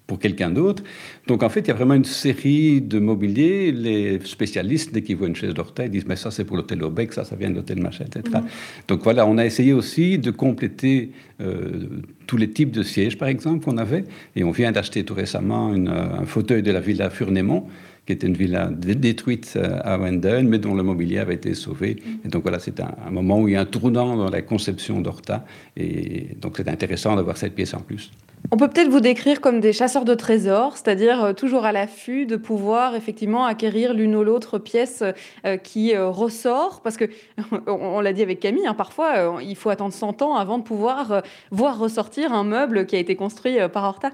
pour 0.06 0.20
quelqu'un 0.20 0.52
d'autre. 0.52 0.84
Donc 1.26 1.42
en 1.42 1.50
fait, 1.50 1.62
il 1.62 1.68
y 1.70 1.72
a 1.72 1.74
vraiment 1.74 1.96
une 1.96 2.06
série 2.06 2.82
de 2.82 3.00
mobilier. 3.00 3.72
Les 3.72 4.20
spécialistes, 4.20 4.94
dès 4.94 5.02
qu'ils 5.02 5.16
voient 5.16 5.28
une 5.28 5.36
chaise 5.36 5.56
d'Horta, 5.56 5.86
ils 5.86 5.90
disent 5.90 6.06
mais 6.06 6.18
ça 6.18 6.30
c'est 6.30 6.44
pour 6.44 6.56
l'hôtel 6.56 6.84
Aubec, 6.84 7.14
ça 7.14 7.24
ça 7.24 7.36
vient 7.36 7.50
de 7.50 7.56
l'hôtel 7.56 7.82
machin, 7.82 8.06
etc. 8.06 8.24
Mhm. 8.32 8.44
Donc 8.90 9.04
voilà, 9.04 9.26
on 9.26 9.40
a 9.40 9.46
essayé 9.46 9.74
aussi 9.74 10.20
de 10.20 10.30
compléter 10.30 11.12
euh, 11.40 11.88
tous 12.28 12.38
les 12.38 12.52
types 12.52 12.72
de 12.72 12.84
sièges, 12.84 13.18
par 13.18 13.28
exemple, 13.28 13.66
qu'on 13.66 13.78
avait. 13.78 14.04
Et 14.36 14.44
on 14.44 14.52
vient 14.52 14.72
d'acheter 14.72 15.04
tout 15.04 15.16
récemment 15.16 15.70
un 15.72 16.26
fauteuil 16.26 16.62
de 16.62 16.72
la 16.72 16.80
villa 16.80 17.10
Furnémont 17.10 17.66
qui 18.06 18.14
était 18.14 18.28
une 18.28 18.36
villa 18.36 18.70
détruite 18.72 19.54
euh, 19.56 19.80
à 19.84 19.98
Wendel, 19.98 20.46
mais 20.46 20.58
dont 20.58 20.74
le 20.74 20.82
mobilier 20.82 21.20
avait 21.20 21.36
été 21.36 21.54
sauvé. 21.54 21.98
Et 22.26 22.30
donc 22.30 22.42
voilà, 22.42 22.60
c'est 22.60 22.80
un, 22.80 23.12
moment 23.12 23.40
où 23.40 23.48
il 23.48 23.54
y 23.54 23.58
a 23.58 23.62
un 23.62 23.66
tournant 23.66 24.18
dans 24.18 24.30
la 24.30 24.42
conception 24.42 25.02
d'Horta. 25.02 25.46
Et 25.78 26.30
donc 26.42 26.56
c'est 26.58 26.68
intéressant 26.68 27.16
d'avoir 27.16 27.38
cette 27.38 27.54
pièce 27.54 27.74
en 27.76 27.82
plus. 27.82 28.12
On 28.50 28.58
peut 28.58 28.68
peut-être 28.68 28.90
vous 28.90 29.02
décrire 29.02 29.40
comme 29.40 29.60
des 29.60 29.72
chasseurs 29.72 30.04
de 30.04 30.16
trésors, 30.16 30.76
c'est-à-dire 30.76 31.24
euh, 31.24 31.34
toujours 31.34 31.64
à 31.64 31.72
l'affût 31.72 32.26
de 32.26 32.38
pouvoir 32.38 32.96
effectivement 32.96 33.46
acquérir 33.46 33.94
l'une 33.94 34.16
ou 34.16 34.24
l'autre 34.24 34.58
pièce 34.58 35.04
euh, 35.46 35.58
qui 35.58 35.96
ressort, 35.96 36.82
parce 36.82 36.98
que 36.98 37.06
on, 37.68 38.02
l'a 38.02 38.14
dit 38.14 38.24
avec 38.24 38.40
Camille, 38.40 38.66
hein, 38.66 38.74
parfois 38.74 39.40
il 39.44 39.56
faut 39.56 39.70
attendre 39.70 39.94
100 39.94 40.24
ans 40.24 40.36
avant 40.36 40.58
de 40.58 40.64
pouvoir 40.64 41.22
voir 41.52 41.78
ressortir 41.78 42.34
un 42.34 42.44
meuble 42.44 42.88
qui 42.88 42.96
a 42.96 43.00
été 43.00 43.16
construit 43.16 43.58
par 43.72 43.84
Horta. 43.84 44.10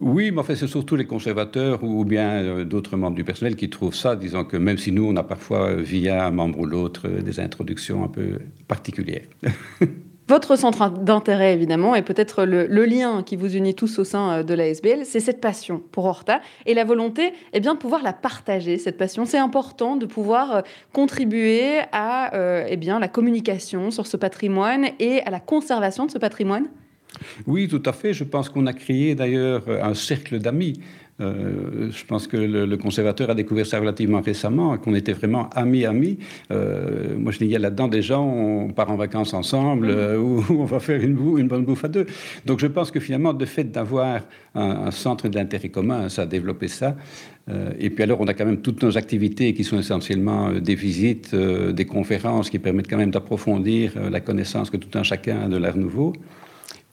Oui, 0.00 0.30
mais 0.30 0.40
en 0.40 0.44
fait, 0.44 0.54
c'est 0.54 0.68
surtout 0.68 0.94
les 0.94 1.06
conservateurs 1.06 1.82
ou 1.82 2.04
bien 2.04 2.30
euh, 2.30 2.64
d'autres 2.64 2.96
membres 2.96 3.16
du 3.16 3.24
personnel 3.24 3.56
qui 3.56 3.68
trouvent 3.68 3.94
ça, 3.94 4.14
disant 4.14 4.44
que 4.44 4.56
même 4.56 4.78
si 4.78 4.92
nous, 4.92 5.04
on 5.04 5.16
a 5.16 5.24
parfois, 5.24 5.70
euh, 5.70 5.82
via 5.82 6.24
un 6.24 6.30
membre 6.30 6.60
ou 6.60 6.66
l'autre, 6.66 7.08
euh, 7.08 7.20
des 7.20 7.40
introductions 7.40 8.04
un 8.04 8.08
peu 8.08 8.38
particulières. 8.68 9.26
Votre 10.28 10.56
centre 10.56 10.90
d'intérêt, 10.90 11.54
évidemment, 11.54 11.94
et 11.94 12.02
peut-être 12.02 12.44
le, 12.44 12.66
lien 12.84 13.22
qui 13.22 13.34
vous 13.34 13.56
unit 13.56 13.74
tous 13.74 13.98
au 13.98 14.04
sein 14.04 14.44
de 14.44 14.54
la 14.54 14.68
SBL, 14.68 15.06
c'est 15.06 15.20
cette 15.20 15.40
passion 15.40 15.82
pour 15.90 16.04
Horta 16.04 16.42
et 16.66 16.74
la 16.74 16.84
volonté 16.84 17.32
eh 17.54 17.60
bien, 17.60 17.72
de 17.72 17.78
pouvoir 17.78 18.02
la 18.02 18.12
partager, 18.12 18.76
cette 18.76 18.98
passion. 18.98 19.24
C'est 19.24 19.38
important 19.38 19.96
de 19.96 20.04
pouvoir 20.04 20.64
contribuer 20.92 21.78
à 21.92 22.66
eh 22.68 22.76
bien, 22.76 22.98
la 22.98 23.08
communication 23.08 23.90
sur 23.90 24.06
ce 24.06 24.18
patrimoine 24.18 24.88
et 24.98 25.22
à 25.22 25.30
la 25.30 25.40
conservation 25.40 26.04
de 26.04 26.10
ce 26.10 26.18
patrimoine 26.18 26.66
oui, 27.46 27.68
tout 27.68 27.82
à 27.84 27.92
fait. 27.92 28.12
Je 28.12 28.24
pense 28.24 28.48
qu'on 28.48 28.66
a 28.66 28.72
créé 28.72 29.14
d'ailleurs 29.14 29.62
un 29.68 29.94
cercle 29.94 30.38
d'amis. 30.38 30.80
Euh, 31.20 31.90
je 31.90 32.04
pense 32.04 32.28
que 32.28 32.36
le, 32.36 32.76
conservateur 32.76 33.30
a 33.30 33.34
découvert 33.34 33.66
ça 33.66 33.80
relativement 33.80 34.20
récemment, 34.20 34.76
qu'on 34.78 34.94
était 34.94 35.12
vraiment 35.12 35.50
amis-amis. 35.50 36.18
Euh, 36.52 37.16
moi, 37.18 37.32
je 37.32 37.38
dis, 37.38 37.46
il 37.46 37.50
y 37.50 37.56
a 37.56 37.58
là-dedans 37.58 37.88
des 37.88 38.02
gens, 38.02 38.24
on 38.24 38.68
part 38.68 38.90
en 38.90 38.96
vacances 38.96 39.34
ensemble, 39.34 39.88
euh, 39.90 40.18
ou 40.18 40.44
on 40.50 40.64
va 40.64 40.78
faire 40.78 41.02
une, 41.02 41.18
une, 41.38 41.48
bonne 41.48 41.64
bouffe 41.64 41.84
à 41.84 41.88
deux. 41.88 42.06
Donc, 42.46 42.60
je 42.60 42.66
pense 42.66 42.90
que 42.90 43.00
finalement, 43.00 43.32
le 43.32 43.46
fait 43.46 43.64
d'avoir 43.64 44.20
un, 44.54 44.90
centre 44.90 45.28
d'intérêt 45.28 45.68
commun, 45.68 46.08
ça 46.08 46.22
a 46.22 46.26
développé 46.26 46.68
ça. 46.68 46.96
et 47.78 47.90
puis 47.90 48.02
alors, 48.02 48.20
on 48.20 48.26
a 48.26 48.34
quand 48.34 48.46
même 48.46 48.60
toutes 48.60 48.82
nos 48.82 48.96
activités 48.96 49.54
qui 49.54 49.62
sont 49.62 49.78
essentiellement 49.78 50.52
des 50.52 50.74
visites, 50.74 51.34
des 51.34 51.84
conférences 51.84 52.50
qui 52.50 52.58
permettent 52.58 52.88
quand 52.88 52.96
même 52.96 53.10
d'approfondir 53.10 53.92
la 54.10 54.20
connaissance 54.20 54.70
que 54.70 54.76
tout 54.76 54.98
un 54.98 55.02
chacun 55.02 55.42
a 55.42 55.48
de 55.48 55.56
l'art 55.56 55.76
nouveau 55.76 56.12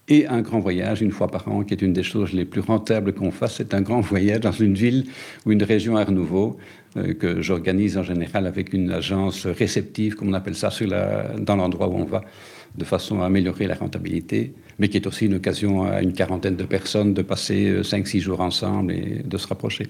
et 0.08 0.28
un 0.28 0.42
grand 0.42 0.60
voyage 0.60 1.02
une 1.02 1.12
fois 1.12 1.28
par 1.28 1.48
an, 1.48 1.64
qui 1.64 1.74
est 1.74 1.82
une 1.82 1.94
des 1.94 2.04
choses 2.04 2.34
les 2.34 2.46
plus 2.46 2.62
rentables 2.62 3.14
qu'on 3.14 3.32
fasse. 3.32 3.56
C'est 3.56 3.74
un 3.74 3.82
grand 3.82 4.02
voyage 4.02 4.42
dans 4.42 4.52
une 4.52 4.76
ville 4.76 5.06
ou 5.46 5.52
une 5.52 5.64
région 5.64 5.98
Art 5.98 6.12
Nouveau 6.12 6.58
euh, 6.98 7.14
que 7.14 7.42
j'organise 7.42 7.98
en 7.98 8.04
général 8.04 8.46
avec 8.46 8.74
une 8.74 8.92
agence 8.92 9.48
réceptive, 9.48 10.16
comme 10.16 10.30
on 10.30 10.34
appelle 10.34 10.56
ça, 10.56 10.70
sur 10.70 10.88
la, 10.88 11.36
dans 11.40 11.56
l'endroit 11.56 11.88
où 11.88 11.96
on 11.96 12.06
va, 12.06 12.22
de 12.78 12.86
façon 12.86 13.22
à 13.22 13.26
améliorer 13.26 13.68
la 13.68 13.76
rentabilité. 13.76 14.54
Mais 14.80 14.88
qui 14.90 14.98
est 14.98 15.08
aussi 15.08 15.26
une 15.26 15.36
occasion 15.36 15.84
à 15.84 16.02
une 16.02 16.14
quarantaine 16.14 16.56
de 16.56 16.64
personnes 16.64 17.14
de 17.14 17.22
passer 17.22 17.82
5-6 17.82 18.20
jours 18.20 18.42
ensemble 18.42 18.92
et 18.92 19.22
de 19.24 19.38
se 19.38 19.48
rapprocher 19.48 19.88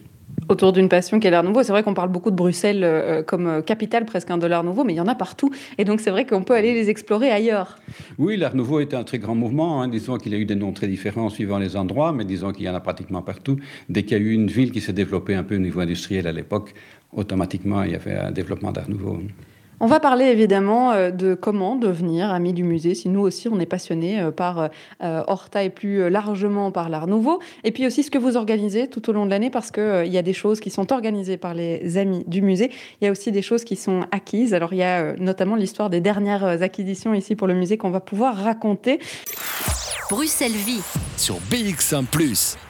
autour 0.50 0.74
d'une 0.74 0.90
passion 0.90 1.20
qui 1.20 1.28
est 1.28 1.32
l'art 1.32 1.44
nouveau. 1.44 1.64
C'est 1.64 1.72
vrai 1.72 1.84
qu'on 1.84 1.94
parle 1.94 2.10
beaucoup 2.10 2.32
de 2.32 2.36
Bruxelles 2.36 2.84
euh, 2.84 3.24
comme 3.24 3.48
euh, 3.48 3.62
capitale 3.62 4.06
presque 4.06 4.26
de 4.26 4.48
l'art 4.48 4.64
nouveau, 4.64 4.84
mais 4.84 4.94
il 4.94 4.98
y 4.98 5.02
en 5.02 5.08
a 5.08 5.16
partout. 5.16 5.52
Et 5.78 5.86
donc 5.86 6.00
c'est 6.00 6.10
vrai 6.10 6.26
qu'on 6.26 6.44
peut 6.44 6.56
aller 6.56 6.74
les 6.74 6.90
explorer 6.90 7.30
ailleurs. 7.30 7.78
Oui, 8.18 8.38
l'art 8.38 8.56
nouveau 8.56 8.80
est 8.80 8.94
un 8.94 9.04
très 9.04 9.20
grand 9.20 9.36
mouvement. 9.36 9.82
Hein. 9.82 9.88
Disons 9.88 10.18
qu'il 10.18 10.34
a 10.34 10.38
eu 10.38 10.46
des 10.46 10.56
noms 10.56 10.72
très 10.72 10.88
différents 10.88 11.30
suivant 11.30 11.60
les 11.60 11.76
endroits, 11.76 12.12
mais 12.12 12.26
disons 12.26 12.52
qu'il 12.52 12.66
y 12.66 12.70
en 12.70 12.76
a 12.76 12.80
pratiquement 12.80 13.22
partout. 13.22 13.60
Dès 13.90 14.04
qu'il 14.04 14.18
y 14.18 14.22
a 14.22 14.24
eu 14.24 14.32
une 14.32 14.48
ville 14.48 14.72
qui 14.72 14.82
s'est 14.82 14.94
développée 14.94 15.36
un 15.36 15.44
peu 15.44 15.56
au 15.56 15.60
niveau 15.60 15.80
industriel 15.80 16.28
à 16.28 16.32
l'époque, 16.32 16.74
automatiquement 17.12 17.84
il 17.84 17.92
y 17.92 17.96
avait 17.96 18.16
un 18.16 18.32
développement 18.32 18.72
d'art 18.72 18.90
nouveau. 18.90 19.20
On 19.80 19.88
va 19.88 20.00
parler 20.00 20.26
évidemment 20.26 20.94
euh, 20.94 21.12
de 21.12 21.34
comment 21.34 21.76
devenir 21.76 22.32
ami 22.32 22.54
du 22.54 22.64
musée, 22.64 22.96
si 22.96 23.10
nous 23.10 23.20
aussi 23.20 23.50
on 23.50 23.60
est 23.60 23.66
passionné 23.66 24.22
euh, 24.22 24.32
par 24.32 24.70
euh, 25.04 25.24
Horta 25.28 25.64
et 25.64 25.70
plus 25.70 26.10
largement 26.10 26.72
par 26.72 26.90
l'Art 26.90 27.08
Nouveau. 27.08 27.42
Et 27.64 27.72
puis 27.72 27.86
aussi 27.86 28.04
ce 28.04 28.10
que 28.10 28.18
vous 28.18 28.38
organisez 28.38 28.88
tout 28.88 29.10
au 29.10 29.14
long 29.14 29.26
de 29.26 29.32
l'année, 29.32 29.50
parce 29.50 29.72
qu'il 29.72 30.08
y 30.08 30.18
a 30.18 30.22
des 30.22 30.34
choses 30.34 30.60
qui 30.60 30.70
sont 30.70 30.94
organisées 30.94 31.38
par 31.38 31.54
les 31.54 31.98
amis 31.98 32.24
du 32.28 32.42
musée. 32.42 32.72
Il 33.02 33.06
y 33.06 33.08
a 33.08 33.12
aussi 33.12 33.32
des 33.32 33.42
choses 33.42 33.64
qui 33.64 33.76
sont 33.76 34.06
acquises. 34.12 34.54
Alors 34.54 34.74
il 34.74 34.80
y 34.80 34.84
a 34.84 35.14
notamment 35.18 35.56
l'histoire 35.56 35.90
des 35.90 36.00
dernières 36.00 36.62
acquisitions 36.62 37.14
ici 37.14 37.36
pour 37.36 37.48
le 37.48 37.54
musée 37.54 37.78
qu'on 37.78 37.92
va 37.92 38.00
pouvoir 38.00 38.36
raconter. 38.36 39.00
Bruxelles 40.10 40.52
Vie 40.52 40.84
sur 41.18 41.36
BX1⁇ 41.52 42.06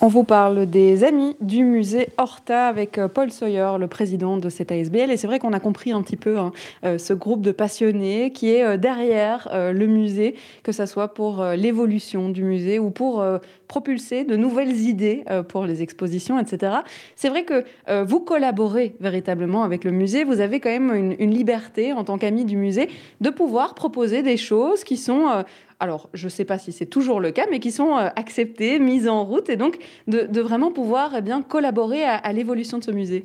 on 0.00 0.08
vous 0.08 0.24
parle 0.24 0.66
des 0.66 1.04
amis 1.04 1.36
du 1.40 1.64
musée 1.64 2.08
Horta 2.18 2.66
avec 2.66 2.98
euh, 2.98 3.08
Paul 3.08 3.30
Sawyer, 3.30 3.72
le 3.78 3.86
président 3.86 4.36
de 4.36 4.48
cette 4.50 4.72
ASBL. 4.72 5.10
Et 5.10 5.16
c'est 5.16 5.26
vrai 5.26 5.38
qu'on 5.38 5.52
a 5.52 5.60
compris 5.60 5.92
un 5.92 6.02
petit 6.02 6.16
peu 6.16 6.38
hein, 6.38 6.52
euh, 6.84 6.98
ce 6.98 7.12
groupe 7.12 7.42
de 7.42 7.52
passionnés 7.52 8.32
qui 8.32 8.50
est 8.50 8.64
euh, 8.64 8.76
derrière 8.76 9.48
le 9.52 9.86
musée, 9.86 10.34
que 10.62 10.72
ce 10.72 10.84
soit 10.86 11.14
pour 11.14 11.44
l'évolution 11.44 12.28
du 12.28 12.42
musée 12.42 12.78
ou 12.78 12.90
pour 12.90 13.24
propulser 13.68 14.24
de 14.24 14.36
nouvelles 14.36 14.76
idées 14.80 15.24
pour 15.48 15.64
les 15.64 15.82
expositions, 15.82 16.38
etc. 16.38 16.78
C'est 17.16 17.28
vrai 17.28 17.44
que 17.44 17.64
vous 18.04 18.20
collaborez 18.20 18.94
véritablement 19.00 19.62
avec 19.62 19.84
le 19.84 19.90
musée. 19.90 20.24
Vous 20.24 20.40
avez 20.40 20.60
quand 20.60 20.70
même 20.70 20.94
une, 20.94 21.16
une 21.18 21.30
liberté 21.30 21.92
en 21.92 22.04
tant 22.04 22.18
qu'ami 22.18 22.44
du 22.44 22.56
musée 22.56 22.88
de 23.20 23.30
pouvoir 23.30 23.74
proposer 23.74 24.22
des 24.22 24.36
choses 24.36 24.84
qui 24.84 24.96
sont 24.96 25.44
alors 25.80 26.08
je 26.14 26.26
ne 26.26 26.30
sais 26.30 26.44
pas 26.44 26.58
si 26.58 26.72
c'est 26.72 26.86
toujours 26.86 27.20
le 27.20 27.30
cas, 27.30 27.46
mais 27.50 27.60
qui 27.60 27.70
sont 27.70 27.96
euh, 27.96 28.08
acceptées, 28.16 28.78
mises 28.78 29.08
en 29.08 29.24
route, 29.24 29.48
et 29.48 29.56
donc 29.56 29.78
de, 30.06 30.40
vraiment 30.40 30.70
pouvoir 30.70 31.12
eh 31.16 31.22
bien, 31.22 31.42
collaborer 31.42 32.04
à, 32.04 32.32
l'évolution 32.32 32.78
de 32.78 32.84
ce 32.84 32.90
musée. 32.90 33.24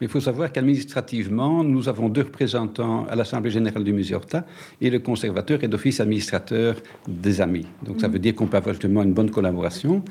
il 0.00 0.08
faut 0.08 0.20
savoir 0.20 0.52
qu'administrativement, 0.52 1.64
nous 1.64 1.88
avons 1.88 2.08
deux 2.08 2.22
représentants 2.22 3.06
à 3.08 3.16
l'Assemblée 3.16 3.50
générale 3.50 3.84
du 3.84 3.92
musée 3.92 4.14
Horta, 4.14 4.44
et 4.80 4.90
le 4.90 4.98
conservateur 4.98 5.62
est 5.62 5.68
d'office 5.68 6.00
administrateur 6.00 6.76
des 7.06 7.40
amis. 7.40 7.66
Donc 7.82 8.00
ça 8.00 8.08
mm. 8.08 8.12
veut 8.12 8.18
dire 8.18 8.34
qu'on 8.34 8.46
peut 8.46 8.56
avoir 8.56 8.74
justement 8.74 9.02
une 9.02 9.12
bonne 9.12 9.30
collaboration. 9.30 10.02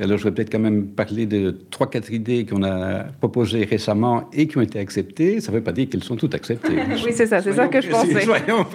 alors 0.00 0.18
je 0.18 0.24
vais 0.24 0.32
peut-être 0.32 0.50
quand 0.50 0.58
même 0.58 0.88
parler 0.88 1.26
de 1.26 1.56
trois, 1.70 1.88
quatre 1.88 2.12
idées 2.12 2.46
qu'on 2.46 2.62
a 2.62 3.04
proposées 3.20 3.64
récemment 3.64 4.28
et 4.32 4.46
qui 4.48 4.58
ont 4.58 4.62
été 4.62 4.78
acceptées. 4.78 5.40
Ça 5.40 5.52
ne 5.52 5.58
veut 5.58 5.62
pas 5.62 5.72
dire 5.72 5.88
qu'elles 5.88 6.04
sont 6.04 6.16
toutes 6.16 6.34
acceptées. 6.34 6.78
oui, 7.04 7.12
c'est 7.14 7.26
ça, 7.26 7.40
c'est 7.40 7.52
ça 7.52 7.68
que 7.68 7.80
je 7.80 7.88
pensais. 7.88 8.20
Soyons 8.22 8.66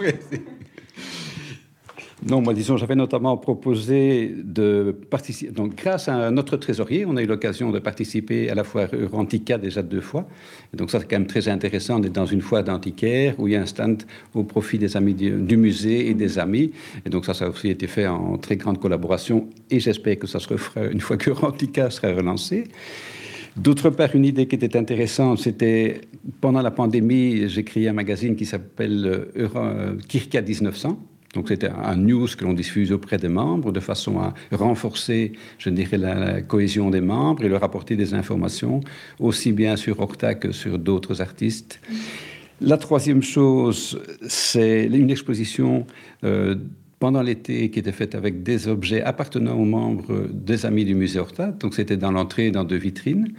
non, 2.26 2.42
moi, 2.42 2.54
disons, 2.54 2.78
j'avais 2.78 2.96
notamment 2.96 3.36
proposé 3.38 4.34
de 4.44 4.96
participer. 5.10 5.52
Donc, 5.52 5.76
grâce 5.76 6.08
à 6.08 6.32
notre 6.32 6.56
trésorier, 6.58 7.06
on 7.06 7.18
a 7.18 7.22
eu 7.22 7.26
l'occasion 7.26 7.72
de 7.72 7.80
participer 7.80 8.50
à 8.50 8.56
la 8.56 8.64
foire 8.64 8.88
Antica 9.12 9.58
déjà 9.58 9.82
deux 9.82 10.02
fois. 10.02 10.26
donc, 10.74 10.90
ça, 10.90 11.00
c'est 11.00 11.10
quand 11.10 11.18
même 11.18 11.28
très 11.28 11.50
intéressant 11.50 12.00
d'être 12.00 12.14
dans 12.14 12.26
une 12.26 12.42
foire 12.42 12.64
d'antiquaire 12.64 13.36
où 13.40 13.48
il 13.48 13.54
y 13.54 13.56
a 13.56 13.62
un 13.62 13.66
stand 13.66 14.04
au 14.34 14.44
profit 14.44 14.78
des 14.78 14.96
amis 14.96 15.14
du, 15.14 15.58
musée 15.58 16.10
et 16.10 16.14
des 16.14 16.40
amis. 16.40 16.72
Et 17.06 17.10
donc, 17.10 17.26
ça, 17.26 17.34
ça 17.34 17.46
a 17.46 17.50
aussi 17.50 17.70
été 17.70 17.88
fait 17.88 18.08
en 18.08 18.38
très 18.38 18.56
grande 18.56 18.80
collaboration. 18.80 19.50
Et 19.70 19.80
j'espère 19.80 20.18
que 20.18 20.28
ça 20.28 20.40
se 20.40 20.48
refera 20.48 20.86
une 20.86 21.02
fois 21.02 21.18
que 21.18 21.32
Antica 21.32 21.90
sera 21.90 22.14
relancé. 22.14 22.66
D'autre 23.58 23.90
part, 23.90 24.16
une 24.16 24.26
idée 24.26 24.48
qui 24.48 24.56
était 24.56 24.78
intéressante, 24.78 25.40
c'était 25.40 26.02
pendant 26.42 26.62
la 26.62 26.72
pandémie, 26.72 27.50
j'ai 27.50 27.64
créé 27.64 27.88
un 27.90 27.94
magazine 27.94 28.36
qui 28.36 28.46
s'appelle 28.46 29.28
euh, 29.36 29.96
Kirka 30.08 30.42
1900 30.42 30.98
donc 31.34 31.48
c'était 31.48 31.70
un 31.70 31.96
news 31.96 32.28
que 32.38 32.46
l'on 32.46 32.54
diffuse 32.54 32.92
auprès 32.92 33.18
des 33.18 33.28
membres 33.28 33.72
de 33.72 33.80
façon 33.80 34.20
à 34.20 34.34
renforcer, 34.52 35.34
je 35.58 35.70
dirais, 35.70 35.98
la, 35.98 36.42
cohésion 36.42 36.92
des 36.92 37.02
membres 37.02 37.44
et 37.44 37.50
leur 37.50 37.64
apporter 37.64 37.96
des 37.96 38.14
informations, 38.14 38.82
aussi 39.20 39.52
bien 39.52 39.76
sur 39.76 40.00
Octa 40.00 40.36
que 40.36 40.52
sur 40.52 40.78
d'autres 40.78 41.22
artistes. 41.22 41.80
La 42.62 42.78
troisième 42.78 43.24
chose, 43.24 44.00
c'est 44.28 44.86
une 44.86 45.10
exposition 45.10 45.86
euh, 46.24 46.56
pendant 47.00 47.22
l'été 47.22 47.70
qui 47.70 47.80
était 47.80 47.92
faite 47.92 48.16
avec 48.16 48.44
des 48.44 48.70
objets 48.70 49.02
appartenant 49.02 49.56
aux 49.56 49.66
membres 49.66 50.30
des 50.32 50.66
Amis 50.66 50.86
du 50.86 50.96
musée 50.96 51.20
Horta. 51.20 51.48
Donc 51.48 51.74
c'était 51.74 51.98
dans 51.98 52.12
l'entrée, 52.12 52.52
dans 52.52 52.64
deux 52.64 52.78
vitrines. 52.78 53.34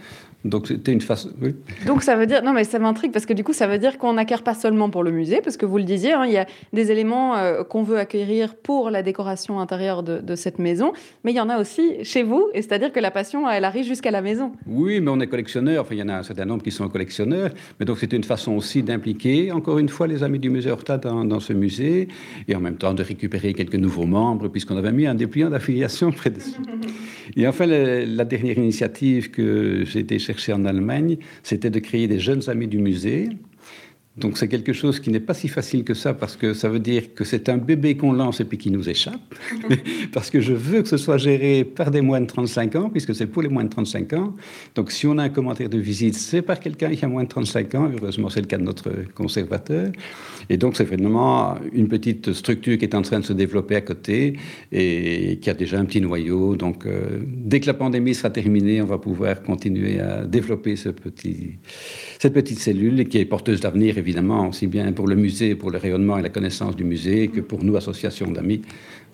Donc 0.45 0.66
c'était 0.66 0.92
une 0.92 1.01
façon. 1.01 1.30
Donc 1.86 2.03
ça 2.03 2.16
veut 2.16 2.26
dire 2.26 2.42
non 2.42 2.53
mais 2.53 2.64
ça 2.64 2.78
m'intrigue 2.78 3.12
parce 3.12 3.24
que 3.24 3.32
du 3.32 3.42
coup 3.42 3.55
ça 3.55 3.66
veut 3.66 3.78
dire 3.78 3.97
qu'on 3.97 4.12
n'acquiert 4.12 4.42
pas 4.42 4.53
seulement 4.53 4.90
pour 4.90 5.03
le 5.03 5.11
musée 5.11 5.40
parce 5.42 5.57
que 5.57 5.64
vous 5.64 5.78
le 5.78 5.84
disiez 5.84 6.12
hein, 6.12 6.26
il 6.26 6.32
y 6.32 6.36
a 6.36 6.47
des 6.74 6.92
éléments 6.92 7.36
euh, 7.36 7.64
qu'on 7.64 7.82
veut 7.82 7.99
acquérir 7.99 8.55
pour 8.55 8.90
la 8.90 9.03
décoration 9.03 9.59
intérieure 9.59 10.03
de, 10.03 10.34
cette 10.34 10.59
maison 10.59 10.92
mais 11.24 11.32
il 11.32 11.36
y 11.36 11.40
en 11.40 11.49
a 11.49 11.59
aussi 11.59 12.05
chez 12.05 12.22
vous 12.22 12.51
et 12.53 12.61
c'est-à-dire 12.61 12.92
que 12.92 13.01
la 13.01 13.11
passion 13.11 13.49
elle 13.49 13.64
arrive 13.64 13.86
jusqu'à 13.86 14.11
la 14.11 14.20
maison. 14.20 14.53
Oui 14.66 15.01
mais 15.01 15.11
on 15.11 15.18
est 15.20 15.28
collectionneur 15.28 15.80
enfin 15.82 15.95
il 15.95 16.01
y 16.01 16.03
en 16.03 16.11
a 16.11 16.16
un 16.16 16.22
certain 16.22 16.45
nombre 16.45 16.62
qui 16.62 16.70
sont 16.70 16.88
collectionneurs 16.88 17.51
mais 17.80 17.86
donc 17.86 17.99
c'était 17.99 18.16
une 18.16 18.24
façon 18.24 18.53
aussi 18.53 18.82
d'impliquer 18.82 19.51
encore 19.51 19.78
une 19.78 19.88
fois 19.88 20.07
les 20.07 20.22
amis 20.22 20.38
du 20.38 20.51
musée 20.51 20.70
Horta 20.70 20.99
dans, 20.99 21.40
ce 21.40 21.55
musée 21.55 22.09
et 22.49 22.55
en 22.55 22.61
même 22.61 22.76
temps 22.76 22.92
de 22.92 23.03
récupérer 23.03 23.55
quelques 23.55 23.76
nouveaux 23.76 24.07
membres 24.07 24.49
puisqu'on 24.49 24.76
avait 24.76 24.92
mis 24.92 25.07
un 25.07 25.14
dépliant 25.14 25.49
d'affiliation 25.49 26.12
près 26.12 26.28
de 26.28 26.40
et 27.36 27.49
enfin 27.49 27.64
la, 27.64 28.05
la 28.05 28.24
dernière 28.26 28.59
initiative 28.59 29.30
que 29.30 29.84
j'ai 29.86 30.01
été 30.01 30.18
en 30.53 30.64
Allemagne, 30.64 31.18
c'était 31.43 31.70
de 31.70 31.78
créer 31.78 32.09
des 32.09 32.18
jeunes 32.18 32.49
amis 32.49 32.68
du 32.68 32.78
musée. 32.78 33.28
Donc 34.16 34.38
c'est 34.38 34.46
quelque 34.46 34.72
chose 34.72 35.00
qui 35.00 35.10
n'est 35.10 35.18
pas 35.18 35.34
si 35.34 35.48
facile 35.48 35.82
que 35.82 35.92
ça 35.92 36.14
parce 36.14 36.36
que 36.36 36.54
ça 36.54 36.68
veut 36.68 36.78
dire 36.78 37.14
que 37.14 37.24
c'est 37.24 37.48
un 37.48 37.56
bébé 37.56 37.96
qu'on 37.96 38.12
lance 38.12 38.40
et 38.40 38.44
puis 38.44 38.58
qui 38.58 38.70
nous 38.70 38.88
échappe. 38.88 39.34
parce 40.12 40.30
que 40.30 40.40
je 40.40 40.52
veux 40.52 40.82
que 40.82 40.88
ce 40.88 40.96
soit 40.96 41.18
géré 41.18 41.64
par 41.64 41.90
des 41.90 42.00
moins 42.00 42.20
de 42.20 42.26
35 42.26 42.76
ans 42.76 42.90
puisque 42.90 43.12
c'est 43.12 43.26
pour 43.26 43.42
les 43.42 43.48
moins 43.48 43.64
de 43.64 43.70
35 43.70 44.12
ans. 44.12 44.36
Donc 44.76 44.92
si 44.92 45.08
on 45.08 45.18
a 45.18 45.24
un 45.24 45.28
commentaire 45.30 45.68
de 45.68 45.78
visite, 45.78 46.14
c'est 46.14 46.42
par 46.42 46.60
quelqu'un 46.60 46.94
qui 46.94 47.04
a 47.04 47.08
moins 47.08 47.24
de 47.24 47.28
35 47.28 47.74
ans. 47.74 47.90
Heureusement, 47.92 48.28
c'est 48.28 48.40
le 48.40 48.46
cas 48.46 48.58
de 48.58 48.62
notre 48.62 48.90
conservateur. 49.14 49.90
Et 50.48 50.58
donc 50.58 50.76
c'est 50.76 50.84
vraiment 50.84 51.56
une 51.72 51.88
petite 51.88 52.34
structure 52.34 52.78
qui 52.78 52.84
est 52.84 52.94
en 52.94 53.02
train 53.02 53.18
de 53.18 53.24
se 53.24 53.32
développer 53.32 53.74
à 53.74 53.80
côté 53.80 54.36
et 54.70 55.38
qui 55.40 55.50
a 55.50 55.54
déjà 55.54 55.80
un 55.80 55.86
petit 55.86 56.00
noyau. 56.00 56.54
Donc 56.54 56.86
euh, 56.86 57.18
dès 57.26 57.58
que 57.58 57.66
la 57.66 57.74
pandémie 57.74 58.14
sera 58.14 58.30
terminée, 58.30 58.80
on 58.80 58.86
va 58.86 58.98
pouvoir 58.98 59.42
continuer 59.42 59.98
à 59.98 60.24
développer 60.24 60.76
ce 60.76 60.90
petit, 60.90 61.58
cette 62.20 62.34
petite 62.34 62.60
cellule 62.60 63.08
qui 63.08 63.18
est 63.18 63.24
porteuse 63.24 63.60
d'avenir 63.60 63.98
évidemment, 64.05 64.48
aussi 64.48 64.66
bien 64.66 64.92
pour 64.92 65.09
le 65.09 65.16
musée, 65.16 65.55
pour 65.55 65.70
le 65.70 65.78
rayonnement 65.78 66.18
et 66.18 66.22
la 66.22 66.28
connaissance 66.28 66.76
du 66.76 66.84
musée, 66.84 67.28
que 67.28 67.40
pour 67.40 67.64
nous, 67.64 67.76
associations 67.76 68.30
d'amis. 68.30 68.61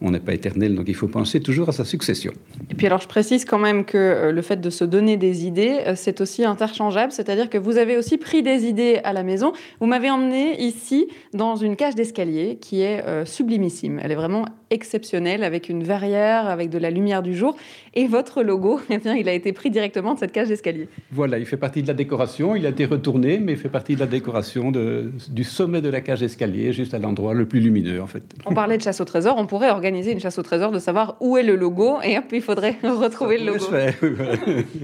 On 0.03 0.11
n'est 0.11 0.21
pas 0.21 0.33
éternel, 0.33 0.75
donc 0.75 0.87
il 0.89 0.95
faut 0.95 1.09
penser 1.09 1.41
toujours 1.41 1.69
à 1.69 1.73
sa 1.73 1.85
succession. 1.85 2.33
Et 2.71 2.75
puis 2.75 2.87
alors, 2.87 3.01
je 3.01 3.09
précise 3.09 3.45
quand 3.45 3.59
même 3.59 3.85
que 3.85 3.99
euh, 3.99 4.33
le 4.33 4.43
fait 4.43 4.61
de 4.61 4.71
se 4.71 4.85
donner 4.85 5.19
des 5.19 5.47
idées, 5.47 5.81
euh, 5.87 5.93
c'est 5.95 6.21
aussi 6.23 6.45
interchangeable, 6.45 7.13
c'est-à-dire 7.13 7.51
que 7.51 7.59
vous 7.59 7.77
avez 7.77 7.99
aussi 7.99 8.17
pris 8.17 8.43
des 8.43 8.65
idées 8.65 9.01
à 9.05 9.13
la 9.13 9.23
maison. 9.23 9.53
Vous 9.79 9.87
m'avez 9.87 10.11
emmené 10.11 10.63
ici 10.63 11.09
dans 11.35 11.57
une 11.57 11.77
cage 11.77 11.95
d'escalier 11.95 12.57
qui 12.61 12.81
est 12.81 13.05
euh, 13.05 13.27
sublimissime. 13.27 14.01
Elle 14.03 14.13
est 14.13 14.17
vraiment 14.17 14.47
exceptionnelle, 14.71 15.45
avec 15.45 15.69
une 15.69 15.83
verrière, 15.83 16.47
avec 16.47 16.71
de 16.71 16.79
la 16.79 16.91
lumière 16.91 17.23
du 17.23 17.35
jour. 17.35 17.57
Et 17.95 18.07
votre 18.07 18.43
logo, 18.43 18.81
eh 18.91 18.99
bien, 18.99 19.15
il 19.17 19.29
a 19.29 19.35
été 19.35 19.53
pris 19.53 19.71
directement 19.71 20.15
de 20.15 20.19
cette 20.19 20.33
cage 20.33 20.49
d'escalier. 20.49 20.89
Voilà, 21.13 21.39
il 21.39 21.45
fait 21.45 21.59
partie 21.59 21.83
de 21.83 21.89
la 21.89 21.95
décoration. 21.95 22.57
Il 22.57 22.65
a 22.65 22.71
été 22.71 22.87
retourné, 22.87 23.39
mais 23.39 23.53
il 23.53 23.59
fait 23.59 23.69
partie 23.69 23.97
de 23.97 24.01
la 24.01 24.07
décoration 24.07 24.71
de, 24.71 25.13
du 25.29 25.45
sommet 25.45 25.83
de 25.83 25.91
la 25.91 26.01
cage 26.01 26.21
d'escalier, 26.21 26.73
juste 26.73 26.95
à 26.95 26.99
l'endroit 26.99 27.35
le 27.35 27.45
plus 27.45 27.61
lumineux, 27.61 28.01
en 28.01 28.07
fait. 28.07 28.23
On 28.47 28.55
parlait 28.55 28.79
de 28.79 28.83
chasse 28.83 29.03
au 29.03 29.05
trésor. 29.05 29.35
On 29.37 29.47
pourrait 29.47 29.71
organiser 29.71 29.90
une 29.91 30.21
chasse 30.21 30.39
au 30.39 30.43
trésor 30.43 30.73
de 30.73 30.79
savoir 30.79 31.17
où 31.21 31.37
est 31.37 31.43
le 31.43 31.57
logo, 31.57 31.99
et 32.03 32.19
hop, 32.19 32.25
il 32.33 32.43
faudrait 32.43 32.77
retrouver 32.83 33.39
le 33.39 33.53
logo. 33.53 33.67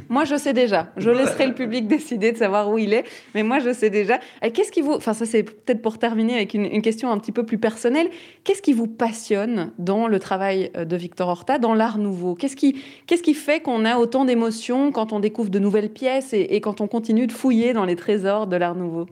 moi, 0.09 0.25
je 0.25 0.37
sais 0.37 0.53
déjà. 0.53 0.89
Je 0.97 1.11
laisserai 1.11 1.47
le 1.47 1.55
public 1.55 1.87
décider 1.87 2.33
de 2.33 2.37
savoir 2.37 2.71
où 2.71 2.79
il 2.79 2.93
est, 2.93 3.05
mais 3.35 3.43
moi, 3.43 3.59
je 3.59 3.73
sais 3.73 3.91
déjà. 3.91 4.19
Qu'est-ce 4.53 4.73
qui 4.73 4.81
vous, 4.81 4.93
enfin, 4.93 5.15
ça 5.15 5.27
c'est 5.27 5.43
peut-être 5.43 5.83
pour 5.83 5.99
terminer 5.99 6.35
avec 6.35 6.55
une, 6.55 6.67
une 6.67 6.83
question 6.83 7.11
un 7.11 7.19
petit 7.19 7.33
peu 7.33 7.45
plus 7.45 7.59
personnelle. 7.59 8.09
Qu'est-ce 8.45 8.63
qui 8.63 8.73
vous 8.73 8.87
passionne 8.87 9.73
dans 9.79 10.09
le 10.09 10.19
travail 10.19 10.71
de 10.75 10.97
Victor 10.97 11.29
Horta, 11.29 11.59
dans 11.59 11.75
l'art 11.75 11.99
nouveau? 11.99 12.35
Qu'est-ce 12.35 12.57
qui 12.57 12.77
Qu'est-ce 13.07 13.23
qui 13.23 13.35
fait 13.35 13.61
qu'on 13.61 13.85
a 13.85 13.99
autant 13.99 14.25
d'émotions 14.25 14.93
quand 14.93 15.13
on 15.13 15.21
découvre 15.21 15.51
de 15.51 15.59
nouvelles 15.59 15.91
pièces 15.91 16.33
et, 16.33 16.61
quand 16.61 16.81
on 16.81 16.89
continue 16.89 17.27
de 17.27 17.33
fouiller 17.33 17.73
dans 17.73 17.85
les 17.85 17.97
trésors 17.97 18.47
de 18.47 18.57
l'Art 18.57 18.75
nouveau? 18.75 19.07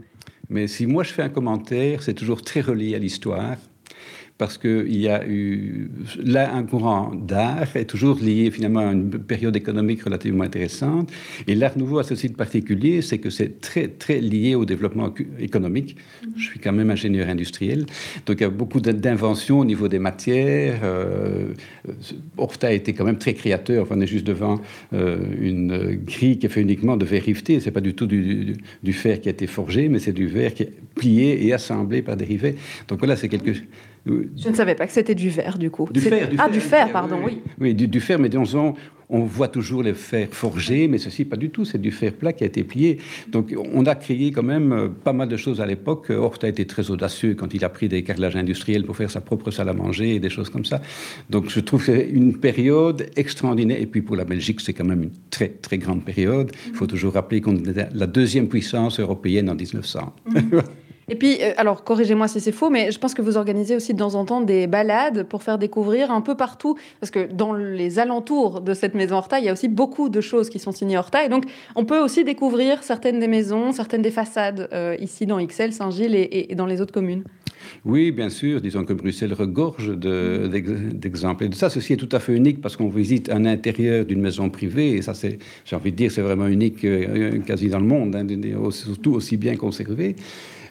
Mais 0.49 0.66
si 0.66 0.86
moi 0.86 1.03
je 1.05 1.12
fais 1.12 1.22
un 1.22 1.28
commentaire, 1.28 2.03
c'est 2.03 2.14
toujours 2.14 2.42
très 2.42 2.61
relié 2.61 2.95
à 2.95 2.99
l'histoire. 2.99 3.57
Parce 4.36 4.58
qu'il 4.58 4.96
y 4.96 5.08
a 5.08 5.24
eu 5.26 5.90
là 6.22 6.52
un 6.52 6.64
courant 6.64 7.14
d'art 7.14 7.76
est 7.76 7.84
toujours 7.84 8.18
lié 8.18 8.50
finalement 8.50 8.80
à 8.80 8.92
une 8.92 9.11
période 9.11 9.54
économique 9.54 10.02
relativement 10.02 10.42
intéressante. 10.42 11.12
Et 11.46 11.54
l'art 11.54 11.78
nouveau 11.78 11.98
a 11.98 12.04
ceci 12.04 12.28
de 12.28 12.34
particulier, 12.34 13.00
c'est 13.00 13.18
que 13.18 13.30
c'est 13.30 13.61
très 13.61 13.86
très 13.86 14.20
lié 14.20 14.56
au 14.56 14.64
développement 14.64 15.14
économique. 15.38 15.96
Je 16.36 16.46
suis 16.46 16.58
quand 16.58 16.72
même 16.72 16.90
ingénieur 16.90 17.28
industriel, 17.28 17.86
donc 18.26 18.38
il 18.40 18.42
y 18.42 18.46
a 18.46 18.50
beaucoup 18.50 18.80
d'inventions 18.80 19.61
au 19.61 19.64
niveau 19.64 19.86
des 19.86 20.00
matières. 20.00 20.80
Euh, 20.82 21.52
Horta 22.36 22.68
a 22.68 22.72
été 22.72 22.92
quand 22.92 23.04
même 23.04 23.18
très 23.18 23.34
créateur. 23.34 23.86
On 23.90 24.00
est 24.00 24.06
juste 24.06 24.26
devant 24.26 24.61
euh, 24.92 25.18
une 25.40 25.94
grille 25.94 26.38
qui 26.38 26.46
est 26.46 26.48
faite 26.48 26.64
uniquement 26.64 26.96
de 26.96 27.04
verre 27.04 27.22
riveté. 27.22 27.61
C'est 27.61 27.70
pas 27.70 27.80
du 27.80 27.94
tout 27.94 28.06
du, 28.06 28.56
fer 28.92 29.20
qui 29.20 29.28
a 29.28 29.30
été 29.30 29.46
forgé, 29.46 29.88
mais 29.88 30.00
c'est 30.00 30.12
du 30.12 30.26
verre 30.26 30.54
qui 30.54 30.64
est 30.64 30.72
plié 30.96 31.46
et 31.46 31.52
assemblé 31.52 32.02
par 32.02 32.16
des 32.16 32.24
rivets. 32.24 32.56
Donc 32.88 32.98
voilà, 32.98 33.16
c'est 33.16 33.28
quelque 33.28 33.52
je 34.07 34.49
ne 34.49 34.55
savais 34.55 34.75
pas 34.75 34.87
que 34.87 34.93
c'était 34.93 35.14
du 35.14 35.31
verre, 35.31 35.57
du 35.57 35.71
coup. 35.71 35.89
Du 35.91 36.01
fer, 36.01 36.29
ah, 36.39 36.49
du 36.49 36.61
fer, 36.61 36.93
pardon, 36.93 37.18
oui. 37.25 37.41
Oui, 37.59 37.75
du, 37.75 38.01
fer, 38.01 38.18
mais 38.18 38.35
on, 38.37 38.75
on 39.09 39.21
voit 39.21 39.49
toujours 39.49 39.83
les 39.83 39.95
fers 39.95 40.29
forgés, 40.31 40.89
mais 40.89 40.99
ceci, 40.99 41.25
pas 41.25 41.37
du 41.37 41.49
tout. 41.49 41.64
C'est 41.64 41.81
du 41.81 41.91
fer 41.91 42.13
plat 42.13 42.35
qui 42.35 42.45
a 42.45 42.47
été 42.47 42.64
plié. 42.64 42.99
Donc, 43.29 43.55
on 43.72 43.87
a 43.87 43.95
créé 43.95 44.31
quand 44.31 44.43
même 44.43 44.72
euh, 44.72 44.89
pas 44.89 45.14
mal 45.14 45.29
de 45.29 45.39
choses 45.39 45.61
à 45.63 45.67
l'époque. 45.67 46.11
Horta 46.11 46.47
a 46.47 46.51
été 46.51 46.67
très 46.67 46.91
audacieux 46.91 47.35
quand 47.35 47.55
il 47.55 47.64
a 47.64 47.71
pris 47.71 47.89
des 47.89 48.03
carrelages 48.03 48.37
industriels 48.37 48.85
pour 48.85 48.97
faire 48.97 49.11
sa 49.11 49.22
propre 49.22 49.51
salle 49.51 49.71
à 49.71 49.72
manger 49.75 50.17
et 50.17 50.21
des 50.21 50.31
choses 50.31 50.51
comme 50.51 50.67
ça. 50.67 50.83
Donc, 51.31 51.49
je 51.49 51.61
trouve 51.61 51.87
que 51.87 51.93
c'est 51.95 52.09
une 52.09 52.37
période 52.37 53.07
extraordinaire. 53.17 53.81
Et 53.81 53.87
puis, 53.87 54.03
pour 54.03 54.17
la 54.17 54.25
Belgique, 54.25 54.61
c'est 54.61 54.75
quand 54.75 54.85
même 54.85 55.05
une 55.05 55.13
très, 55.31 55.49
très 55.49 55.79
grande 55.79 56.05
période. 56.05 56.53
Il 56.67 56.75
faut 56.75 56.87
toujours 56.87 57.14
rappeler 57.14 57.41
qu'on 57.41 57.57
est 57.57 57.89
la 57.95 58.07
deuxième 58.07 58.49
puissance 58.49 59.01
européenne 59.01 59.49
en 59.49 59.55
1900. 59.55 60.14
Et 61.09 61.17
puis, 61.17 61.39
euh, 61.41 61.53
alors 61.57 61.85
corrigez-moi 61.85 62.29
si 62.29 62.41
c'est 62.41 62.53
faux, 62.53 62.71
mais 62.71 62.91
je 62.91 62.99
pense 62.99 63.14
que 63.14 63.22
vous 63.22 63.37
organisez 63.37 63.76
aussi 63.76 63.93
de 63.93 63.99
temps 63.99 64.14
en 64.14 64.25
temps 64.25 64.41
des 64.41 64.67
balades 64.67 65.25
pour 65.25 65.43
faire 65.43 65.59
découvrir 65.59 66.11
un 66.11 66.21
peu 66.21 66.35
partout, 66.35 66.76
parce 67.01 67.11
que 67.11 67.31
dans 67.31 67.53
les 67.53 67.99
alentours 67.99 68.61
de 68.61 68.75
cette 68.75 68.95
maison 68.95 69.17
Horta, 69.17 69.39
il 69.39 69.45
y 69.45 69.49
a 69.49 69.53
aussi 69.53 69.68
beaucoup 69.68 70.09
de 70.09 70.21
choses 70.21 70.49
qui 70.49 70.59
sont 70.59 70.72
signées 70.72 70.99
Horta, 70.99 71.25
et 71.25 71.29
donc 71.29 71.45
on 71.76 71.85
peut 71.85 72.01
aussi 72.01 72.25
découvrir 72.25 72.83
certaines 72.83 73.21
des 73.21 73.29
maisons, 73.29 73.72
certaines 73.72 74.03
des 74.03 74.11
façades 74.11 74.68
euh, 74.72 74.97
ici 74.99 75.26
dans 75.26 75.45
XL, 75.45 75.72
Saint-Gilles 75.72 76.14
et, 76.14 76.55
dans 76.55 76.67
les 76.67 76.81
autres 76.81 76.93
communes. 76.93 77.25
Oui, 77.85 78.13
bien 78.13 78.29
sûr. 78.29 78.61
Disons 78.61 78.85
que 78.85 78.93
Bruxelles 78.93 79.33
regorge 79.33 79.97
d'exemples. 79.97 81.45
De, 81.45 81.51
de 81.51 81.55
ça, 81.55 81.71
ceci 81.71 81.95
est 81.95 81.97
tout 81.97 82.09
à 82.13 82.21
fait 82.21 82.35
unique 82.35 82.61
parce 82.61 82.76
qu'on 82.76 82.89
visite 82.89 83.31
un 83.31 83.47
intérieur 83.47 84.05
d'une 84.05 84.21
maison 84.21 84.51
privée, 84.51 84.93
et 84.93 85.03
ça, 85.03 85.14
c'est, 85.14 85.39
j'ai 85.64 85.76
envie 85.76 85.93
de 85.93 85.97
dire, 85.97 86.11
c'est 86.11 86.22
vraiment 86.22 86.47
unique 86.47 86.85
euh, 86.85 87.39
quasi 87.41 87.68
dans 87.68 87.81
le 87.81 87.87
monde, 87.87 88.17
hein, 88.17 88.26
surtout 88.71 89.14
aussi 89.14 89.37
bien 89.37 89.57
conservé. 89.57 90.17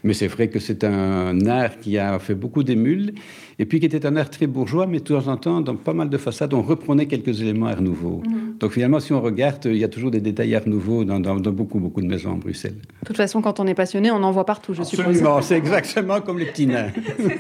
Mais 0.04 0.14
c'est 0.14 0.28
vrai 0.28 0.50
que 0.50 0.60
c'est 0.60 0.84
un 0.84 1.46
art 1.48 1.80
qui 1.80 1.98
a 1.98 2.20
fait 2.20 2.36
beaucoup 2.36 2.64
d'émules 2.64 3.14
et 3.60 3.66
puis 3.66 3.80
qui 3.80 3.86
était 3.86 4.06
un 4.06 4.16
art 4.16 4.30
très 4.30 4.48
bourgeois, 4.48 4.88
mais 4.88 5.00
de 5.00 5.04
temps 5.04 5.28
en 5.28 5.38
temps, 5.38 5.62
dans 5.62 5.76
pas 5.76 5.94
mal 5.94 6.10
de 6.10 6.18
façades, 6.18 6.54
on 6.54 6.62
reprenait 6.62 7.06
quelques 7.06 7.42
éléments 7.42 7.68
art 7.68 7.82
nouveau. 7.82 8.22
Mhm. 8.26 8.58
Donc 8.60 8.72
finalement, 8.72 9.00
si 9.00 9.14
on 9.14 9.22
regarde, 9.22 9.66
il 9.66 9.78
y 9.78 9.84
a 9.84 9.88
toujours 9.88 10.12
des 10.12 10.22
détails 10.22 10.56
art 10.56 10.68
nouveau 10.68 11.04
dans, 11.04 11.20
beaucoup, 11.20 11.80
beaucoup 11.80 12.02
de 12.02 12.08
maisons 12.08 12.32
en 12.32 12.38
Bruxelles. 12.38 12.76
De 13.02 13.08
toute 13.08 13.18
façon, 13.18 13.42
quand 13.42 13.60
on 13.60 13.68
est 13.68 13.74
passionné, 13.74 14.12
on 14.12 14.24
en 14.24 14.32
voit 14.32 14.46
partout, 14.46 14.74
je 14.74 14.84
suppose. 14.84 15.06
Absolument, 15.06 15.42
c'est 15.42 15.58
exactement 15.58 16.22
comme 16.22 16.40
les 16.40 16.46
petits 16.46 16.68
nains. 16.68 16.90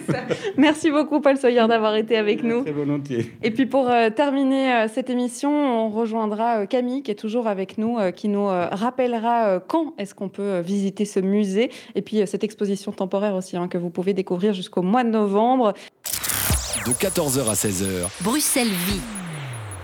Merci 0.57 0.91
beaucoup, 0.91 1.22
Paul 1.22 1.38
Sawyer, 1.38 1.65
d'avoir 1.68 1.95
été 1.95 2.18
avec 2.18 2.44
nous. 2.44 2.64
Très 2.64 2.72
volontiers. 2.72 3.31
Et 3.41 3.52
puis 3.52 3.65
pour 3.65 3.90
euh, 3.90 4.10
terminer 4.10 4.73
euh, 4.73 4.88
cette 4.88 5.10
émission, 5.10 5.52
on 5.52 5.90
rejoindra 5.90 6.60
euh, 6.60 6.65
Camille, 6.65 7.03
qui 7.03 7.11
est 7.11 7.15
toujours 7.15 7.48
avec 7.48 7.77
nous, 7.77 7.98
qui 8.15 8.27
nous 8.27 8.45
rappellera 8.45 9.60
quand 9.68 9.94
est-ce 9.98 10.14
qu'on 10.15 10.30
peut 10.30 10.60
visiter 10.60 11.06
ce 11.06 11.19
musée, 11.19 11.69
et 11.95 12.02
puis 12.02 12.22
cette 12.26 12.44
exposition 12.44 12.91
temporaire 12.91 13.35
aussi, 13.35 13.57
hein, 13.57 13.68
que 13.68 13.77
vous 13.77 13.90
pouvez 13.90 14.14
découvrir 14.14 14.53
jusqu'au 14.53 14.81
mois 14.81 15.03
de 15.03 15.10
novembre 15.10 15.73
de 16.85 16.91
14h 16.91 17.49
à 17.49 17.53
16h. 17.53 18.10
Bruxelles 18.22 18.68
Vie. 18.68 18.99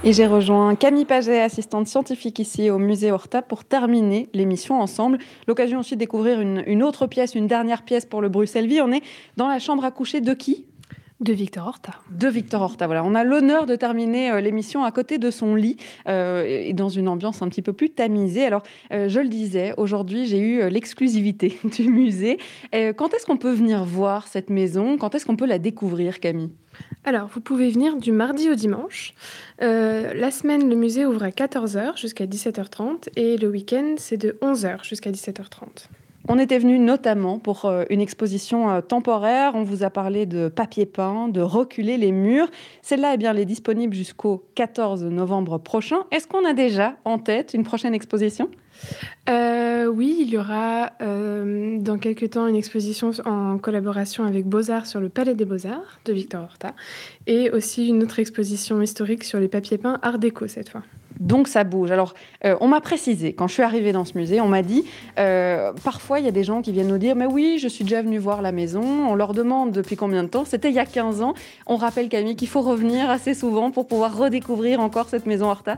Et 0.03 0.11
j'ai 0.11 0.27
rejoint 0.27 0.75
Camille 0.75 1.05
Paget, 1.05 1.39
assistante 1.39 1.87
scientifique 1.87 2.39
ici 2.39 2.69
au 2.69 2.77
musée 2.77 3.11
Horta, 3.11 3.41
pour 3.41 3.63
terminer 3.63 4.27
l'émission 4.33 4.81
ensemble. 4.81 5.17
L'occasion 5.47 5.79
aussi 5.79 5.95
de 5.95 5.99
découvrir 5.99 6.41
une, 6.41 6.63
une, 6.67 6.83
autre 6.83 7.07
pièce, 7.07 7.35
une 7.35 7.47
dernière 7.47 7.83
pièce 7.83 8.05
pour 8.05 8.21
le 8.21 8.27
Bruxelles 8.27 8.67
Vie. 8.67 8.81
On 8.81 8.91
est 8.91 9.03
dans 9.37 9.47
la 9.47 9.59
chambre 9.59 9.85
à 9.85 9.91
coucher 9.91 10.19
de 10.19 10.33
qui? 10.33 10.65
De 11.19 11.33
Victor 11.33 11.67
Horta. 11.67 11.95
De 12.11 12.29
Victor 12.29 12.61
Horta, 12.61 12.85
voilà. 12.85 13.03
On 13.03 13.13
a 13.13 13.25
l'honneur 13.25 13.65
de 13.65 13.75
terminer 13.75 14.31
euh, 14.31 14.39
l'émission 14.39 14.85
à 14.85 14.91
côté 14.91 15.17
de 15.17 15.31
son 15.31 15.53
lit 15.53 15.75
euh, 16.07 16.45
et 16.45 16.71
dans 16.71 16.87
une 16.87 17.09
ambiance 17.09 17.41
un 17.41 17.49
petit 17.49 17.61
peu 17.61 17.73
plus 17.73 17.89
tamisée. 17.89 18.45
Alors, 18.45 18.63
euh, 18.93 19.09
je 19.09 19.19
le 19.19 19.27
disais, 19.27 19.73
aujourd'hui, 19.75 20.27
j'ai 20.27 20.39
eu 20.39 20.69
l'exclusivité 20.69 21.59
du 21.65 21.89
musée. 21.89 22.37
quand 22.71 23.13
est-ce 23.13 23.25
qu'on 23.25 23.37
peut 23.37 23.51
venir 23.51 23.83
voir 23.83 24.29
cette 24.29 24.49
maison? 24.49 24.97
Quand 24.97 25.13
est-ce 25.13 25.25
qu'on 25.25 25.35
peut 25.35 25.45
la 25.45 25.59
découvrir, 25.59 26.21
Camille? 26.21 26.51
Alors, 27.05 27.27
vous 27.27 27.39
pouvez 27.39 27.71
venir 27.71 27.95
du 27.95 28.11
mardi 28.11 28.49
au 28.49 28.55
dimanche. 28.55 29.13
la 29.59 30.31
semaine, 30.31 30.69
le 30.69 30.75
musée 30.75 31.05
ouvre 31.05 31.23
à 31.23 31.29
14h 31.29 31.97
jusqu'à 31.97 32.25
17h30 32.25 33.07
et 33.15 33.37
le 33.37 33.47
week-end, 33.47 33.95
c'est 33.97 34.17
de 34.17 34.37
11h 34.41 34.83
jusqu'à 34.83 35.09
17h30. 35.09 35.87
On 36.27 36.37
était 36.37 36.59
venu 36.59 36.79
notamment 36.79 37.39
pour 37.39 37.65
euh, 37.65 37.85
une 37.89 38.01
exposition 38.01 38.69
euh, 38.69 38.81
temporaire. 38.81 39.53
On 39.55 39.63
vous 39.63 39.83
a 39.83 39.89
parlé 39.89 40.25
de 40.25 40.47
papier 40.47 40.85
peint, 40.85 41.29
de 41.29 41.41
reculer 41.41 41.97
les 41.97 42.11
murs. 42.11 42.47
Celle-là, 42.81 43.13
eh 43.13 43.17
bien, 43.17 43.31
elle 43.31 43.39
est 43.39 43.45
disponible 43.45 43.95
jusqu'au 43.95 44.45
14 44.55 45.05
novembre 45.05 45.57
prochain. 45.57 46.03
Est-ce 46.11 46.27
qu'on 46.27 46.45
a 46.45 46.53
déjà 46.53 46.95
en 47.05 47.19
tête 47.19 47.53
une 47.53 47.63
prochaine 47.63 47.93
exposition? 47.93 48.49
Euh, 49.29 49.87
oui, 49.87 50.17
il 50.21 50.29
y 50.29 50.37
aura 50.37 50.91
dans 50.99 51.97
quelques 51.99 52.29
temps 52.31 52.47
une 52.47 52.55
exposition 52.55 53.11
en 53.25 53.57
collaboration 53.57 54.23
avec 54.23 54.45
Beaux-Arts 54.45 54.85
sur 54.85 55.01
le 55.01 55.09
Palais 55.09 55.35
des 55.35 55.45
Beaux-Arts 55.45 55.99
de 56.05 56.13
Victor 56.13 56.43
Horta 56.43 56.73
et 57.27 57.49
aussi 57.49 57.89
une 57.89 58.03
autre 58.03 58.19
exposition 58.19 58.81
historique 58.81 59.23
sur 59.23 59.39
les 59.39 59.49
papiers 59.49 59.77
peints 59.77 59.99
Art 60.01 60.19
déco 60.19 60.47
cette 60.47 60.69
fois. 60.69 60.83
Donc 61.19 61.49
ça 61.49 61.63
bouge. 61.65 61.91
Alors, 61.91 62.13
euh, 62.45 62.55
on 62.61 62.67
m'a 62.67 62.79
précisé, 62.79 63.33
quand 63.33 63.47
je 63.47 63.53
suis 63.53 63.63
arrivée 63.63 63.91
dans 63.91 64.05
ce 64.05 64.17
musée, 64.17 64.39
on 64.39 64.47
m'a 64.47 64.61
dit, 64.61 64.85
euh, 65.19 65.73
parfois 65.83 66.19
il 66.19 66.25
y 66.25 66.29
a 66.29 66.31
des 66.31 66.45
gens 66.45 66.61
qui 66.61 66.71
viennent 66.71 66.87
nous 66.87 66.97
dire, 66.97 67.15
mais 67.15 67.25
oui, 67.25 67.59
je 67.61 67.67
suis 67.67 67.83
déjà 67.83 68.01
venue 68.01 68.19
voir 68.19 68.41
la 68.41 68.53
maison. 68.53 68.81
On 68.81 69.15
leur 69.15 69.33
demande 69.33 69.71
depuis 69.71 69.97
combien 69.97 70.23
de 70.23 70.29
temps? 70.29 70.45
C'était 70.45 70.69
il 70.69 70.75
y 70.75 70.79
a 70.79 70.85
15 70.85 71.21
ans. 71.21 71.33
On 71.67 71.75
rappelle, 71.75 72.07
Camille, 72.07 72.37
qu'il 72.37 72.47
faut 72.47 72.61
revenir 72.61 73.09
assez 73.09 73.33
souvent 73.33 73.71
pour 73.71 73.87
pouvoir 73.87 74.17
redécouvrir 74.17 74.79
encore 74.79 75.09
cette 75.09 75.25
maison 75.25 75.49
Horta. 75.49 75.77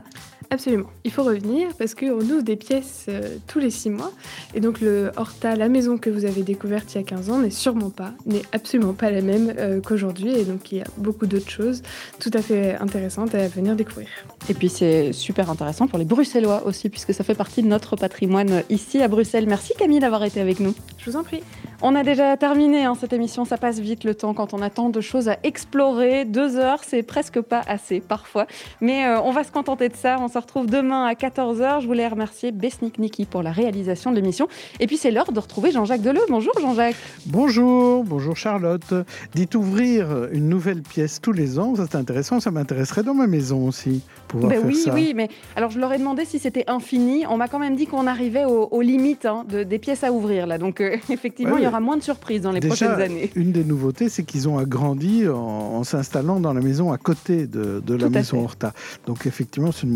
Absolument. 0.50 0.90
Il 1.04 1.10
faut 1.10 1.22
revenir 1.22 1.68
parce 1.78 1.94
qu'on 1.94 2.20
ouvre 2.20 2.42
des 2.42 2.56
pièces 2.56 3.06
euh, 3.08 3.36
tous 3.46 3.58
les 3.58 3.70
six 3.70 3.88
mois. 3.88 4.12
Et 4.54 4.60
donc 4.60 4.80
le 4.80 5.10
Horta, 5.16 5.56
la 5.56 5.68
maison 5.68 5.96
que 5.96 6.10
vous 6.10 6.26
avez 6.26 6.42
découverte 6.42 6.94
il 6.94 6.98
y 6.98 7.00
a 7.00 7.04
15 7.04 7.30
ans, 7.30 7.38
n'est 7.38 7.50
sûrement 7.50 7.90
pas, 7.90 8.12
n'est 8.26 8.42
absolument 8.52 8.92
pas 8.92 9.10
la 9.10 9.22
même 9.22 9.80
qu'aujourd'hui. 9.82 10.38
Et 10.38 10.44
donc 10.44 10.70
il 10.70 10.78
y 10.78 10.80
a 10.82 10.86
beaucoup 10.98 11.26
d'autres 11.26 11.50
choses 11.50 11.82
tout 12.20 12.30
à 12.34 12.42
fait 12.42 12.76
intéressantes 12.76 13.34
à 13.34 13.48
venir 13.48 13.74
découvrir. 13.74 14.08
Et 14.50 14.54
puis 14.54 14.68
c'est 14.68 15.12
super 15.12 15.31
super 15.32 15.48
intéressant 15.48 15.86
pour 15.86 15.98
les 15.98 16.04
Bruxellois 16.04 16.66
aussi, 16.66 16.90
puisque 16.90 17.14
ça 17.14 17.24
fait 17.24 17.34
partie 17.34 17.62
de 17.62 17.66
notre 17.66 17.96
patrimoine 17.96 18.64
ici 18.68 19.00
à 19.00 19.08
Bruxelles. 19.08 19.46
Merci 19.48 19.72
Camille 19.78 19.98
d'avoir 19.98 20.24
été 20.24 20.42
avec 20.42 20.60
nous. 20.60 20.74
Je 20.98 21.10
vous 21.10 21.16
en 21.16 21.22
prie. 21.22 21.42
On 21.84 21.96
a 21.96 22.04
déjà 22.04 22.36
terminé 22.36 22.84
hein, 22.84 22.94
cette 22.94 23.12
émission, 23.12 23.44
ça 23.44 23.56
passe 23.56 23.80
vite 23.80 24.04
le 24.04 24.14
temps 24.14 24.34
quand 24.34 24.54
on 24.54 24.62
a 24.62 24.70
tant 24.70 24.88
de 24.88 25.00
choses 25.00 25.28
à 25.28 25.36
explorer. 25.42 26.24
Deux 26.24 26.56
heures, 26.56 26.78
c'est 26.86 27.02
presque 27.02 27.40
pas 27.40 27.60
assez 27.66 27.98
parfois. 27.98 28.46
Mais 28.80 29.04
euh, 29.04 29.20
on 29.20 29.32
va 29.32 29.42
se 29.42 29.50
contenter 29.50 29.88
de 29.88 29.96
ça. 29.96 30.16
On 30.20 30.28
se 30.28 30.38
retrouve 30.38 30.66
demain 30.66 31.06
à 31.06 31.14
14h. 31.14 31.80
Je 31.80 31.86
voulais 31.88 32.06
remercier 32.06 32.52
Besnik 32.52 33.00
Niki 33.00 33.26
pour 33.26 33.42
la 33.42 33.50
réalisation 33.50 34.12
de 34.12 34.16
l'émission. 34.16 34.46
Et 34.78 34.86
puis 34.86 34.96
c'est 34.96 35.10
l'heure 35.10 35.32
de 35.32 35.40
retrouver 35.40 35.72
Jean-Jacques 35.72 36.02
Deleu. 36.02 36.20
Bonjour 36.28 36.52
Jean-Jacques. 36.60 36.94
Bonjour, 37.26 38.04
bonjour 38.04 38.36
Charlotte. 38.36 38.94
Dites 39.34 39.56
ouvrir 39.56 40.28
une 40.30 40.48
nouvelle 40.48 40.82
pièce 40.82 41.20
tous 41.20 41.32
les 41.32 41.58
ans, 41.58 41.74
ça 41.74 41.86
c'est 41.90 41.98
intéressant. 41.98 42.38
Ça 42.38 42.52
m'intéresserait 42.52 43.02
dans 43.02 43.14
ma 43.14 43.26
maison 43.26 43.66
aussi. 43.66 44.02
Pouvoir 44.28 44.52
ben 44.52 44.62
oui, 44.64 44.84
oui, 44.92 45.14
mais 45.16 45.28
alors 45.56 45.70
je 45.70 45.80
leur 45.80 45.92
ai 45.92 45.98
demandé 45.98 46.26
si 46.26 46.38
c'était 46.38 46.70
infini. 46.70 47.26
On 47.28 47.36
m'a 47.36 47.48
quand 47.48 47.58
même 47.58 47.74
dit 47.74 47.88
qu'on 47.88 48.06
arrivait 48.06 48.44
aux, 48.44 48.80
limites 48.82 49.26
hein, 49.26 49.44
de, 49.48 49.64
des 49.64 49.80
pièces 49.80 50.04
à 50.04 50.12
ouvrir 50.12 50.46
là. 50.46 50.58
Donc 50.58 50.80
euh, 50.80 50.96
effectivement, 51.10 51.56
il 51.56 51.64
y 51.64 51.71
aura 51.72 51.80
moins 51.80 51.96
de 51.96 52.02
surprises 52.02 52.42
dans 52.42 52.52
les 52.52 52.60
prochaines 52.60 53.00
années. 53.00 53.30
Une 53.34 53.52
des 53.52 53.64
nouveautés, 53.64 54.08
c'est 54.08 54.22
qu'ils 54.22 54.48
ont 54.48 54.58
agrandi 54.58 55.28
en, 55.28 55.82
s'installant 55.84 56.40
dans 56.40 56.52
la 56.52 56.60
maison 56.60 56.92
à 56.92 56.98
côté 56.98 57.46
de, 57.46 57.82
la 57.94 58.08
maison 58.08 58.44
Horta. 58.44 58.72
Donc 59.06 59.26
effectivement, 59.26 59.70
c'est 59.72 59.86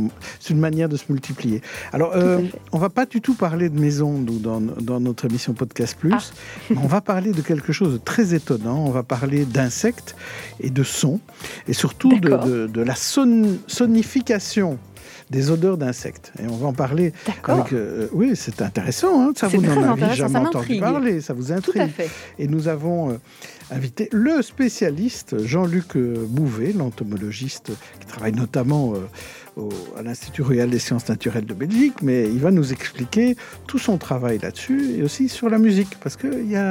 une, 0.50 0.60
manière 0.60 0.88
de 0.88 0.96
se 0.96 1.04
multiplier. 1.10 1.60
Alors, 1.92 2.12
euh, 2.14 2.40
on 2.72 2.78
va 2.78 2.88
pas 2.88 3.06
du 3.06 3.20
tout 3.20 3.34
parler 3.34 3.68
de 3.68 3.78
maison 3.78 4.18
dans, 4.20 4.60
dans 4.60 5.00
notre 5.00 5.26
émission 5.26 5.52
Podcast 5.52 5.96
Plus. 5.98 6.12
Ah. 6.14 6.74
on 6.82 6.86
va 6.86 7.00
parler 7.00 7.32
de 7.32 7.42
quelque 7.42 7.72
chose 7.72 7.92
de 7.92 7.98
très 7.98 8.34
étonnant. 8.34 8.84
On 8.86 8.90
va 8.90 9.02
parler 9.02 9.44
d'insectes 9.44 10.16
et 10.60 10.70
de 10.70 10.82
sons, 10.82 11.20
et 11.68 11.72
surtout 11.72 12.18
de, 12.18 12.66
de, 12.66 12.80
la 12.80 12.94
sonification 12.94 14.78
des 15.30 15.50
odeurs 15.50 15.76
d'insectes. 15.76 16.32
Et 16.42 16.46
on 16.46 16.56
va 16.56 16.66
en 16.68 16.72
parler. 16.72 17.12
Avec, 17.44 17.72
euh, 17.72 18.08
oui, 18.12 18.32
c'est 18.34 18.62
intéressant. 18.62 19.28
Hein. 19.28 19.32
ça 19.34 19.48
vous 19.48 19.60
n'en 19.60 19.92
avez 19.92 20.14
jamais 20.14 20.38
entendu 20.38 20.78
parler. 20.78 21.20
Ça 21.20 21.34
vous 21.34 21.52
intrigue. 21.52 21.90
Et 22.38 22.46
nous 22.46 22.68
avons 22.68 23.10
euh, 23.10 23.14
invité 23.70 24.08
le 24.12 24.42
spécialiste 24.42 25.44
Jean-Luc 25.44 25.96
euh, 25.96 26.24
Bouvet, 26.28 26.72
l'entomologiste 26.72 27.72
qui 28.00 28.06
travaille 28.06 28.32
notamment 28.32 28.94
à 29.96 30.02
l'Institut 30.02 30.42
royal 30.42 30.68
des 30.68 30.78
sciences 30.78 31.08
naturelles 31.08 31.46
de 31.46 31.54
Belgique, 31.54 32.02
mais 32.02 32.24
il 32.24 32.38
va 32.40 32.50
nous 32.50 32.72
expliquer 32.72 33.36
tout 33.66 33.78
son 33.78 33.96
travail 33.96 34.38
là-dessus 34.38 34.96
et 34.98 35.02
aussi 35.02 35.30
sur 35.30 35.48
la 35.48 35.58
musique, 35.58 35.96
parce 36.00 36.16
qu'il 36.16 36.50
y 36.50 36.56
a 36.56 36.64